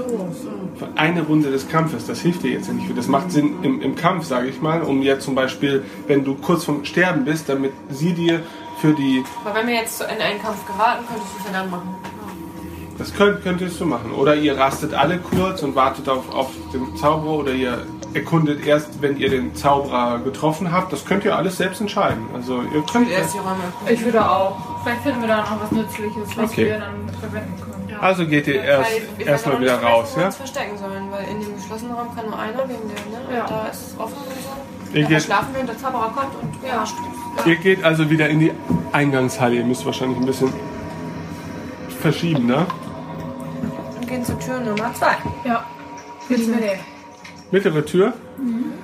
Für 0.77 0.89
eine 0.97 1.23
Runde 1.23 1.51
des 1.51 1.69
Kampfes. 1.69 2.07
Das 2.07 2.20
hilft 2.20 2.43
dir 2.43 2.51
jetzt 2.51 2.69
ja 2.69 2.74
nicht. 2.74 2.86
viel. 2.86 2.97
Das 2.97 3.09
macht 3.09 3.31
Sinn 3.31 3.55
im, 3.62 3.81
im 3.81 3.97
Kampf, 3.97 4.27
sage 4.27 4.48
ich 4.48 4.61
mal, 4.61 4.82
um 4.82 5.03
jetzt 5.03 5.24
zum 5.24 5.35
Beispiel, 5.35 5.85
wenn 6.07 6.24
du 6.24 6.35
kurz 6.35 6.65
vorm 6.65 6.85
Sterben 6.85 7.24
bist, 7.24 7.48
damit 7.48 7.73
sie 7.90 8.12
dir 8.12 8.43
für 8.81 8.93
die. 8.93 9.24
Aber 9.44 9.55
wenn 9.55 9.66
wir 9.66 9.74
jetzt 9.74 10.01
in 10.01 10.20
einen 10.20 10.43
Kampf 10.43 10.66
geraten, 10.66 11.05
könntest 11.09 11.32
du 11.35 11.39
es 11.39 11.53
ja 11.53 11.61
dann 11.61 11.70
machen. 11.70 11.94
Das 12.98 13.12
könnt, 13.15 13.43
könntest 13.43 13.78
du 13.81 13.85
machen. 13.85 14.12
Oder 14.12 14.36
ihr 14.36 14.57
rastet 14.59 14.94
alle 14.94 15.19
kurz 15.19 15.62
und 15.62 15.74
wartet 15.74 16.09
auf, 16.09 16.32
auf 16.35 16.51
den 16.73 16.97
Zauberer 16.97 17.39
oder 17.39 17.53
ihr 17.53 17.86
erkundet 18.16 18.66
erst, 18.66 19.01
wenn 19.02 19.16
ihr 19.16 19.28
den 19.30 19.55
Zauberer 19.55 20.18
getroffen 20.18 20.72
habt. 20.72 20.93
Das 20.93 21.05
könnt 21.05 21.24
ihr 21.24 21.36
alles 21.36 21.56
selbst 21.59 21.80
entscheiden. 21.80 22.24
Also 22.34 22.62
ihr 22.62 22.82
könnt. 22.90 23.10
Erst 23.10 23.34
die 23.34 23.38
Räume 23.38 23.62
erkunden. 23.64 23.94
Ich 23.94 24.05
würde 24.05 24.28
auch. 24.28 24.56
Vielleicht 24.82 25.02
finden 25.02 25.20
wir 25.20 25.28
da 25.28 25.36
noch 25.38 25.62
was 25.62 25.70
Nützliches, 25.72 26.36
was 26.36 26.51
Okay. 26.51 26.66
wir 26.66 26.78
dann 26.78 27.09
verwenden 27.20 27.55
können. 27.60 27.98
Also 28.01 28.26
geht 28.26 28.47
ihr 28.47 28.62
erst 28.62 28.90
Weil 29.16 29.26
erstmal 29.26 29.60
wieder 29.60 29.76
nicht, 29.78 29.86
raus, 29.86 30.14
ja? 30.18 30.26
uns 30.26 30.36
verstecken 30.36 30.76
sollen, 30.76 31.10
weil 31.10 31.24
in 31.28 31.40
dem 31.40 31.56
geschlossenen 31.56 31.94
Raum 31.94 32.14
kann 32.14 32.26
nur 32.26 32.38
einer 32.38 32.68
wegen 32.68 32.88
der, 32.88 33.20
ne? 33.20 33.34
Ja. 33.34 33.44
Und 33.44 33.51
da 33.51 33.68
ist 33.68 33.86
es 33.88 33.98
offen 33.98 34.16
und 34.18 34.93
so. 34.93 34.98
Ihr 34.98 35.06
geht, 35.06 35.22
schlafen 35.22 35.55
wir 35.55 35.60
und 35.60 35.68
der 35.68 35.78
Zauberer 35.78 36.12
kommt 36.14 36.34
und 36.43 36.66
ja. 36.66 36.84
ihr 37.47 37.56
geht 37.56 37.82
also 37.84 38.10
wieder 38.10 38.28
in 38.28 38.40
die 38.40 38.52
Eingangshalle. 38.93 39.56
Ihr 39.56 39.64
müsst 39.64 39.86
wahrscheinlich 39.86 40.18
ein 40.18 40.26
bisschen 40.26 40.52
verschieben, 42.01 42.47
ne? 42.47 42.66
und 44.06 44.10
gehen 44.10 44.24
zur 44.24 44.38
Tür 44.38 44.60
Nummer 44.60 44.93
zwei. 44.94 45.16
Ja. 45.44 45.64
Jetzt 46.28 46.48
mit 46.48 46.62
der. 46.62 46.78
Mittlere 47.51 47.85
Tür. 47.85 48.12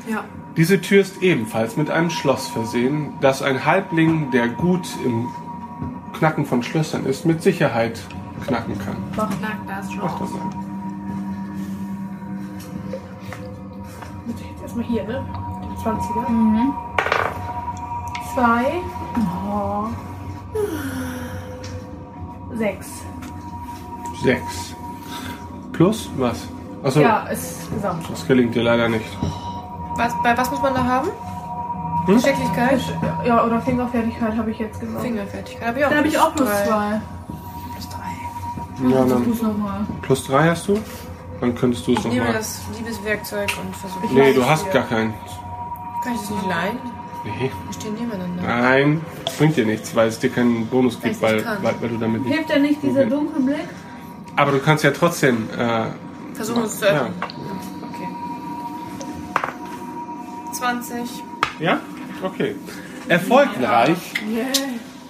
Ja. 0.08 0.24
Diese 0.56 0.80
Tür 0.80 1.00
ist 1.00 1.22
ebenfalls 1.22 1.76
mit 1.76 1.90
einem 1.90 2.10
Schloss 2.10 2.48
versehen, 2.48 3.14
das 3.20 3.42
ein 3.42 3.64
Halbling, 3.64 4.30
der 4.30 4.48
gut 4.48 4.86
im 5.04 5.28
Knacken 6.12 6.44
von 6.44 6.62
Schlössern 6.62 7.06
ist, 7.06 7.24
mit 7.24 7.42
Sicherheit 7.42 8.00
knacken 8.46 8.78
kann. 8.78 8.96
Knack 9.12 9.66
das 9.66 9.92
schon. 9.92 10.02
Mach 10.02 10.18
das 10.18 10.30
mal. 10.30 10.50
Jetzt 14.26 14.62
erstmal 14.62 14.84
hier, 14.84 15.04
ne? 15.04 15.24
Die 15.64 15.76
20er. 15.82 16.30
Mhm. 16.30 16.72
Zwei. 18.34 18.64
Oh. 19.50 19.88
Sechs. 22.54 22.88
Sechs. 24.22 24.74
Plus 25.72 26.10
was? 26.16 26.46
Achso, 26.82 27.00
Ja, 27.00 27.26
ist 27.28 27.72
gesamt. 27.72 28.08
das 28.10 28.26
gelingt 28.26 28.54
dir 28.54 28.62
leider 28.62 28.88
nicht. 28.88 29.04
Was, 29.96 30.12
bei 30.22 30.36
was 30.36 30.50
muss 30.50 30.60
man 30.62 30.74
da 30.74 30.84
haben? 30.84 31.08
Hm? 32.06 32.14
Geschicklichkeit? 32.16 32.80
Ja, 33.24 33.44
oder 33.44 33.60
Fingerfertigkeit 33.60 34.36
habe 34.36 34.50
ich 34.50 34.58
jetzt 34.58 34.80
gesagt. 34.80 35.02
Fingerfertigkeit. 35.04 35.68
Hab 35.68 35.76
ich 35.76 35.84
auch 35.84 35.90
Da 35.90 35.96
habe 35.96 36.08
ich 36.08 36.18
auch 36.18 36.34
plus 36.34 36.48
drei. 36.48 36.64
zwei. 36.66 37.00
Plus 37.74 37.88
drei. 37.88 38.88
Ja, 38.90 39.04
dann 39.04 39.22
Plus 39.24 39.42
nochmal. 39.42 39.80
plus 40.02 40.26
drei 40.26 40.48
hast 40.48 40.66
du? 40.68 40.78
Dann 41.40 41.54
könntest 41.54 41.86
du 41.86 41.92
es 41.92 41.98
Ich 41.98 42.04
nehme 42.06 42.16
nochmal. 42.20 42.34
das 42.34 42.60
Liebeswerkzeug 42.76 43.48
und 43.62 43.76
versuche. 43.76 44.14
Nee, 44.14 44.32
du 44.32 44.44
hast 44.44 44.70
gar 44.72 44.84
keinen. 44.84 45.14
Kann 46.02 46.14
ich 46.14 46.20
das 46.20 46.30
nicht 46.30 46.46
leihen? 46.48 46.78
Nee. 47.24 47.50
Wir 47.66 47.72
stehen 47.72 47.94
nebeneinander. 47.94 48.42
Nein, 48.42 49.00
das 49.24 49.36
bringt 49.36 49.56
dir 49.56 49.66
nichts, 49.66 49.94
weil 49.94 50.08
es 50.08 50.18
dir 50.18 50.30
keinen 50.30 50.66
Bonus 50.66 51.00
gibt, 51.00 51.22
weil, 51.22 51.44
weil, 51.62 51.74
weil 51.80 51.88
du 51.88 51.98
damit 51.98 52.24
nicht. 52.24 52.34
Hilft 52.34 52.50
dir 52.50 52.58
nicht 52.58 52.82
dieser 52.82 53.02
Okay. 53.02 53.10
Dunkelblick? 53.10 53.68
Aber 54.34 54.50
du 54.50 54.58
kannst 54.58 54.82
ja 54.82 54.90
trotzdem. 54.90 55.48
Äh, 55.56 55.84
Versuchen 56.34 56.64
es 56.64 56.78
zu 56.78 56.86
ja. 56.86 56.92
öffnen. 56.92 57.14
Okay. 57.82 58.08
20. 60.52 61.24
ja? 61.60 61.80
Okay. 62.22 62.56
Erfolgreich 63.08 63.98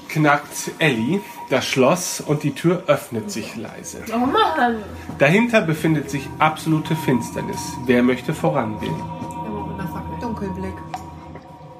knackt 0.09 0.71
Ellie 0.79 1.21
das 1.51 1.67
Schloss 1.67 2.21
und 2.21 2.43
die 2.43 2.55
Tür 2.55 2.85
öffnet 2.87 3.31
sich 3.31 3.57
leise. 3.57 4.03
Oh 4.15 4.19
Mann! 4.19 4.77
Dahinter 5.19 5.61
befindet 5.61 6.11
sich 6.11 6.29
absolute 6.39 6.97
Finsternis. 6.97 7.61
Wer 7.87 8.03
möchte 8.03 8.33
vorangehen? 8.33 8.95
Immer 8.95 9.67
mit 9.67 9.81
einer 9.81 9.89
Fackel. 9.89 10.19
Dunkelblick. 10.21 10.75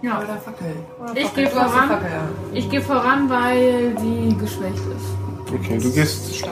Ja. 0.03 0.19
Oder 0.21 0.37
Fackel. 0.39 0.77
Ich 1.15 1.35
gehe 1.35 1.49
voran. 1.49 1.91
Ja. 1.91 2.29
Ich 2.53 2.69
gehe 2.69 2.83
voran, 2.83 3.31
weil 3.31 3.95
die 3.95 4.37
geschwächt 4.37 4.77
ist. 4.77 5.22
Okay, 5.55 5.79
du 5.79 5.93
gehst, 5.93 6.45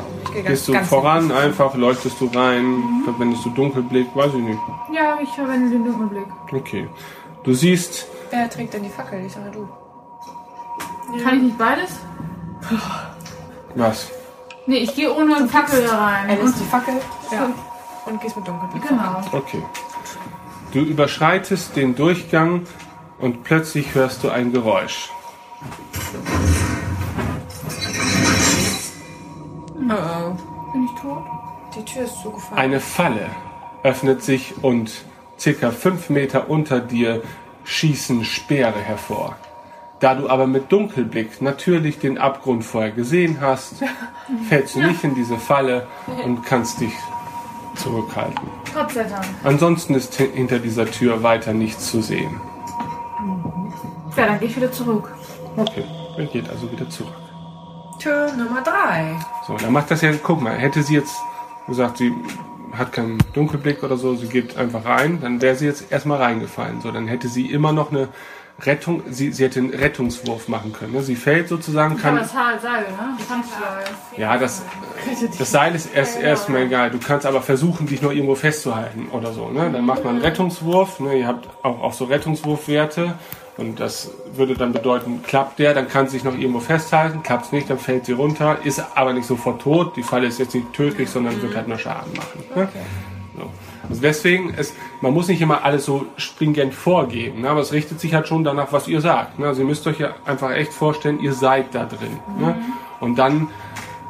gehst 0.46 0.68
du 0.68 0.74
voran, 0.84 1.32
einfach 1.32 1.74
leuchtest 1.74 2.20
du 2.20 2.26
rein, 2.26 3.02
verwendest 3.04 3.44
du 3.44 3.50
Dunkelblick, 3.50 4.14
weiß 4.14 4.34
ich 4.34 4.42
nicht. 4.42 4.60
Ja, 4.92 5.18
ich 5.22 5.28
verwende 5.30 5.70
den 5.70 5.84
Dunkelblick. 5.84 6.26
Okay. 6.52 6.88
Du 7.44 7.54
siehst, 7.54 8.06
Wer 8.30 8.48
trägt 8.48 8.74
denn 8.74 8.84
die 8.84 8.90
Fackel? 8.90 9.24
Ich 9.26 9.32
sage 9.32 9.50
du. 9.50 9.68
Kann 11.22 11.36
ich 11.38 11.42
nicht 11.42 11.58
beides? 11.58 11.98
was? 13.74 14.10
Nee, 14.66 14.78
ich 14.78 14.94
gehe 14.94 15.12
ohne 15.12 15.48
Fackel 15.48 15.84
da 15.84 15.98
rein. 15.98 16.28
Er 16.28 16.36
lässt 16.36 16.60
die 16.60 16.64
Fackel 16.64 16.94
ja. 17.32 17.50
und 18.06 18.20
gehst 18.20 18.36
mit 18.36 18.46
Dunkelblick. 18.46 18.86
genau. 18.86 19.20
Okay. 19.32 19.62
Du 20.72 20.80
überschreitest 20.80 21.74
den 21.74 21.96
Durchgang 21.96 22.66
und 23.18 23.42
plötzlich 23.42 23.94
hörst 23.94 24.22
du 24.22 24.30
ein 24.30 24.52
Geräusch. 24.52 25.10
Oh 29.90 29.94
oh. 29.94 30.72
Bin 30.72 30.84
ich 30.84 31.00
tot? 31.00 31.22
Die 31.76 31.84
Tür 31.84 32.02
ist 32.04 32.22
zugefallen. 32.22 32.58
Eine 32.58 32.80
Falle 32.80 33.26
öffnet 33.82 34.22
sich 34.22 34.54
und 34.62 34.90
circa 35.38 35.70
fünf 35.70 36.10
Meter 36.10 36.48
unter 36.50 36.80
dir 36.80 37.22
schießen 37.64 38.24
Speere 38.24 38.78
hervor. 38.80 39.36
Da 40.00 40.14
du 40.14 40.28
aber 40.30 40.46
mit 40.46 40.72
Dunkelblick 40.72 41.42
natürlich 41.42 41.98
den 41.98 42.18
Abgrund 42.18 42.64
vorher 42.64 42.90
gesehen 42.92 43.38
hast, 43.40 43.82
fällst 44.48 44.74
du 44.76 44.80
nicht 44.82 45.04
in 45.04 45.14
diese 45.14 45.36
Falle 45.36 45.86
und 46.24 46.42
kannst 46.44 46.80
dich 46.80 46.92
zurückhalten. 47.76 48.48
Gott 48.74 48.90
sei 48.92 49.04
Dank. 49.04 49.24
Ansonsten 49.44 49.94
ist 49.94 50.18
hi- 50.18 50.30
hinter 50.32 50.58
dieser 50.58 50.86
Tür 50.86 51.22
weiter 51.22 51.52
nichts 51.52 51.90
zu 51.90 52.00
sehen. 52.02 52.40
Ja, 54.16 54.26
dann 54.26 54.38
gehe 54.40 54.48
ich 54.48 54.56
wieder 54.56 54.72
zurück. 54.72 55.12
Okay, 55.56 55.84
er 56.16 56.24
geht 56.26 56.48
also 56.48 56.70
wieder 56.72 56.88
zurück. 56.88 57.12
Tür 58.00 58.32
Nummer 58.32 58.62
3. 58.62 59.16
So, 59.46 59.56
dann 59.56 59.72
macht 59.72 59.90
das 59.90 60.00
ja, 60.00 60.12
guck 60.22 60.40
mal, 60.40 60.54
hätte 60.56 60.82
sie 60.82 60.94
jetzt 60.94 61.16
gesagt, 61.66 61.98
sie 61.98 62.12
hat 62.72 62.92
keinen 62.92 63.18
Dunkelblick 63.34 63.82
oder 63.82 63.96
so, 63.96 64.14
sie 64.14 64.26
geht 64.26 64.56
einfach 64.56 64.84
rein, 64.84 65.20
dann 65.20 65.40
wäre 65.42 65.56
sie 65.56 65.66
jetzt 65.66 65.92
erstmal 65.92 66.18
reingefallen. 66.18 66.80
So, 66.80 66.90
dann 66.90 67.06
hätte 67.06 67.28
sie 67.28 67.46
immer 67.46 67.72
noch 67.72 67.90
eine 67.90 68.08
Rettung, 68.66 69.02
sie, 69.10 69.32
sie 69.32 69.44
hätte 69.44 69.60
einen 69.60 69.70
Rettungswurf 69.70 70.48
machen 70.48 70.72
können. 70.72 70.92
Ne? 70.92 71.02
Sie 71.02 71.16
fällt 71.16 71.48
sozusagen, 71.48 71.96
Kann 71.96 72.16
kann. 72.16 72.16
das 72.16 72.34
Haar 72.34 72.58
Seil, 72.58 72.82
ne? 72.82 73.16
Ja, 74.16 74.36
das, 74.38 74.62
das 75.38 75.50
Seil 75.50 75.74
ist 75.74 75.94
erst 75.94 76.20
erstmal 76.20 76.62
egal. 76.62 76.90
Du 76.90 76.98
kannst 76.98 77.26
aber 77.26 77.42
versuchen, 77.42 77.86
dich 77.86 78.02
noch 78.02 78.12
irgendwo 78.12 78.34
festzuhalten 78.34 79.08
oder 79.12 79.32
so. 79.32 79.48
Ne? 79.48 79.70
Dann 79.72 79.84
macht 79.84 80.04
man 80.04 80.16
einen 80.16 80.24
Rettungswurf. 80.24 81.00
Ne? 81.00 81.18
Ihr 81.20 81.26
habt 81.26 81.48
auch, 81.62 81.82
auch 81.82 81.92
so 81.92 82.04
Rettungswurfwerte. 82.04 83.14
Und 83.60 83.78
das 83.78 84.10
würde 84.34 84.54
dann 84.54 84.72
bedeuten, 84.72 85.22
klappt 85.22 85.58
der, 85.58 85.74
dann 85.74 85.86
kann 85.86 86.06
sie 86.06 86.12
sich 86.12 86.24
noch 86.24 86.36
irgendwo 86.36 86.60
festhalten. 86.60 87.22
Klappt 87.22 87.44
es 87.44 87.52
nicht, 87.52 87.68
dann 87.68 87.78
fällt 87.78 88.06
sie 88.06 88.12
runter. 88.12 88.56
Ist 88.64 88.82
aber 88.94 89.12
nicht 89.12 89.26
sofort 89.26 89.60
tot. 89.60 89.96
Die 89.96 90.02
Falle 90.02 90.26
ist 90.26 90.38
jetzt 90.38 90.54
nicht 90.54 90.72
tödlich, 90.72 91.10
sondern 91.10 91.40
wird 91.42 91.54
halt 91.54 91.68
nur 91.68 91.76
Schaden 91.76 92.10
machen. 92.14 92.42
Ne? 92.56 92.68
So. 93.36 93.50
Also 93.86 94.00
deswegen, 94.00 94.54
ist, 94.54 94.74
man 95.02 95.12
muss 95.12 95.28
nicht 95.28 95.42
immer 95.42 95.62
alles 95.62 95.84
so 95.84 96.06
stringent 96.16 96.72
vorgeben, 96.72 97.42
ne? 97.42 97.50
aber 97.50 97.60
es 97.60 97.72
richtet 97.72 98.00
sich 98.00 98.14
halt 98.14 98.28
schon 98.28 98.44
danach, 98.44 98.72
was 98.72 98.88
ihr 98.88 99.02
sagt. 99.02 99.38
Ne? 99.38 99.46
Also 99.48 99.60
ihr 99.60 99.66
müsst 99.66 99.86
euch 99.86 99.98
ja 99.98 100.14
einfach 100.24 100.52
echt 100.52 100.72
vorstellen, 100.72 101.20
ihr 101.20 101.34
seid 101.34 101.74
da 101.74 101.84
drin. 101.84 102.18
Ne? 102.38 102.56
Und 102.98 103.18
dann 103.18 103.48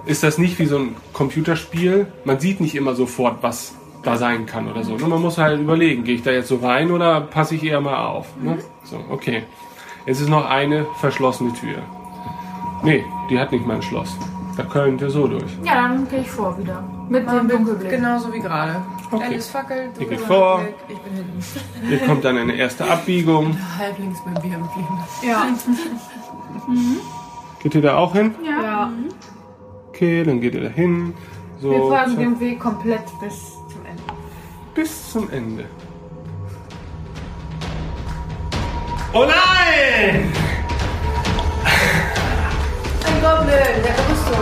ist 0.07 0.23
das 0.23 0.39
nicht 0.39 0.61
wie 0.61 0.67
so 0.67 0.79
ein 0.79 0.97
Computerspiel. 1.13 2.07
Man 2.25 2.39
sieht 2.39 2.61
nicht 2.61 2.77
immer 2.77 2.95
sofort, 2.95 3.43
was 3.43 3.75
da 4.03 4.17
sein 4.17 4.47
kann 4.47 4.71
oder 4.71 4.83
so. 4.85 4.97
Ne? 4.97 5.07
Man 5.07 5.21
muss 5.21 5.39
halt 5.39 5.61
überlegen, 5.61 6.05
gehe 6.05 6.15
ich 6.17 6.23
da 6.23 6.31
jetzt 6.31 6.49
so 6.49 6.57
rein 6.57 6.91
oder 6.91 7.21
passe 7.21 7.55
ich 7.55 7.65
eher 7.65 7.81
mal 7.81 8.07
auf. 8.07 8.27
Ne? 8.41 8.59
So, 8.85 8.99
okay. 9.11 9.43
Jetzt 10.07 10.21
ist 10.21 10.29
noch 10.29 10.49
eine 10.49 10.87
verschlossene 11.01 11.53
Tür. 11.53 11.79
Nee, 12.83 13.05
die 13.29 13.39
hat 13.39 13.53
nicht 13.53 13.67
mal 13.67 13.77
ein 13.77 13.83
Schloss. 13.83 14.17
Da 14.57 14.65
könnt 14.65 15.01
ihr 15.03 15.11
so 15.11 15.27
durch. 15.29 15.45
Ja, 15.65 15.89
dann 15.89 16.09
gehe 16.09 16.21
ich 16.21 16.31
vor 16.31 16.57
wieder. 16.59 16.83
Mit 17.09 17.29
dem 17.31 17.49
Dunkelblick. 17.49 17.91
Genauso 17.91 18.33
wie 18.33 18.41
gerade. 18.41 18.77
Okay. 19.11 19.25
Alice 19.25 19.49
Fackel, 19.49 19.91
du 19.95 20.01
geht 20.01 20.11
mit 20.11 20.21
vor. 20.21 20.59
Dunkelblick, 20.59 20.77
Ich 20.89 20.99
bin 20.99 21.15
hinten. 21.15 21.93
Ihr 21.93 21.99
kommt 22.07 22.25
dann 22.25 22.37
in 22.37 22.43
eine 22.45 22.55
erste 22.55 22.89
Abbiegung. 22.91 23.57
Halblinks 23.79 24.21
beim 24.25 24.35
Bier 24.35 24.59
geblieben. 24.59 24.99
Ja. 25.23 25.47
Geht 27.63 27.75
ihr 27.75 27.83
da 27.83 27.97
auch 27.97 28.13
hin? 28.15 28.35
ja. 28.45 28.63
Ja. 28.63 28.93
Okay, 29.91 30.25
dann 30.25 30.41
geht 30.41 30.55
ihr 30.55 30.63
da 30.63 30.69
hin. 30.69 31.13
So, 31.61 31.71
Wir 31.71 31.79
folgen 31.81 32.17
dem 32.19 32.41
Weg 32.41 32.59
komplett 32.59 33.03
bis. 33.21 33.59
Bis 34.81 35.13
zum 35.13 35.31
Ende. 35.31 35.67
Oh 39.13 39.27
nein! 39.27 40.33
Ein 43.05 43.17
Goblin, 43.21 43.77
der 43.85 43.97
Rüstung. 44.09 44.41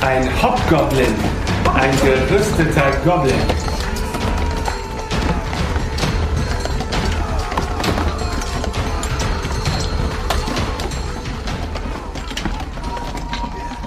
Ein 0.00 0.42
Hobgoblin. 0.42 1.14
Ein 1.74 1.92
gerüsteter 2.00 2.90
Goblin. 3.04 3.34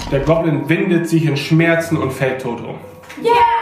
Der 0.10 0.22
Goblin 0.22 0.70
windet 0.70 1.10
sich 1.10 1.26
in 1.26 1.36
Schmerzen 1.36 1.98
und 1.98 2.14
fällt 2.14 2.42
tot 2.42 2.62
um. 2.62 2.76
Danke. 3.18 3.59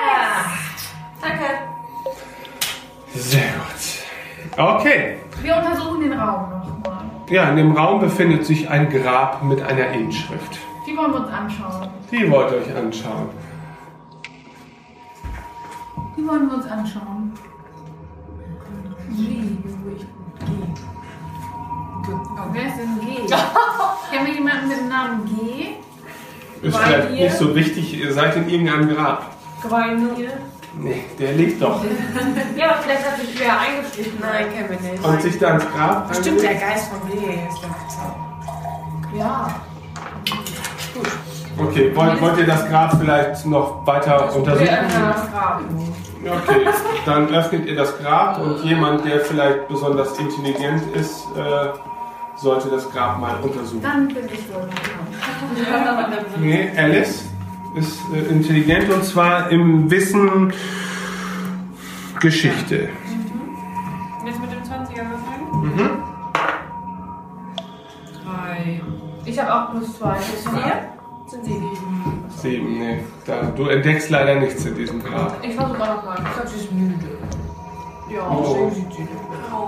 Okay. 4.57 5.17
Wir 5.41 5.55
untersuchen 5.57 6.01
den 6.01 6.13
Raum 6.13 6.49
nochmal. 6.49 7.03
Ja, 7.29 7.49
in 7.49 7.57
dem 7.57 7.71
Raum 7.73 7.99
befindet 7.99 8.45
sich 8.45 8.67
ein 8.69 8.89
Grab 8.89 9.43
mit 9.43 9.61
einer 9.61 9.89
Inschrift. 9.89 10.57
Die 10.87 10.95
wollen 10.97 11.11
wir 11.11 11.19
uns 11.19 11.29
anschauen. 11.29 11.87
Die 12.11 12.31
wollt 12.31 12.51
ihr 12.51 12.57
euch 12.59 12.75
anschauen. 12.75 13.29
Die 16.17 16.27
wollen 16.27 16.49
wir 16.49 16.57
uns 16.57 16.65
anschauen. 16.65 17.33
Wer 22.53 22.67
ist 22.67 22.77
denn 22.77 22.99
G? 22.99 23.15
Kennen 24.11 24.25
wir 24.27 24.33
jemanden 24.33 24.67
mit 24.69 24.77
dem 24.79 24.87
Namen 24.89 25.25
G? 25.25 25.75
Ist 26.65 26.73
Weil 26.73 26.83
vielleicht 26.85 27.11
ihr- 27.11 27.23
nicht 27.25 27.37
so 27.37 27.55
wichtig, 27.55 27.99
ihr 27.99 28.13
seid 28.13 28.35
in 28.37 28.49
irgendeinem 28.49 28.89
Grab. 28.95 29.35
Quainir. 29.61 30.29
Nee, 30.79 31.03
der 31.19 31.33
liegt 31.33 31.61
doch. 31.61 31.83
Ja, 32.55 32.71
aber 32.71 32.81
vielleicht 32.83 33.11
hat 33.11 33.19
sich 33.19 33.39
wer 33.39 33.59
eingeschlichen. 33.59 34.19
Nein, 34.19 34.45
kennen 34.53 34.69
wir 34.69 34.91
nicht. 34.91 35.03
Und 35.03 35.21
sich 35.21 35.39
da 35.39 35.55
ins 35.55 35.65
Grab 35.71 36.15
Stimmt, 36.15 36.41
der? 36.41 36.55
Geist 36.55 36.89
von 36.89 37.09
Lee 37.09 37.39
ist 37.49 37.61
der 37.61 37.69
Zauber. 37.89 39.17
Ja. 39.17 39.55
Okay, 41.57 41.95
wollt, 41.95 42.21
wollt 42.21 42.37
ihr 42.37 42.45
das 42.45 42.67
Grab 42.69 42.99
vielleicht 42.99 43.45
noch 43.45 43.85
weiter 43.87 44.35
untersuchen? 44.35 44.67
das 44.67 45.31
Grab. 45.31 45.61
Okay, 46.25 46.67
dann 47.05 47.33
öffnet 47.33 47.65
ihr 47.65 47.75
das 47.75 47.97
Grab 47.99 48.39
und 48.39 48.63
jemand, 48.63 49.05
der 49.05 49.21
vielleicht 49.21 49.67
besonders 49.67 50.17
intelligent 50.19 50.83
ist, 50.95 51.25
äh, 51.35 51.69
sollte 52.35 52.69
das 52.69 52.91
Grab 52.91 53.19
mal 53.19 53.35
untersuchen. 53.41 53.81
Dann 53.81 54.07
bin 54.09 54.25
ich 54.25 54.53
wohl 54.53 54.67
dran. 54.67 56.13
Nee, 56.37 56.69
Alice 56.77 57.25
ist 57.75 57.99
äh, 58.13 58.31
intelligent 58.31 58.91
und 58.91 59.03
zwar 59.03 59.49
im 59.51 59.89
Wissen 59.89 60.53
Geschichte. 62.19 62.89
Jetzt 64.25 64.39
mit 64.41 64.51
dem 64.51 64.59
20er 64.63 65.05
würfeln? 65.09 65.61
Mhm. 65.63 65.89
Drei. 68.25 68.81
Ich 69.25 69.39
habe 69.39 69.53
auch 69.53 69.71
plus 69.71 69.97
zwei. 69.97 70.15
Plus 70.15 70.53
vier. 70.53 70.73
Sind 71.27 71.43
sie 71.45 71.53
sieben. 71.53 72.23
Sieben, 72.41 72.79
nee. 72.79 72.99
Da, 73.25 73.41
du 73.55 73.67
entdeckst 73.67 74.09
leider 74.09 74.35
nichts 74.39 74.65
in 74.65 74.75
diesem 74.75 75.03
Grab. 75.03 75.37
Ich 75.43 75.53
versuche 75.55 75.77
mal 75.77 75.95
nochmal. 75.95 76.17
Ich 76.25 76.33
glaube, 76.33 76.47
sie 76.49 76.59
ist 76.63 76.71
müde. 76.71 77.17
Ja, 78.13 78.21
Oh. 78.29 78.71
sieht 78.73 78.91
sie 78.93 79.01
nicht. 79.01 79.11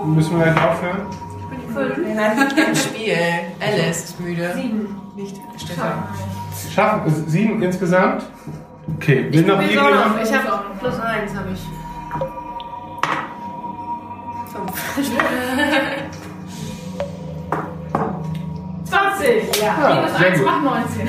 Müssen 0.06 0.38
wir 0.38 0.46
jetzt 0.46 0.58
aufhören? 0.62 1.00
Nein, 2.16 2.48
kein 2.56 2.74
Spiel. 2.74 3.14
Alice 3.60 4.04
ist 4.04 4.20
müde. 4.20 4.52
Sieben. 4.56 4.96
Nicht 5.14 5.36
Stefan. 5.58 5.92
Schaffen 6.80 7.28
sieben 7.28 7.62
insgesamt? 7.62 8.22
Okay, 8.96 9.26
will 9.30 9.42
noch 9.42 9.60
Ich 9.60 9.74
irgendjemand? 9.74 10.22
Ich 10.24 10.32
habe 10.32 10.64
plus 10.80 10.98
eins, 10.98 11.34
habe 11.34 11.48
ich. 11.52 11.60
Fünf. 14.50 14.96
20. 18.84 19.62
Ja. 19.62 19.66
Ja, 19.66 19.94
Minus 19.94 20.18
sehr 20.18 20.26
1 20.28 20.38
gut. 20.38 20.46
macht 20.46 20.64
19. 20.64 21.08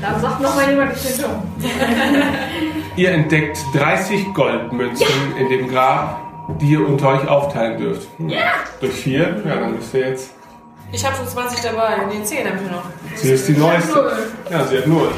da 0.00 0.18
sagt 0.18 0.40
nochmal 0.40 0.70
jemand, 0.70 0.96
ich 0.96 1.16
bin 1.16 1.24
dumm. 1.24 1.42
Ihr 2.96 3.10
entdeckt 3.10 3.58
30 3.74 4.32
Goldmünzen 4.34 5.06
in 5.38 5.48
dem 5.50 5.68
Grab, 5.68 6.18
die 6.58 6.70
ihr 6.72 6.88
unter 6.88 7.08
euch 7.08 7.28
aufteilen 7.28 7.78
dürft. 7.78 8.08
Ja! 8.18 8.38
Durch 8.80 8.94
vier? 8.94 9.42
Ja, 9.46 9.56
dann 9.56 9.74
müsst 9.74 9.92
ihr 9.94 10.08
jetzt. 10.08 10.34
Ich 10.92 11.04
habe 11.04 11.16
schon 11.16 11.26
20 11.26 11.60
dabei. 11.60 11.96
Nee, 12.08 12.22
10 12.22 12.46
habe 12.46 12.58
ich 12.62 12.70
noch. 12.70 12.84
Sie 13.16 13.32
ist 13.32 13.48
die 13.48 13.56
neueste. 13.56 13.94
Null. 13.94 14.32
Ja, 14.50 14.66
sie 14.66 14.78
hat 14.78 14.86
null. 14.86 15.10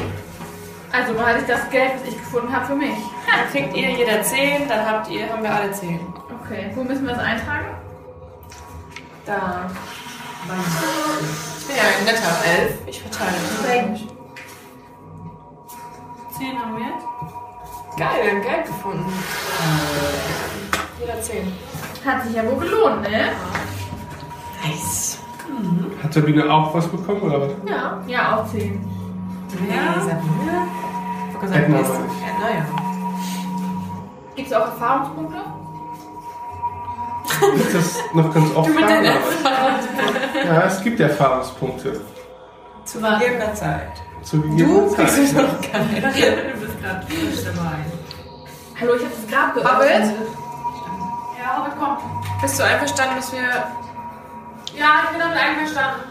Also 0.91 1.13
behalte 1.13 1.41
ich 1.41 1.47
das 1.47 1.69
Geld, 1.69 1.91
das 1.95 2.07
ich 2.13 2.17
gefunden 2.17 2.55
habe, 2.55 2.65
für 2.65 2.75
mich. 2.75 2.95
Dann 3.25 3.51
kriegt 3.51 3.75
ihr 3.75 3.91
jeder 3.91 4.23
10, 4.23 4.69
dann 4.69 4.85
habt 4.85 5.09
ihr, 5.09 5.29
haben 5.29 5.43
wir 5.43 5.53
alle 5.53 5.69
10. 5.71 5.99
Okay, 6.45 6.71
wo 6.73 6.83
müssen 6.83 7.05
wir 7.05 7.13
das 7.13 7.23
eintragen? 7.23 7.65
Da. 9.25 9.69
Ich 11.59 11.67
bin 11.67 11.75
ja 11.75 11.83
ein 11.83 12.05
netter 12.05 12.61
Elf. 12.61 12.73
Ich 12.85 13.01
verteile. 13.01 13.35
Zehn 16.37 16.59
haben 16.59 16.77
wir 16.77 16.85
jetzt. 16.85 17.05
Geil, 17.97 18.23
wir 18.23 18.31
haben 18.31 18.41
Geld 18.41 18.65
gefunden. 18.67 19.13
Jeder 20.99 21.21
10. 21.21 21.51
Hat 22.05 22.23
sich 22.23 22.35
ja 22.35 22.45
wohl 22.45 22.59
gelohnt, 22.59 23.01
ne? 23.01 23.31
Nice. 24.63 25.17
Hat 26.03 26.13
Sabine 26.13 26.51
auch 26.51 26.73
was 26.73 26.87
bekommen 26.87 27.21
oder 27.21 27.41
was? 27.41 27.51
Ja. 27.67 28.01
Ja, 28.07 28.37
auch 28.37 28.47
10. 28.51 28.79
Ja. 29.69 30.01
Sabine. 30.01 30.67
Ich 31.29 31.33
hab 31.35 31.41
gesagt, 31.41 31.61
Edna 31.63 31.77
nächste- 31.77 31.93
meine 31.93 32.05
ich. 32.07 32.21
Ja, 32.21 32.47
naja. 32.47 32.65
Gibt 34.35 34.47
es 34.47 34.53
auch 34.53 34.65
Erfahrungspunkte? 34.65 35.37
Ist 37.55 37.75
das 37.75 37.99
noch 38.13 38.33
ganz 38.33 38.55
oft? 38.55 38.67
Du 38.73 38.73
mit 38.75 38.83
deinen 38.89 39.05
Ja, 39.05 40.61
es 40.67 40.81
gibt 40.83 40.99
Erfahrungspunkte. 40.99 42.01
Zu 42.85 43.01
gegebener 43.01 43.53
Zeit. 43.53 43.91
Zu 44.23 44.37
Du 44.37 44.49
gegebener 44.49 44.95
kriegst 44.95 45.17
es 45.17 45.33
Zeit. 45.33 45.43
noch 45.43 45.61
geil. 45.71 46.53
Du 46.53 46.59
bist 46.61 46.81
gerade 46.81 47.05
frisch 47.07 47.43
dabei. 47.45 47.77
Hallo, 48.79 48.93
ich 48.95 49.03
habe 49.03 49.11
das 49.15 49.31
Grab 49.31 49.55
Hobbit? 49.55 49.87
geöffnet. 49.87 50.15
Ja, 51.41 51.57
Hobbit 51.59 51.79
kommt. 51.79 51.99
Bist 52.41 52.59
du 52.59 52.63
einverstanden, 52.65 53.15
dass 53.17 53.31
wir. 53.31 53.39
Ja, 54.77 55.03
ich 55.03 55.09
bin 55.11 55.19
damit 55.19 55.37
einverstanden. 55.37 56.01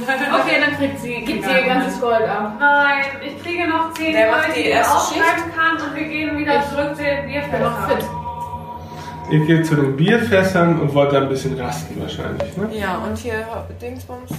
Okay, 0.00 0.60
dann 0.60 0.76
kriegt 0.76 1.00
sie, 1.00 1.20
gibt 1.22 1.44
sie 1.44 1.50
ihr 1.50 1.62
ganzes 1.62 2.00
Gold 2.00 2.22
ab. 2.22 2.56
Nein, 2.58 3.04
ich 3.26 3.42
kriege 3.42 3.66
noch 3.66 3.92
10 3.94 4.14
Wer 4.14 4.30
macht 4.30 4.48
Leute, 4.48 4.52
die 4.54 4.62
die 4.62 4.68
ich 4.68 4.74
erste 4.74 4.94
aufschreiben 4.94 5.54
kann 5.54 5.76
und 5.82 5.94
wir 5.96 6.04
gehen 6.04 6.38
wieder 6.38 6.62
zurück 6.70 6.96
zu 6.96 7.02
den 7.02 7.50
bin 7.50 7.60
noch 7.62 7.88
fit. 7.88 8.04
Ihr 9.30 9.44
geht 9.44 9.66
zu 9.66 9.74
den 9.74 9.96
Bierfässern 9.96 10.80
und 10.80 10.94
wollt 10.94 11.12
da 11.12 11.18
ein 11.20 11.28
bisschen 11.28 11.58
rasten 11.60 12.00
wahrscheinlich, 12.00 12.56
ne? 12.56 12.70
Ja, 12.72 12.96
und 12.98 13.18
hier 13.18 13.46
Dingsbums. 13.82 14.30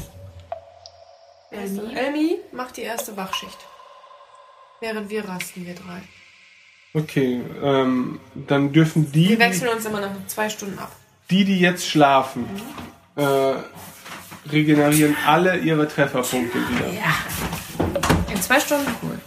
Elmi. 1.51 1.95
Elmi 1.95 2.37
macht 2.51 2.77
die 2.77 2.81
erste 2.83 3.15
Wachschicht. 3.17 3.57
Während 4.81 5.09
wir 5.09 5.27
rasten, 5.27 5.65
wir 5.65 5.75
drei. 5.75 6.01
Okay, 6.93 7.41
ähm, 7.61 8.19
dann 8.33 8.71
dürfen 8.71 9.11
die, 9.11 9.29
Wir 9.29 9.39
wechseln 9.39 9.69
uns 9.69 9.85
immer 9.85 9.99
nach 10.01 10.09
zwei 10.27 10.49
Stunden 10.49 10.79
ab. 10.79 10.91
die, 11.29 11.43
die 11.45 11.59
jetzt 11.59 11.87
schlafen, 11.87 12.47
äh, 13.19 13.55
regenerieren 14.51 15.15
alle 15.25 15.57
ihre 15.57 15.87
Trefferpunkte 15.87 16.57
wieder. 16.57 16.85
In 18.31 18.41
zwei 18.41 18.59
Stunden? 18.59 18.87
Cool. 19.01 19.19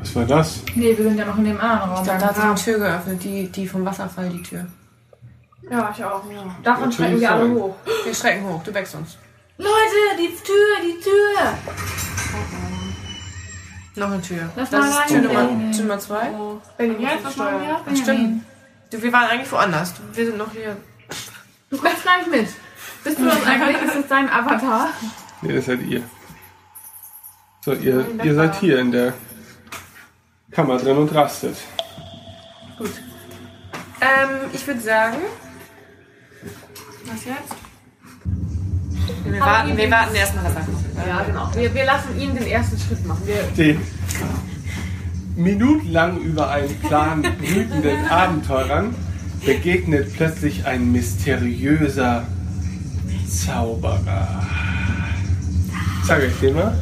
Was 0.00 0.16
war 0.16 0.24
das? 0.24 0.60
Nee, 0.74 0.96
wir 0.96 1.04
sind 1.04 1.18
ja 1.18 1.24
noch 1.24 1.38
in 1.38 1.44
dem 1.44 1.60
anderen 1.60 1.90
Raum. 1.90 2.06
Da 2.06 2.20
hat 2.20 2.34
sich 2.34 2.44
eine 2.44 2.54
Tür 2.54 2.78
geöffnet, 2.78 3.24
die, 3.24 3.48
die 3.48 3.66
vom 3.66 3.84
Wasserfall, 3.84 4.28
die 4.30 4.42
Tür. 4.42 4.66
Ja, 5.70 5.92
ich 5.96 6.04
auch. 6.04 6.22
Ja. 6.30 6.56
Davon 6.62 6.88
Natürlich 6.88 6.96
schrecken 6.96 7.20
wir 7.20 7.30
alle 7.32 7.50
hoch. 7.50 7.74
Wir 8.04 8.14
schrecken 8.14 8.44
hoch, 8.46 8.62
du 8.62 8.74
wächst 8.74 8.94
uns. 8.94 9.18
Leute, 9.56 9.70
die 10.18 10.28
Tür, 10.28 10.76
die 10.82 11.00
Tür. 11.00 11.54
Noch 13.96 14.10
eine 14.10 14.20
Tür. 14.20 14.50
Lass 14.56 14.70
das 14.70 14.80
mal 14.80 14.88
ist 14.88 14.98
rein, 14.98 15.08
Tür 15.08 15.20
Nummer, 15.20 15.44
Benjamin. 15.44 15.72
Tür 15.72 15.82
Nummer 15.82 15.98
zwei. 15.98 16.30
Benjamin, 16.76 17.06
jetzt 17.06 17.24
was 17.24 17.36
machen 17.36 17.60
wir? 17.60 17.80
Das 17.86 17.98
stimmt. 17.98 18.44
Du, 18.90 19.02
wir 19.02 19.12
waren 19.12 19.28
eigentlich 19.28 19.52
woanders. 19.52 19.94
Wir 20.12 20.26
sind 20.26 20.38
noch 20.38 20.52
hier. 20.52 20.76
Du 21.70 21.78
kommst 21.78 22.02
gleich 22.02 22.26
mit. 22.26 22.48
Bist 23.04 23.18
du 23.18 23.24
das 23.24 23.46
eigentlich? 23.46 23.82
Ist 23.82 23.94
das 23.96 24.08
dein 24.08 24.28
Avatar? 24.30 24.88
Nee, 25.42 25.54
das 25.54 25.66
seid 25.66 25.82
ihr. 25.82 26.02
So, 27.60 27.72
ihr, 27.72 28.06
ihr 28.22 28.34
seid 28.34 28.56
hier 28.56 28.78
in 28.78 28.92
der 28.92 29.14
Kammer 30.50 30.76
drin 30.78 30.96
und 30.96 31.14
rastet. 31.14 31.56
Ähm, 34.00 34.28
ich 34.52 34.66
würde 34.66 34.80
sagen, 34.80 35.18
Was 37.06 37.24
jetzt? 37.24 37.54
Wir 39.24 39.40
warten, 39.40 39.76
wir 39.76 39.90
warten 39.90 40.14
erstmal, 40.14 40.44
dass 40.44 40.54
er 40.54 40.62
kommt. 40.62 40.78
Ja, 41.06 41.22
genau. 41.22 41.50
Wir, 41.54 41.74
wir 41.74 41.84
lassen 41.84 42.18
ihn 42.18 42.34
den 42.34 42.46
ersten 42.46 42.78
Schritt 42.78 43.06
machen. 43.06 43.22
Wir, 43.26 43.42
Den 43.56 43.80
minutenlang 45.36 46.18
über 46.20 46.50
einen 46.50 46.74
Plan 46.80 47.22
brütenden 47.22 48.06
Abenteurern 48.08 48.94
begegnet 49.44 50.14
plötzlich 50.16 50.64
ein 50.64 50.92
mysteriöser 50.92 52.24
Zauberer. 53.28 54.46
Sag 56.04 56.22
ich 56.22 56.38
dir 56.40 56.52
mal. 56.52 56.78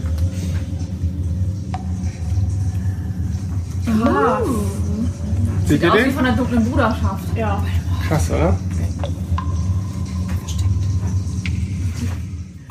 ah, 4.05 4.39
Seht 5.67 5.81
sieht 5.81 5.83
ihr 5.83 5.93
aus 5.93 5.99
wie 5.99 6.03
den? 6.03 6.13
von 6.13 6.25
der 6.25 6.33
dunklen 6.35 6.65
Bruderschaft. 6.71 7.37
Ja. 7.37 7.63
Krass, 8.09 8.31
oder? 8.31 8.59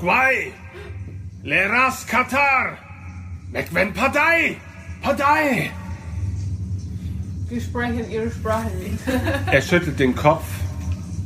Gwai! 0.02 0.52
Leras 1.44 2.08
Katar! 2.08 2.76
Mekwen 3.52 3.94
Padai! 3.94 4.58
Padai! 5.00 5.70
Wir 7.48 7.62
sprechen 7.62 8.10
ihre 8.10 8.32
Sprache 8.32 8.72
nicht. 8.82 8.98
Er 9.52 9.62
schüttelt 9.62 10.00
den 10.00 10.16
Kopf 10.16 10.46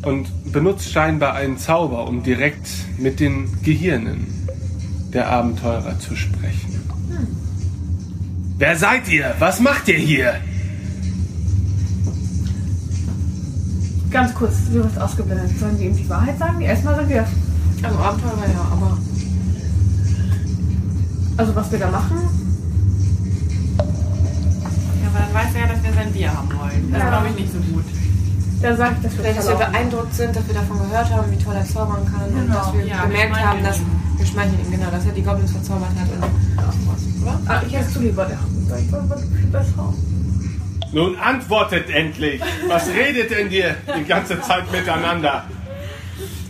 und 0.01 0.27
benutzt 0.51 0.91
scheinbar 0.91 1.35
einen 1.35 1.57
Zauber, 1.57 2.05
um 2.05 2.21
direkt 2.21 2.67
mit 2.97 3.21
den 3.21 3.47
Gehirnen 3.63 4.27
der 5.13 5.29
Abenteurer 5.29 5.97
zu 5.97 6.17
sprechen. 6.17 6.81
Wer 8.57 8.75
seid 8.75 9.07
ihr? 9.07 9.35
Was 9.39 9.61
macht 9.61 9.87
ihr 9.87 9.99
hier? 9.99 10.35
Ganz 14.11 14.33
kurz, 14.33 14.65
du 14.69 14.83
wirst 14.83 14.99
ausgeblendet. 14.99 15.57
Sollen 15.59 15.79
wir 15.79 15.87
ihm 15.87 15.95
die 15.95 16.09
Wahrheit 16.09 16.37
sagen? 16.37 16.59
Erstmal 16.59 16.95
sagen 16.95 17.09
wir, 17.09 17.25
Also 17.83 17.99
Abenteurer, 17.99 18.47
ja, 18.53 18.61
aber. 18.71 18.97
also 21.37 21.55
was 21.55 21.71
wir 21.71 21.79
da 21.79 21.91
machen. 21.91 22.17
Ja, 23.77 25.07
aber 25.09 25.19
dann 25.19 25.33
weiß 25.33 25.55
er 25.55 25.61
ja, 25.61 25.67
dass 25.73 25.83
wir 25.83 25.93
sein 25.93 26.11
Bier 26.13 26.33
haben 26.33 26.49
wollen. 26.49 26.91
Das 26.91 27.01
Ja. 27.01 27.09
glaube 27.09 27.27
ich 27.29 27.35
nicht 27.35 27.53
so 27.53 27.59
gut. 27.59 27.83
Da 28.61 28.75
sage 28.75 28.95
ich, 28.97 29.03
dass 29.03 29.11
wir 29.13 29.19
Vielleicht, 29.19 29.37
dass 29.39 29.47
wir 29.49 29.55
beeindruckt 29.55 30.13
sind, 30.15 30.35
dass 30.35 30.47
wir 30.47 30.53
davon 30.55 30.79
gehört 30.79 31.09
haben, 31.11 31.31
wie 31.31 31.43
toll 31.43 31.55
er 31.55 31.65
zaubern 31.65 32.05
kann 32.11 32.25
und 32.33 32.41
Genau. 32.47 32.55
dass 32.55 32.73
wir 32.73 32.85
Ja, 32.87 33.05
gemerkt 33.05 33.35
haben, 33.45 33.63
dass. 33.63 33.79
Wir 34.17 34.25
schmeicheln 34.25 34.59
ihm, 34.65 34.71
genau, 34.71 34.89
dass 34.91 35.05
er 35.05 35.11
die 35.11 35.21
Goblins 35.21 35.51
verzaubert 35.51 35.89
hat. 35.99 36.07
Und, 36.09 37.21
oder? 37.23 37.39
Ah, 37.47 37.61
ich 37.67 37.93
du 37.93 37.99
lieber, 37.99 38.25
der 38.25 38.39
ich 38.79 38.91
war 38.91 39.03
viel 39.17 39.45
besser. 39.47 39.93
Nun 40.93 41.17
antwortet 41.17 41.89
endlich. 41.89 42.41
Was 42.69 42.87
redet 42.87 43.29
denn 43.31 43.51
ihr 43.51 43.75
die 43.99 44.05
ganze 44.05 44.39
Zeit 44.41 44.71
miteinander? 44.71 45.43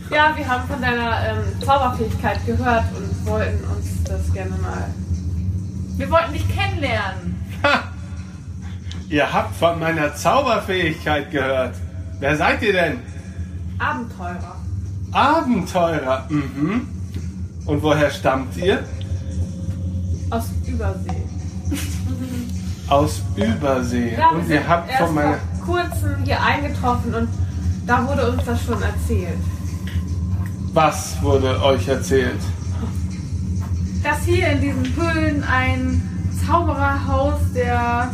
Ja, 0.09 0.33
wir 0.35 0.47
haben 0.47 0.67
von 0.67 0.81
deiner 0.81 1.29
ähm, 1.29 1.61
Zauberfähigkeit 1.65 2.45
gehört 2.45 2.83
und 2.95 3.25
wollten 3.25 3.63
uns 3.75 4.03
das 4.03 4.31
gerne 4.33 4.51
mal. 4.57 4.87
Wir 5.97 6.09
wollten 6.11 6.33
dich 6.33 6.45
kennenlernen. 6.55 7.35
Ha! 7.63 7.83
Ihr 9.09 9.31
habt 9.33 9.55
von 9.55 9.79
meiner 9.79 10.13
Zauberfähigkeit 10.15 11.31
gehört. 11.31 11.75
Wer 12.19 12.37
seid 12.37 12.61
ihr 12.61 12.73
denn? 12.73 12.99
Abenteurer. 13.79 14.55
Abenteurer. 15.11 16.25
Mhm. 16.29 16.87
Und 17.65 17.81
woher 17.81 18.09
stammt 18.11 18.55
ihr? 18.57 18.83
Aus 20.29 20.49
Übersee. 20.65 21.23
Aus 22.87 23.21
Übersee. 23.35 24.15
Ja, 24.17 24.29
Und 24.29 24.47
wir 24.47 24.55
ihr 24.57 24.67
habt 24.67 24.89
erst 24.89 25.01
von 25.03 25.15
meiner. 25.15 25.37
vor 25.65 25.75
kurzem 25.81 26.15
hier 26.23 26.41
eingetroffen 26.41 27.13
und 27.15 27.27
da 27.87 28.07
wurde 28.07 28.31
uns 28.31 28.43
das 28.45 28.63
schon 28.63 28.81
erzählt. 28.81 29.39
Was 30.75 31.21
wurde 31.21 31.63
euch 31.63 31.87
erzählt? 31.87 32.41
Dass 34.03 34.25
hier 34.25 34.49
in 34.49 34.59
diesen 34.59 34.93
Höhlen 34.97 35.41
ein 35.41 36.01
Zauberer 36.45 37.07
haust, 37.07 37.55
der 37.55 38.11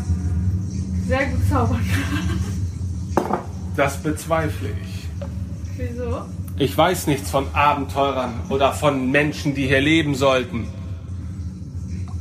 sehr 1.07 1.25
gut 1.25 1.39
zaubern 1.49 1.81
kann. 1.91 3.39
Das 3.75 3.97
bezweifle 3.97 4.69
ich. 4.69 5.07
Wieso? 5.75 6.21
Ich 6.59 6.77
weiß 6.77 7.07
nichts 7.07 7.31
von 7.31 7.47
Abenteurern 7.53 8.41
oder 8.49 8.73
von 8.73 9.09
Menschen, 9.09 9.55
die 9.55 9.65
hier 9.65 9.81
leben 9.81 10.13
sollten. 10.13 10.67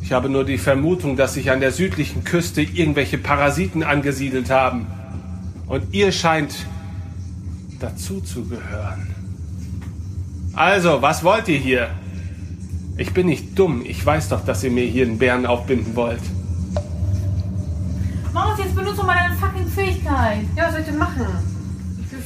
Ich 0.01 0.11
habe 0.11 0.31
nur 0.31 0.47
die 0.47 0.57
Vermutung, 0.57 1.19
dass 1.19 1.35
sich 1.35 1.51
an 1.51 1.61
der 1.61 1.73
südlichen 1.73 2.25
Küste 2.25 2.63
irgendwelche 2.63 3.19
Parasiten 3.19 3.83
angesiedelt 3.83 4.49
haben. 4.49 4.87
Und 5.67 5.93
ihr 5.93 6.13
scheint 6.13 6.55
dazu 7.79 8.23
zu 8.23 8.47
gehören. 8.47 9.20
Also, 10.55 11.01
was 11.01 11.23
wollt 11.23 11.49
ihr 11.49 11.59
hier? 11.59 11.91
Ich 12.97 13.15
bin 13.15 13.27
nicht 13.27 13.59
dumm. 13.59 13.83
Ich 13.85 14.05
weiß 14.05 14.29
doch, 14.29 14.45
dass 14.45 14.63
ihr 14.65 14.71
mir 14.71 14.85
hier 14.85 15.07
einen 15.07 15.19
Bären 15.19 15.47
aufbinden 15.47 15.97
wollt. 15.97 16.21
Maus, 18.33 18.59
jetzt 18.59 18.75
benutzt 18.75 18.99
doch 18.99 19.07
mal 19.07 19.15
deine 19.15 19.35
fucking 19.37 19.67
Fähigkeit. 19.69 20.41
Ja, 20.57 20.65
was 20.65 20.73
soll 20.73 20.81
ich 20.81 20.87
denn 20.87 20.99
machen? 20.99 21.27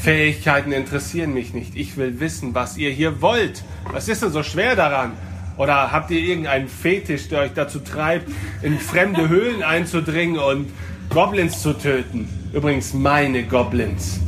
Fähigkeiten 0.00 0.72
interessieren 0.72 1.32
mich 1.32 1.54
nicht. 1.54 1.76
Ich 1.76 1.96
will 1.96 2.18
wissen, 2.20 2.54
was 2.54 2.76
ihr 2.76 2.90
hier 2.90 3.22
wollt. 3.22 3.62
Was 3.92 4.08
ist 4.08 4.22
denn 4.22 4.32
so 4.32 4.42
schwer 4.42 4.74
daran? 4.76 5.12
Oder 5.56 5.92
habt 5.92 6.10
ihr 6.10 6.18
irgendeinen 6.20 6.68
Fetisch, 6.68 7.28
der 7.28 7.40
euch 7.40 7.52
dazu 7.54 7.78
treibt, 7.78 8.30
in 8.62 8.78
fremde 8.78 9.28
Höhlen 9.28 9.62
einzudringen 9.62 10.38
und 10.38 10.70
Goblins 11.10 11.62
zu 11.62 11.72
töten? 11.74 12.28
Übrigens 12.52 12.92
meine 12.92 13.44
Goblins. 13.44 14.18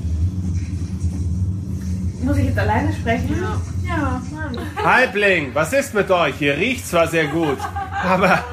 Muss 2.23 2.39
ich 2.39 2.47
jetzt 2.47 2.59
alleine 2.59 2.93
sprechen? 2.93 3.37
Ja. 3.41 3.61
Ja, 3.87 4.21
Mann. 4.33 4.59
Halbling, 4.85 5.55
was 5.55 5.73
ist 5.73 5.95
mit 5.95 6.11
euch? 6.11 6.41
Ihr 6.41 6.57
riecht 6.57 6.87
zwar 6.87 7.07
sehr 7.09 7.27
gut, 7.27 7.59
aber 8.05 8.45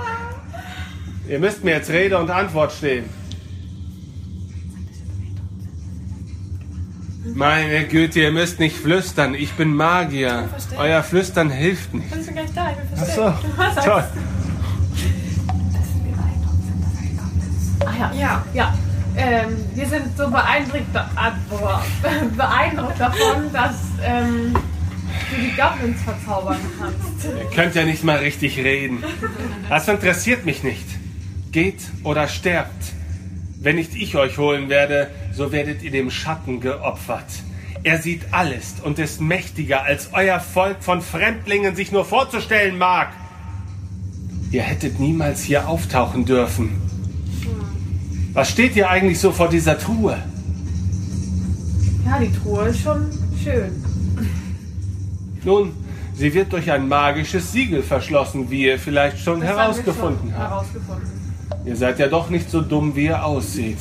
ihr 1.27 1.39
müsst 1.39 1.63
mir 1.63 1.71
jetzt 1.71 1.89
Rede 1.89 2.17
und 2.17 2.29
Antwort 2.29 2.71
stehen. 2.71 3.09
Meine 7.35 7.87
Güte, 7.87 8.19
ihr 8.19 8.31
müsst 8.31 8.59
nicht 8.59 8.75
flüstern. 8.77 9.33
Ich 9.33 9.53
bin 9.53 9.73
Magier. 9.75 10.49
Euer 10.77 11.01
Flüstern 11.01 11.49
hilft 11.49 11.93
nicht. 11.93 12.13
Ich 12.13 12.25
bin 12.25 12.35
gleich 12.35 12.53
da, 12.53 12.71
ich 12.71 12.77
bin 12.77 12.87
Ach 12.93 13.05
versteckt. 13.05 13.75
so, 13.75 13.89
toll. 13.89 14.03
Ah 17.85 17.91
ja. 17.99 18.11
Ja. 18.13 18.45
Ja. 18.53 18.73
Ähm, 19.15 19.57
wir 19.75 19.85
sind 19.85 20.17
so 20.17 20.29
beeindruckt, 20.29 20.95
ah, 20.95 21.33
beeindruckt 22.37 22.99
davon, 22.99 23.53
dass 23.53 23.75
ähm, 24.03 24.53
du 25.29 25.41
die 25.41 25.55
Goblins 25.55 26.01
verzaubern 26.01 26.59
kannst. 26.79 27.25
Ihr 27.25 27.49
könnt 27.55 27.75
ja 27.75 27.85
nicht 27.85 28.03
mal 28.03 28.17
richtig 28.17 28.57
reden. 28.57 29.03
Das 29.69 29.87
interessiert 29.87 30.45
mich 30.45 30.63
nicht. 30.63 30.85
Geht 31.51 31.79
oder 32.03 32.27
sterbt. 32.27 32.93
Wenn 33.59 33.77
nicht 33.77 33.95
ich 33.95 34.15
euch 34.15 34.37
holen 34.37 34.69
werde, 34.69 35.09
so 35.33 35.51
werdet 35.51 35.83
ihr 35.83 35.91
dem 35.91 36.11
Schatten 36.11 36.59
geopfert. 36.59 37.25
Er 37.83 38.01
sieht 38.01 38.21
alles 38.31 38.75
und 38.83 38.99
ist 38.99 39.21
mächtiger, 39.21 39.83
als 39.83 40.09
euer 40.13 40.39
Volk 40.39 40.77
von 40.81 41.01
Fremdlingen 41.01 41.75
sich 41.75 41.91
nur 41.91 42.05
vorzustellen 42.05 42.77
mag. 42.77 43.09
Ihr 44.51 44.61
hättet 44.61 44.99
niemals 44.99 45.43
hier 45.43 45.67
auftauchen 45.67 46.25
dürfen. 46.25 46.81
Was 48.33 48.49
steht 48.49 48.75
ihr 48.75 48.89
eigentlich 48.89 49.19
so 49.19 49.31
vor 49.31 49.49
dieser 49.49 49.77
Truhe? 49.77 50.17
Ja, 52.05 52.19
die 52.19 52.31
Truhe 52.31 52.67
ist 52.67 52.81
schon 52.81 53.09
schön. 53.43 53.83
Nun, 55.45 55.71
sie 56.15 56.33
wird 56.33 56.53
durch 56.53 56.71
ein 56.71 56.87
magisches 56.87 57.51
Siegel 57.51 57.83
verschlossen, 57.83 58.49
wie 58.49 58.65
ihr 58.65 58.79
vielleicht 58.79 59.19
schon 59.19 59.41
herausgefunden 59.41 60.29
schon 60.29 60.37
habt. 60.37 60.51
Herausgefunden. 60.51 61.23
Ihr 61.65 61.75
seid 61.75 61.99
ja 61.99 62.07
doch 62.07 62.29
nicht 62.29 62.49
so 62.49 62.61
dumm, 62.61 62.95
wie 62.95 63.05
ihr 63.05 63.23
aussieht. 63.25 63.79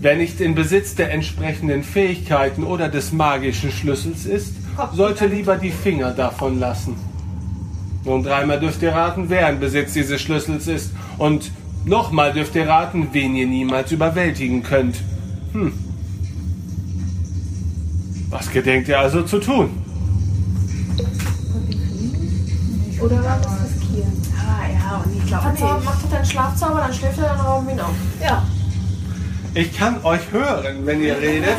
Wer 0.00 0.16
nicht 0.16 0.40
in 0.40 0.54
Besitz 0.54 0.94
der 0.94 1.12
entsprechenden 1.12 1.82
Fähigkeiten 1.82 2.62
oder 2.62 2.88
des 2.88 3.12
magischen 3.12 3.72
Schlüssels 3.72 4.26
ist, 4.26 4.54
sollte 4.94 5.26
lieber 5.26 5.56
die 5.56 5.72
Finger 5.72 6.12
davon 6.12 6.60
lassen. 6.60 6.94
Nun 8.04 8.22
dreimal 8.22 8.60
dürft 8.60 8.80
ihr 8.82 8.92
raten, 8.92 9.24
wer 9.28 9.50
in 9.50 9.58
Besitz 9.58 9.94
dieses 9.94 10.20
Schlüssels 10.20 10.68
ist. 10.68 10.92
Und 11.18 11.50
nochmal 11.84 12.32
dürft 12.32 12.54
ihr 12.54 12.68
raten, 12.68 13.08
wen 13.12 13.34
ihr 13.34 13.46
niemals 13.46 13.90
überwältigen 13.90 14.62
könnt. 14.62 14.96
Hm. 15.52 15.72
Was 18.30 18.50
gedenkt 18.52 18.88
ihr 18.88 19.00
also 19.00 19.22
zu 19.22 19.40
tun? 19.40 19.70
Oder 23.00 23.24
war 23.24 23.38
das 23.42 23.52
riskieren? 23.64 24.12
Ah 24.36 24.68
ja, 24.68 25.02
und 25.04 25.16
ich 25.16 25.26
glaube 25.26 25.50
nicht. 25.50 25.84
macht 25.84 26.04
doch 26.04 26.10
deinen 26.10 26.24
Schlafzauber, 26.24 26.80
dann 26.80 26.92
schläft 26.92 27.18
er, 27.18 27.28
dann 27.28 27.40
rauben 27.40 27.66
wir 27.66 27.74
ihn 27.74 27.80
auf. 27.80 27.94
Ja. 28.20 28.42
Ich 29.54 29.76
kann 29.76 30.04
euch 30.04 30.20
hören, 30.30 30.84
wenn 30.84 31.02
ihr 31.02 31.18
redet. 31.18 31.56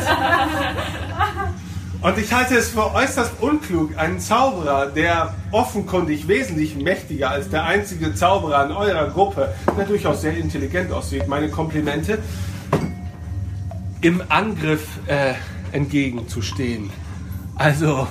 Und 2.02 2.16
ich 2.16 2.32
halte 2.32 2.56
es 2.56 2.70
für 2.70 2.94
äußerst 2.94 3.42
unklug, 3.42 3.98
einen 3.98 4.20
Zauberer, 4.20 4.86
der 4.86 5.34
offenkundig 5.50 6.28
wesentlich 6.28 6.74
mächtiger 6.76 7.30
als 7.30 7.50
der 7.50 7.64
einzige 7.64 8.14
Zauberer 8.14 8.64
in 8.64 8.72
eurer 8.72 9.10
Gruppe, 9.10 9.52
der 9.76 9.84
durchaus 9.84 10.22
sehr 10.22 10.34
intelligent 10.34 10.90
aussieht, 10.92 11.28
meine 11.28 11.50
Komplimente, 11.50 12.18
im 14.00 14.22
Angriff 14.30 14.86
äh, 15.06 15.34
entgegenzustehen. 15.72 16.88
Also, 17.56 18.06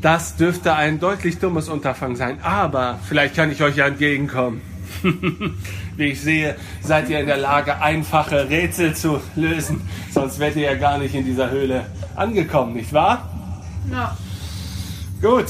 das 0.00 0.36
dürfte 0.36 0.74
ein 0.74 1.00
deutlich 1.00 1.38
dummes 1.38 1.68
Unterfangen 1.68 2.16
sein, 2.16 2.38
aber 2.42 2.98
vielleicht 3.08 3.34
kann 3.34 3.50
ich 3.50 3.62
euch 3.62 3.76
ja 3.76 3.86
entgegenkommen. 3.86 4.60
Wie 5.96 6.04
ich 6.04 6.20
sehe, 6.20 6.56
seid 6.80 7.08
ihr 7.10 7.20
in 7.20 7.26
der 7.26 7.36
Lage, 7.36 7.80
einfache 7.80 8.48
Rätsel 8.48 8.94
zu 8.94 9.20
lösen. 9.36 9.80
Sonst 10.12 10.38
wärt 10.38 10.56
ihr 10.56 10.62
ja 10.62 10.74
gar 10.74 10.98
nicht 10.98 11.14
in 11.14 11.24
dieser 11.24 11.50
Höhle 11.50 11.86
angekommen, 12.14 12.74
nicht 12.74 12.92
wahr? 12.92 13.28
Ja. 13.90 14.16
Gut. 15.20 15.46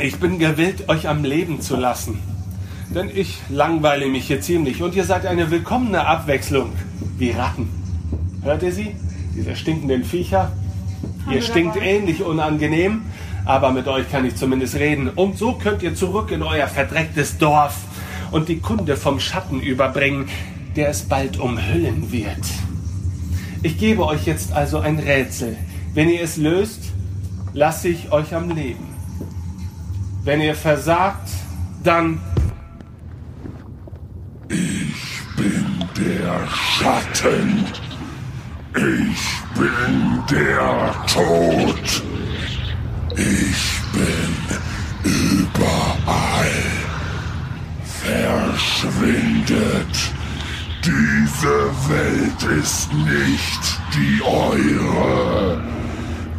Ich 0.00 0.16
bin 0.16 0.38
gewillt, 0.38 0.88
euch 0.88 1.08
am 1.08 1.24
Leben 1.24 1.60
zu 1.60 1.76
lassen. 1.76 2.18
Denn 2.94 3.10
ich 3.14 3.38
langweile 3.48 4.06
mich 4.06 4.26
hier 4.26 4.40
ziemlich 4.40 4.82
und 4.82 4.94
ihr 4.94 5.04
seid 5.04 5.26
eine 5.26 5.50
willkommene 5.50 6.06
Abwechslung. 6.06 6.72
Wie 7.18 7.30
Ratten. 7.30 7.68
Hört 8.42 8.62
ihr 8.62 8.72
sie? 8.72 8.94
Diese 9.34 9.54
stinkenden 9.56 10.04
Viecher? 10.04 10.52
Ihr 11.30 11.42
stinkt 11.42 11.76
ähnlich 11.76 12.22
unangenehm, 12.22 13.02
aber 13.44 13.70
mit 13.70 13.86
euch 13.86 14.10
kann 14.10 14.24
ich 14.24 14.36
zumindest 14.36 14.76
reden. 14.76 15.10
Und 15.10 15.38
so 15.38 15.52
könnt 15.52 15.82
ihr 15.82 15.94
zurück 15.94 16.30
in 16.30 16.42
euer 16.42 16.66
verdrecktes 16.66 17.38
Dorf 17.38 17.76
und 18.30 18.48
die 18.48 18.60
Kunde 18.60 18.96
vom 18.96 19.20
Schatten 19.20 19.60
überbringen, 19.60 20.28
der 20.76 20.90
es 20.90 21.02
bald 21.02 21.38
umhüllen 21.38 22.12
wird. 22.12 22.44
Ich 23.62 23.78
gebe 23.78 24.06
euch 24.06 24.26
jetzt 24.26 24.52
also 24.52 24.78
ein 24.78 24.98
Rätsel. 24.98 25.56
Wenn 25.94 26.08
ihr 26.08 26.22
es 26.22 26.36
löst, 26.36 26.92
lasse 27.52 27.88
ich 27.88 28.12
euch 28.12 28.34
am 28.34 28.50
Leben. 28.50 28.86
Wenn 30.24 30.40
ihr 30.40 30.54
versagt, 30.54 31.28
dann 31.82 32.20
Der 35.96 36.46
Schatten. 36.48 37.64
Ich 38.76 39.47
bin 39.58 40.22
der 40.30 40.94
Tod. 41.06 42.02
Ich 43.16 43.80
bin 43.92 44.32
überall. 45.02 46.62
Verschwindet. 48.80 49.94
Diese 50.84 51.56
Welt 51.88 52.42
ist 52.60 52.92
nicht 52.92 53.62
die 53.94 54.22
eure. 54.22 55.60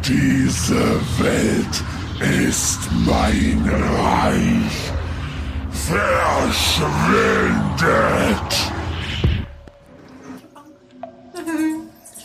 Diese 0.02 1.00
Welt 1.18 1.84
ist 2.20 2.80
mein 3.06 3.60
Reich 3.68 4.90
verschwindet. 5.90 6.40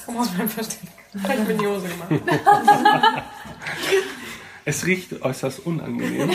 Komme 0.06 0.20
aus 0.20 0.32
meinem 0.38 0.50
Versteck. 0.50 0.80
Ich 1.14 1.22
bin 1.22 1.50
in 1.50 1.58
die 1.58 1.68
Hose 1.68 1.88
gemacht. 1.88 2.34
Es 4.66 4.86
riecht 4.86 5.22
äußerst 5.22 5.66
unangenehm. 5.66 6.32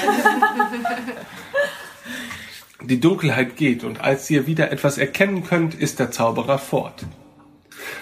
Die 2.83 3.01
Dunkelheit 3.01 3.57
geht 3.57 3.85
und 3.85 4.01
als 4.01 4.31
ihr 4.31 4.47
wieder 4.47 4.71
etwas 4.71 4.99
erkennen 4.99 5.45
könnt, 5.45 5.75
ist 5.75 5.99
der 5.99 6.11
Zauberer 6.11 6.59
fort. 6.59 7.05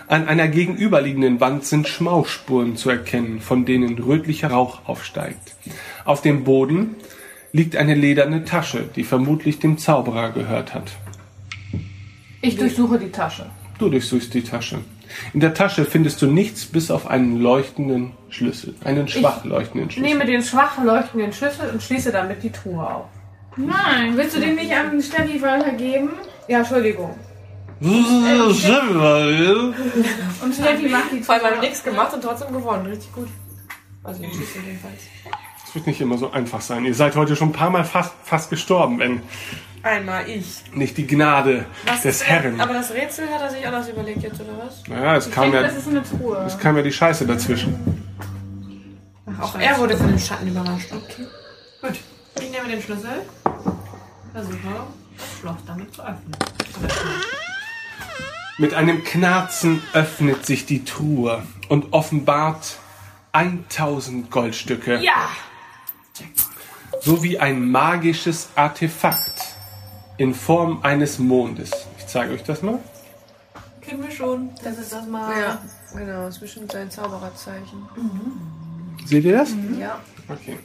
An 0.06 0.28
einer 0.28 0.48
gegenüberliegenden 0.48 1.40
Wand 1.40 1.64
sind 1.64 1.88
Schmauchspuren 1.88 2.76
zu 2.76 2.90
erkennen, 2.90 3.40
von 3.40 3.64
denen 3.64 3.98
rötlicher 3.98 4.50
Rauch 4.50 4.86
aufsteigt. 4.86 5.56
Auf 6.04 6.22
dem 6.22 6.44
Boden 6.44 6.96
liegt 7.52 7.76
eine 7.76 7.94
lederne 7.94 8.44
Tasche, 8.44 8.88
die 8.94 9.04
vermutlich 9.04 9.58
dem 9.58 9.78
Zauberer 9.78 10.30
gehört 10.30 10.74
hat. 10.74 10.92
Ich 12.40 12.56
durchsuche 12.56 12.98
die 12.98 13.10
Tasche. 13.10 13.50
Du 13.78 13.88
durchsuchst 13.88 14.32
die 14.34 14.42
Tasche. 14.42 14.78
In 15.32 15.40
der 15.40 15.54
Tasche 15.54 15.84
findest 15.84 16.22
du 16.22 16.26
nichts 16.26 16.66
bis 16.66 16.90
auf 16.90 17.06
einen 17.08 17.38
leuchtenden 17.38 18.12
Schlüssel, 18.30 18.74
einen 18.84 19.08
schwach 19.08 19.44
leuchtenden 19.44 19.90
Schlüssel. 19.90 20.08
Nehme 20.08 20.24
den 20.26 20.42
schwach 20.42 20.82
leuchtenden 20.82 21.32
Schlüssel 21.32 21.70
und 21.70 21.82
schließe 21.82 22.12
damit 22.12 22.42
die 22.42 22.50
Truhe 22.50 22.86
auf. 22.86 23.06
Nein, 23.56 24.16
willst 24.16 24.36
du 24.36 24.40
den 24.40 24.54
nicht 24.54 24.72
an 24.72 25.02
Steffi 25.02 25.42
weitergeben? 25.42 26.10
Ja, 26.46 26.58
Entschuldigung. 26.58 27.14
Und 27.80 28.54
Steffi 30.54 30.88
macht 30.88 31.12
die 31.12 31.22
Vor 31.22 31.36
allem 31.36 31.44
haben 31.44 31.60
nichts 31.60 31.84
gemacht 31.84 32.12
und 32.12 32.22
trotzdem 32.22 32.52
gewonnen. 32.52 32.86
Richtig 32.86 33.12
gut. 33.12 33.28
Also 34.02 34.20
den 34.20 34.32
Schlüssel 34.32 34.62
jedenfalls. 34.66 35.02
Es 35.64 35.74
wird 35.74 35.86
nicht 35.86 36.00
immer 36.00 36.18
so 36.18 36.32
einfach 36.32 36.60
sein. 36.60 36.84
Ihr 36.84 36.94
seid 36.94 37.14
heute 37.14 37.36
schon 37.36 37.50
ein 37.50 37.52
paar 37.52 37.70
Mal 37.70 37.84
fast, 37.84 38.14
fast 38.24 38.50
gestorben, 38.50 38.98
wenn 38.98 39.20
Einmal 39.88 40.28
ich. 40.28 40.62
nicht 40.74 40.98
die 40.98 41.06
Gnade 41.06 41.64
Was 41.86 42.02
des 42.02 42.22
Herren. 42.24 42.60
Aber 42.60 42.74
das 42.74 42.92
Rätsel 42.92 43.28
hat 43.30 43.40
er 43.40 43.50
sich 43.50 43.66
anders 43.66 43.88
überlegt 43.88 44.22
jetzt, 44.22 44.40
oder 44.40 44.58
was? 44.58 44.86
Naja, 44.86 45.16
es 45.16 45.26
Ich 45.26 45.32
kam 45.32 45.44
denke, 45.44 45.56
ja, 45.58 45.62
das 45.62 45.76
ist 45.76 45.88
eine 45.88 46.02
Truhe. 46.02 46.44
es 46.46 46.58
kam 46.58 46.76
ja 46.76 46.82
die 46.82 46.92
Scheiße 46.92 47.26
dazwischen. 47.26 48.04
Ach, 49.26 49.44
auch 49.44 49.58
er 49.58 49.78
wurde 49.78 49.96
von 49.96 50.08
dem 50.08 50.18
Schatten 50.18 50.48
überrascht. 50.48 50.92
Okay. 50.92 51.26
Gut. 51.80 51.98
Ich 52.40 52.50
nehme 52.50 52.68
den 52.68 52.82
Schlüssel. 52.82 53.22
Versuche, 54.32 54.58
das 55.16 55.38
Schloss 55.40 55.56
damit 55.66 55.94
zu 55.94 56.02
öffnen. 56.02 56.36
Mit 58.58 58.74
einem 58.74 59.04
Knarzen 59.04 59.82
öffnet 59.94 60.44
sich 60.44 60.66
die 60.66 60.84
Truhe 60.84 61.42
und 61.68 61.92
offenbart 61.92 62.76
1000 63.32 64.30
Goldstücke. 64.30 64.98
Ja! 64.98 65.30
Sowie 67.00 67.38
ein 67.38 67.70
magisches 67.70 68.50
Artefakt 68.54 69.47
in 70.18 70.34
Form 70.34 70.80
eines 70.82 71.18
Mondes. 71.18 71.70
Ich 71.98 72.06
zeige 72.06 72.34
euch 72.34 72.42
das 72.42 72.62
mal. 72.62 72.78
Kennen 73.80 74.02
wir 74.02 74.10
schon. 74.10 74.50
Das 74.62 74.76
ist 74.78 74.92
das 74.92 75.06
mal. 75.06 75.32
Ja, 75.40 75.58
genau. 75.94 76.22
Das 76.26 76.34
ist 76.34 76.40
bestimmt 76.40 76.70
sein 76.72 76.90
Zaubererzeichen. 76.90 77.88
Seht 79.06 79.24
ihr 79.24 79.38
das? 79.38 79.50
Ja. 79.80 79.98
Okay. 80.28 80.58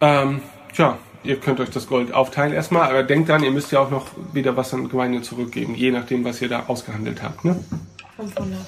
Ähm, 0.00 0.40
tja, 0.74 0.98
ihr 1.24 1.38
könnt 1.40 1.60
euch 1.60 1.70
das 1.70 1.86
Gold 1.86 2.12
aufteilen 2.12 2.52
erstmal, 2.52 2.88
aber 2.88 3.02
denkt 3.02 3.28
dran, 3.28 3.42
ihr 3.42 3.50
müsst 3.50 3.70
ja 3.72 3.80
auch 3.80 3.90
noch 3.90 4.06
wieder 4.32 4.56
was 4.56 4.72
an 4.74 4.88
Gemeinde 4.88 5.22
zurückgeben, 5.22 5.74
je 5.74 5.90
nachdem, 5.90 6.24
was 6.24 6.40
ihr 6.40 6.48
da 6.48 6.64
ausgehandelt 6.66 7.22
habt. 7.22 7.44
Ne? 7.44 7.62
500. 8.16 8.58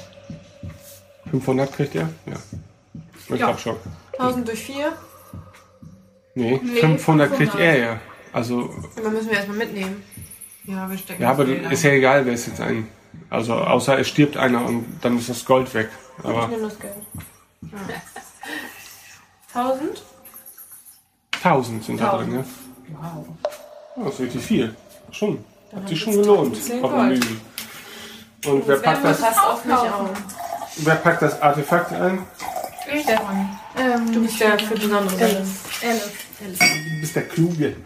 500 1.30 1.72
kriegt 1.72 1.94
ihr? 1.94 2.08
Ja. 2.26 2.36
Ich 3.14 3.28
Ja. 3.30 3.36
glaub 3.46 3.60
schon. 3.60 3.76
1000 4.18 4.46
durch 4.48 4.60
4. 4.62 4.92
Nee, 6.34 6.60
Nee, 6.62 6.80
500 6.80 7.28
kriegt 7.30 7.52
500. 7.52 7.60
er 7.66 7.78
ja. 7.78 8.00
Also, 8.32 8.70
Immer 8.96 9.10
müssen 9.10 9.28
wir 9.30 9.36
erstmal 9.36 9.56
mitnehmen. 9.58 10.02
Ja, 10.64 10.88
wir 10.88 10.98
stecken 10.98 11.22
ja, 11.22 11.30
aber 11.30 11.46
ist 11.46 11.82
ja 11.82 11.90
egal, 11.90 12.26
wer 12.26 12.34
es 12.34 12.46
jetzt 12.46 12.60
ein. 12.60 12.88
Also, 13.28 13.54
außer 13.54 13.98
es 13.98 14.08
stirbt 14.08 14.36
einer 14.36 14.64
und 14.64 14.86
dann 15.02 15.18
ist 15.18 15.28
das 15.28 15.44
Gold 15.44 15.72
weg. 15.74 15.88
Ich 16.18 16.24
Aber 16.24 16.48
nehme 16.48 16.62
das 16.62 16.78
Geld. 16.78 16.94
Ja. 19.54 19.60
1000? 19.62 20.02
1000 21.42 21.84
sind 21.84 22.00
da 22.00 22.16
drin, 22.18 22.34
ja. 22.34 22.44
Wow. 23.00 23.26
Oh, 23.96 24.04
das 24.04 24.14
ist 24.14 24.20
richtig 24.20 24.42
viel. 24.42 24.74
Schon. 25.10 25.44
Hat 25.74 25.88
sich 25.88 26.00
schon 26.00 26.14
gelohnt. 26.14 26.54
1000 26.56 26.84
Auf 26.84 26.90
Gold. 26.92 27.10
dem 27.12 27.18
Mühen. 27.18 27.40
Und 28.46 28.68
wer 28.68 28.76
packt, 28.76 29.04
das, 29.04 29.22
auf 29.22 29.64
mich 29.64 29.74
auf. 29.74 30.10
wer 30.76 30.94
packt 30.96 31.22
das 31.22 31.42
Artefakt 31.42 31.92
ein? 31.92 32.24
Stefan. 33.02 33.58
Ähm, 33.76 34.12
Du 34.12 34.22
bist 34.22 34.40
der 34.40 34.58
für 34.58 34.74
besondere 34.74 35.10
Sachen. 35.10 35.36
Alice. 35.82 36.58
Du 36.58 37.00
bist 37.00 37.16
der 37.16 37.28
Kluge. 37.28 37.76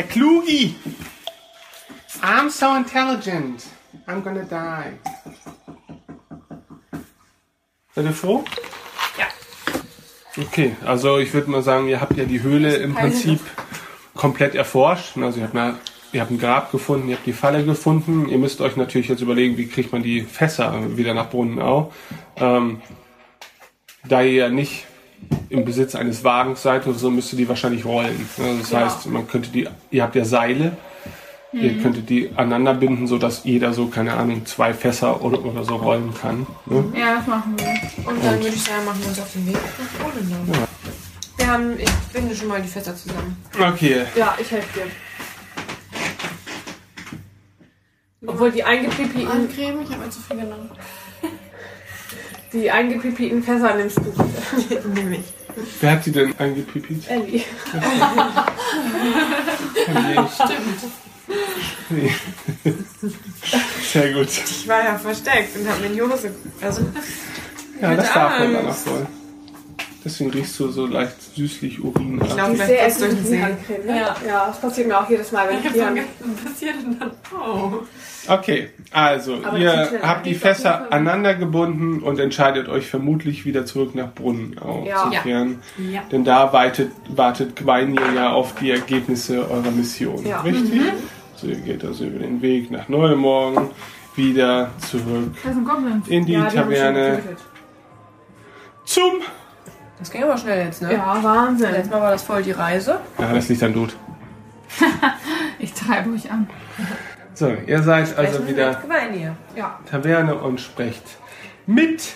Der 0.00 0.08
Klugi! 0.08 0.74
I'm 2.22 2.48
so 2.48 2.74
intelligent. 2.74 3.66
I'm 4.06 4.22
gonna 4.22 4.44
die. 4.44 4.96
Seid 7.94 8.06
ihr 8.06 8.12
froh? 8.12 8.42
Ja. 9.18 9.26
Okay, 10.42 10.74
also 10.86 11.18
ich 11.18 11.34
würde 11.34 11.50
mal 11.50 11.62
sagen, 11.62 11.86
ihr 11.86 12.00
habt 12.00 12.16
ja 12.16 12.24
die 12.24 12.42
Höhle 12.42 12.76
im 12.76 12.94
Prinzip 12.94 13.40
komplett 14.14 14.54
erforscht. 14.54 15.18
Also 15.18 15.40
ihr 15.40 15.44
habt, 15.44 15.52
mal, 15.52 15.74
ihr 16.12 16.22
habt 16.22 16.30
ein 16.30 16.38
Grab 16.38 16.72
gefunden, 16.72 17.10
ihr 17.10 17.16
habt 17.16 17.26
die 17.26 17.34
Falle 17.34 17.62
gefunden. 17.66 18.26
Ihr 18.26 18.38
müsst 18.38 18.62
euch 18.62 18.76
natürlich 18.76 19.08
jetzt 19.08 19.20
überlegen, 19.20 19.58
wie 19.58 19.68
kriegt 19.68 19.92
man 19.92 20.02
die 20.02 20.22
Fässer 20.22 20.96
wieder 20.96 21.12
nach 21.12 21.28
Brunnenau. 21.28 21.92
Ähm, 22.36 22.80
da 24.08 24.22
ihr 24.22 24.32
ja 24.32 24.48
nicht 24.48 24.86
im 25.48 25.64
Besitz 25.64 25.94
eines 25.94 26.22
Wagens 26.24 26.62
seid 26.62 26.86
oder 26.86 26.98
so, 26.98 27.10
müsst 27.10 27.32
ihr 27.32 27.36
die 27.36 27.48
wahrscheinlich 27.48 27.84
rollen. 27.84 28.28
Also 28.38 28.58
das 28.58 28.72
heißt, 28.74 29.06
man 29.06 29.26
könnte 29.26 29.50
die, 29.50 29.68
ihr 29.90 30.02
habt 30.02 30.14
ja 30.14 30.24
Seile, 30.24 30.76
ihr 31.52 31.78
könntet 31.82 32.08
die 32.08 32.30
aneinander 32.36 32.74
binden, 32.74 33.06
sodass 33.08 33.42
jeder 33.44 33.72
so, 33.72 33.86
keine 33.88 34.14
Ahnung, 34.14 34.46
zwei 34.46 34.72
Fässer 34.72 35.22
oder, 35.22 35.44
oder 35.44 35.64
so 35.64 35.76
rollen 35.76 36.14
kann. 36.20 36.46
Ne? 36.66 36.84
Ja, 36.96 37.16
das 37.16 37.26
machen 37.26 37.56
wir. 37.58 38.08
Und 38.08 38.24
dann 38.24 38.34
würde 38.36 38.54
ich 38.54 38.62
sagen, 38.62 38.84
machen 38.84 39.00
wir 39.00 39.08
uns 39.08 39.18
auf 39.18 39.32
den 39.32 39.46
Weg 39.48 39.54
nach 39.56 40.04
Bodenau. 40.06 40.66
Wir 41.36 41.46
haben, 41.46 41.78
ich 41.78 41.90
binde 42.12 42.34
schon 42.36 42.48
mal 42.48 42.62
die 42.62 42.68
Fässer 42.68 42.94
zusammen. 42.94 43.36
Okay, 43.58 44.02
Ja, 44.14 44.36
ich 44.40 44.50
helfe 44.50 44.80
dir. 44.80 44.86
Obwohl 48.26 48.52
die 48.52 48.62
eingepipiten, 48.62 49.26
Eincremen, 49.26 49.82
ich 49.82 49.90
habe 49.90 50.04
mir 50.04 50.10
zu 50.10 50.20
viel 50.20 50.36
genommen. 50.36 50.70
Die 52.52 52.70
eingepipiten 52.70 53.42
Fässer 53.42 53.74
nimmst 53.74 53.98
du. 53.98 54.12
Nimm 54.94 55.12
ich. 55.12 55.24
wer 55.80 55.92
hat 55.92 56.06
die 56.06 56.12
denn 56.12 56.38
eingepipit? 56.38 57.08
Ellie. 57.08 57.42
Nee. 61.90 62.10
Sehr 63.92 64.12
gut. 64.12 64.28
Ich 64.28 64.68
war 64.68 64.84
ja 64.84 64.98
versteckt 64.98 65.56
und 65.56 65.68
habe 65.68 65.88
mir 65.88 66.04
Hose. 66.04 66.32
Also, 66.60 66.82
Ja, 67.80 67.94
das 67.94 68.12
darf 68.12 68.38
man 68.38 68.56
Angst. 68.56 68.56
danach 68.62 68.76
voll. 68.76 69.06
Deswegen 70.02 70.30
riechst 70.30 70.58
du 70.58 70.68
so 70.68 70.86
leicht 70.86 71.20
süßlich 71.34 71.84
Urin 71.84 72.20
ich 72.24 72.28
Die 72.28 72.34
gleich 72.34 72.56
sehr 72.56 72.78
kurz 72.78 72.98
durch 72.98 73.10
den 73.10 73.18
essig 73.18 73.28
See. 73.28 73.42
Handcreme, 73.42 73.86
ne? 73.86 73.96
Ja. 73.96 74.16
ja, 74.26 74.46
das 74.46 74.60
passiert 74.60 74.88
mir 74.88 74.98
auch 74.98 75.10
jedes 75.10 75.30
Mal, 75.32 75.48
wenn 75.48 75.58
ich 75.58 75.72
die 75.72 75.84
Hand... 75.84 76.00
passiert 76.44 76.74
denn 76.82 76.98
dann? 76.98 77.10
Oh. 77.38 77.82
Okay, 78.28 78.70
also 78.92 79.38
Aber 79.42 79.58
ihr 79.58 80.00
habt 80.02 80.26
die 80.26 80.34
Fässer 80.34 80.92
aneinander 80.92 81.34
gebunden 81.34 82.02
und 82.02 82.18
entscheidet 82.18 82.68
euch 82.68 82.86
vermutlich 82.86 83.44
wieder 83.44 83.66
zurück 83.66 83.94
nach 83.94 84.14
Brunnenau 84.14 84.86
Ja. 84.88 85.04
zu 85.04 85.10
kehren. 85.22 85.58
Ja. 85.78 86.02
Denn 86.10 86.24
da 86.24 86.52
wartet, 86.52 86.92
wartet 87.08 87.56
Gweinir 87.56 88.12
ja 88.14 88.32
auf 88.32 88.54
die 88.54 88.70
Ergebnisse 88.70 89.50
eurer 89.50 89.70
Mission. 89.70 90.24
Ja. 90.26 90.40
Richtig? 90.40 90.80
So, 91.36 91.46
ihr 91.46 91.56
geht 91.56 91.84
also 91.84 92.04
über 92.04 92.20
den 92.20 92.40
Weg 92.40 92.70
nach 92.70 92.88
Neumorgen 92.88 93.70
wieder 94.16 94.70
zurück 94.78 95.32
in 96.08 96.26
die 96.26 96.32
Ja, 96.32 96.48
die 96.48 96.56
Taverne 96.56 97.22
zum... 98.84 99.20
Das 100.00 100.10
ging 100.10 100.24
aber 100.24 100.36
schnell 100.38 100.64
jetzt, 100.66 100.82
ne? 100.82 100.94
Ja, 100.94 101.22
Wahnsinn. 101.22 101.70
Letztes 101.72 101.90
Mal 101.90 102.00
war 102.00 102.10
das 102.10 102.22
voll 102.22 102.42
die 102.42 102.52
Reise. 102.52 102.98
Ja, 103.18 103.32
das 103.32 103.48
liegt 103.48 103.62
an 103.62 103.72
Blut. 103.72 103.96
Ich 105.58 105.74
treibe 105.74 106.10
euch 106.10 106.30
an. 106.30 106.48
So, 107.34 107.52
ihr 107.66 107.82
seid 107.82 108.16
also 108.16 108.38
Sprechen 108.38 108.48
wieder 108.48 108.68
mit 108.70 108.82
Gweinir. 108.82 109.36
Taverne 109.90 110.34
und 110.36 110.60
sprecht 110.60 111.02
mit 111.66 112.14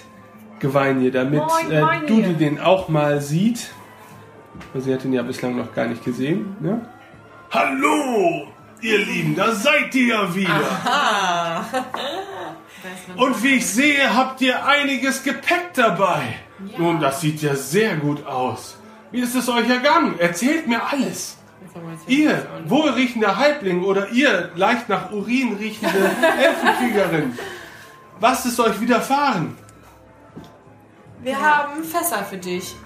Gweinje, 0.61 1.11
damit 1.11 1.41
Moin, 1.41 1.71
äh, 1.71 1.81
Gweinje. 1.81 2.07
du 2.07 2.23
die 2.23 2.35
den 2.35 2.61
auch 2.61 2.89
mal 2.89 3.21
sieht. 3.21 3.71
Weil 4.73 4.83
Sie 4.83 4.95
hat 4.95 5.05
ihn 5.05 5.13
ja 5.13 5.23
bislang 5.23 5.57
noch 5.57 5.75
gar 5.75 5.87
nicht 5.87 6.05
gesehen. 6.05 6.57
Ne? 6.61 6.81
Hallo, 7.51 8.47
ihr 8.81 8.99
Lieben, 8.99 9.35
da 9.37 9.53
seid 9.53 9.95
ihr 9.95 10.07
ja 10.15 10.35
wieder. 10.35 11.65
Und 13.17 13.43
wie 13.43 13.57
ich 13.57 13.67
sehe, 13.67 14.15
habt 14.15 14.41
ihr 14.41 14.65
einiges 14.65 15.23
Gepäck 15.23 15.75
dabei. 15.75 16.23
Nun, 16.79 17.01
das 17.01 17.21
sieht 17.21 17.43
ja 17.43 17.55
sehr 17.55 17.97
gut 17.97 18.27
aus. 18.27 18.77
Wie 19.11 19.21
ist 19.21 19.35
es 19.35 19.49
euch 19.49 19.69
ergangen? 19.69 20.19
Erzählt 20.19 20.67
mir 20.67 20.81
alles. 20.85 21.39
Ihr, 22.07 22.47
wohlriechende 22.67 23.37
Halbling 23.37 23.83
oder 23.85 24.09
ihr, 24.11 24.51
leicht 24.55 24.89
nach 24.89 25.11
Urin 25.13 25.55
riechende 25.55 25.99
Elfenkriegerin, 26.39 27.39
was 28.21 28.47
ist 28.47 28.61
euch 28.61 28.81
widerfahren? 28.81 29.57
Wir 31.23 31.41
haben 31.41 31.83
Fässer 31.83 32.23
für 32.25 32.37
dich. 32.37 32.77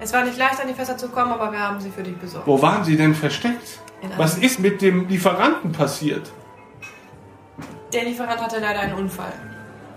Es 0.00 0.12
war 0.12 0.24
nicht 0.24 0.38
leicht, 0.38 0.60
an 0.60 0.68
die 0.68 0.74
Fässer 0.74 0.96
zu 0.96 1.08
kommen, 1.08 1.32
aber 1.32 1.50
wir 1.50 1.58
haben 1.58 1.80
sie 1.80 1.90
für 1.90 2.02
dich 2.02 2.16
besorgt. 2.16 2.46
Wo 2.46 2.62
waren 2.62 2.84
sie 2.84 2.96
denn 2.96 3.14
versteckt? 3.14 3.80
Was 4.16 4.38
ist 4.38 4.60
mit 4.60 4.80
dem 4.80 5.08
Lieferanten 5.08 5.72
passiert? 5.72 6.30
Der 7.92 8.04
Lieferant 8.04 8.40
hatte 8.40 8.60
leider 8.60 8.80
einen 8.80 8.94
Unfall. 8.94 9.32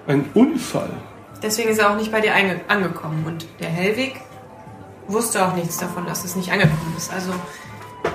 Ein 0.08 0.30
Unfall. 0.34 0.90
Deswegen 1.42 1.70
ist 1.70 1.80
er 1.80 1.92
auch 1.92 1.96
nicht 1.96 2.12
bei 2.12 2.22
dir 2.22 2.34
angekommen. 2.68 3.24
Und 3.26 3.48
der 3.60 3.70
Hellwig 3.70 4.16
wusste 5.08 5.46
auch 5.46 5.56
nichts 5.56 5.78
davon, 5.78 6.06
dass 6.06 6.24
es 6.24 6.36
nicht 6.36 6.52
angekommen 6.52 6.94
ist. 6.98 7.12
Also 7.12 7.32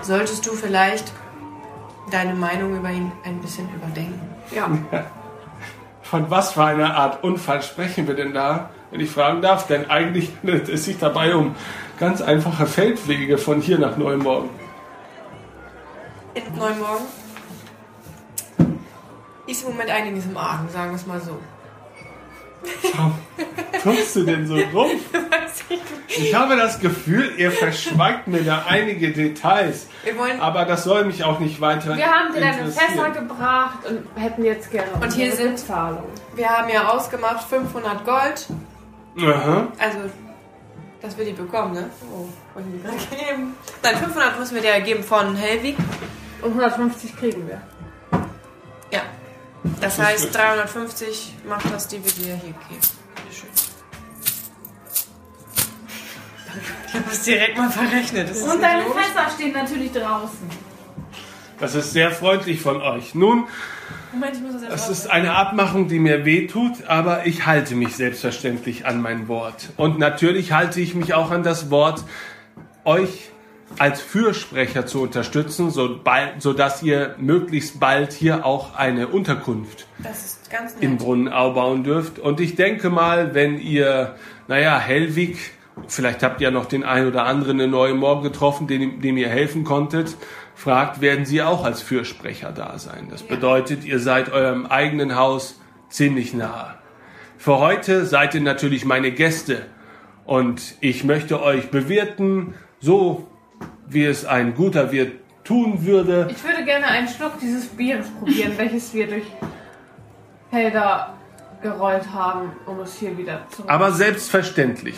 solltest 0.03 0.47
du 0.47 0.53
vielleicht 0.53 1.13
deine 2.11 2.35
Meinung 2.35 2.77
über 2.77 2.91
ihn 2.91 3.11
ein 3.25 3.41
bisschen 3.41 3.69
überdenken. 3.75 4.21
Ja. 4.55 4.71
Von 6.03 6.31
was 6.31 6.53
für 6.53 6.63
einer 6.63 6.95
Art 6.95 7.25
Unfall 7.25 7.63
sprechen 7.63 8.07
wir 8.07 8.15
denn 8.15 8.33
da, 8.33 8.71
wenn 8.93 9.01
ich 9.01 9.11
fragen 9.11 9.43
darf? 9.43 9.67
Denn 9.67 9.91
eigentlich 9.91 10.31
handelt 10.41 10.69
es 10.69 10.85
sich 10.85 10.99
dabei 10.99 11.35
um 11.35 11.57
ganz 11.99 12.23
einfache 12.23 12.67
Feldwege 12.67 13.39
von 13.39 13.61
hier 13.61 13.79
nach 13.79 13.97
Neumorgen. 13.97 14.51
In 16.35 16.45
Neumorgen 16.55 17.07
ist 19.49 19.65
im 19.65 19.71
Moment 19.71 19.91
einiges 19.91 20.27
im 20.27 20.37
Argen, 20.37 20.69
sagen 20.69 20.91
wir 20.91 20.97
es 20.97 21.07
mal 21.07 21.21
so. 21.21 21.39
Warum 22.95 23.15
guckst 23.83 24.17
du 24.17 24.23
denn 24.25 24.47
so 24.47 24.55
rum? 24.75 24.91
Ich 26.09 26.35
habe 26.35 26.57
das 26.57 26.81
Gefühl, 26.81 27.33
ihr 27.37 27.51
verschweigt 27.53 28.27
mir 28.29 28.43
da 28.43 28.65
einige 28.69 29.11
Details. 29.13 29.87
Wir 30.05 30.17
wollen 30.17 30.41
Aber 30.41 30.65
das 30.65 30.85
soll 30.85 31.05
mich 31.05 31.23
auch 31.25 31.41
nicht 31.41 31.61
weiter 31.61 31.97
Wir 31.97 32.07
haben 32.07 32.33
dir 32.35 32.41
deine. 32.41 32.71
Fässer 32.71 33.11
gebracht 33.11 33.79
und 33.89 34.07
hätten 34.21 34.45
jetzt 34.45 34.71
gerne 34.71 34.91
Und 35.01 35.13
hier 35.13 35.33
sind- 35.33 35.57
Bezahlung. 35.57 36.05
Wir 36.35 36.49
haben 36.49 36.69
ja 36.69 36.89
ausgemacht 36.89 37.47
500 37.49 38.05
Gold. 38.05 38.47
Aha. 39.19 39.67
Also, 39.79 39.99
dass 41.03 41.17
wir 41.19 41.25
die 41.25 41.33
bekommen, 41.33 41.73
ne? 41.75 41.91
Oh, 42.13 42.27
wollen 42.55 42.73
die 42.73 42.83
gerade 42.83 42.97
geben? 43.27 43.55
Nein, 43.83 43.97
500 43.97 44.39
müssen 44.39 44.55
wir 44.55 44.63
dir 44.63 44.81
geben 44.81 45.03
von 45.03 45.35
Helwig. 45.37 45.77
Und 46.43 46.51
150 46.51 47.17
kriegen 47.17 47.47
wir. 47.49 47.61
Ja. 48.91 49.01
Das 49.81 49.99
heißt, 49.99 50.27
gut. 50.27 50.35
350 50.35 51.35
macht 51.49 51.73
das, 51.73 51.89
die 51.89 52.05
wir 52.05 52.13
dir 52.13 52.35
hier 52.37 52.55
geben. 52.69 52.81
Bitteschön. 53.15 53.51
Ich 56.89 56.95
habe 56.95 57.05
es 57.11 57.23
direkt 57.23 57.59
mal 57.59 57.71
verrechnet. 57.71 58.31
Das 58.31 58.43
Und 58.43 58.63
deine. 58.63 58.85
Fässer 58.85 59.31
stehen 59.35 59.53
natürlich 59.53 59.93
draußen. 59.93 60.67
Das 61.59 61.75
ist 61.75 61.93
sehr 61.93 62.11
freundlich 62.11 62.61
von 62.61 62.83
euch. 62.83 63.15
Nun, 63.15 63.47
Moment, 64.13 64.37
ich 64.37 64.43
muss 64.43 64.53
das 64.55 64.63
es 64.63 64.69
erst 64.69 64.91
ist 64.91 65.11
eine 65.11 65.35
Abmachung, 65.35 65.89
die 65.89 65.99
mir 65.99 66.25
wehtut, 66.25 66.85
aber 66.87 67.27
ich 67.27 67.47
halte 67.47 67.75
mich 67.75 67.97
selbstverständlich 67.97 68.87
an 68.87 69.01
mein 69.01 69.29
Wort. 69.29 69.71
Und 69.77 69.99
natürlich 69.99 70.53
halte 70.53 70.81
ich 70.81 70.95
mich 70.95 71.15
auch 71.15 71.31
an 71.31 71.43
das 71.43 71.71
Wort, 71.71 72.05
euch 72.85 73.31
als 73.79 74.01
Fürsprecher 74.01 74.87
zu 74.87 75.03
unterstützen, 75.03 75.71
so 75.71 76.01
sodass 76.39 76.83
ihr 76.83 77.15
möglichst 77.19 77.79
bald 77.81 78.13
hier 78.13 78.47
auch 78.47 78.75
eine 78.75 79.09
Unterkunft 79.09 79.87
in. 80.81 80.97
Brunnenau 80.97 81.53
bauen 81.53 81.85
dürft. 81.85 82.19
Und 82.19 82.41
ich 82.41 82.55
denke 82.55 82.91
mal, 82.91 83.35
wenn 83.35 83.59
ihr, 83.59 84.17
naja, 84.49 84.79
Hellwig, 84.79 85.39
vielleicht 85.89 86.23
habt 86.23 86.41
ihr 86.41 86.51
noch 86.51 86.67
den 86.67 86.85
einen 86.85 87.09
oder 87.09 87.25
anderen 87.25 87.61
in 87.61 87.71
Neue 87.71 87.95
Morgen 87.95 88.23
getroffen, 88.23 88.67
dem, 88.67 89.01
dem 89.01 89.17
ihr 89.17 89.29
helfen 89.29 89.65
konntet, 89.65 90.17
fragt, 90.55 91.01
werden 91.01 91.27
sie 91.27 91.43
auch 91.43 91.65
als 91.65 91.83
Fürsprecher 91.83 92.53
da 92.53 92.79
sein. 92.79 93.09
Das 93.11 93.23
bedeutet, 93.23 93.85
ihr 93.85 93.99
seid 93.99 94.33
eurem 94.33 94.67
eigenen 94.67 95.17
Haus 95.17 95.61
ziemlich 95.91 96.33
nahe. 96.33 96.75
Für 97.37 97.59
heute 97.59 98.07
seid 98.07 98.35
ihr 98.35 98.41
natürlich 98.41 98.85
meine 98.85 99.13
Gäste 99.13 99.67
und 100.25 100.75
ich 100.81 101.05
möchte 101.05 101.43
euch 101.43 101.71
bewirten, 101.71 102.55
so 102.81 103.29
wie 103.89 104.05
es 104.05 104.25
ein 104.25 104.55
guter 104.55 104.93
Wirt 104.93 105.13
tun 105.45 105.85
würde. 105.85 106.29
Ich 106.31 106.43
würde 106.45 106.65
gerne 106.65 106.87
einen 106.87 107.09
Schluck 107.09 107.39
dieses 107.41 107.67
Bieres 107.67 108.09
probieren, 108.09 108.53
welches 108.57 108.93
wir 108.93 109.07
durch 109.07 109.27
Felder 110.51 111.15
gerollt 111.63 112.13
haben, 112.13 112.53
um 112.67 112.81
es 112.81 112.99
hier 112.99 113.17
wieder 113.17 113.47
zu 113.51 113.69
Aber 113.69 113.93
selbstverständlich. 113.93 114.97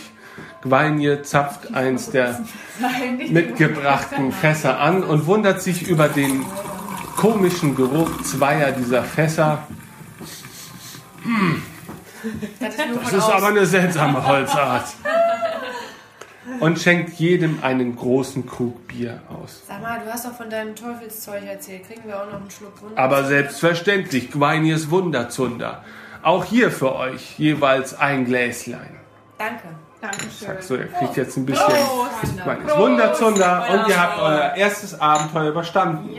Gweinje 0.62 1.22
zapft 1.22 1.74
eins 1.74 2.10
der 2.10 2.40
mitgebrachten 3.28 4.32
Fässer 4.32 4.80
an 4.80 5.02
und 5.02 5.26
wundert 5.26 5.62
sich 5.62 5.88
über 5.88 6.08
den 6.08 6.44
komischen 7.16 7.74
Geruch 7.74 8.22
zweier 8.22 8.72
dieser 8.72 9.02
Fässer. 9.02 9.66
Das 12.60 13.12
ist 13.12 13.28
aber 13.28 13.48
eine 13.48 13.66
seltsame 13.66 14.24
Holzart. 14.26 14.86
Und 16.60 16.78
schenkt 16.78 17.14
jedem 17.14 17.62
einen 17.62 17.96
großen 17.96 18.46
Krug 18.46 18.86
Bier 18.88 19.20
aus. 19.28 19.62
Sag 19.66 19.80
mal, 19.82 20.00
du 20.04 20.12
hast 20.12 20.24
doch 20.26 20.34
von 20.34 20.50
deinem 20.50 20.74
Teufelszeug 20.74 21.44
erzählt. 21.46 21.86
Kriegen 21.86 22.02
wir 22.06 22.20
auch 22.20 22.26
noch 22.26 22.40
einen 22.40 22.50
Schluck 22.50 22.80
Wunder? 22.82 22.98
Aber 23.00 23.24
selbstverständlich, 23.24 24.30
Gweinjes 24.30 24.90
Wunderzunder. 24.90 25.84
Auch 26.22 26.44
hier 26.44 26.70
für 26.70 26.94
euch 26.96 27.38
jeweils 27.38 27.98
ein 27.98 28.24
Gläslein. 28.24 28.98
Danke. 29.38 29.68
Dankeschön. 30.00 30.60
So, 30.60 30.76
ihr 30.76 30.86
kriegt 30.86 31.16
jetzt 31.16 31.36
ein 31.36 31.46
bisschen 31.46 31.74
Gweinjes 32.44 32.76
Wunderzunder 32.76 33.66
und 33.72 33.88
ihr 33.88 34.00
habt 34.00 34.18
euer 34.20 34.54
erstes 34.56 35.00
Abenteuer 35.00 35.50
überstanden. 35.50 36.10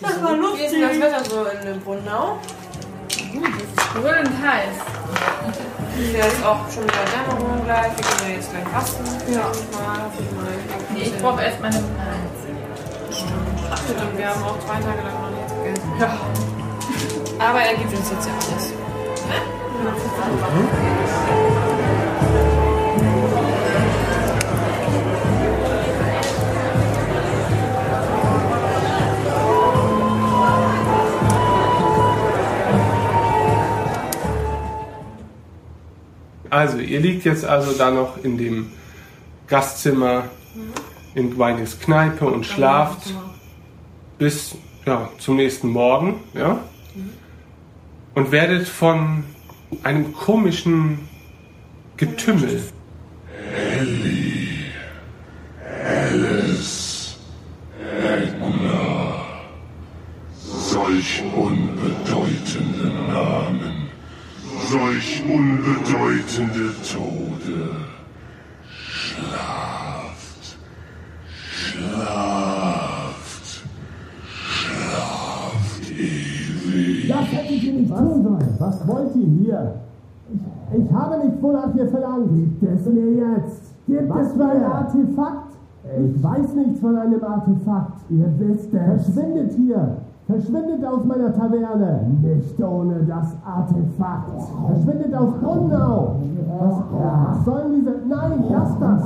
Das 0.00 0.22
war 0.22 0.36
lustig. 0.36 0.60
Wie 0.60 0.64
ist 0.64 0.72
denn 0.74 0.82
das 0.82 1.00
Wetter 1.00 1.24
so 1.24 1.44
in 1.44 1.66
dem 3.32 3.40
Brunnau? 3.40 3.56
Brüllend 3.94 4.30
heiß. 4.42 4.76
Hier 5.96 6.26
ist 6.26 6.44
auch 6.44 6.70
schon 6.70 6.84
wieder 6.84 7.04
Dämmerung 7.12 7.64
gleich. 7.64 7.92
Wir 7.96 8.28
ja 8.28 8.34
jetzt 8.34 8.50
gleich 8.50 8.68
fasten. 8.68 9.04
Ja. 9.32 9.50
Nee, 10.94 11.02
ich 11.02 11.18
brauche 11.18 11.42
erst 11.42 11.60
meine 11.60 11.82
Ach, 13.68 13.78
stimmt, 13.78 14.16
wir 14.16 14.28
haben 14.28 14.42
auch 14.42 14.58
zwei 14.60 14.74
Tage 14.74 15.02
lang 15.02 15.22
noch 15.22 15.30
nichts 15.30 15.52
gegessen. 15.54 15.92
Ja. 15.98 16.18
Aber 17.38 17.60
er 17.60 17.74
gibt 17.74 17.92
uns 17.96 18.10
jetzt 18.10 18.26
ja 18.26 18.32
alles. 18.32 18.72
Also, 36.56 36.78
ihr 36.78 37.00
liegt 37.00 37.26
jetzt 37.26 37.44
also 37.44 37.72
da 37.76 37.90
noch 37.90 38.24
in 38.24 38.38
dem 38.38 38.72
Gastzimmer 39.46 40.24
in 41.14 41.34
Gweinjes 41.34 41.78
Kneipe 41.80 42.24
und 42.26 42.46
schlaft 42.46 43.12
bis 44.16 44.56
ja, 44.86 45.10
zum 45.18 45.36
nächsten 45.36 45.68
Morgen, 45.68 46.14
ja? 46.32 46.60
Und 48.14 48.32
werdet 48.32 48.66
von 48.66 49.24
einem 49.82 50.14
komischen 50.14 51.06
Getümmel. 51.98 52.62
Solch 60.40 61.22
unbedeutende 61.34 62.86
Namen, 63.12 63.85
solch 64.66 65.22
unbedeutende 65.28 66.74
Tode. 66.82 67.70
Schlaft, 68.88 70.58
schlaft, 71.48 72.66
schlaft 74.34 75.90
ewig. 75.92 77.08
Das 77.08 77.32
hätte 77.32 77.54
ich 77.54 77.64
Ihnen 77.64 77.80
nicht 77.82 77.96
tun 77.96 78.22
sollen. 78.22 78.54
Was 78.58 78.88
wollt 78.88 79.14
ihr 79.16 79.26
hier? 79.26 79.74
Ich, 80.32 80.40
ich 80.80 80.92
habe 80.92 81.24
nichts 81.24 81.42
wonach 81.42 81.74
ihr 81.74 81.88
verlangt. 81.88 82.60
Gibt 82.60 82.62
es 82.62 82.86
mir 82.86 83.12
jetzt? 83.12 83.62
Gibt 83.86 84.08
Was 84.08 84.26
es 84.26 84.32
für 84.32 84.46
ein 84.46 84.64
Artefakt? 84.64 85.52
Ich 85.84 86.22
weiß 86.22 86.54
nichts 86.54 86.80
von 86.80 86.96
einem 86.96 87.22
Artefakt. 87.22 88.10
Ihr 88.10 88.28
wisst 88.38 88.74
es. 88.74 89.04
Verschwindet 89.04 89.52
hier. 89.52 89.98
Verschwindet 90.26 90.84
aus 90.84 91.04
meiner 91.04 91.32
Taverne. 91.32 92.00
Nicht 92.20 92.60
ohne 92.60 93.04
das 93.04 93.36
Artefakt. 93.44 94.30
Verschwindet 94.66 95.14
aus 95.14 95.34
Grunau. 95.40 96.16
Was, 96.58 96.82
was 96.90 97.44
sollen 97.44 97.74
diese... 97.76 97.92
Nein, 98.08 98.44
lasst 98.50 98.80
das. 98.80 99.02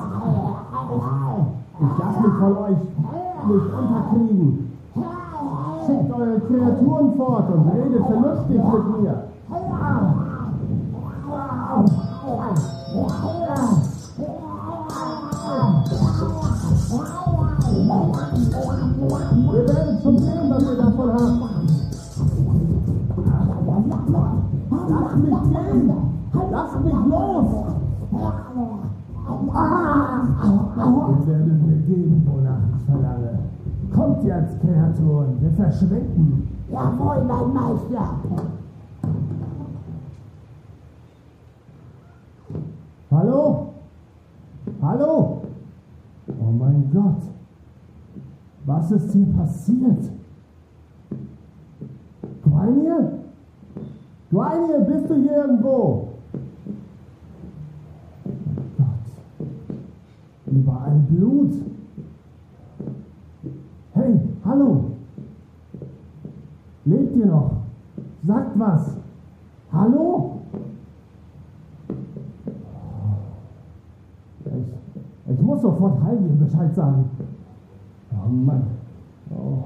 Ich 1.79 1.99
lasse 1.99 2.21
mich 2.21 2.37
von 2.39 2.57
euch 2.57 2.81
nicht 3.49 3.69
unterkriegen. 3.81 4.71
Schickt 5.87 6.13
eure 6.13 6.41
Kreaturen 6.41 7.15
fort 7.17 7.55
und 7.55 7.69
redet 7.75 8.07
vernünftig 8.07 8.57
mit 8.57 9.03
mir. 9.03 9.15
Ihr 19.53 19.80
Wir 29.53 31.27
werden 31.27 31.61
vergeben, 31.67 32.27
wonach 32.27 32.61
ich 32.77 32.85
verlange. 32.85 33.39
Kommt 33.93 34.23
jetzt, 34.25 34.61
Kreaturen, 34.61 35.41
wir 35.41 35.51
verschwinden. 35.51 36.49
Jawohl, 36.71 37.25
mein 37.25 37.53
Meister. 37.53 38.15
Hallo? 43.11 43.67
Hallo? 44.81 45.43
Oh 46.29 46.53
mein 46.53 46.89
Gott. 46.93 47.23
Was 48.67 48.91
ist 48.93 49.13
hier 49.13 49.27
passiert? 49.37 50.11
Guainier? 52.45 53.19
Guainier, 54.31 54.81
bist 54.81 55.11
du 55.11 55.15
hier 55.15 55.45
irgendwo? 55.45 56.10
Überall 60.51 60.99
Blut. 61.09 61.53
Hey, 63.93 64.21
hallo. 64.45 64.85
Lebt 66.85 67.17
ihr 67.17 67.27
noch? 67.27 67.53
Sagt 68.27 68.59
was. 68.59 68.97
Hallo? 69.73 70.41
Ich, 74.45 75.33
ich 75.33 75.43
muss 75.43 75.63
sofort 75.63 76.03
Heidi 76.03 76.29
Bescheid 76.29 76.75
sagen. 76.75 77.05
Oh 78.13 78.29
Mann. 78.29 78.63
Oh, 79.31 79.63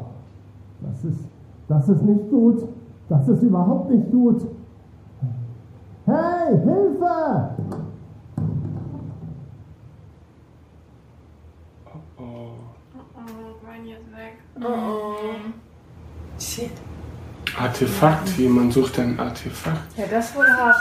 das 0.82 1.04
ist, 1.04 1.20
das 1.68 1.88
ist 1.88 2.02
nicht 2.02 2.30
gut. 2.30 2.68
Das 3.08 3.26
ist 3.28 3.42
überhaupt 3.42 3.90
nicht 3.90 4.10
gut. 4.10 4.46
Hey, 6.04 6.58
Hilfe! 6.58 7.83
Shit. 16.38 16.70
Artefakt, 17.58 18.28
jemand 18.38 18.72
sucht 18.72 18.98
ein 18.98 19.18
Artefakt. 19.18 19.96
Ja, 19.96 20.04
das 20.10 20.34
wohl 20.34 20.46
hart. 20.46 20.76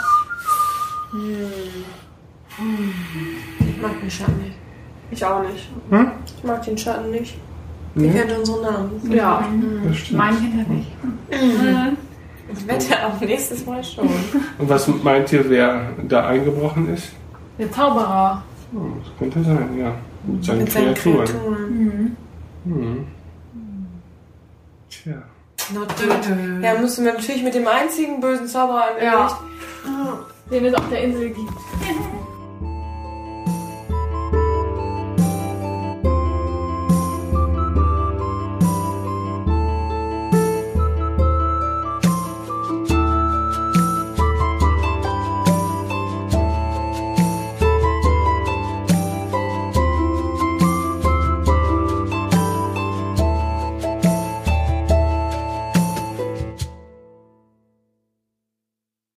Ich 3.60 3.82
mag 3.82 4.00
den 4.00 4.10
Schatten 4.10 4.38
nicht. 4.38 4.56
Ich 5.10 5.24
auch 5.24 5.42
nicht. 5.42 5.68
Hm? 5.90 6.10
Ich 6.36 6.44
mag 6.44 6.62
den 6.62 6.78
Schatten 6.78 7.10
nicht. 7.10 7.36
Nee? 7.94 8.10
kennt 8.10 8.36
unsere 8.38 8.62
Namen. 8.62 9.12
Ja. 9.12 9.48
Das 9.86 9.96
stimmt. 9.96 10.18
Mein 10.18 10.36
Kind 10.38 10.70
nicht. 10.70 10.92
Ich 12.52 12.68
wette 12.68 13.06
auch 13.06 13.18
nächstes 13.20 13.64
Mal 13.64 13.82
schon. 13.82 14.06
Und 14.58 14.68
was 14.68 14.86
meint 14.86 15.32
ihr, 15.32 15.48
wer 15.48 15.88
da 16.06 16.26
eingebrochen 16.28 16.92
ist? 16.92 17.10
Der 17.58 17.72
Zauberer. 17.72 18.42
Oh, 18.74 18.80
das 19.02 19.18
könnte 19.18 19.42
sein, 19.42 19.78
ja. 19.78 19.92
Mit 20.26 20.44
seinen 20.44 20.58
Mit 20.58 20.70
seinen 20.70 20.94
Kreaturen. 20.94 21.24
Kreaturen. 21.24 22.16
Hm. 22.64 23.06
Tja. 24.90 25.22
Ja, 26.62 26.78
müssen 26.80 27.04
wir 27.04 27.14
natürlich 27.14 27.42
mit 27.42 27.54
dem 27.54 27.66
einzigen 27.66 28.20
bösen 28.20 28.46
Zauberer 28.46 28.88
an 28.88 28.94
der 28.98 29.04
Ja. 29.04 29.24
Licht. 29.24 29.36
Den 30.50 30.64
es 30.66 30.74
auf 30.74 30.88
der 30.90 31.02
Insel 31.04 31.30
gibt. 31.30 31.52